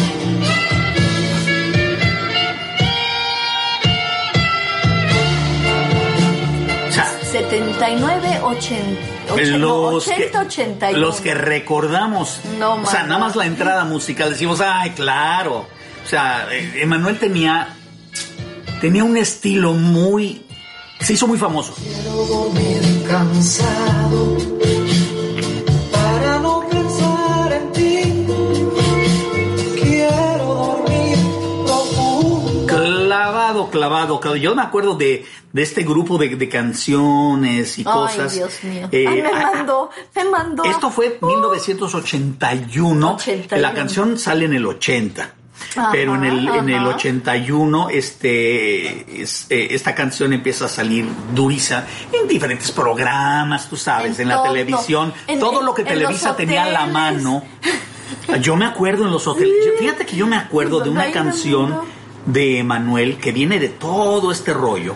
O 6.88 6.92
sea, 6.92 7.06
79, 7.24 8.15
80. 8.46 9.34
och- 9.34 9.42
no, 9.60 9.92
los, 9.92 10.08
80, 10.08 10.32
que, 10.32 10.38
81. 10.38 11.00
los 11.00 11.22
que 11.22 11.34
recordamos, 11.34 12.40
No, 12.60 12.76
o 12.76 12.86
sea, 12.86 13.04
nada 13.04 13.20
no. 13.20 13.26
más 13.26 13.36
la 13.36 13.46
entrada 13.46 13.84
musical, 13.86 14.30
decimos, 14.30 14.62
ay, 14.62 14.92
claro. 14.92 15.68
O 16.06 16.08
sea, 16.08 16.48
eh, 16.52 16.82
Emanuel 16.82 17.18
tenía, 17.20 17.70
tenía 18.82 19.04
un 19.04 19.18
estilo 19.18 19.74
muy, 19.74 20.44
se 21.00 21.14
hizo 21.14 21.28
muy 21.28 21.38
famoso. 21.38 21.74
Quiero 21.76 22.26
dormir 22.26 23.04
cansado 23.10 24.38
para 25.92 26.40
no 26.40 26.64
pensar 26.70 27.54
en 27.54 27.72
ti. 27.72 28.26
Quiero 29.82 30.46
dormir 30.46 31.18
profundo. 31.66 32.66
Clavado, 32.68 33.70
clavado, 33.70 34.20
clavado. 34.20 34.36
Yo 34.36 34.56
me 34.56 34.62
acuerdo 34.62 34.96
de, 34.96 35.26
de 35.56 35.61
este 35.61 35.84
grupo 35.84 36.18
de, 36.18 36.36
de 36.36 36.49
canciones 36.49 37.80
y 37.80 37.86
cosas. 37.86 38.34
Ay, 38.34 38.40
Dios 38.40 38.64
mío. 38.65 38.90
Eh, 38.91 39.06
Ay, 39.07 39.22
me 39.22 39.32
mandó, 39.32 39.90
me 40.14 40.26
mandó. 40.26 40.64
Esto 40.65 40.91
fue 40.91 41.18
1981. 41.22 43.14
81. 43.15 43.61
La 43.61 43.73
canción 43.73 44.19
sale 44.19 44.45
en 44.45 44.53
el 44.53 44.65
80. 44.65 45.34
Ajá, 45.77 45.90
pero 45.94 46.15
en 46.15 46.26
el, 46.26 46.48
en 46.49 46.68
el 46.69 46.76
ajá. 46.80 46.90
81 46.90 47.88
este, 47.90 49.22
es- 49.22 49.48
eh, 49.49 49.68
esta 49.72 49.95
canción 49.95 50.34
empieza 50.34 50.65
a 50.65 50.68
salir 50.68 51.07
duriza 51.34 51.86
en 52.11 52.27
diferentes 52.27 52.72
programas, 52.73 53.69
tú 53.69 53.77
sabes, 53.77 54.18
en, 54.19 54.23
En 54.23 54.27
la 54.36 54.44
televisión. 54.44 55.14
En- 55.26 55.40
todo 55.40 55.61
lo 55.61 55.73
que 55.73 55.86
Televisa 55.86 56.36
tenía 56.36 56.65
a 56.65 56.69
la 56.69 56.86
mano. 56.86 57.44
Yo 58.41 58.57
me 58.57 58.65
acuerdo 58.65 59.06
en 59.06 59.11
los 59.11 59.26
hoteles. 59.26 59.53
Fíjate 59.80 60.06
que 60.06 60.15
yo 60.18 60.27
me 60.27 60.36
acuerdo 60.36 60.80
de 60.82 60.90
una 60.90 61.10
canción 61.11 61.80
de 62.26 62.61
Manuel 62.64 63.18
que 63.18 63.32
viene 63.32 63.57
de 63.60 63.69
todo 63.69 64.32
este 64.34 64.53
rollo. 64.53 64.95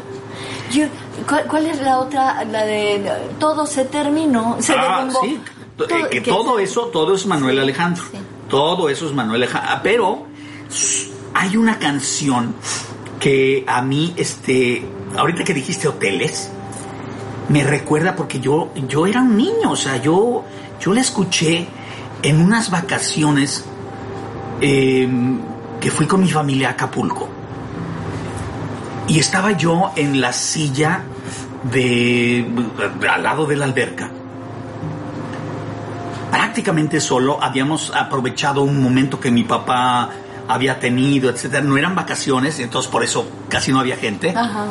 Yo- 0.72 0.88
¿cuál, 1.28 1.46
cuál 1.46 1.66
es 1.68 1.82
la 1.82 2.00
otra? 2.00 2.44
La 2.46 2.64
de 2.66 3.12
todo 3.40 3.66
se 3.66 3.86
terminó, 3.86 4.58
se 4.60 4.74
Ah, 4.74 4.98
derrumbó. 4.98 5.22
sí, 5.22 5.40
Todo- 5.78 5.88
eh, 5.90 6.08
que 6.10 6.22
que- 6.24 6.32
todo 6.32 6.60
eso, 6.60 6.88
todo 6.88 7.16
es 7.16 7.26
Manuel 7.26 7.60
Alejandro. 7.60 8.04
sí. 8.12 8.18
Todo 8.50 8.90
eso 8.90 9.06
es 9.08 9.14
Manuel 9.14 9.44
Alejandro. 9.44 9.70
Ah, 9.72 9.80
Pero 9.84 10.26
hay 11.34 11.56
una 11.58 11.78
canción 11.80 12.56
que 13.20 13.64
a 13.68 13.82
mí, 13.82 14.14
este, 14.18 14.84
ahorita 15.18 15.44
que 15.44 15.54
dijiste 15.54 15.88
hoteles, 15.88 16.50
me 17.50 17.64
recuerda 17.64 18.16
porque 18.16 18.40
yo, 18.40 18.70
yo 18.88 19.06
era 19.08 19.22
un 19.22 19.36
niño, 19.38 19.72
o 19.72 19.76
sea, 19.76 19.98
yo, 19.98 20.44
yo 20.80 20.94
la 20.94 21.02
escuché 21.02 21.68
en 22.24 22.42
unas 22.42 22.70
vacaciones 22.72 23.66
eh, 24.62 25.08
que 25.80 25.90
fui 25.92 26.06
con 26.08 26.22
mi 26.22 26.30
familia 26.30 26.70
a 26.70 26.72
Acapulco. 26.72 27.30
Y 29.10 29.20
estaba 29.20 29.52
yo 29.54 29.92
en 29.96 30.22
la 30.22 30.32
silla 30.32 31.02
de 31.72 32.48
al 33.12 33.24
lado 33.24 33.46
de 33.46 33.56
la 33.58 33.66
alberca. 33.66 34.10
Prácticamente 36.32 37.02
solo 37.02 37.42
habíamos 37.44 37.92
aprovechado 37.96 38.62
un 38.62 38.82
momento 38.82 39.20
que 39.20 39.32
mi 39.32 39.44
papá 39.44 40.10
había 40.48 40.80
tenido, 40.80 41.30
etcétera. 41.30 41.64
No 41.64 41.78
eran 41.78 41.96
vacaciones, 41.96 42.60
entonces 42.60 42.92
por 42.92 43.04
eso 43.04 43.28
casi 43.50 43.72
no 43.72 43.80
había 43.80 43.98
gente. 43.98 44.30
Ajá. 44.36 44.68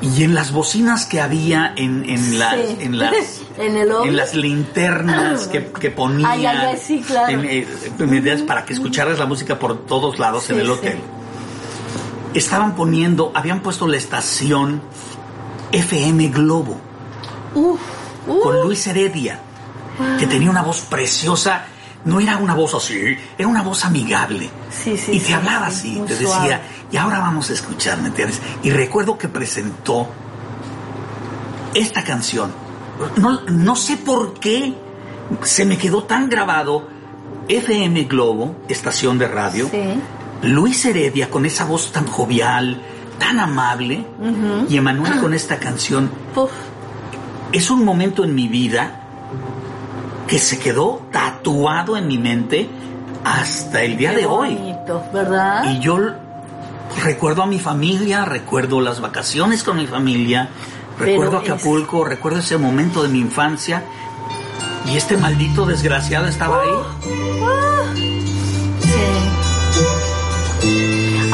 Y 0.00 0.22
en 0.22 0.34
las 0.34 0.52
bocinas 0.52 1.06
que 1.06 1.20
había 1.20 1.72
en, 1.76 2.08
en 2.08 2.38
las, 2.38 2.54
Sí. 2.54 2.76
en 2.80 2.98
las 2.98 3.12
En 3.58 3.76
en 3.76 4.16
las 4.16 4.34
linternas 4.34 5.48
que, 5.48 5.72
que 5.80 5.90
ponían 5.90 6.30
Ay, 6.30 6.46
ay, 6.46 6.56
ay, 6.70 6.78
sí, 6.80 7.02
claro. 7.04 7.40
eh, 7.42 7.66
para 8.46 8.64
que 8.64 8.72
escucharas 8.74 9.18
la 9.18 9.26
música 9.26 9.58
por 9.58 9.84
todos 9.84 10.20
lados 10.20 10.48
en 10.50 10.60
el 10.60 10.70
hotel. 10.70 10.98
Estaban 12.34 12.74
poniendo, 12.74 13.32
habían 13.34 13.60
puesto 13.60 13.86
la 13.86 13.96
estación 13.96 14.80
FM 15.72 16.28
Globo 16.28 16.78
con 18.42 18.60
Luis 18.62 18.86
Heredia. 18.86 19.40
que 20.18 20.26
tenía 20.26 20.50
una 20.50 20.62
voz 20.62 20.80
preciosa. 20.82 21.64
No 22.04 22.20
era 22.20 22.36
una 22.36 22.54
voz 22.54 22.74
así, 22.74 23.16
era 23.36 23.48
una 23.48 23.62
voz 23.62 23.84
amigable. 23.84 24.48
Sí, 24.70 24.96
sí, 24.96 25.12
y 25.14 25.18
te 25.18 25.26
sí, 25.26 25.32
hablaba 25.32 25.68
sí, 25.70 25.98
así, 25.98 26.14
te 26.14 26.24
suave. 26.24 26.42
decía, 26.42 26.62
y 26.92 26.96
ahora 26.96 27.18
vamos 27.18 27.50
a 27.50 27.54
escuchar, 27.54 28.00
¿me 28.00 28.08
entiendes? 28.08 28.40
Y 28.62 28.70
recuerdo 28.70 29.18
que 29.18 29.28
presentó 29.28 30.06
esta 31.74 32.04
canción. 32.04 32.52
No, 33.16 33.40
no 33.42 33.74
sé 33.76 33.96
por 33.96 34.34
qué 34.34 34.74
se 35.42 35.64
me 35.64 35.76
quedó 35.76 36.04
tan 36.04 36.28
grabado 36.30 36.88
FM 37.48 38.04
Globo, 38.04 38.56
estación 38.68 39.18
de 39.18 39.26
radio. 39.28 39.68
Sí. 39.70 40.00
Luis 40.42 40.84
Heredia 40.84 41.30
con 41.30 41.44
esa 41.46 41.64
voz 41.64 41.90
tan 41.92 42.06
jovial, 42.06 42.80
tan 43.18 43.40
amable, 43.40 44.06
y 44.68 44.76
Emanuel 44.76 45.18
con 45.20 45.34
esta 45.34 45.58
canción. 45.58 46.10
Es 47.52 47.70
un 47.70 47.84
momento 47.84 48.24
en 48.24 48.34
mi 48.34 48.46
vida 48.48 49.00
que 50.26 50.38
se 50.38 50.58
quedó 50.58 51.02
tatuado 51.10 51.96
en 51.96 52.06
mi 52.06 52.18
mente 52.18 52.68
hasta 53.24 53.82
el 53.82 53.96
día 53.96 54.10
Qué 54.10 54.16
de 54.18 54.26
hoy. 54.26 54.58
¿verdad? 55.12 55.64
Y 55.72 55.80
yo 55.80 55.98
recuerdo 57.02 57.42
a 57.42 57.46
mi 57.46 57.58
familia, 57.58 58.24
recuerdo 58.24 58.80
las 58.80 59.00
vacaciones 59.00 59.62
con 59.64 59.76
mi 59.78 59.86
familia, 59.86 60.48
Pero 60.98 61.10
recuerdo 61.10 61.42
es- 61.42 61.50
Acapulco, 61.50 62.04
recuerdo 62.04 62.38
ese 62.40 62.58
momento 62.58 63.02
de 63.02 63.08
mi 63.08 63.18
infancia. 63.20 63.82
Y 64.86 64.96
este 64.96 65.16
maldito 65.16 65.66
desgraciado 65.66 66.26
estaba 66.26 66.60
ahí. 66.62 66.68
Sí. 67.02 68.17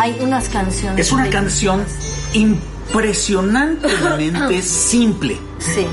Hay 0.05 0.17
unas 0.21 0.49
canciones. 0.51 1.07
Es 1.07 1.13
una 1.13 1.31
canción 1.31 1.83
impresionantemente 2.35 4.61
simple. 4.63 5.39
Sí. 5.59 5.87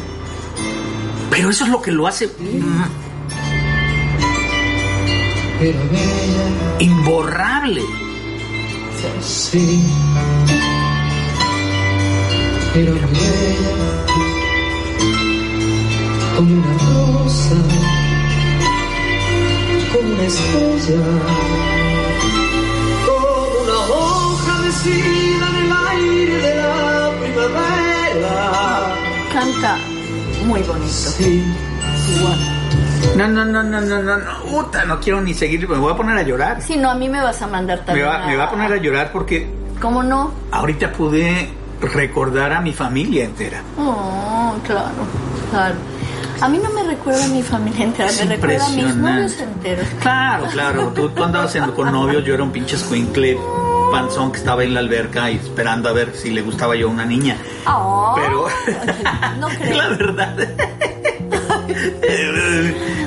Pero 1.30 1.50
eso 1.50 1.64
es 1.64 1.70
lo 1.70 1.82
que 1.82 1.94
lo 1.94 2.08
hace 2.08 2.30
imborrable. 6.80 7.82
sí. 9.22 9.82
Bella, 12.74 12.94
como 16.36 16.54
una 16.54 16.78
rosa, 16.80 17.56
como 19.94 20.14
una 20.14 20.26
estrella, 20.26 21.00
hoja 24.72 24.90
mecida 24.90 25.48
en 25.50 25.56
el 25.56 25.72
aire 25.90 26.38
de 26.38 26.56
la 26.56 27.12
primavera. 27.20 28.96
Canta 29.34 29.78
muy 30.46 30.62
bonito. 30.64 30.88
Sí. 30.88 31.44
Igual. 32.18 32.38
No, 33.16 33.28
no, 33.28 33.46
no, 33.46 33.64
no, 33.64 33.82
no, 33.82 34.02
no, 34.02 34.18
no, 34.18 34.44
puta, 34.50 34.86
no 34.86 35.00
quiero 35.00 35.22
ni 35.22 35.34
seguir, 35.34 35.68
me 35.68 35.78
voy 35.78 35.92
a 35.94 35.98
poner 35.98 36.18
a 36.18 36.22
llorar. 36.24 36.62
Si 36.62 36.78
no, 36.78 36.90
a 36.90 36.96
mí 36.96 37.10
me 37.10 37.22
vas 37.22 37.42
a 37.42 37.48
mandar 37.48 37.80
Me 37.80 37.86
también. 37.86 38.08
va, 38.08 38.26
me 38.28 38.36
va 38.36 38.44
a 38.46 38.50
poner 38.50 38.72
a 38.72 38.78
llorar 38.78 39.12
porque 39.12 39.48
¿Cómo 39.82 40.04
no? 40.04 40.32
ahorita 40.52 40.92
pude 40.94 41.50
recordar 41.82 42.54
a 42.54 42.62
mi 42.62 42.74
familia 42.74 43.26
entera. 43.26 43.62
Oh, 43.78 44.54
claro, 44.66 44.90
claro. 45.50 45.76
A 46.42 46.48
mí 46.50 46.60
no 46.64 46.70
me 46.72 46.84
recuerda 46.84 47.26
a 47.26 47.28
mi 47.28 47.44
familia 47.44 47.86
entera, 47.86 48.10
Es 48.10 48.26
me 48.26 48.36
recuerda 48.36 48.66
a 48.66 48.70
mis 48.70 48.78
impresionante. 48.78 49.12
novios 49.12 49.40
enteros. 49.42 49.88
Claro, 50.02 50.46
claro, 50.52 50.88
tú, 50.96 51.10
tú 51.10 51.24
andabas 51.24 51.56
en- 51.56 51.72
con 51.72 51.92
novios, 51.92 52.24
yo 52.24 52.34
era 52.34 52.44
un 52.44 52.52
pinche 52.52 52.76
escuincle 52.78 53.38
panzón 53.92 54.32
que 54.32 54.40
estaba 54.40 54.64
en 54.64 54.74
la 54.74 54.80
alberca 54.80 55.30
y 55.30 55.36
esperando 55.36 55.90
a 55.90 55.94
ver 55.94 56.14
si 56.16 56.32
le 56.32 56.42
gustaba 56.42 56.76
yo 56.76 56.88
a 56.88 56.92
una 56.92 57.06
niña. 57.06 57.38
Oh, 57.68 58.14
Pero 58.16 58.48
no 59.40 59.48
creo. 59.50 59.78
la 59.78 59.90
verdad 59.90 60.38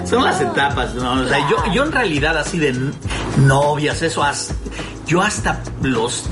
son 0.05 0.25
las 0.25 0.41
etapas, 0.41 0.95
¿no? 0.95 1.13
O 1.23 1.29
sea, 1.29 1.39
yo, 1.49 1.57
yo 1.73 1.85
en 1.85 1.93
realidad 1.93 2.37
así 2.39 2.59
de 2.59 2.75
novias, 3.39 4.03
eso, 4.03 4.23
hasta- 4.23 4.55
yo 5.07 5.23
hasta 5.23 5.63
los 5.83 6.25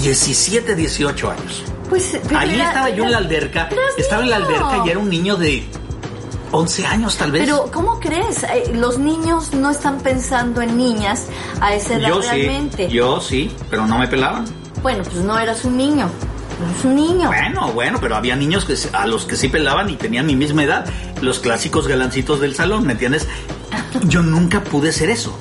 17, 0.00 0.74
18 0.74 1.30
años. 1.30 1.64
Pues, 1.88 2.16
Allí 2.36 2.60
estaba 2.60 2.90
yo 2.90 3.04
en 3.04 3.12
la 3.12 3.18
alberca, 3.18 3.68
estaba 3.96 4.22
en 4.22 4.30
la 4.30 4.36
alberca 4.36 4.82
y 4.86 4.90
era 4.90 4.98
un 4.98 5.08
niño 5.08 5.36
de 5.36 5.64
11 6.54 6.86
años 6.86 7.16
tal 7.16 7.32
vez. 7.32 7.42
Pero, 7.42 7.68
¿cómo 7.72 7.98
crees? 7.98 8.44
Eh, 8.44 8.72
Los 8.74 8.98
niños 8.98 9.52
no 9.52 9.70
están 9.70 9.98
pensando 9.98 10.62
en 10.62 10.76
niñas 10.76 11.26
a 11.60 11.74
esa 11.74 11.94
edad 11.96 12.08
yo 12.08 12.22
sí, 12.22 12.28
realmente. 12.28 12.88
yo 12.88 13.20
sí, 13.20 13.50
pero 13.70 13.86
no 13.86 13.98
me 13.98 14.06
pelaban. 14.06 14.44
Bueno, 14.82 15.02
pues 15.02 15.16
no 15.16 15.38
eras 15.38 15.64
un 15.64 15.76
niño. 15.76 16.08
Eres 16.70 16.84
un 16.84 16.94
niño. 16.94 17.26
Bueno, 17.28 17.72
bueno, 17.72 17.98
pero 18.00 18.14
había 18.16 18.36
niños 18.36 18.64
que, 18.64 18.76
a 18.92 19.06
los 19.06 19.24
que 19.24 19.36
sí 19.36 19.48
pelaban 19.48 19.90
y 19.90 19.96
tenían 19.96 20.26
mi 20.26 20.36
misma 20.36 20.62
edad. 20.62 20.86
Los 21.20 21.40
clásicos 21.40 21.88
galancitos 21.88 22.40
del 22.40 22.54
salón, 22.54 22.86
¿me 22.86 22.92
entiendes? 22.92 23.26
Yo 24.06 24.22
nunca 24.22 24.62
pude 24.62 24.92
ser 24.92 25.10
eso. 25.10 25.36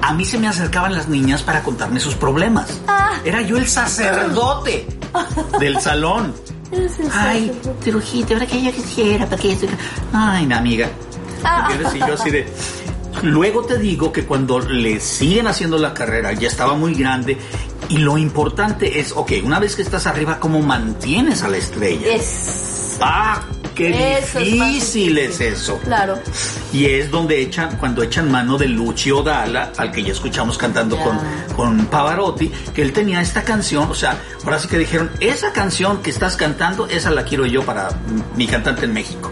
A 0.00 0.14
mí 0.14 0.24
se 0.24 0.38
me 0.38 0.48
acercaban 0.48 0.94
las 0.94 1.08
niñas 1.08 1.42
para 1.42 1.62
contarme 1.62 2.00
sus 2.00 2.14
problemas. 2.14 2.80
Ah. 2.88 3.20
Era 3.24 3.40
yo 3.42 3.56
el 3.56 3.68
sacerdote 3.68 4.88
del 5.60 5.80
salón. 5.80 6.34
Ay. 7.12 7.52
Trujito, 7.84 8.34
ahora 8.34 8.46
que 8.46 8.62
yo 8.62 8.72
quisiera, 8.72 9.26
para 9.26 9.40
que 9.40 9.56
yo... 9.56 9.68
Ay, 10.12 10.46
no, 10.46 10.56
amiga. 10.56 10.90
Ah. 11.44 11.70
Y 11.94 11.98
yo 11.98 12.14
así 12.14 12.30
de... 12.30 12.46
Luego 13.22 13.64
te 13.64 13.78
digo 13.78 14.10
que 14.10 14.24
cuando 14.24 14.58
le 14.58 14.98
siguen 14.98 15.46
haciendo 15.46 15.78
la 15.78 15.92
carrera, 15.94 16.32
ya 16.32 16.48
estaba 16.48 16.74
muy 16.74 16.94
grande. 16.94 17.36
Y 17.88 17.98
lo 17.98 18.16
importante 18.16 19.00
es, 19.00 19.12
ok, 19.12 19.32
una 19.44 19.60
vez 19.60 19.76
que 19.76 19.82
estás 19.82 20.06
arriba, 20.06 20.40
¿cómo 20.40 20.60
mantienes 20.60 21.42
a 21.42 21.48
la 21.48 21.58
estrella? 21.58 22.14
Es. 22.14 22.98
Ah, 23.00 23.42
qué 23.74 24.18
Eso 24.18 24.38
difícil 24.38 25.18
es, 25.18 25.38
difícil. 25.38 25.52
eso. 25.54 25.78
Claro. 25.78 26.18
Y 26.72 26.86
es 26.86 27.10
donde 27.10 27.40
echan, 27.40 27.76
cuando 27.76 28.02
echan 28.02 28.30
mano 28.30 28.56
de 28.58 28.68
Lucio 28.68 29.22
Dalla, 29.22 29.72
al 29.76 29.90
que 29.92 30.02
ya 30.02 30.12
escuchamos 30.12 30.58
cantando 30.58 30.96
con, 30.98 31.18
con 31.56 31.86
Pavarotti, 31.86 32.50
que 32.74 32.82
él 32.82 32.92
tenía 32.92 33.20
esta 33.20 33.42
canción, 33.42 33.90
o 33.90 33.94
sea, 33.94 34.16
ahora 34.44 34.58
sí 34.58 34.68
que 34.68 34.78
dijeron, 34.78 35.10
esa 35.20 35.52
canción 35.52 36.02
que 36.02 36.10
estás 36.10 36.36
cantando, 36.36 36.86
esa 36.86 37.10
la 37.10 37.24
quiero 37.24 37.46
yo 37.46 37.62
para 37.64 37.88
mi 38.36 38.46
cantante 38.46 38.84
en 38.84 38.92
México. 38.92 39.30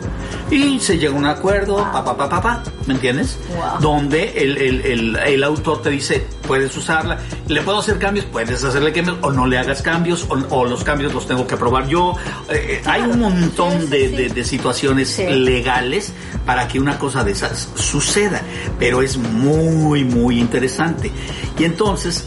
Y 0.51 0.81
se 0.81 0.98
llega 0.98 1.14
a 1.14 1.16
un 1.18 1.27
acuerdo, 1.27 1.77
pa, 1.93 2.05
pa, 2.05 2.16
pa, 2.16 2.28
pa, 2.28 2.40
pa, 2.43 2.62
¿me 2.86 2.94
entiendes? 2.94 3.39
Wow. 3.55 3.81
Donde 3.81 4.31
el, 4.43 4.56
el, 4.59 4.81
el, 4.81 5.16
el 5.16 5.44
autor 5.44 5.81
te 5.82 5.90
dice, 5.90 6.27
puedes 6.47 6.77
usarla, 6.77 7.18
le 7.47 7.62
puedo 7.62 7.78
hacer 7.78 7.98
cambios, 7.98 8.27
puedes 8.27 8.64
hacerle 8.64 8.93
cambios, 8.93 9.18
o 9.22 9.31
no 9.31 9.47
le 9.47 9.59
hagas 9.59 9.81
cambios, 9.81 10.27
o, 10.28 10.35
o 10.55 10.64
los 10.66 10.82
cambios 10.82 11.14
los 11.14 11.27
tengo 11.27 11.47
que 11.47 11.55
aprobar 11.55 11.86
yo. 11.86 12.14
Eh, 12.51 12.81
eh, 12.81 12.82
hay 12.85 13.02
un 13.02 13.20
montón 13.20 13.81
sí, 13.82 13.86
de, 13.86 14.09
sí. 14.09 14.16
de- 14.16 14.28
de 14.31 14.44
situaciones 14.44 15.09
Sí. 15.10 15.24
legales 15.27 16.12
para 16.44 16.66
que 16.66 16.81
una 16.81 16.98
cosa 16.98 17.22
de 17.22 17.31
esas 17.32 17.68
suceda, 17.77 18.43
pero 18.78 19.02
es 19.02 19.16
muy, 19.18 20.02
muy 20.05 20.40
interesante. 20.40 21.12
Y 21.59 21.64
entonces, 21.64 22.24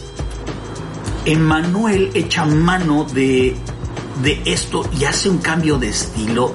Emanuel 1.26 2.10
echa 2.14 2.44
mano 2.44 3.04
de, 3.04 3.56
de 4.22 4.42
esto 4.44 4.88
y 4.98 5.04
hace 5.04 5.28
un 5.28 5.38
cambio 5.38 5.78
de 5.78 5.88
estilo 5.88 6.52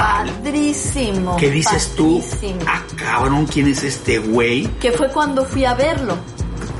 Padrísimo. 0.00 1.36
que 1.36 1.50
dices 1.50 1.92
tú, 1.96 2.20
padrísimo. 2.20 2.60
ah, 2.66 2.82
cabrón, 2.96 3.46
¿quién 3.46 3.68
es 3.68 3.82
este 3.82 4.18
güey? 4.18 4.66
Que 4.80 4.92
fue 4.92 5.08
cuando 5.08 5.44
fui 5.44 5.64
a 5.64 5.74
verlo. 5.74 6.16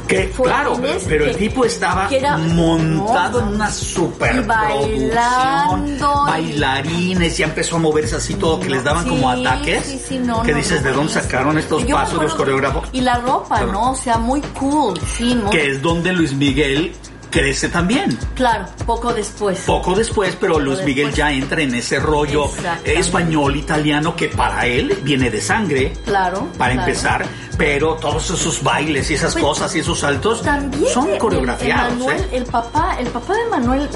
Que, 0.06 0.30
claro, 0.30 0.74
este, 0.84 1.08
pero 1.08 1.24
el 1.24 1.36
tipo 1.36 1.64
estaba 1.64 2.06
que 2.06 2.18
era- 2.18 2.36
montado 2.36 3.40
no, 3.40 3.48
en 3.48 3.54
una 3.56 3.68
y 3.68 3.72
superproducción, 3.72 5.10
bailando, 5.10 6.24
y- 6.28 6.30
bailarines, 6.30 7.36
ya 7.36 7.46
empezó 7.46 7.74
a 7.74 7.78
moverse 7.80 8.14
así 8.14 8.34
todo, 8.34 8.60
que 8.60 8.70
les 8.70 8.84
daban 8.84 9.02
Sí, 9.02 9.10
como 9.10 9.30
ataques. 9.30 9.84
sí, 9.84 10.00
sí, 10.06 10.18
no, 10.20 10.42
que 10.42 10.52
no, 10.52 10.58
dices, 10.58 10.84
¿de 10.84 10.92
dónde 10.92 11.12
sacaron 11.12 11.58
estos 11.58 11.84
pasos 11.86 12.22
los 12.22 12.34
coreógrafos? 12.36 12.88
Y 12.92 13.00
la 13.00 13.18
ropa. 13.18 13.60
¿no? 13.62 13.90
O 13.90 13.96
sea, 13.96 14.16
muy 14.18 14.40
cool, 14.58 14.94
sí, 15.16 15.34
muy- 15.34 15.50
Que 15.50 15.70
es 15.72 15.82
donde 15.82 16.12
Luis 16.12 16.32
Miguel 16.34 16.92
crece 17.40 17.68
también. 17.68 18.18
Claro, 18.34 18.66
poco 18.86 19.12
después. 19.12 19.60
Poco 19.60 19.94
después, 19.94 20.36
pero 20.40 20.58
Luis 20.58 20.78
después. 20.78 20.86
Miguel 20.96 21.12
ya 21.14 21.32
entra 21.32 21.60
en 21.62 21.74
ese 21.74 21.98
rollo 22.00 22.50
español, 22.84 23.56
italiano, 23.56 24.14
que 24.16 24.28
para 24.28 24.66
él 24.66 24.98
viene 25.02 25.30
de 25.30 25.40
sangre. 25.40 25.92
Claro. 26.04 26.48
Para 26.56 26.72
claro. 26.74 26.88
empezar, 26.88 27.26
pero 27.58 27.94
todos 27.94 28.30
esos 28.30 28.62
bailes 28.62 29.10
y 29.10 29.14
esas 29.14 29.32
Pues, 29.32 29.44
cosas 29.44 29.74
y 29.76 29.80
esos 29.80 29.98
saltos 30.00 30.42
También 30.42 30.92
son 30.92 31.10
el- 31.10 31.18
coreografiados. 31.18 31.92
el, 31.92 31.98
Manuel, 31.98 32.20
¿eh? 32.20 32.28
el 32.32 32.44
papá, 32.44 32.96
el 32.98 33.06
papá 33.08 33.34
de 33.34 33.44
Manuel. 33.50 33.88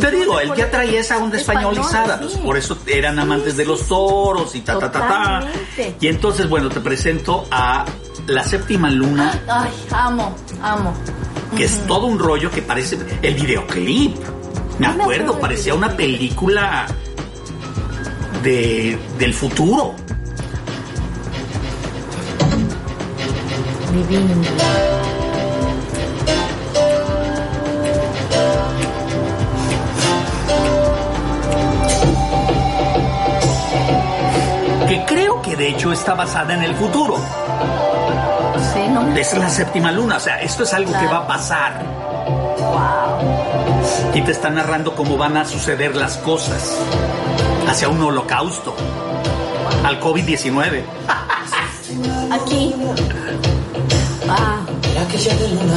Te 0.00 0.10
digo, 0.10 0.40
él 0.40 0.52
ya 0.56 0.70
traía 0.70 1.00
esa 1.00 1.18
onda 1.18 1.36
Español, 1.38 1.72
españolizada, 1.78 2.18
sí. 2.18 2.24
pues, 2.24 2.36
por 2.38 2.56
eso 2.56 2.78
eran 2.86 3.14
Sí, 3.16 3.20
amantes 3.20 3.56
de 3.56 3.62
sí, 3.64 3.68
los 3.68 3.80
sí. 3.80 3.86
toros 3.88 4.54
y 4.54 4.60
ta 4.60 4.78
ta 4.78 4.90
ta 4.90 5.00
ta. 5.08 5.40
Y 6.00 6.08
entonces, 6.08 6.48
bueno, 6.48 6.68
te 6.68 6.80
presento 6.80 7.46
a 7.50 7.84
La 8.26 8.42
Séptima 8.42 8.90
Luna, 8.90 9.40
Ay, 9.48 9.70
amo, 9.92 10.34
amo. 10.62 10.92
Que 11.56 11.64
es 11.64 11.86
todo 11.86 12.06
un 12.06 12.18
rollo 12.18 12.50
que 12.50 12.62
parece 12.62 12.98
el 13.22 13.34
videoclip. 13.34 14.16
Me 14.78 14.86
acuerdo, 14.86 15.40
parecía 15.40 15.74
una 15.74 15.96
película 15.96 16.86
de, 18.42 18.98
del 19.18 19.32
futuro. 19.32 19.94
Divino. 23.92 24.34
que 34.88 35.04
creo 35.04 35.42
que 35.42 35.56
de 35.56 35.70
hecho 35.70 35.92
está 35.92 36.14
basada 36.14 36.54
en 36.54 36.62
el 36.62 36.74
futuro. 36.76 37.16
Sí, 38.58 38.88
no. 38.88 39.16
Es 39.16 39.36
la 39.36 39.48
séptima 39.48 39.92
luna, 39.92 40.16
o 40.16 40.20
sea, 40.20 40.40
esto 40.40 40.62
es 40.64 40.72
algo 40.72 40.92
que 40.92 41.06
va 41.06 41.18
a 41.18 41.26
pasar. 41.26 41.82
Y 44.14 44.22
te 44.22 44.32
está 44.32 44.50
narrando 44.50 44.94
cómo 44.94 45.16
van 45.16 45.36
a 45.36 45.44
suceder 45.44 45.94
las 45.94 46.16
cosas 46.18 46.76
hacia 47.68 47.88
un 47.88 48.02
holocausto, 48.02 48.74
al 49.84 50.00
COVID-19. 50.00 50.84
Aquí. 52.30 52.74
Ah, 54.28 54.60
aquella 55.06 55.34
de 55.36 55.48
Luna. 55.48 55.76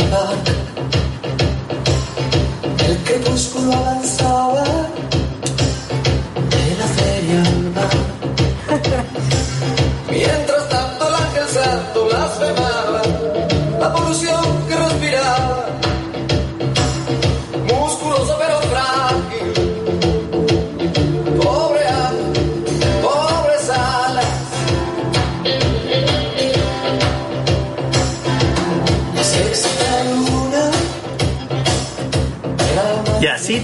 El 2.88 2.98
crepúsculo 3.04 3.74
avanzaba 3.74 4.64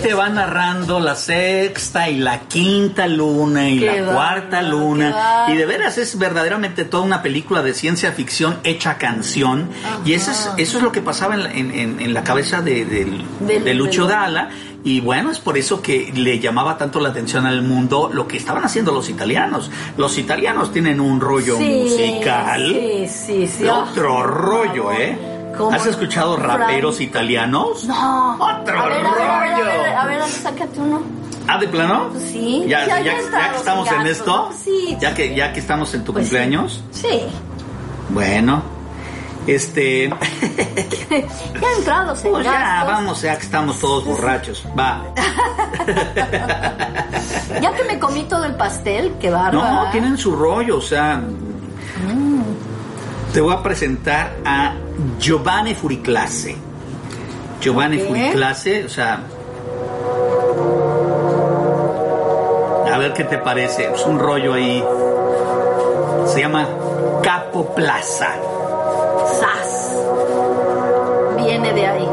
te 0.01 0.13
va 0.13 0.29
narrando 0.29 0.99
la 0.99 1.15
sexta 1.15 2.09
y 2.09 2.17
la 2.17 2.41
quinta 2.41 3.07
luna 3.07 3.69
y 3.69 3.79
Qué 3.79 4.01
la 4.01 4.13
cuarta 4.13 4.61
luna. 4.61 5.45
Y 5.49 5.55
de 5.55 5.65
veras 5.65 5.97
es 5.97 6.17
verdaderamente 6.17 6.85
toda 6.85 7.03
una 7.03 7.21
película 7.21 7.61
de 7.63 7.73
ciencia 7.73 8.11
ficción 8.11 8.57
hecha 8.63 8.97
canción. 8.97 9.69
Y 10.05 10.13
eso 10.13 10.31
es, 10.31 10.49
eso 10.57 10.77
es 10.77 10.83
lo 10.83 10.91
que 10.91 11.01
pasaba 11.01 11.35
en 11.35 11.43
la, 11.43 11.51
en- 11.51 11.71
en- 11.71 11.99
en 11.99 12.13
la 12.13 12.23
cabeza 12.23 12.61
de, 12.61 12.85
de 12.85 13.73
Lucho 13.73 14.05
Dalla. 14.07 14.49
Y 14.83 14.99
bueno, 15.01 15.31
es 15.31 15.39
por 15.39 15.57
eso 15.57 15.81
que 15.81 16.11
le 16.13 16.39
llamaba 16.39 16.77
tanto 16.77 16.99
la 16.99 17.09
atención 17.09 17.47
al 17.47 17.63
mundo 17.63 18.11
lo 18.13 18.27
que 18.27 18.37
estaban 18.37 18.63
haciendo 18.63 18.91
los 18.91 19.09
italianos. 19.09 19.71
Los 19.97 20.19
italianos 20.19 20.71
tienen 20.71 20.99
un 20.99 21.19
rollo 21.19 21.57
sí, 21.57 21.63
musical. 21.83 22.69
Sí, 22.71 23.07
sí, 23.07 23.47
sí. 23.47 23.65
Otro 23.67 24.19
Ah, 24.19 24.23
rollo, 24.23 24.91
¿eh? 24.91 25.17
Favor. 25.57 25.75
¿Has 25.75 25.85
escuchado 25.85 26.37
raperos 26.37 27.01
italianos? 27.01 27.83
No. 27.85 28.35
Otro 28.35 28.79
a 28.79 28.87
ver, 28.87 29.05
a 29.05 29.11
ver, 29.13 29.29
a 29.29 29.39
ver, 29.39 29.51
rollo. 29.57 29.71
a 29.71 29.83
ver, 29.83 29.95
a 29.95 30.05
ver, 30.05 30.21
sácate 30.29 30.79
uno. 30.79 31.01
¿Ah, 31.47 31.57
de 31.59 31.67
plano? 31.67 32.09
Pues 32.11 32.23
sí. 32.23 32.63
Ya, 32.67 32.85
Ya- 32.87 32.99
ya- 32.99 33.03
ya 33.03 33.17
estamos 33.19 33.49
que 33.51 33.57
estamos 33.57 33.87
en 33.89 33.93
gatos, 33.97 34.09
esto, 34.11 34.49
¿no? 34.49 34.57
Sí. 34.57 34.97
ya 34.99 35.13
que 35.13 35.35
ya 35.35 35.53
que 35.53 35.59
estamos 35.59 35.93
en 35.93 36.03
tu 36.03 36.13
Pues 36.13 36.25
sí. 36.25 36.31
cumpleaños, 36.31 36.83
Sí. 36.91 37.21
bueno, 38.09 38.63
este, 39.45 40.09
Ya 41.61 41.71
entrados 41.77 42.25
en 42.25 42.31
pues 42.31 42.45
ya 42.45 42.83
vamos, 42.87 43.21
ya 43.21 43.37
que 43.37 43.43
estamos 43.45 43.79
todos 43.79 44.05
borrachos, 44.05 44.63
va. 44.77 45.03
Ya 47.61 47.73
que 47.73 47.83
me 47.85 47.99
comí 47.99 48.23
todo 48.23 48.43
el 48.45 48.55
pastel, 48.55 49.13
qué 49.19 49.29
bárbaro. 49.29 49.85
No, 49.85 49.91
tienen 49.91 50.17
su 50.17 50.35
rollo, 50.35 50.77
o 50.77 50.81
sea, 50.81 51.21
te 53.35 53.41
voy 53.41 53.53
a 53.53 53.61
presentar 53.61 54.31
a 54.45 54.75
Giovanni 55.19 55.75
Furiclase. 55.75 56.55
Giovanni. 57.59 57.99
Furiclase, 57.99 58.85
o 58.85 58.89
sea, 58.89 59.19
a 62.89 62.97
ver 62.97 63.11
qué 63.11 63.25
te 63.25 63.37
parece, 63.39 63.91
es 63.93 64.05
un 64.05 64.19
rollo 64.19 64.53
ahí, 64.53 64.81
se 66.27 66.39
llama 66.39 66.65
Capo 67.21 67.75
Plaza. 67.75 68.37
¡Sas! 69.37 69.97
Viene 71.35 71.73
de 71.73 71.87
ahí. 71.87 72.07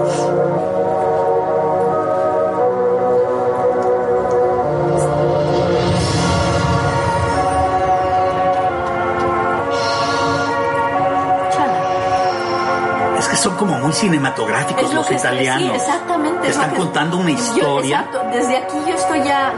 Son 13.42 13.56
como 13.56 13.76
muy 13.78 13.92
cinematográficos 13.92 14.84
Es 14.84 14.90
lo 14.90 14.96
los 14.96 15.06
que 15.06 15.14
italianos. 15.14 15.62
Sí, 15.62 15.70
exactamente. 15.74 16.40
Te 16.42 16.48
están 16.48 16.70
que- 16.70 16.76
contando 16.76 17.16
una 17.18 17.30
Yo- 17.30 17.34
historia. 17.36 17.98
exacto, 18.00 18.22
desde 18.32 18.56
aquí 18.56 18.76
yo 18.86 18.94
estoy 18.94 19.22
ya. 19.24 19.52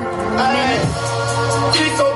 Chito 1.73 2.05
blocco 2.05 2.14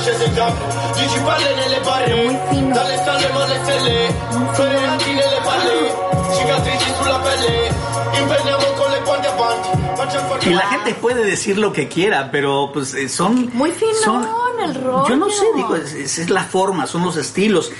cazzi 0.00 0.16
sono 0.16 0.16
sceso 0.16 0.24
in 0.24 0.34
campo 0.34 0.64
Gigi 0.94 1.18
palle 1.20 1.54
nelle 1.54 1.80
barre 1.80 2.72
Dalle 2.72 2.96
stalle 2.98 3.28
ma 3.32 3.46
le 3.46 3.60
stelle 3.62 4.14
Coreanti 4.56 5.12
nelle 5.12 5.40
palle 5.44 5.94
Cicatrici 6.36 6.92
sulla 7.00 7.18
pelle 7.18 7.68
Impegniamo 8.20 8.64
con 8.76 8.90
le 8.90 9.00
guardie 9.04 9.28
avanti 9.30 9.68
Facciamo 9.96 10.26
fuori 10.28 10.48
Y 10.50 10.54
la 10.54 10.66
gente 10.68 10.94
puede 10.94 11.24
decir 11.24 11.58
lo 11.58 11.72
que 11.72 11.88
quiera, 11.88 12.30
pero 12.30 12.70
pues 12.72 12.94
eh, 12.94 13.08
son... 13.08 13.50
Muy 13.52 13.70
finón 13.72 13.94
son- 14.02 14.26
el 14.62 14.74
rollo. 14.74 15.08
Yo 15.08 15.16
no 15.16 15.30
sé, 15.30 15.44
digo, 15.56 15.74
es, 15.74 15.92
es- 15.94 16.18
es 16.18 16.28
la 16.30 16.44
forma, 16.44 16.86
son 16.86 17.02
los 17.04 17.16
estilos. 17.16 17.70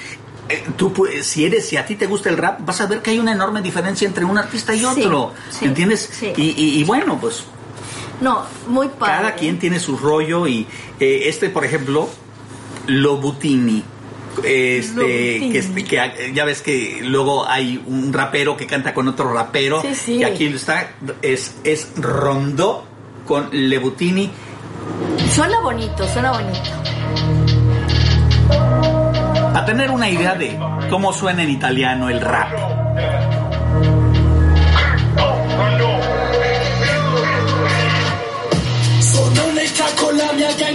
Eh, 0.49 0.65
tú, 0.77 0.93
pu- 0.95 1.21
si 1.23 1.45
eres, 1.45 1.69
si 1.69 1.77
a 1.77 1.85
ti 1.85 1.95
te 1.95 2.07
gusta 2.07 2.31
el 2.31 2.39
rap, 2.39 2.61
vas 2.63 2.81
a 2.81 2.87
ver 2.87 3.03
que 3.03 3.11
hay 3.11 3.19
una 3.19 3.33
enorme 3.33 3.61
diferencia 3.61 4.07
entre 4.09 4.25
un 4.25 4.39
artista 4.39 4.75
y 4.75 4.79
Sí, 4.79 4.85
otro. 4.87 5.33
sí, 5.51 5.67
¿Entiendes? 5.67 6.09
sí. 6.11 6.33
Y, 6.37 6.43
y- 6.57 6.81
y 6.81 6.85
bueno, 6.85 7.19
pues 7.21 7.45
No, 8.21 8.45
muy 8.67 8.89
padre. 8.89 9.15
cada 9.15 9.35
quien 9.35 9.59
tiene 9.59 9.81
su 9.81 9.97
rollo 9.97 10.47
y 10.47 10.67
eh, 11.01 11.23
este, 11.27 11.49
por 11.51 11.65
ejemplo, 11.65 12.09
Lobutini. 12.87 13.83
Este, 14.45 14.95
Lobutini. 14.95 15.51
que, 15.53 15.59
este- 15.59 15.85
que, 15.85 15.97
eh, 15.99 16.33
ya 16.35 16.45
ves 16.45 16.63
que 16.63 17.01
luego 17.03 17.47
hay 17.49 17.83
un 17.87 18.13
rapero 18.13 18.57
que 18.57 18.67
canta 18.67 18.95
con 18.95 19.09
otro 19.09 19.33
rapero 19.33 19.83
Sí, 19.83 19.95
sí. 19.95 20.15
y 20.17 20.25
aquí 20.25 20.47
está 20.47 20.93
es 21.23 21.57
es 21.65 21.89
Rondó 21.97 22.85
con 23.27 23.49
Lebutini 23.53 24.31
Suena 25.35 25.61
bonito, 25.61 26.07
suena 26.09 26.33
bonito. 26.33 26.71
a 29.55 29.65
tener 29.65 29.91
una 29.91 30.09
idea 30.09 30.35
de 30.35 30.59
cómo 30.89 31.13
suena 31.13 31.43
en 31.43 31.51
italiano 31.51 32.09
el 32.09 32.21
rap. 32.21 32.49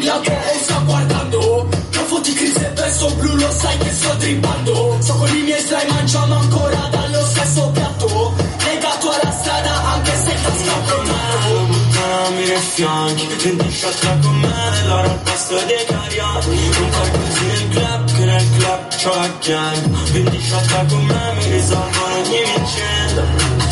La 0.05 0.19
tua 0.19 0.33
o 0.33 0.57
sta 0.61 0.77
guardando. 0.85 1.67
Trafo 1.89 2.19
di 2.19 2.33
crisi 2.33 2.63
e 2.63 2.69
verso 2.69 3.09
blu, 3.15 3.35
lo 3.35 3.51
sai 3.51 3.77
che 3.77 3.91
sto 3.91 4.13
dribbando. 4.13 4.97
So 5.01 5.15
con 5.15 5.35
i 5.35 5.41
miei 5.41 5.61
slime, 5.61 5.91
mangiamo 5.91 6.35
ancora 6.35 6.87
dallo 6.91 7.25
stesso 7.25 7.69
piatto. 7.73 8.33
Legato 8.63 9.11
alla 9.11 9.31
strada 9.31 9.83
anche 9.93 10.11
se 10.23 10.37
sta 10.37 10.51
scappando. 10.63 11.65
Buttami 11.65 12.45
nei 12.45 12.57
fianchi, 12.57 13.27
vendi 13.43 13.71
sciolta 13.71 14.17
con 14.21 14.35
me 14.35 14.69
nell'ora 14.71 15.09
al 15.09 15.19
posto 15.19 15.55
dei 15.65 15.85
cariati 15.85 16.49
Non 16.49 16.91
fai 16.91 17.11
così 17.11 17.45
nel 17.45 17.67
club, 17.69 18.13
che 18.15 18.25
nel 18.25 18.47
club 18.57 18.95
c'ho 18.95 19.15
la 19.15 19.29
gang. 19.43 20.11
Vendi 20.11 20.41
sciolta 20.41 20.85
con 20.85 21.05
me, 21.05 21.33
mi 21.35 21.49
risolvono 21.51 22.15
ogni 22.15 22.43
vicenda 22.55 23.23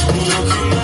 Uno 0.07 0.41
più 0.43 0.67
meno, 0.67 0.82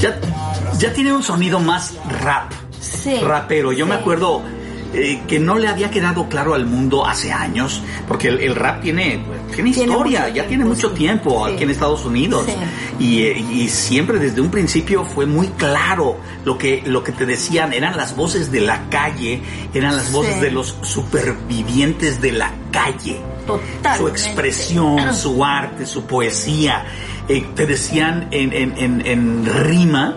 Ya, 0.00 0.18
ya 0.78 0.92
tiene 0.92 1.12
un 1.12 1.22
sonido 1.22 1.58
más 1.60 1.94
rap, 2.20 2.52
Sí. 2.80 3.16
rapero. 3.20 3.72
Yo 3.72 3.86
me 3.86 3.94
acuerdo 3.94 4.42
eh, 4.94 5.22
que 5.26 5.38
no 5.38 5.58
le 5.58 5.68
había 5.68 5.90
quedado 5.90 6.28
claro 6.28 6.54
al 6.54 6.66
mundo 6.66 7.06
hace 7.06 7.32
años, 7.32 7.82
porque 8.08 8.28
el, 8.28 8.40
el 8.40 8.54
rap 8.54 8.80
tiene, 8.82 9.22
tiene 9.54 9.72
Tiene 9.72 9.90
historia, 9.90 10.28
ya 10.28 10.46
tiene 10.46 10.64
mucho 10.64 10.90
sí. 10.90 10.94
tiempo 10.96 11.44
Sí. 11.46 11.52
aquí 11.54 11.62
en 11.64 11.70
Estados 11.70 12.04
Unidos. 12.04 12.44
Sí. 12.46 12.52
Y, 13.04 13.22
eh, 13.22 13.38
y 13.38 13.68
siempre 13.68 14.18
desde 14.18 14.40
un 14.40 14.50
principio 14.50 15.04
fue 15.04 15.26
muy 15.26 15.48
claro 15.48 16.16
lo 16.44 16.56
que, 16.58 16.82
lo 16.86 17.02
que 17.02 17.12
te 17.12 17.26
decían, 17.26 17.72
eran 17.72 17.96
las 17.96 18.14
voces 18.16 18.50
de 18.52 18.60
la 18.60 18.88
calle, 18.88 19.42
eran 19.74 19.96
las 19.96 20.12
voces 20.12 20.40
de 20.40 20.50
los 20.50 20.76
supervivientes 20.82 22.20
de 22.20 22.32
la 22.32 22.52
calle. 22.70 23.20
Totalmente. 23.46 23.98
Su 23.98 24.08
expresión, 24.08 25.14
su 25.14 25.44
arte, 25.44 25.86
su 25.86 26.04
poesía. 26.06 26.84
Eh, 27.28 27.44
te 27.54 27.66
decían 27.66 28.28
en, 28.30 28.52
en- 28.52 28.74
en- 28.78 29.06
en 29.06 29.46
rima, 29.46 30.16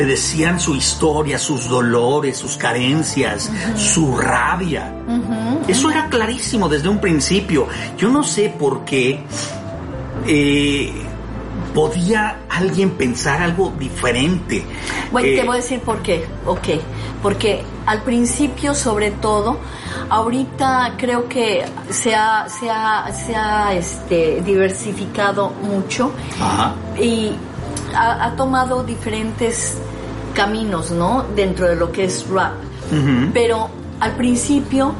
te 0.00 0.06
decían 0.06 0.58
su 0.58 0.74
historia, 0.74 1.38
sus 1.38 1.68
dolores, 1.68 2.38
sus 2.38 2.56
carencias, 2.56 3.50
su 3.76 4.16
rabia. 4.16 4.94
Eso 5.68 5.90
era 5.90 6.06
clarísimo 6.08 6.70
desde 6.70 6.88
un 6.88 7.02
principio. 7.02 7.66
Yo 7.98 8.08
no 8.08 8.22
sé 8.22 8.48
por 8.48 8.86
qué 8.86 9.22
eh, 10.26 10.90
podía 11.74 12.38
alguien 12.48 12.92
pensar 12.92 13.42
algo 13.42 13.74
diferente. 13.78 14.64
Bueno, 15.12 15.28
Eh, 15.28 15.36
te 15.36 15.44
voy 15.44 15.58
a 15.58 15.60
decir 15.60 15.80
por 15.80 16.00
qué. 16.00 16.24
Ok. 16.46 16.68
Porque 17.22 17.62
al 17.84 18.00
principio, 18.02 18.74
sobre 18.74 19.10
todo, 19.10 19.58
ahorita 20.08 20.94
creo 20.96 21.28
que 21.28 21.66
se 21.90 22.14
ha, 22.14 22.48
se 22.48 22.70
ha, 22.70 23.12
se 23.12 23.36
ha 23.36 23.74
este, 23.74 24.40
diversificado 24.40 25.50
mucho 25.50 26.10
Ajá. 26.40 26.74
y 26.98 27.32
ha, 27.94 28.24
ha 28.24 28.36
tomado 28.36 28.82
diferentes 28.84 29.76
caminos, 30.34 30.90
¿no? 30.90 31.24
Dentro 31.34 31.68
de 31.68 31.76
lo 31.76 31.92
que 31.92 32.04
es 32.04 32.26
rap. 32.28 32.52
Pero 33.32 33.68
al 34.00 34.12
principio, 34.16 34.94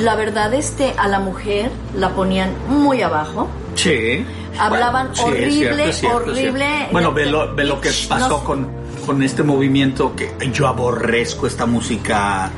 la 0.00 0.14
verdad, 0.14 0.52
este, 0.54 0.94
a 0.98 1.08
la 1.08 1.20
mujer 1.20 1.70
la 1.96 2.10
ponían 2.10 2.52
muy 2.68 3.00
abajo. 3.02 3.48
Sí. 3.74 4.24
Hablaban 4.58 5.08
Bueno, 5.08 5.14
sí, 5.14 5.22
horrible, 5.24 5.48
es 5.48 5.54
cierto, 5.56 5.88
es 5.88 5.96
cierto, 5.96 6.18
es 6.18 6.38
horrible. 6.38 6.66
cierto. 6.66 6.92
Bueno, 6.92 7.12
ve 7.12 7.26
lo, 7.26 7.54
ve 7.54 7.64
lo 7.64 7.80
que 7.80 7.90
pasó 8.08 8.28
no- 8.28 8.44
con, 8.44 8.68
con 9.06 9.22
este 9.22 9.42
movimiento 9.42 10.14
que 10.14 10.32
yo 10.52 10.66
aborrezco 10.68 11.46
esta 11.46 11.66
música. 11.66 12.50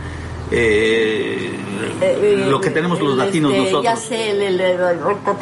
Eh, 0.50 1.52
Eh, 2.00 2.44
lo 2.48 2.60
que 2.60 2.70
tenemos 2.70 3.00
los 3.00 3.16
latinos 3.16 3.52
este, 3.52 3.64
nosotros. 3.64 3.84
Ya 3.84 3.96
sé, 3.96 4.30
el, 4.30 4.42
el, 4.42 4.60
el- 4.60 4.98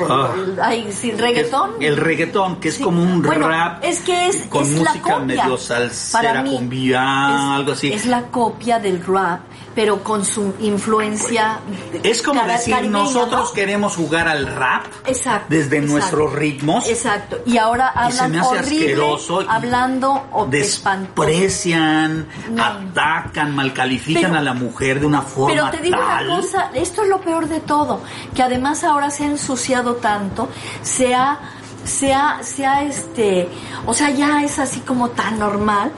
Ah. 0.09 0.35
el- 0.36 0.60
ay, 0.60 0.93
sí, 0.93 1.10
reggaetón. 1.12 1.70
Es 1.81 1.89
el 1.89 1.97
reggaetón, 1.97 2.56
que 2.60 2.68
es 2.68 2.78
como 2.78 3.02
un 3.02 3.22
Bueno, 3.22 3.48
rap 3.48 3.82
es 3.85 4.01
que 4.01 4.28
es, 4.28 4.36
con 4.48 4.62
es 4.62 4.70
música 4.70 5.18
medio 5.20 5.56
salsera, 5.56 6.44
cumbia, 6.44 7.55
algo 7.56 7.72
así. 7.72 7.93
Es 7.93 8.06
la 8.06 8.22
copia 8.31 8.78
del 8.78 9.05
rap, 9.05 9.40
pero 9.74 10.02
con 10.02 10.24
su 10.24 10.55
influencia. 10.60 11.59
Es 12.02 12.22
como 12.22 12.42
decir, 12.44 12.74
caribeña, 12.74 13.02
nosotros 13.05 13.48
¿no? 13.48 13.52
queremos 13.52 13.96
jugar 13.96 14.28
al 14.28 14.46
rap 14.46 14.86
Exacto. 15.06 15.46
desde 15.48 15.76
exacto. 15.78 15.92
nuestros 15.92 16.32
ritmos. 16.32 16.88
Exacto. 16.88 17.38
Y 17.46 17.59
ahora 17.59 17.92
Y 17.94 17.98
hablan 17.98 18.36
hace 18.36 18.59
horrible, 18.59 19.06
y 19.42 19.46
hablando 19.48 20.22
o 20.32 20.46
desprecian, 20.46 22.26
No. 22.51 22.64
atacan, 22.64 23.55
malcalifican 23.55 24.22
Pero- 24.24 24.38
a 24.38 24.42
la 24.42 24.55
mujer 24.55 25.01
de 25.01 25.06
una 25.06 25.22
forma 25.22 25.55
Pero 25.55 25.70
te 25.70 25.82
digo 25.82 25.98
tal. 25.98 26.26
una 26.26 26.36
cosa, 26.36 26.70
esto 26.74 27.02
es 27.02 27.09
lo 27.09 27.20
peor 27.20 27.48
de 27.48 27.60
todo, 27.60 28.01
que 28.34 28.42
además 28.42 28.84
ahora 28.84 29.10
se 29.10 29.24
ha 29.24 29.26
ensuciado 29.26 29.96
tanto, 29.96 30.48
se 30.82 31.14
ha, 31.14 31.38
se 31.84 32.12
ha, 32.14 32.42
se 32.42 32.64
ha 32.64 32.82
este, 32.84 33.48
o 33.86 33.92
sea, 33.94 34.10
ya 34.10 34.42
es 34.42 34.59
así 34.59 34.80
como 34.80 35.10
tan 35.10 35.38
normal, 35.38 35.92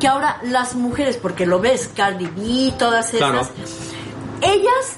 que 0.00 0.08
ahora 0.08 0.38
las 0.42 0.74
mujeres, 0.74 1.16
porque 1.18 1.46
lo 1.46 1.60
ves, 1.60 1.90
Cardi 1.94 2.26
B, 2.26 2.72
todas 2.78 3.12
esas, 3.14 3.18
Claro. 3.30 3.46
ellas 4.40 4.96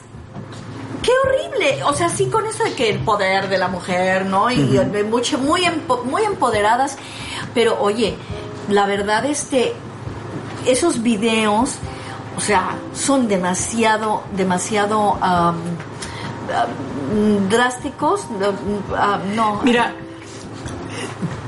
Qué 1.02 1.10
horrible, 1.26 1.82
o 1.82 1.92
sea, 1.94 2.08
sí 2.08 2.26
con 2.26 2.46
eso 2.46 2.62
de 2.62 2.74
que 2.74 2.88
el 2.88 3.00
poder 3.00 3.48
de 3.48 3.58
la 3.58 3.66
mujer, 3.66 4.24
¿no? 4.24 4.48
Y 4.52 4.78
mucho, 5.10 5.36
muy, 5.36 5.62
empo- 5.62 6.04
muy 6.04 6.22
empoderadas, 6.22 6.96
pero 7.54 7.76
oye, 7.82 8.14
la 8.68 8.86
verdad 8.86 9.26
este, 9.26 9.72
esos 10.64 11.02
videos, 11.02 11.70
o 12.36 12.40
sea, 12.40 12.76
son 12.94 13.26
demasiado, 13.26 14.22
demasiado 14.36 15.18
drásticos, 17.48 18.26
no, 18.38 18.52
ah, 18.96 19.18
no. 19.34 19.60
Mira, 19.64 19.92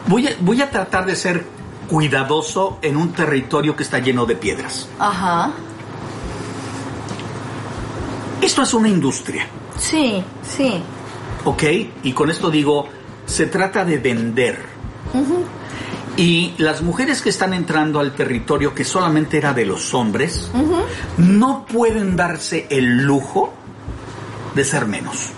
voy 0.08 0.26
a, 0.28 0.30
voy 0.40 0.60
a 0.62 0.70
tratar 0.70 1.06
de 1.06 1.16
ser 1.16 1.46
cuidadoso 1.94 2.80
en 2.82 2.96
un 2.96 3.12
territorio 3.12 3.76
que 3.76 3.84
está 3.84 4.00
lleno 4.00 4.26
de 4.26 4.34
piedras. 4.34 4.88
Ajá, 4.98 5.52
Esto 8.42 8.62
es 8.62 8.74
una 8.74 8.88
industria, 8.88 9.46
sí, 9.78 10.24
sí, 10.42 10.82
¿ok? 11.44 11.62
Y 12.02 12.12
con 12.12 12.32
esto 12.32 12.50
digo, 12.50 12.88
se 13.26 13.46
trata 13.46 13.84
de 13.84 13.98
vender. 13.98 14.58
Y 16.16 16.54
las 16.58 16.82
mujeres 16.82 17.22
que 17.22 17.28
están 17.28 17.54
entrando 17.54 18.00
al 18.00 18.12
territorio 18.16 18.74
que 18.74 18.84
solamente 18.84 19.38
era 19.38 19.52
de 19.52 19.64
los 19.64 19.94
hombres, 19.94 20.50
no 21.16 21.64
pueden 21.64 22.16
darse 22.16 22.66
el 22.70 23.04
lujo 23.04 23.54
de 24.56 24.64
ser 24.64 24.86
menos. 24.86 25.30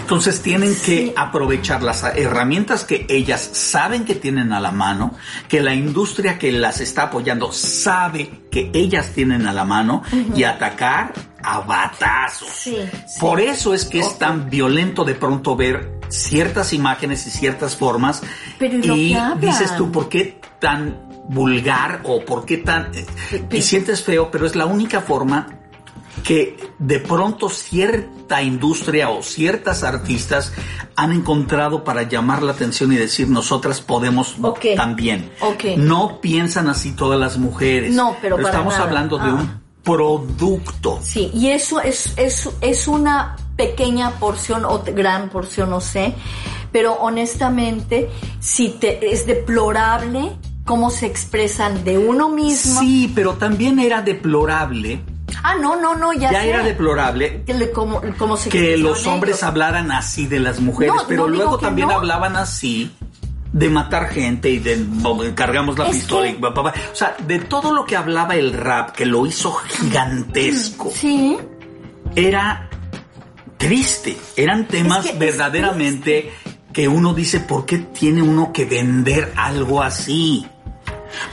Entonces 0.00 0.42
tienen 0.42 0.74
que 0.74 1.12
aprovechar 1.16 1.82
las 1.82 2.04
herramientas 2.04 2.84
que 2.84 3.06
ellas 3.08 3.40
saben 3.52 4.04
que 4.04 4.14
tienen 4.14 4.52
a 4.52 4.60
la 4.60 4.70
mano, 4.70 5.14
que 5.48 5.60
la 5.60 5.74
industria 5.74 6.38
que 6.38 6.52
las 6.52 6.80
está 6.80 7.04
apoyando 7.04 7.52
sabe 7.52 8.30
que 8.50 8.70
ellas 8.74 9.12
tienen 9.14 9.46
a 9.46 9.52
la 9.52 9.64
mano 9.64 10.02
y 10.34 10.44
atacar 10.44 11.12
a 11.42 11.60
batazos. 11.60 12.48
Sí, 12.48 12.76
sí. 13.06 13.20
Por 13.20 13.40
eso 13.40 13.74
es 13.74 13.84
que 13.84 14.00
es 14.00 14.18
tan 14.18 14.50
violento 14.50 15.04
de 15.04 15.14
pronto 15.14 15.56
ver 15.56 16.00
ciertas 16.08 16.72
imágenes 16.72 17.26
y 17.26 17.30
ciertas 17.30 17.76
formas. 17.76 18.22
Pero 18.58 18.94
¿y 18.94 19.16
dices 19.40 19.76
tú, 19.76 19.90
¿por 19.90 20.08
qué 20.08 20.40
tan 20.58 21.08
vulgar 21.28 22.00
o 22.04 22.24
por 22.24 22.44
qué 22.44 22.58
tan... 22.58 22.90
eh, 22.94 23.06
y 23.50 23.62
sientes 23.62 24.02
feo, 24.02 24.30
pero 24.30 24.46
es 24.46 24.56
la 24.56 24.66
única 24.66 25.00
forma 25.00 25.46
que 26.24 26.56
de 26.80 26.98
pronto 26.98 27.48
cierta 27.48 28.42
industria 28.42 29.10
o 29.10 29.22
ciertas 29.22 29.84
artistas 29.84 30.52
han 30.96 31.12
encontrado 31.12 31.84
para 31.84 32.02
llamar 32.08 32.42
la 32.42 32.52
atención 32.52 32.92
y 32.92 32.96
decir 32.96 33.28
nosotras 33.28 33.80
podemos 33.80 34.34
también. 34.76 35.30
No 35.76 36.20
piensan 36.20 36.68
así 36.68 36.92
todas 36.92 37.20
las 37.20 37.38
mujeres. 37.38 37.94
No, 37.94 38.16
pero 38.20 38.36
para 38.36 38.48
estamos 38.48 38.72
nada. 38.74 38.84
hablando 38.86 39.18
de 39.18 39.24
Ah. 39.28 39.34
un 39.34 39.60
producto. 39.82 41.00
Sí, 41.02 41.30
y 41.34 41.48
eso 41.48 41.80
es, 41.80 42.14
es, 42.16 42.48
es 42.60 42.88
una 42.88 43.36
pequeña 43.56 44.12
porción 44.18 44.64
o 44.64 44.82
gran 44.94 45.28
porción, 45.28 45.70
no 45.70 45.80
sé, 45.80 46.14
pero 46.72 46.94
honestamente, 46.94 48.08
si 48.40 48.70
te, 48.70 49.12
es 49.12 49.26
deplorable 49.26 50.32
cómo 50.64 50.90
se 50.90 51.06
expresan 51.06 51.84
de 51.84 51.98
uno 51.98 52.28
mismo. 52.30 52.80
Sí, 52.80 53.10
pero 53.14 53.34
también 53.34 53.78
era 53.78 54.00
deplorable, 54.02 55.02
Ah, 55.42 55.54
no, 55.60 55.76
no, 55.80 55.94
no, 55.94 56.12
ya, 56.12 56.32
ya 56.32 56.40
sé. 56.42 56.48
era 56.50 56.62
deplorable 56.62 57.42
Que 57.44 57.54
le- 57.54 57.70
se 58.74 58.76
los 58.78 59.06
hombres 59.06 59.36
ellos. 59.36 59.42
hablaran 59.44 59.90
así 59.92 60.26
de 60.26 60.40
las 60.40 60.60
mujeres, 60.60 60.94
No, 60.94 61.02
pero 61.08 61.22
no 61.22 61.28
luego 61.28 61.58
también 61.58 61.88
no. 61.88 61.94
hablaban 61.94 62.36
así 62.36 62.90
de 63.52 63.68
matar 63.68 64.08
gente 64.08 64.48
y 64.50 64.58
de 64.58 64.84
cargamos 65.34 65.76
la 65.78 65.88
Es 65.88 65.96
pistola 65.96 66.26
que- 66.26 66.32
y 66.32 66.34
o 66.92 66.94
sea, 66.96 67.16
de 67.26 67.38
todo 67.40 67.72
lo 67.74 67.84
que 67.84 67.96
hablaba 67.96 68.36
el 68.36 68.52
rap 68.52 68.90
que 68.92 69.06
lo 69.06 69.26
hizo 69.26 69.52
gigantesco. 69.52 70.90
Sí, 70.94 71.36
Era 72.16 72.68
triste, 73.56 74.16
eran 74.36 74.66
temas 74.66 74.98
Es 75.04 75.06
que 75.06 75.12
es 75.12 75.18
verdaderamente 75.18 76.32
que 76.72 76.88
uno 76.88 77.14
dice, 77.14 77.40
¿por 77.40 77.66
qué 77.66 77.78
tiene 77.78 78.22
uno 78.22 78.52
que 78.52 78.64
vender 78.64 79.32
algo 79.36 79.82
así? 79.82 80.46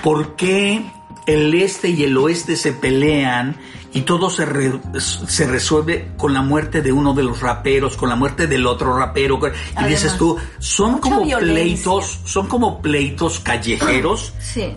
¿Por 0.04 0.36
qué 0.36 0.84
el 1.26 1.54
este 1.56 1.90
y 1.90 2.04
el 2.04 2.18
oeste 2.18 2.56
se 2.56 2.74
pelean 2.74 3.56
y 3.94 4.02
todo 4.02 4.30
se, 4.30 4.46
re- 4.46 4.80
se 5.00 5.48
resuelve 5.48 6.12
con 6.18 6.34
la 6.34 6.42
muerte 6.42 6.82
de 6.82 6.92
uno 6.92 7.14
de 7.14 7.24
los 7.24 7.40
raperos, 7.42 7.96
con 7.98 8.10
la 8.10 8.16
muerte 8.16 8.46
del 8.48 8.66
otro 8.68 8.98
rapero? 8.98 9.40
Y 9.44 9.48
Además, 9.76 9.90
dices 9.90 10.18
tú, 10.18 10.38
son 10.60 11.00
como 11.00 11.24
violencia. 11.24 11.54
pleitos, 11.54 12.20
son 12.26 12.48
como 12.48 12.82
pleitos 12.82 13.40
callejeros 13.40 14.34
sí. 14.42 14.76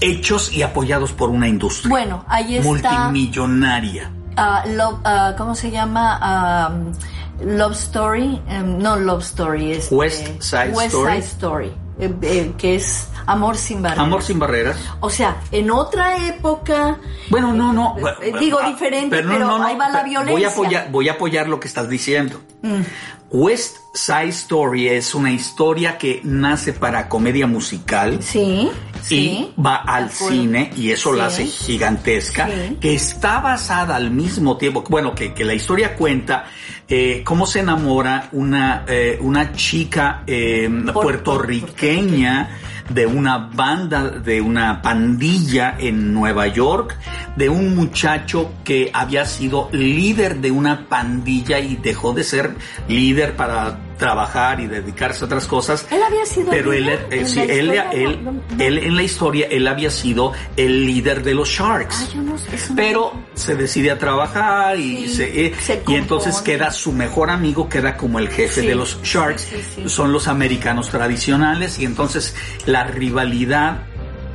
hechos 0.00 0.52
y 0.52 0.62
apoyados 0.62 1.12
por 1.12 1.30
una 1.30 1.48
industria 1.48 1.90
Bueno, 1.90 2.24
ahí 2.28 2.56
está. 2.56 2.68
multimillonaria. 3.10 4.10
ah, 4.36 4.64
love- 4.66 5.00
ah, 5.04 5.34
¿Cómo 5.36 5.54
se 5.54 5.70
llama? 5.70 6.18
Ah, 6.20 6.72
love 7.44 7.72
Story. 7.74 8.40
Em, 8.48 8.78
no 8.78 8.96
Love 8.96 9.22
Story. 9.22 9.72
Este, 9.72 9.94
West 9.94 10.26
Side 10.40 10.70
West 10.70 10.94
Story. 10.94 11.12
Side 11.12 11.24
Story. 11.26 11.72
Eh, 11.98 12.14
eh, 12.22 12.52
que 12.58 12.76
es 12.76 13.08
Amor 13.26 13.56
sin 13.56 13.82
barreras. 13.82 14.06
Amor 14.06 14.22
sin 14.22 14.38
barreras. 14.38 14.76
O 15.00 15.10
sea, 15.10 15.38
en 15.50 15.70
otra 15.70 16.28
época. 16.28 16.98
Bueno, 17.28 17.52
no, 17.52 17.72
no. 17.72 17.96
Eh, 18.22 18.32
digo 18.38 18.60
diferente, 18.62 19.16
pero 19.22 19.62
ahí 19.64 19.76
va 19.76 19.88
la 19.88 20.02
Voy 20.02 20.10
violencia. 20.10 20.48
a, 20.48 20.52
apoyar, 20.52 20.90
voy 20.92 21.08
a 21.08 21.12
apoyar 21.12 21.48
lo 21.48 21.58
que 21.58 21.66
estás 21.66 21.88
diciendo. 21.88 22.40
Mm. 22.62 22.82
West 23.30 23.78
Side 23.94 24.28
Story 24.28 24.88
es 24.88 25.12
una 25.12 25.32
historia 25.32 25.98
que 25.98 26.20
nace 26.22 26.72
para 26.72 27.08
comedia 27.08 27.48
musical 27.48 28.22
Sí. 28.22 28.70
y 28.70 29.02
sí, 29.02 29.54
va 29.58 29.76
al 29.78 30.10
cine 30.10 30.70
y 30.76 30.92
eso 30.92 31.12
la 31.12 31.26
hace 31.26 31.46
gigantesca, 31.46 32.46
Sí. 32.46 32.76
que 32.80 32.94
está 32.94 33.40
basada 33.40 33.96
al 33.96 34.12
mismo 34.12 34.56
tiempo, 34.56 34.84
bueno, 34.88 35.12
que, 35.16 35.34
que 35.34 35.44
la 35.44 35.54
historia 35.54 35.96
cuenta 35.96 36.44
eh, 36.88 37.22
cómo 37.24 37.46
se 37.46 37.60
enamora 37.60 38.28
una, 38.32 38.84
eh, 38.86 39.18
una 39.20 39.52
chica 39.52 40.22
eh, 40.26 40.70
puertorriqueña 40.92 42.58
de 42.88 43.06
una 43.06 43.38
banda, 43.38 44.10
de 44.10 44.40
una 44.40 44.80
pandilla 44.80 45.76
en 45.78 46.14
Nueva 46.14 46.46
York, 46.46 46.96
de 47.34 47.48
un 47.48 47.74
muchacho 47.74 48.52
que 48.62 48.90
había 48.92 49.24
sido 49.24 49.68
líder 49.72 50.40
de 50.40 50.52
una 50.52 50.88
pandilla 50.88 51.58
y 51.58 51.76
dejó 51.76 52.12
de 52.12 52.22
ser 52.22 52.54
líder 52.88 53.34
para 53.34 53.85
trabajar 53.96 54.60
y 54.60 54.66
dedicarse 54.66 55.24
a 55.24 55.26
otras 55.26 55.46
cosas. 55.46 55.86
Él 55.90 56.00
había 56.02 56.24
sido 56.26 56.50
Pero 56.50 56.72
él, 56.72 56.84
líder 56.84 57.06
eh, 57.10 57.26
sí, 57.26 57.40
él, 57.40 57.50
historia, 57.50 57.90
él, 57.92 58.24
no, 58.24 58.32
no, 58.32 58.42
no. 58.56 58.64
él 58.64 58.78
en 58.78 58.96
la 58.96 59.02
historia, 59.02 59.46
él 59.50 59.66
había 59.66 59.90
sido 59.90 60.32
el 60.56 60.86
líder 60.86 61.22
de 61.22 61.34
los 61.34 61.48
Sharks. 61.48 61.96
Ah, 62.08 62.12
yo 62.14 62.22
no 62.22 62.38
sé, 62.38 62.46
Pero 62.74 63.12
se 63.34 63.54
decide 63.56 63.90
a 63.90 63.98
trabajar 63.98 64.78
y, 64.78 65.08
Sí, 65.08 65.14
se, 65.14 65.46
eh, 65.46 65.54
se 65.58 65.82
y 65.86 65.94
entonces 65.94 66.40
queda 66.42 66.70
su 66.70 66.92
mejor 66.92 67.30
amigo, 67.30 67.68
queda 67.68 67.96
como 67.96 68.18
el 68.18 68.28
jefe 68.28 68.60
Sí, 68.62 68.66
de 68.66 68.74
los 68.74 69.00
Sharks. 69.02 69.48
Son 69.86 70.12
los 70.12 70.28
americanos 70.28 70.90
tradicionales 70.90 71.78
y 71.78 71.84
entonces 71.84 72.34
la 72.66 72.84
rivalidad 72.84 73.82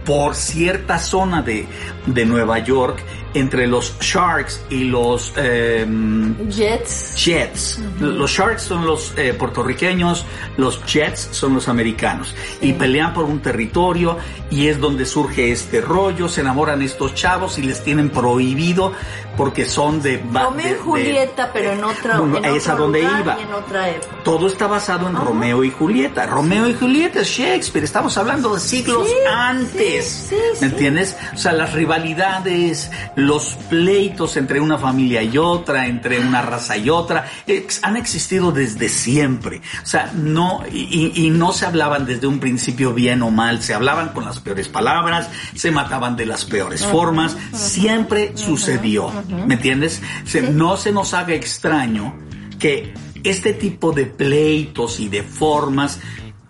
por 0.06 0.36
cierta 0.36 0.98
zona 0.98 1.42
de, 1.42 1.68
de 2.08 2.26
Nueva 2.26 2.60
York 2.60 3.04
entre 3.34 3.68
los 3.68 3.98
Sharks 4.00 4.62
y 4.70 4.84
los 4.86 5.34
em, 5.38 6.36
Jets. 6.50 7.16
Jets. 7.16 7.80
Los 8.00 8.30
Sharks 8.32 8.64
son 8.64 8.86
los 8.86 9.14
eh, 9.18 9.34
puertorriqueños, 9.34 10.26
los 10.58 10.84
Jets 10.86 11.30
son 11.32 11.54
los 11.56 11.68
americanos. 11.70 12.36
Y 12.62 12.74
pelean 12.74 13.14
por 13.14 13.26
un 13.26 13.40
territorio 13.42 14.18
y 14.50 14.68
es 14.68 14.80
donde 14.80 15.06
surge 15.06 15.52
este 15.52 15.82
rollo. 15.82 16.28
Se 16.30 16.42
enamoran 16.42 16.82
estos 16.82 17.14
chavos 17.14 17.58
y 17.58 17.62
les 17.64 17.84
tienen 17.84 18.10
prohibido 18.10 18.92
porque 19.38 19.66
son 19.66 20.02
de... 20.02 20.18
Romeo 20.18 20.54
de- 20.56 20.64
y 20.64 20.74
de- 20.74 20.76
Julieta, 20.76 21.50
pero 21.54 21.72
en 21.72 21.84
otra 21.84 22.18
en 22.18 22.46
es 22.56 22.68
a 22.68 22.76
donde 22.76 23.02
lugar 23.02 23.22
iba. 23.22 23.38
y 23.40 23.44
en 23.44 23.54
otra 23.54 23.90
época. 23.90 24.16
todo 24.24 24.48
está 24.48 24.68
basado 24.68 25.08
en 25.08 25.16
Romeo 25.16 25.64
y 25.64 25.72
Julieta. 25.72 26.26
Romeo 26.26 26.68
y 26.68 26.74
Julieta 26.74 27.22
es 27.22 27.30
Shakespeare. 27.30 27.86
Estamos 27.86 28.18
hablando 28.18 28.54
de 28.54 28.60
siglos 28.60 29.08
Sí, 29.08 29.14
antes. 29.34 30.30
¿Me 30.60 30.68
entiendes? 30.68 31.16
O 31.34 31.38
sea, 31.38 31.54
las 31.54 31.72
rivalidades, 31.74 32.92
los 33.28 33.56
pleitos 33.70 34.38
entre 34.38 34.60
una 34.60 34.78
familia 34.78 35.22
y 35.24 35.38
otra, 35.38 35.88
entre 35.88 36.20
una 36.20 36.42
raza 36.42 36.78
y 36.78 36.90
otra, 36.90 37.26
ex- 37.48 37.80
han 37.84 37.98
existido 37.98 38.52
desde 38.52 38.90
siempre. 38.90 39.62
O 39.84 39.86
sea, 39.86 40.12
no, 40.16 40.64
y, 40.72 41.30
no 41.32 41.54
se 41.54 41.66
hablaban 41.66 42.06
desde 42.06 42.28
un 42.28 42.40
principio 42.40 42.94
bien 42.94 43.22
o 43.22 43.32
mal, 43.32 43.62
se 43.62 43.74
hablaban 43.74 44.10
con 44.10 44.26
las 44.26 44.40
peores 44.40 44.68
palabras, 44.68 45.30
se 45.56 45.72
mataban 45.72 46.16
de 46.16 46.26
las 46.26 46.46
peores 46.46 46.86
formas, 46.86 47.36
siempre 47.54 48.32
sucedió. 48.36 49.12
¿Me 49.48 49.56
entiendes? 49.56 50.02
Se- 50.26 50.42
No 50.42 50.78
se 50.78 50.92
nos 50.92 51.14
haga 51.14 51.34
extraño 51.34 52.14
que 52.60 52.94
este 53.24 53.54
tipo 53.54 53.92
de 53.92 54.06
pleitos 54.06 55.00
y 55.00 55.08
de 55.10 55.24
formas 55.24 56.00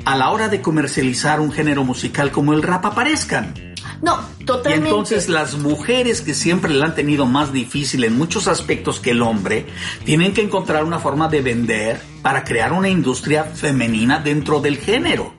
a 0.06 0.16
la 0.18 0.32
hora 0.32 0.50
de 0.50 0.62
comercializar 0.62 1.40
un 1.40 1.52
género 1.52 1.84
musical 1.84 2.32
como 2.32 2.54
el 2.54 2.64
rap 2.64 2.86
aparezcan. 2.86 3.71
No, 4.02 4.20
Y 4.40 4.46
totalmente. 4.46 4.90
entonces 4.90 5.30
las 5.30 5.56
mujeres 5.58 6.22
que 6.22 6.34
siempre 6.34 6.74
la 6.74 6.88
han 6.88 6.96
tenido 6.96 7.26
más 7.26 7.54
difícil 7.54 8.04
en 8.04 8.18
muchos 8.18 8.48
aspectos 8.48 9.00
que 9.00 9.12
el 9.12 9.22
hombre, 9.22 9.68
tienen 10.06 10.34
que 10.34 10.42
encontrar 10.42 10.84
una 10.84 11.00
forma 11.00 11.28
de 11.28 11.42
vender 11.42 12.02
para 12.22 12.44
crear 12.44 12.74
una 12.74 12.90
industria 12.90 13.44
femenina 13.44 14.20
dentro 14.20 14.60
del 14.60 14.78
género. 14.78 15.34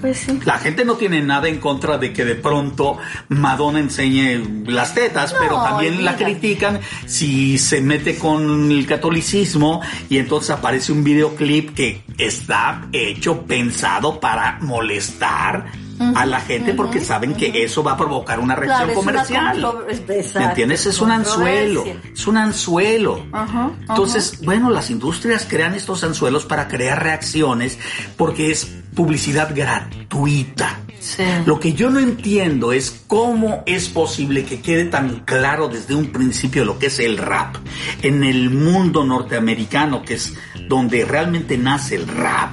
Pues 0.00 0.16
sí. 0.18 0.40
La 0.46 0.58
gente 0.58 0.84
no 0.86 0.94
tiene 0.94 1.20
nada 1.20 1.48
en 1.48 1.58
contra 1.58 1.98
de 1.98 2.10
que 2.12 2.24
de 2.24 2.34
pronto 2.34 2.96
Madonna 3.28 3.80
enseñe 3.80 4.64
las 4.66 4.94
tetas, 4.94 5.32
No, 5.34 5.38
pero 5.38 5.56
también 5.62 6.02
la 6.04 6.16
critican 6.16 6.80
si 7.06 7.58
se 7.58 7.82
mete 7.82 8.16
con 8.16 8.70
el 8.70 8.86
catolicismo 8.86 9.82
y 10.08 10.16
entonces 10.16 10.50
aparece 10.50 10.92
un 10.92 11.04
videoclip 11.04 11.74
que 11.74 12.02
está 12.16 12.88
hecho, 12.92 13.42
pensado 13.42 14.18
para 14.20 14.58
molestar 14.62 15.66
a 16.00 16.24
la 16.24 16.40
gente 16.40 16.74
porque 16.74 17.00
saben 17.00 17.34
que 17.34 17.62
eso 17.62 17.82
va 17.82 17.92
a 17.92 17.96
provocar 17.96 18.40
una 18.40 18.56
reacción 18.56 18.70
Claro, 18.70 18.92
es 18.92 19.06
una 19.06 19.24
comercial. 19.24 20.36
¿Me 20.36 20.44
entiendes? 20.44 20.86
Es 20.86 21.00
un 21.00 21.10
anzuelo, 21.10 21.84
es 22.12 22.26
un 22.26 22.36
anzuelo. 22.36 23.26
Ajá, 23.32 23.72
Entonces, 23.80 24.40
bueno, 24.42 24.70
las 24.70 24.90
industrias 24.90 25.46
crean 25.48 25.74
estos 25.74 26.02
anzuelos 26.04 26.44
para 26.46 26.68
crear 26.68 27.02
reacciones 27.02 27.78
porque 28.16 28.50
es 28.50 28.64
publicidad 28.94 29.54
gratuita. 29.54 30.80
Sí. 31.00 31.22
Lo 31.46 31.58
que 31.58 31.72
yo 31.72 31.90
no 31.90 31.98
entiendo 31.98 32.72
es 32.72 33.04
cómo 33.06 33.62
es 33.66 33.88
posible 33.88 34.44
que 34.44 34.60
quede 34.60 34.84
tan 34.86 35.20
claro 35.20 35.68
desde 35.68 35.94
un 35.94 36.12
principio 36.12 36.64
lo 36.64 36.78
que 36.78 36.86
es 36.86 36.98
el 36.98 37.16
rap 37.16 37.56
en 38.02 38.22
el 38.22 38.50
mundo 38.50 39.04
norteamericano, 39.04 40.02
que 40.02 40.14
es 40.14 40.34
donde 40.68 41.04
realmente 41.04 41.56
nace 41.56 41.96
el 41.96 42.06
rap. 42.06 42.52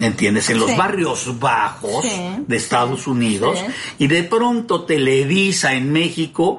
¿Entiendes? 0.00 0.50
En 0.50 0.58
los 0.60 0.70
Sí. 0.70 0.76
barrios 0.76 1.38
bajos 1.38 2.02
Sí. 2.04 2.44
de 2.46 2.56
Estados 2.56 3.06
Unidos 3.06 3.58
Sí. 3.58 4.04
y 4.04 4.06
de 4.08 4.22
pronto 4.24 4.84
Televisa 4.84 5.72
en 5.74 5.90
México 5.92 6.58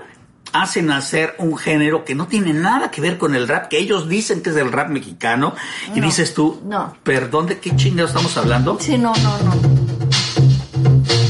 hacen 0.51 0.89
hacer 0.89 1.35
un 1.37 1.55
género 1.57 2.03
que 2.03 2.15
no 2.15 2.25
tiene 2.27 2.53
nada 2.53 2.89
que 2.89 3.01
ver 3.01 3.19
con 3.19 3.35
el 3.35 3.47
rap, 3.47 3.67
que 3.67 3.77
ellos 3.77 4.09
dicen 4.09 4.41
que 4.41 4.49
es 4.49 4.55
el 4.55 4.71
rap 4.71 4.89
mexicano 4.89 5.53
y 5.93 6.01
dices 6.01 6.33
tú, 6.33 6.59
No. 6.65 6.95
perdón, 7.03 7.45
¿de 7.45 7.59
qué 7.59 7.75
chingados 7.75 8.09
estamos 8.11 8.35
hablando? 8.37 8.77
Sí, 8.79 8.97
no, 8.97 9.13
no, 9.17 9.37
no. 9.43 9.53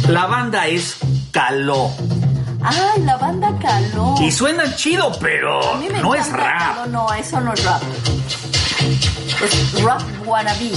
La 0.10 0.26
banda 0.28 0.68
es 0.68 0.96
Caló 1.32 1.92
Ay, 2.62 3.04
la 3.04 3.18
banda 3.18 3.54
caló. 3.62 4.16
y 4.22 4.32
suena 4.32 4.76
chido, 4.76 5.12
pero 5.22 5.60
no 6.02 6.16
es 6.16 6.32
rap. 6.32 6.76
Caló, 6.76 6.86
no, 6.88 7.14
eso 7.14 7.40
no 7.42 7.54
es 7.54 7.64
rap. 7.66 7.82
Es 9.44 9.82
rap 9.84 10.02
wannabe. 10.26 10.72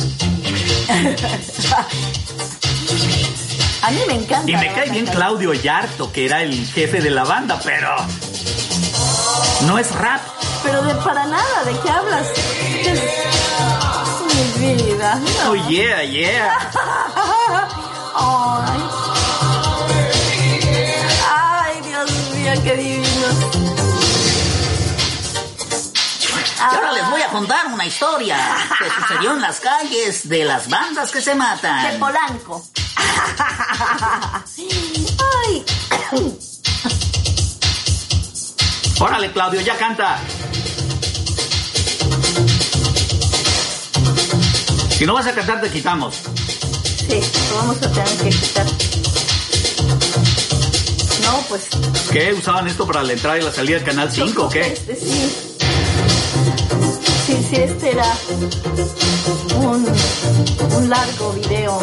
A 3.83 3.91
mí 3.91 4.01
me 4.07 4.15
encanta. 4.15 4.49
Y 4.51 4.57
me 4.57 4.73
cae 4.73 4.91
bien. 4.91 5.07
Claudio 5.07 5.53
Yarto, 5.55 6.13
que 6.13 6.27
era 6.27 6.43
el 6.43 6.67
jefe 6.69 7.01
de 7.01 7.11
la 7.11 7.25
banda, 7.25 7.59
pero 7.65 7.97
no 9.67 9.79
es 9.79 9.93
rap. 9.97 10.21
Pero 10.63 10.83
de 10.83 10.95
para 10.97 11.25
nada, 11.27 11.65
¿de 11.65 11.73
qué 11.81 11.91
hablas? 11.91 12.29
Es 12.29 13.01
mi 14.61 14.75
vida. 14.85 15.15
no. 15.17 15.51
Oh 15.51 15.55
yeah, 15.69 16.03
yeah. 16.05 16.71
Ay, 18.15 18.81
Y 26.71 26.75
ahora 26.75 26.93
les 26.93 27.11
voy 27.11 27.23
a 27.23 27.27
contar 27.29 27.67
una 27.67 27.85
historia 27.85 28.39
que 28.79 28.89
sucedió 28.89 29.33
en 29.33 29.41
las 29.41 29.59
calles 29.59 30.29
de 30.29 30.45
las 30.45 30.69
bandas 30.69 31.11
que 31.11 31.21
se 31.21 31.31
De 31.31 31.37
matan. 31.37 31.99
Polanco. 31.99 32.65
Ay. 35.45 35.65
Órale, 39.01 39.33
Claudio, 39.33 39.61
ya 39.61 39.77
canta. 39.77 40.21
Si 44.91 45.05
no 45.05 45.15
vas 45.15 45.27
a 45.27 45.33
cantar, 45.33 45.61
te 45.61 45.69
quitamos. 45.71 46.15
Sí, 46.15 47.21
lo 47.51 47.57
vamos 47.57 47.77
a 47.79 47.91
tener 47.91 48.19
que 48.19 48.31
quitar. 48.31 48.67
No, 51.25 51.45
pues. 51.49 51.69
¿Qué? 52.13 52.33
¿Usaban 52.33 52.69
esto 52.69 52.87
para 52.87 53.03
la 53.03 53.15
entrada 53.15 53.39
y 53.39 53.43
la 53.43 53.53
salida 53.53 53.79
del 53.79 53.85
canal 53.85 54.13
5 54.13 54.45
o 54.45 54.49
qué? 54.49 54.61
Este 54.61 54.95
sí. 54.95 55.52
Este 57.53 57.91
era 57.91 58.11
un, 59.57 59.87
un 60.75 60.89
largo 60.89 61.33
video. 61.35 61.79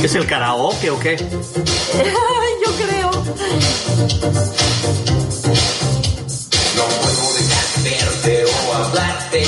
¿Qué 0.00 0.06
es 0.06 0.14
el 0.16 0.26
karaoke 0.26 0.90
o 0.90 0.98
qué? 0.98 1.16
Yo 1.16 2.72
creo. 2.72 3.10
No 6.74 6.84
puedo 6.84 7.34
dejar 7.34 7.66
de 7.76 7.90
verte 7.90 8.44
o 8.44 8.74
hablarte. 8.74 9.44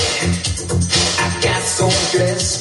¿Acaso 1.19 1.89
crees 2.13 2.60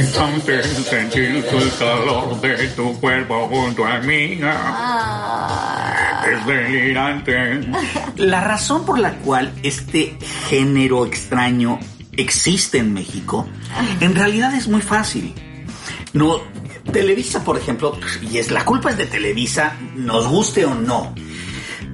Instante 0.00 0.62
sentir 0.62 1.44
el 1.52 1.72
calor 1.78 2.40
de 2.40 2.68
tu 2.68 2.98
cuerpo 3.00 3.48
junto 3.48 3.84
a 3.84 3.98
mí. 3.98 4.40
Ah. 4.42 6.24
Es 6.26 6.46
delirante. 6.46 7.60
La 8.16 8.40
razón 8.40 8.86
por 8.86 8.98
la 8.98 9.12
cual 9.16 9.52
este 9.62 10.16
género 10.48 11.04
extraño 11.04 11.78
existe 12.16 12.78
en 12.78 12.94
México, 12.94 13.46
en 14.00 14.14
realidad 14.14 14.54
es 14.54 14.68
muy 14.68 14.80
fácil. 14.80 15.34
No, 16.14 16.40
Televisa, 16.92 17.44
por 17.44 17.58
ejemplo, 17.58 17.98
y 18.22 18.38
es 18.38 18.50
la 18.50 18.64
culpa 18.64 18.90
es 18.90 18.96
de 18.96 19.04
Televisa, 19.04 19.76
nos 19.96 20.28
guste 20.28 20.64
o 20.64 20.74
no, 20.74 21.14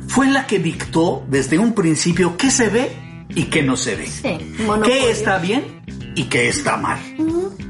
fue 0.07 0.29
la 0.29 0.47
que 0.47 0.61
dictó 0.61 1.25
desde 1.29 1.59
un 1.59 1.75
principio 1.75 2.37
qué 2.37 2.53
se 2.53 2.69
ve 2.69 2.97
y 3.31 3.45
qué 3.45 3.63
no 3.63 3.77
se 3.77 3.97
ve. 3.97 4.07
Sí, 4.07 4.55
qué 4.85 5.11
está 5.11 5.39
bien 5.39 5.77
y 6.17 6.25
qué 6.25 6.49
está 6.49 6.77
mal. 6.77 6.99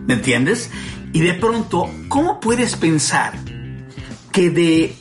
¿Me 0.06 0.14
entiendes? 0.14 0.70
Y 1.12 1.20
de 1.20 1.34
pronto, 1.34 1.90
¿cómo 2.08 2.40
puedes 2.40 2.76
pensar 2.76 3.34
que 4.32 4.50
de 4.50 4.96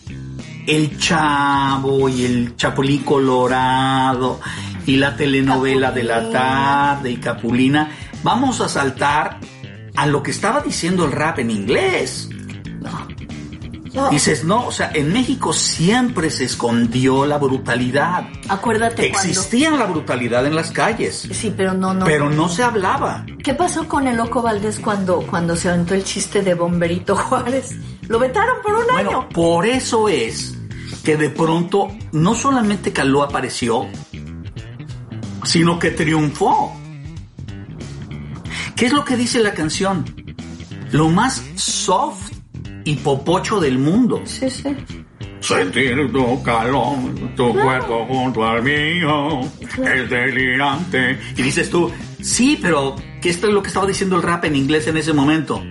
El 0.67 0.97
Chavo 0.97 2.09
y 2.09 2.25
el 2.25 2.55
Chapulín 2.57 3.03
Colorado 3.03 4.41
y 4.85 4.97
la 4.97 5.15
telenovela 5.15 5.91
de 5.91 6.03
la 6.03 6.29
tarde 6.29 7.11
y 7.11 7.17
Capulina, 7.17 7.91
vamos 8.23 8.59
a 8.61 8.67
saltar 8.67 9.39
a 9.95 10.05
lo 10.07 10.21
que 10.21 10.31
estaba 10.31 10.61
diciendo 10.61 11.05
el 11.05 11.11
rap 11.11 11.39
en 11.39 11.51
inglés? 11.51 12.29
No. 12.81 13.14
Dices, 14.11 14.43
no, 14.43 14.67
o 14.67 14.71
sea, 14.71 14.91
en 14.93 15.11
México 15.13 15.53
siempre 15.53 16.29
se 16.29 16.45
escondió 16.45 17.25
la 17.25 17.37
brutalidad. 17.37 18.27
Acuérdate 18.49 19.07
Existía 19.07 19.71
la 19.71 19.85
brutalidad 19.85 20.45
en 20.45 20.55
las 20.55 20.71
calles. 20.71 21.27
Sí, 21.31 21.53
pero 21.55 21.73
no, 21.73 21.93
no. 21.93 22.05
pero 22.05 22.29
no 22.29 22.49
se 22.49 22.63
hablaba. 22.63 23.25
¿Qué 23.43 23.53
pasó 23.53 23.87
con 23.87 24.07
el 24.07 24.17
Loco 24.17 24.41
Valdés 24.41 24.79
cuando, 24.79 25.21
cuando 25.21 25.55
se 25.55 25.69
aventó 25.69 25.93
el 25.93 26.03
chiste 26.03 26.41
de 26.41 26.53
Bomberito 26.55 27.15
Juárez? 27.15 27.75
Lo 28.07 28.19
vetaron 28.19 28.57
por 28.61 28.75
un 28.75 28.85
Bueno, 28.91 29.09
año. 29.09 29.29
por 29.29 29.65
eso 29.65 30.09
es 30.09 30.55
que 31.03 31.15
de 31.17 31.29
pronto 31.29 31.87
no 32.11 32.35
solamente 32.35 32.91
Caló 32.91 33.23
apareció, 33.23 33.87
sino 35.43 35.79
que 35.79 35.91
triunfó. 35.91 36.75
¿Qué 38.75 38.87
es 38.87 38.93
lo 38.93 39.05
que 39.05 39.15
dice 39.15 39.39
la 39.39 39.53
canción? 39.53 40.03
Lo 40.91 41.09
más 41.09 41.41
soft 41.55 42.31
y 42.85 42.95
popocho 42.95 43.59
del 43.59 43.77
mundo. 43.77 44.21
Sí, 44.25 44.49
sí. 44.49 44.75
Sentir 45.41 46.11
tu 46.11 46.41
calor, 46.41 46.95
tu 47.35 47.51
cuerpo 47.53 48.05
junto 48.07 48.43
al 48.45 48.63
mío, 48.63 49.41
es 49.61 50.09
delirante. 50.09 51.19
Y 51.37 51.41
dices 51.43 51.69
tú, 51.69 51.91
sí, 52.21 52.57
pero 52.61 52.95
¿qué 53.21 53.29
es 53.29 53.41
lo 53.43 53.61
que 53.61 53.67
estaba 53.67 53.85
diciendo 53.85 54.15
el 54.15 54.23
rap 54.23 54.45
en 54.45 54.55
inglés 54.55 54.87
en 54.87 54.97
ese 54.97 55.13
momento? 55.13 55.61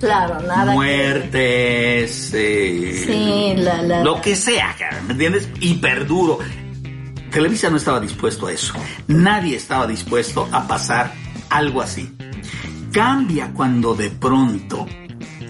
Claro, 0.00 0.40
nada. 0.46 0.72
que- 0.72 0.76
Muertes, 0.76 2.32
eh, 2.34 3.04
Sí, 3.06 3.62
la, 3.62 3.80
la. 3.82 4.02
lo 4.04 4.20
que 4.20 4.34
sea, 4.36 4.74
¿me 5.06 5.12
entiendes? 5.12 5.48
Hiperduro. 5.60 6.38
Televisa 7.30 7.70
no 7.70 7.76
estaba 7.78 8.00
dispuesto 8.00 8.48
a 8.48 8.52
eso. 8.52 8.74
Nadie 9.06 9.56
estaba 9.56 9.86
dispuesto 9.86 10.46
a 10.52 10.66
pasar 10.66 11.14
algo 11.48 11.80
así. 11.80 12.10
Cambia 12.92 13.50
cuando 13.54 13.94
de 13.94 14.10
pronto 14.10 14.86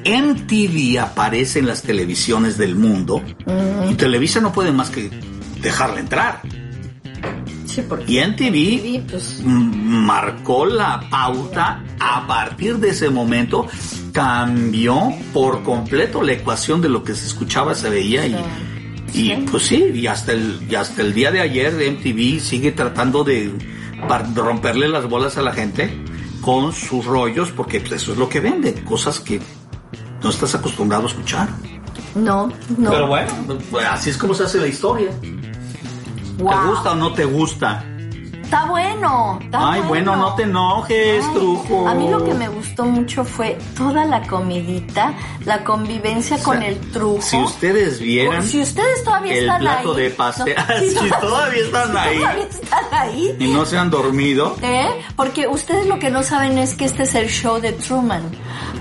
MTV 0.05 0.99
aparece 1.01 1.59
en 1.61 1.67
las 1.67 1.83
televisiones 1.83 2.59
del 2.59 2.75
mundo 2.75 3.23
y 3.91 3.95
Televisa 3.95 4.41
no 4.41 4.53
puede 4.53 4.73
más 4.73 4.91
que 4.91 5.11
dejarla 5.61 6.01
entrar. 6.01 6.41
Sí, 7.67 7.83
porque. 7.89 8.13
Y 8.13 8.21
MTV 8.21 9.11
pues, 9.11 9.41
m- 9.41 9.75
marcó 9.77 10.67
la 10.67 11.09
pauta. 11.09 11.83
A 11.99 12.27
partir 12.27 12.77
de 12.79 12.91
ese 12.91 13.09
momento 13.11 13.67
cambió 14.13 15.11
por 15.33 15.63
completo 15.63 16.23
la 16.23 16.33
ecuación 16.33 16.81
de 16.83 16.89
lo 16.91 17.03
que 17.03 17.15
se 17.15 17.27
escuchaba, 17.27 17.75
se 17.75 17.89
veía 17.89 18.27
y, 18.27 18.37
y 19.15 19.35
pues 19.51 19.63
sí, 19.65 19.85
y 19.95 20.07
hasta 20.07 20.33
el, 20.33 20.61
y 20.69 20.75
hasta 20.75 21.01
el 21.01 21.15
día 21.15 21.31
de 21.31 21.41
ayer 21.41 21.73
MTV 21.73 22.41
sigue 22.41 22.73
tratando 22.73 23.25
de 23.25 23.51
romperle 24.35 24.89
las 24.89 25.09
bolas 25.09 25.39
a 25.39 25.43
la 25.43 25.53
gente 25.53 25.91
con 26.43 26.73
sus 26.73 27.05
rollos 27.07 27.53
porque 27.53 27.81
pues, 27.81 27.93
eso 27.93 28.13
es 28.13 28.19
lo 28.19 28.29
que 28.29 28.41
vende, 28.41 28.75
cosas 28.85 29.21
que 29.21 29.41
no 30.23 30.31
estás 30.31 30.55
acostumbrado 30.55 31.05
a 31.05 31.07
escuchar. 31.09 31.49
no, 32.15 32.53
no. 32.79 32.91
Pero 32.91 33.07
bueno, 33.07 33.31
así 33.91 34.11
es 34.11 34.17
como 34.17 34.35
se 34.35 34.45
hace 34.45 34.59
la 34.59 34.67
historia. 34.67 35.11
Wow. 36.39 36.51
¿Te 36.51 36.69
gusta 36.69 36.93
o 36.93 36.95
no 36.95 37.13
te 37.13 37.25
gusta? 37.25 37.85
Está 38.53 38.67
bueno. 38.67 39.39
está 39.43 39.73
Ay, 39.73 39.81
bueno, 39.89 40.15
no 40.15 40.35
te 40.35 40.43
enojes, 40.43 41.25
Ay, 41.25 41.33
trujo. 41.35 41.89
A 41.89 41.95
mí 41.95 42.07
lo 42.11 42.23
que 42.23 42.35
me 42.35 42.49
gustó 42.49 42.85
mucho 42.85 43.25
fue 43.25 43.57
toda 43.75 44.05
la 44.05 44.21
comidita, 44.27 45.15
la 45.47 45.65
convivencia 45.65 46.37
con 46.43 46.59
sea, 46.59 46.69
el 46.69 46.79
trujo. 46.91 47.23
Si 47.23 47.39
ustedes 47.39 47.99
vieran 47.99 48.43
Si 48.47 48.61
ustedes 48.61 49.05
todavía 49.05 49.33
el 49.33 49.45
están 49.45 49.61
plato 49.63 49.95
ahí. 49.95 50.03
de 50.03 50.11
pastel, 50.11 50.55
no, 50.55 51.01
si 51.01 51.11
todavía 51.19 51.63
están 51.65 51.97
ahí 51.97 52.19
Todavía 52.19 52.45
están 52.45 52.85
ahí. 52.93 53.37
y 53.41 53.47
no 53.55 53.65
se 53.65 53.79
han 53.79 53.89
dormido, 53.91 54.55
¿Eh? 54.61 55.01
Porque 55.17 55.49
ustedes 55.49 55.87
lo 55.87 55.99
que 55.99 56.11
no 56.11 56.23
saben 56.23 56.59
es 56.59 56.75
que 56.75 56.85
este 56.85 57.05
es 57.05 57.15
el 57.15 57.31
show 57.31 57.59
de 57.59 57.73
Truman. 57.73 58.21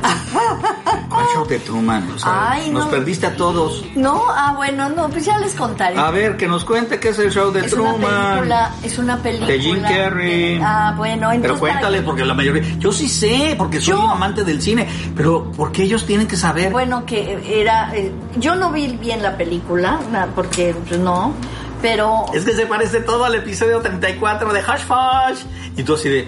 ¿cuál 1.10 1.26
show 1.34 1.45
de 1.48 1.60
Truman? 1.60 2.11
O 2.11 2.19
sea, 2.19 2.52
Ay, 2.52 2.69
nos 2.72 2.85
no. 2.85 2.91
perdiste 2.91 3.26
a 3.27 3.35
todos. 3.38 3.85
No, 3.95 4.22
ah, 4.30 4.53
bueno, 4.56 4.89
no, 4.89 5.07
pues 5.10 5.23
ya 5.26 5.38
les 5.39 5.53
contaré. 5.56 5.98
A 5.98 6.11
ver, 6.11 6.35
que 6.35 6.48
nos 6.48 6.65
cuente 6.65 6.99
qué 6.99 7.10
es 7.10 7.19
el 7.19 7.31
show 7.31 7.52
de 7.52 7.65
es 7.65 7.72
una 7.72 7.91
Truman. 7.91 8.30
película, 8.34 8.76
es 8.84 8.98
una 8.98 9.18
película. 9.18 9.60
Jim 9.61 9.81
Carrey. 9.81 10.59
ah, 10.63 10.93
bueno, 10.97 11.31
entonces. 11.31 11.41
Pero 11.41 11.59
cuéntale, 11.59 11.97
para- 11.97 12.05
porque 12.05 12.25
la 12.25 12.33
mayoría. 12.33 12.63
Yo 12.79 12.91
sí 12.91 13.07
sé, 13.07 13.55
porque 13.57 13.79
soy 13.79 13.93
Yo- 13.95 14.03
un 14.05 14.09
amante 14.11 14.43
del 14.43 14.61
cine. 14.61 14.88
Pero, 15.15 15.51
¿por 15.51 15.71
qué 15.71 15.83
ellos 15.83 16.05
tienen 16.05 16.27
que 16.27 16.35
saber? 16.38 16.71
Bueno, 16.71 17.05
que 17.05 17.39
era. 17.61 17.95
eh, 17.95 18.11
yo 18.38 18.55
no 18.55 18.71
vi 18.71 18.88
bien 18.97 19.21
la 19.23 19.38
película, 19.38 19.99
porque 20.35 20.75
pues, 20.88 20.99
no, 20.99 21.33
pero. 21.81 22.25
Es 22.33 22.43
que 22.45 22.53
se 22.53 22.65
parece 22.65 23.01
todo 23.01 23.25
al 23.25 23.35
episodio 23.35 23.79
34 23.81 24.51
de 24.53 24.59
Hush 24.59 24.85
Hush. 24.89 25.39
Y 25.77 25.83
tú 25.83 25.93
así 25.95 26.09
de. 26.09 26.27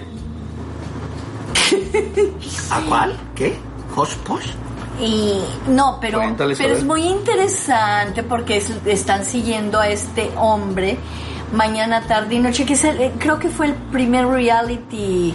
¿A 2.70 2.80
cuál? 2.82 3.16
¿Qué? 3.34 3.56
¿Hush 3.96 4.14
Push? 4.24 4.46
Y 5.00 5.40
no, 5.68 5.98
pero, 6.00 6.18
Cuéntales, 6.18 6.56
pero 6.58 6.74
es 6.74 6.84
muy 6.84 7.02
interesante 7.02 8.22
porque 8.22 8.58
es- 8.58 8.72
están 8.86 9.24
siguiendo 9.24 9.80
a 9.80 9.88
este 9.88 10.30
hombre 10.36 10.98
mañana, 11.54 12.02
tarde 12.02 12.34
y 12.34 12.38
noche, 12.40 12.64
que 12.66 12.74
es 12.74 12.84
el- 12.84 13.00
eh, 13.00 13.12
creo 13.18 13.38
que 13.38 13.48
fue 13.48 13.66
el 13.66 13.74
primer 13.74 14.26
reality. 14.26 15.34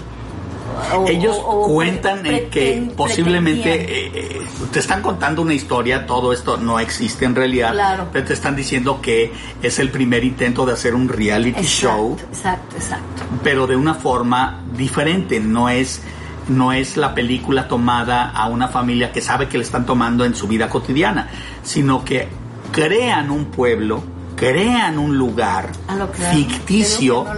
o- 0.95 1.07
Ellos 1.07 1.35
o- 1.43 1.61
o 1.63 1.73
cuentan 1.73 2.23
eh, 2.27 2.47
que 2.51 2.91
posiblemente 2.95 3.73
eh, 3.73 4.11
eh, 4.13 4.41
te 4.71 4.79
están 4.79 5.01
contando 5.01 5.41
una 5.41 5.53
historia, 5.55 6.05
todo 6.05 6.31
esto 6.31 6.57
no 6.57 6.79
existe 6.79 7.25
en 7.25 7.33
realidad, 7.35 7.71
Claro. 7.73 8.07
pero 8.13 8.25
te 8.27 8.33
están 8.33 8.55
diciendo 8.55 9.01
que 9.01 9.33
es 9.63 9.79
el 9.79 9.89
primer 9.89 10.23
intento 10.23 10.65
de 10.67 10.73
hacer 10.73 10.93
un 10.93 11.09
reality 11.09 11.63
show, 11.63 12.15
Exacto, 12.29 12.75
exacto. 12.77 13.23
pero 13.43 13.65
de 13.65 13.75
una 13.75 13.95
forma 13.95 14.61
diferente, 14.77 15.39
no 15.39 15.69
es 15.69 16.01
no 16.47 16.71
es 16.71 16.97
la 16.97 17.13
película 17.15 17.67
tomada 17.67 18.29
a 18.29 18.47
una 18.47 18.67
familia 18.69 19.11
que 19.11 19.21
sabe 19.21 19.47
que 19.49 19.57
le 19.57 19.63
están 19.63 19.85
tomando 19.85 20.23
en 20.25 20.33
su 20.35 20.47
vida 20.47 20.69
cotidiana, 20.69 21.29
sino 21.63 22.03
que 22.05 22.27
crean 22.71 23.29
un 23.31 23.45
pueblo, 23.45 24.01
crean 24.39 24.97
un 24.97 25.17
lugar 25.17 25.69
Ah, 25.87 26.07
ficticio 26.33 27.25
no 27.25 27.33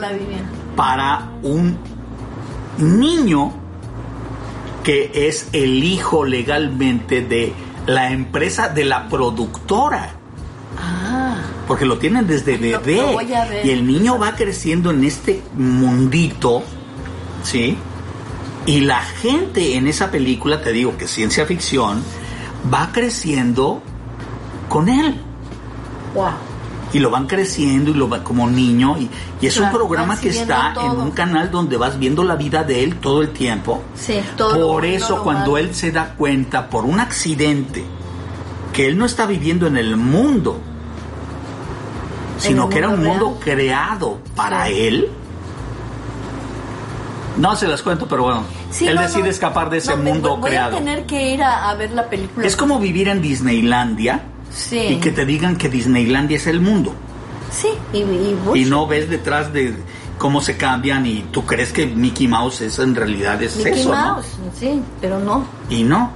para 0.76 1.32
un 1.44 1.78
niño 2.78 3.52
que 4.84 5.12
es 5.28 5.50
el 5.52 5.84
hijo 5.84 6.24
legalmente 6.26 7.22
de 7.22 7.54
la 7.86 8.12
empresa 8.12 8.70
de 8.70 8.86
la 8.86 9.08
productora. 9.10 10.12
Ah, 10.80 11.36
Porque 11.68 11.86
lo 11.86 11.98
tienen 11.98 12.26
desde 12.28 12.58
bebé. 12.58 12.96
lo 12.98 13.18
ver. 13.18 13.66
Y 13.66 13.70
el 13.72 13.86
niño 13.86 14.18
va 14.18 14.36
creciendo 14.36 14.92
en 14.92 15.04
este 15.04 15.42
mundito, 15.56 16.64
¿sí? 17.44 17.78
Y 18.66 18.82
la 18.82 19.02
gente 19.02 19.76
en 19.76 19.88
esa 19.88 20.10
película, 20.12 20.62
te 20.62 20.72
digo 20.72 20.96
que 20.98 21.06
es 21.06 21.12
ciencia 21.12 21.46
ficción, 21.46 22.04
va 22.74 22.92
creciendo 22.92 23.82
con 24.70 24.88
él. 24.90 25.20
wow. 26.16 26.51
Y 26.94 27.00
lo 27.00 27.10
van 27.10 27.26
creciendo 27.28 27.92
y 27.92 27.94
lo 27.94 28.10
va 28.10 28.24
como 28.24 28.50
niño. 28.50 28.98
Y, 29.00 29.10
y 29.40 29.48
es 29.48 29.58
un 29.58 29.70
programa 29.72 30.20
que 30.20 30.30
está 30.30 30.74
en 30.84 30.92
un 30.92 31.12
canal 31.12 31.50
donde 31.50 31.78
vas 31.78 31.98
viendo 31.98 32.24
la 32.24 32.36
vida 32.36 32.64
de 32.64 32.84
él 32.84 32.96
todo 32.98 33.22
el 33.22 33.30
tiempo. 33.30 33.82
Sí, 33.96 34.20
todo 34.36 34.74
Por 34.74 34.86
eso 34.86 35.18
lo 35.18 35.24
cuando 35.24 35.58
él 35.58 35.74
se 35.74 35.92
da 35.92 36.16
cuenta 36.18 36.70
por 36.70 36.84
un 36.86 37.00
accidente 37.00 37.86
que 38.74 38.88
él 38.88 38.98
no 38.98 39.06
está 39.06 39.26
viviendo 39.26 39.68
en 39.68 39.78
el 39.78 39.96
mundo, 39.98 40.60
sino 42.38 42.64
el 42.66 42.70
que 42.70 42.78
era 42.80 42.90
un 42.90 43.04
mundo 43.04 43.26
mundo 43.30 43.40
creado 43.42 44.20
para 44.36 44.68
él. 44.70 45.10
No 47.38 47.56
se 47.56 47.68
las 47.68 47.82
cuento, 47.82 48.08
pero 48.08 48.24
bueno, 48.24 48.44
Sí, 48.72 48.88
él 48.88 48.96
no, 48.96 49.02
decide 49.02 49.24
no. 49.24 49.30
escapar 49.30 49.70
de 49.70 49.78
ese 49.78 49.96
No, 49.96 50.04
mundo 50.04 50.38
voy 50.38 50.50
creado. 50.50 50.76
a 50.76 50.80
tener 50.80 51.06
que 51.06 51.34
ir 51.34 51.44
a, 51.44 51.70
a 51.70 51.76
ver 51.76 51.92
la 51.92 52.10
película. 52.10 52.46
Es 52.46 52.56
como 52.56 52.80
vivir 52.80 53.08
en 53.08 53.22
Disneylandia 53.22 54.24
Sí. 54.54 54.78
y 54.80 54.96
que 55.00 55.12
te 55.12 55.26
digan 55.26 55.56
que 55.56 55.70
Disneylandia 55.70 56.38
es 56.38 56.46
el 56.48 56.60
mundo 56.62 56.94
Sí, 57.52 57.70
y, 57.94 57.98
y 58.00 58.38
y 58.56 58.66
no 58.66 58.88
ves 58.88 59.10
detrás 59.10 59.52
de 59.52 59.76
cómo 60.18 60.40
se 60.42 60.56
cambian 60.56 61.06
y 61.06 61.24
tú 61.32 61.46
crees 61.46 61.74
que 61.74 61.86
Mickey 61.86 62.28
Mouse 62.28 62.62
es 62.62 62.80
en 62.80 62.96
realidad 62.96 63.42
es 63.44 63.58
Mickey 63.58 63.74
eso, 63.82 63.90
¿no? 63.94 64.14
Mouse, 64.16 64.28
sí, 64.58 64.82
pero 65.02 65.20
no. 65.20 65.46
Y 65.70 65.84
no. 65.84 66.12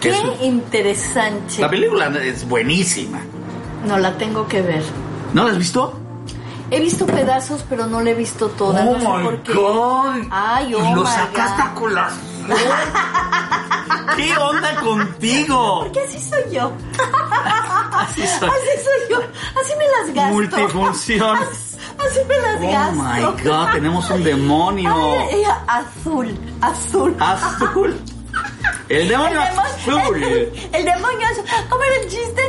Qué 0.00 0.10
Es- 0.10 0.42
interesante. 0.42 1.60
la 1.60 1.68
película 1.68 2.06
es 2.22 2.48
buenísima. 2.48 3.20
No 3.86 3.98
la 3.98 4.16
tengo 4.16 4.46
que 4.48 4.62
ver. 4.62 4.82
¿No 5.34 5.44
la 5.44 5.50
has 5.50 5.58
visto? 5.58 5.98
He 6.70 6.80
visto 6.80 7.04
pedazos, 7.06 7.64
pero 7.68 7.86
no 7.86 8.00
la 8.00 8.10
he 8.10 8.14
visto 8.14 8.48
toda. 8.48 8.82
Oh 8.84 8.94
no 8.94 9.00
sé 9.00 9.08
my 9.18 9.24
por 9.24 9.42
qué. 9.42 9.52
God. 9.52 10.14
Ay, 10.30 10.74
oh 10.74 10.90
y 10.90 10.94
lo 10.94 11.04
sacaste 11.06 11.62
God. 11.62 11.68
a 11.70 11.74
colación. 11.74 12.35
¿Qué 14.16 14.36
onda 14.38 14.74
contigo? 14.76 15.80
Porque 15.84 16.00
así 16.00 16.18
soy 16.20 16.42
yo. 16.54 16.72
Así 17.92 18.26
soy. 18.26 18.48
Así 18.48 18.84
soy 18.84 19.10
yo. 19.10 19.18
Así 19.60 19.72
me 19.76 19.84
las 19.88 20.14
gasto. 20.14 20.32
Multifunción. 20.34 21.36
Así 21.38 22.20
me 22.28 22.36
las 22.38 22.56
Oh 22.60 22.72
gasto. 22.72 23.36
my 23.36 23.42
god, 23.48 23.72
tenemos 23.72 24.10
un 24.10 24.24
demonio. 24.24 24.94
Ay, 25.20 25.28
ella, 25.40 25.60
azul, 25.66 26.38
azul. 26.60 27.16
Azul. 27.20 28.00
El 28.88 29.08
demonio 29.08 29.40
El 29.40 29.48
demonio, 29.48 30.04
azul. 30.04 30.22
el, 30.22 30.70
el 30.72 30.84
demonio 30.84 31.26
azul. 31.28 31.44
¿Cómo 31.68 31.82
era 31.84 31.96
el 31.96 32.08
chiste? 32.08 32.42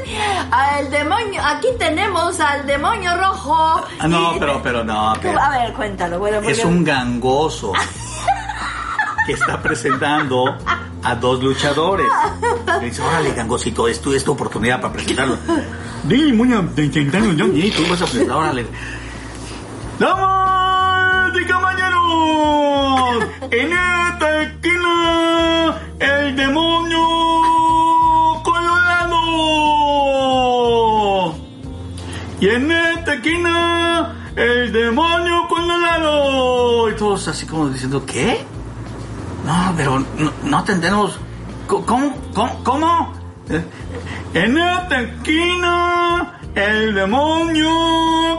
Ah, 0.51 0.79
el 0.79 0.91
demonio. 0.91 1.41
Aquí 1.43 1.67
tenemos 1.79 2.39
al 2.39 2.65
demonio 2.67 3.15
rojo. 3.17 3.85
Ah, 3.99 4.07
no, 4.07 4.35
Y- 4.35 4.39
pero, 4.39 4.61
pero 4.61 4.83
no. 4.83 5.13
pero- 5.21 5.39
A 5.41 5.49
ver, 5.49 5.73
cuéntalo. 5.73 6.19
Bueno, 6.19 6.37
porque- 6.37 6.51
Es 6.51 6.63
un 6.65 6.83
gangoso 6.83 7.71
está 9.33 9.61
presentando 9.61 10.57
a 11.03 11.15
dos 11.15 11.41
luchadores. 11.43 12.07
Le 12.79 12.85
dice, 12.87 13.01
órale, 13.01 13.33
gangosito, 13.33 13.87
es 13.87 14.01
tu, 14.01 14.13
es 14.13 14.23
tu 14.23 14.31
oportunidad 14.33 14.81
para 14.81 14.93
presentarlo. 14.93 15.37
Sí, 16.07 16.31
voy 16.31 16.53
a 16.53 16.63
intentarlo 16.81 17.33
yo, 17.33 17.47
y 17.47 17.71
tú 17.71 17.83
vas 17.89 18.01
a 18.01 18.05
presentar, 18.05 18.37
órale. 18.37 18.65
¡Damas 19.99 21.31
y 21.35 21.45
caballeros! 21.45 23.25
En 23.51 23.73
esta 23.73 24.41
esquina, 24.43 25.81
el 25.99 26.35
demonio 26.35 26.99
colorado. 28.43 29.17
Y 32.39 32.49
en 32.49 32.71
esta 32.71 33.13
esquina, 33.15 34.31
el 34.35 34.71
demonio 34.71 35.47
colorado. 35.47 36.89
Y 36.91 36.95
todos 36.95 37.27
así 37.27 37.45
como 37.45 37.69
diciendo, 37.69 38.05
¿qué? 38.05 38.45
No, 39.47 39.73
pero 39.77 39.99
no, 39.99 40.31
no 40.43 40.59
entendemos. 40.59 41.17
Co- 41.67 41.85
¿Cómo? 41.85 42.13
¿Cómo? 42.33 42.63
¿Cómo? 42.63 43.13
Eh, 43.49 43.63
En 44.33 44.57
esta 44.57 44.99
esquina, 45.01 46.39
el 46.53 46.93
demonio 46.93 47.69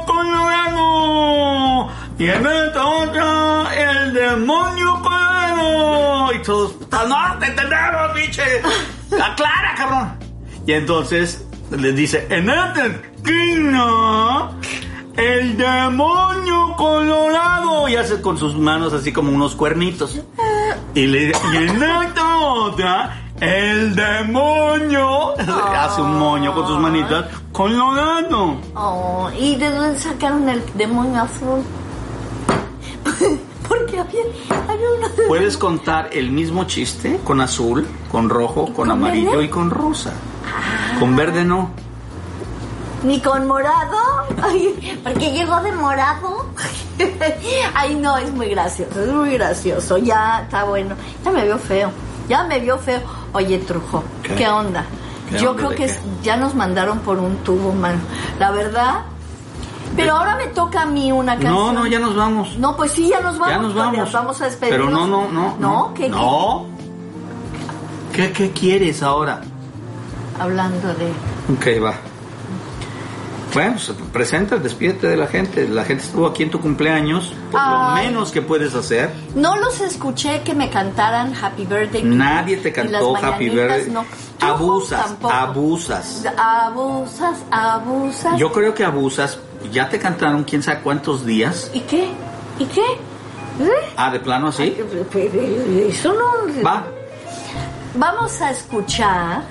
colorado. 0.07 1.89
Y 2.19 2.29
en 2.29 2.47
esta 2.47 2.85
otra, 2.87 3.75
el 3.75 4.13
demonio 4.13 5.01
colorado. 5.03 6.33
Y 6.35 6.43
todos, 6.43 6.73
"Puta, 6.75 7.05
no 7.07 7.17
te 7.39 7.47
entendemos, 7.47 8.15
biche. 8.15 8.43
Aclara, 9.23 9.75
cabrón. 9.77 10.19
Y 10.67 10.73
entonces 10.73 11.47
les 11.71 11.97
dice, 11.97 12.27
en 12.29 12.51
esta 12.51 12.87
esquina, 12.87 14.51
el 15.17 15.57
demonio 15.57 16.75
colorado. 16.77 17.89
Y 17.89 17.97
hace 17.97 18.21
con 18.21 18.37
sus 18.37 18.55
manos 18.57 18.93
así 18.93 19.11
como 19.13 19.33
unos 19.33 19.55
cuernitos. 19.55 20.21
Y 20.99 21.07
le 21.07 21.27
y 21.29 21.57
en 21.57 21.81
esta 21.81 22.39
otra, 22.41 23.23
el 23.41 23.95
demonio 23.95 25.39
hace 25.39 26.03
un 26.03 26.19
moño 26.19 26.53
con 26.53 26.67
sus 26.67 26.77
manitas 26.81 27.27
colorado. 27.53 28.57
Oh, 28.75 29.31
¿Y 29.39 29.55
de 29.55 29.71
dónde 29.71 29.97
sacaron 29.97 30.49
el 30.49 30.61
demonio 30.75 31.23
azul? 31.23 31.63
Porque 33.69 34.01
había, 34.01 34.23
había 34.69 34.87
uno 34.99 35.09
de... 35.11 35.23
Puedes 35.29 35.57
contar 35.57 36.11
el 36.13 36.33
mismo 36.33 36.65
chiste 36.65 37.21
con 37.23 37.41
azul, 37.41 37.87
con 38.11 38.29
rojo, 38.29 38.65
con 38.65 38.75
¿Con 38.75 38.91
amarillo 38.91 39.31
verde? 39.31 39.45
y 39.45 39.49
con 39.51 39.71
rosa. 39.71 40.13
Con 40.99 41.15
verde 41.15 41.45
no. 41.45 41.71
Ni 43.05 43.21
con 43.21 43.47
morado. 43.47 43.97
Porque 45.05 45.33
llegó 45.33 45.61
de 45.63 45.73
morado. 45.73 46.47
Ay, 47.75 47.95
no, 47.95 48.17
es 48.17 48.33
muy 48.33 48.49
gracioso, 48.49 49.01
es 49.01 49.13
muy 49.13 49.31
gracioso. 49.35 49.99
Ya 49.99 50.41
está 50.43 50.65
bueno. 50.65 50.95
Ya 51.25 51.31
me 51.31 51.45
vio 51.45 51.59
feo. 51.59 51.91
Ya 52.29 52.45
me 52.45 52.59
vio 52.59 52.79
feo. 52.79 53.01
Oye, 53.33 53.59
Trujo, 53.59 54.03
¿qué, 54.23 54.35
¿Qué? 54.35 54.49
onda? 54.49 54.85
¿Qué 55.31 55.39
Yo 55.39 55.51
onda 55.51 55.63
creo 55.63 55.71
que 55.77 55.87
qué? 55.87 55.99
ya 56.23 56.37
nos 56.37 56.55
mandaron 56.55 56.99
por 57.01 57.19
un 57.19 57.37
tubo, 57.39 57.73
mano. 57.73 58.01
La 58.39 58.51
verdad. 58.51 59.03
Pero 59.97 60.17
ahora 60.17 60.37
me 60.37 60.49
toca 60.49 60.83
a 60.83 60.87
mí 60.87 61.11
una 61.13 61.33
canción. 61.35 61.55
No, 61.55 61.73
no, 61.73 61.87
ya 61.87 61.99
nos 61.99 62.15
vamos. 62.15 62.59
No, 62.59 62.77
pues 62.77 62.93
sí, 62.93 63.09
ya 63.09 63.21
nos 63.21 63.39
vamos. 63.39 63.55
Ya 63.55 63.59
nos 63.63 63.75
vamos. 63.75 64.13
Vamos 64.13 64.41
a 64.41 64.45
despedirnos. 64.45 64.89
Pero 64.89 64.99
no, 64.99 65.07
no, 65.07 65.29
no. 65.31 65.57
¿No? 65.59 65.95
¿Qué, 65.95 66.05
qué? 66.05 66.09
No. 66.11 66.67
¿Qué, 68.13 68.33
qué 68.33 68.51
quieres 68.51 69.03
ahora? 69.03 69.41
Hablando 70.39 70.89
de... 70.95 71.09
Ok, 71.53 71.83
va. 71.83 71.95
Bueno, 73.55 73.77
presenta, 74.13 74.57
despídete 74.57 75.07
de 75.07 75.17
la 75.17 75.27
gente. 75.27 75.67
La 75.69 75.85
gente 75.85 76.05
estuvo 76.05 76.27
aquí 76.27 76.43
en 76.43 76.51
tu 76.51 76.61
cumpleaños. 76.61 77.33
Por 77.51 77.61
lo 77.61 77.91
menos 77.95 78.31
que 78.31 78.43
puedes 78.43 78.75
hacer. 78.75 79.11
No 79.35 79.57
los 79.57 79.81
escuché 79.81 80.43
que 80.43 80.55
me 80.55 80.71
cantaran 80.71 81.35
Happy 81.35 81.65
Birthday. 81.65 82.03
Nadie 82.03 82.59
te 82.59 82.73
cantó 82.73 83.17
Happy 83.17 83.49
Birthday. 83.49 83.91
No. 83.91 84.05
Abusas, 84.41 85.17
abusas. 85.23 86.25
Abusas, 86.37 87.39
abusas. 87.51 88.39
Yo 88.39 88.53
creo 88.53 88.75
que 88.75 88.85
abusas. 88.85 89.39
Ya 89.73 89.89
te 89.89 89.99
cantaron 89.99 90.45
quién 90.45 90.63
sabe 90.63 90.81
cuántos 90.83 91.27
días. 91.27 91.71
¿Y 91.75 91.81
qué? 91.81 92.09
¿Y 92.59 92.65
qué? 92.67 92.85
¿Eh? 93.61 93.93
Ah, 93.97 94.11
de 94.11 94.21
plano 94.21 94.49
así. 94.49 94.77
Eso 95.89 96.15
no... 96.15 96.63
Va. 96.63 96.85
Vamos 97.95 98.41
a 98.41 98.53
escuchar 98.53 99.43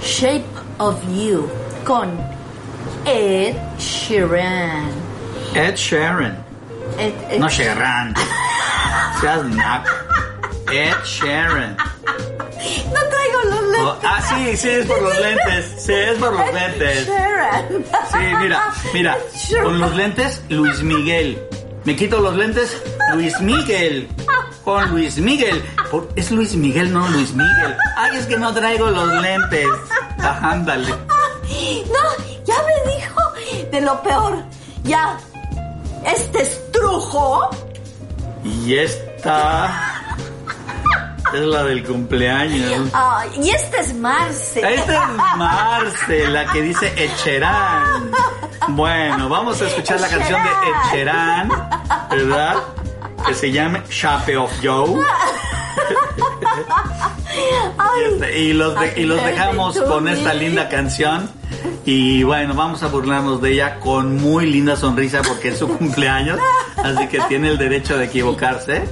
Shape 0.00 0.46
of 0.78 0.96
You 1.12 1.46
con 1.84 2.37
Ed 3.06 3.54
Sheeran. 3.78 4.90
Ed 5.54 5.74
Sheeran. 5.74 6.36
Ed, 6.98 7.12
Ed- 7.30 7.38
No 7.40 7.48
Sheeran. 7.48 8.14
Seas 9.20 9.44
naco. 9.44 9.90
Ed 10.72 10.94
Sheeran. 11.04 11.76
No 11.76 13.00
traigo 13.10 13.40
los 13.50 13.62
lentes. 13.62 13.80
Oh, 13.82 13.98
ah, 14.04 14.20
sí, 14.28 14.56
sí, 14.56 14.68
es 14.70 14.86
por 14.86 15.00
los 15.02 15.20
lentes. 15.20 15.74
Sí, 15.84 15.92
es 15.92 16.18
por 16.18 16.32
los 16.32 16.52
lentes. 16.54 17.06
Sheeran. 17.06 17.64
Sí, 18.12 18.18
mira, 18.40 18.72
mira. 18.92 19.18
Con 19.62 19.78
los 19.78 19.94
lentes, 19.96 20.42
Luis 20.48 20.82
Miguel. 20.82 21.42
Me 21.84 21.96
quito 21.96 22.20
los 22.20 22.34
lentes, 22.36 22.82
Luis 23.14 23.40
Miguel. 23.40 24.08
Con 24.64 24.90
Luis 24.90 25.16
Miguel. 25.16 25.62
Por- 25.90 26.08
es 26.16 26.30
Luis 26.30 26.54
Miguel, 26.54 26.92
no 26.92 27.08
Luis 27.08 27.32
Miguel. 27.32 27.74
Ay, 27.96 28.18
es 28.18 28.26
que 28.26 28.36
no 28.36 28.52
traigo 28.52 28.90
los 28.90 29.08
lentes. 29.22 29.66
Ajá, 30.18 30.50
ándale. 30.52 30.88
No, 30.88 32.37
ya 32.48 32.56
me 32.62 32.92
dijo 32.92 33.20
de 33.70 33.80
lo 33.82 34.02
peor. 34.02 34.42
Ya. 34.84 35.18
Este 36.04 36.42
estrujo. 36.42 37.50
Y 38.42 38.74
esta 38.74 40.16
es 41.34 41.40
la 41.40 41.64
del 41.64 41.84
cumpleaños. 41.84 42.90
Y 43.36 43.50
este 43.50 43.80
es 43.80 43.94
Marce. 43.94 44.74
Esta 44.74 44.92
es 44.92 45.36
Marce, 45.36 46.28
la 46.28 46.46
que 46.46 46.62
dice 46.62 46.90
Echerán. 46.96 48.10
Bueno, 48.68 49.28
vamos 49.28 49.60
a 49.60 49.66
escuchar 49.66 50.00
la 50.00 50.08
canción 50.08 50.42
de 50.42 50.48
Echerán, 50.88 51.50
¿verdad? 52.10 52.56
Que 53.26 53.34
se 53.34 53.52
llama 53.52 53.84
Shape 53.90 54.38
of 54.38 54.50
Joe. 54.62 55.04
Y, 57.38 58.14
este, 58.14 58.38
y 58.40 58.52
los, 58.52 58.78
de- 58.78 58.94
y 59.00 59.04
los 59.04 59.22
dejamos 59.24 59.78
con 59.80 60.08
esta 60.08 60.34
linda 60.34 60.68
canción. 60.68 61.30
Y 61.84 62.22
bueno, 62.22 62.54
vamos 62.54 62.82
a 62.82 62.88
burlarnos 62.88 63.40
de 63.40 63.52
ella 63.52 63.80
con 63.80 64.16
muy 64.16 64.46
linda 64.50 64.76
sonrisa 64.76 65.22
porque 65.22 65.48
es 65.48 65.58
su 65.58 65.68
cumpleaños. 65.78 66.38
Así 66.76 67.06
que 67.08 67.20
tiene 67.22 67.48
el 67.48 67.58
derecho 67.58 67.96
de 67.96 68.06
equivocarse. 68.06 68.82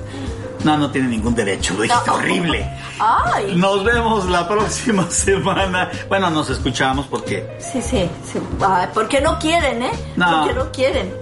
No, 0.65 0.77
no 0.79 0.91
tiene 0.91 1.07
ningún 1.09 1.35
derecho, 1.35 1.75
lo 1.75 1.83
dijiste 1.83 2.11
horrible. 2.11 2.67
Ay. 2.99 3.55
Nos 3.55 3.85
vemos 3.85 4.29
la 4.29 4.49
próxima 4.49 5.09
semana. 5.11 5.91
Bueno, 6.09 6.31
nos 6.31 6.51
escuchamos 6.51 7.07
porque, 7.07 7.47
Sí, 7.61 7.81
sí, 7.83 8.09
sí. 8.25 8.39
Ay, 8.61 8.89
porque 8.93 9.21
no 9.21 9.39
quieren, 9.39 9.83
¿eh? 9.83 9.93
No. 10.17 10.41
Porque 10.41 10.55
no 10.55 10.73
quieren. 10.73 11.13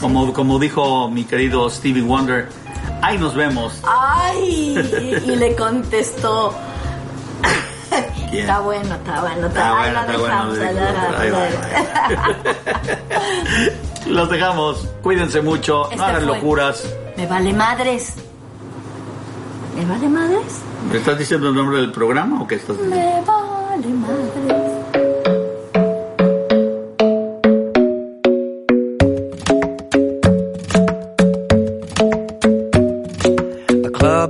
como, 0.00 0.32
como 0.32 0.58
dijo 0.58 1.08
mi 1.10 1.24
querido 1.24 1.68
Stevie 1.70 2.02
Wonder, 2.02 2.48
ahí 3.02 3.18
nos 3.18 3.34
vemos. 3.34 3.80
Ay, 3.84 4.76
y, 5.26 5.36
le 5.36 5.54
contestó. 5.56 6.54
Está 8.32 8.60
bueno, 8.60 8.94
está 8.94 9.20
bueno, 9.20 9.46
está, 9.48 9.74
bueno, 9.74 10.00
está. 10.04 10.46
Los 14.06 14.30
dejamos. 14.30 14.88
Cuídense 15.02 15.40
mucho. 15.42 15.88
No 15.96 16.04
hagan 16.04 16.22
fue. 16.24 16.34
locuras. 16.36 16.84
Me 17.16 17.26
vale 17.26 17.52
madres. 17.52 18.14
¿Me 19.76 19.84
vale 19.84 20.08
madres? 20.08 20.60
¿Me 20.90 20.98
estás 20.98 21.18
diciendo 21.18 21.48
el 21.48 21.54
nombre 21.54 21.78
del 21.78 21.92
programa 21.92 22.42
o 22.42 22.46
qué 22.46 22.54
estás 22.56 22.76
diciendo? 22.76 22.96
Me 22.96 23.22
vale 23.22 23.88
madres. 23.88 24.59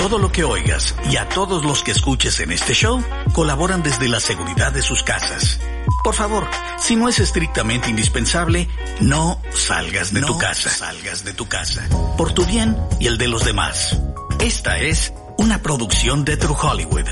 Todo 0.00 0.18
lo 0.18 0.32
que 0.32 0.44
oigas 0.44 0.94
y 1.10 1.18
a 1.18 1.28
todos 1.28 1.62
los 1.62 1.82
que 1.82 1.90
escuches 1.90 2.40
en 2.40 2.52
este 2.52 2.72
show 2.72 3.04
colaboran 3.34 3.82
desde 3.82 4.08
la 4.08 4.18
seguridad 4.18 4.72
de 4.72 4.80
sus 4.80 5.02
casas. 5.02 5.60
Por 6.02 6.14
favor, 6.14 6.48
si 6.78 6.96
no 6.96 7.06
es 7.10 7.18
estrictamente 7.18 7.90
indispensable, 7.90 8.66
no 9.02 9.42
salgas 9.52 10.14
de 10.14 10.22
tu 10.22 10.38
casa. 10.38 10.70
Salgas 10.70 11.22
de 11.22 11.34
tu 11.34 11.46
casa. 11.48 11.86
Por 12.16 12.32
tu 12.32 12.46
bien 12.46 12.78
y 12.98 13.08
el 13.08 13.18
de 13.18 13.28
los 13.28 13.44
demás. 13.44 14.00
Esta 14.40 14.78
es 14.78 15.12
una 15.36 15.60
producción 15.60 16.24
de 16.24 16.38
True 16.38 16.56
Hollywood. 16.58 17.06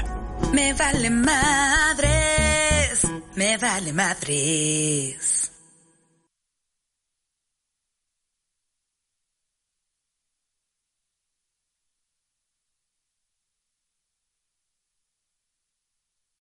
Me 0.55 0.73
vale 0.73 1.11
madres, 1.11 3.07
me 3.35 3.59
vale 3.59 3.93
madres. 3.93 5.48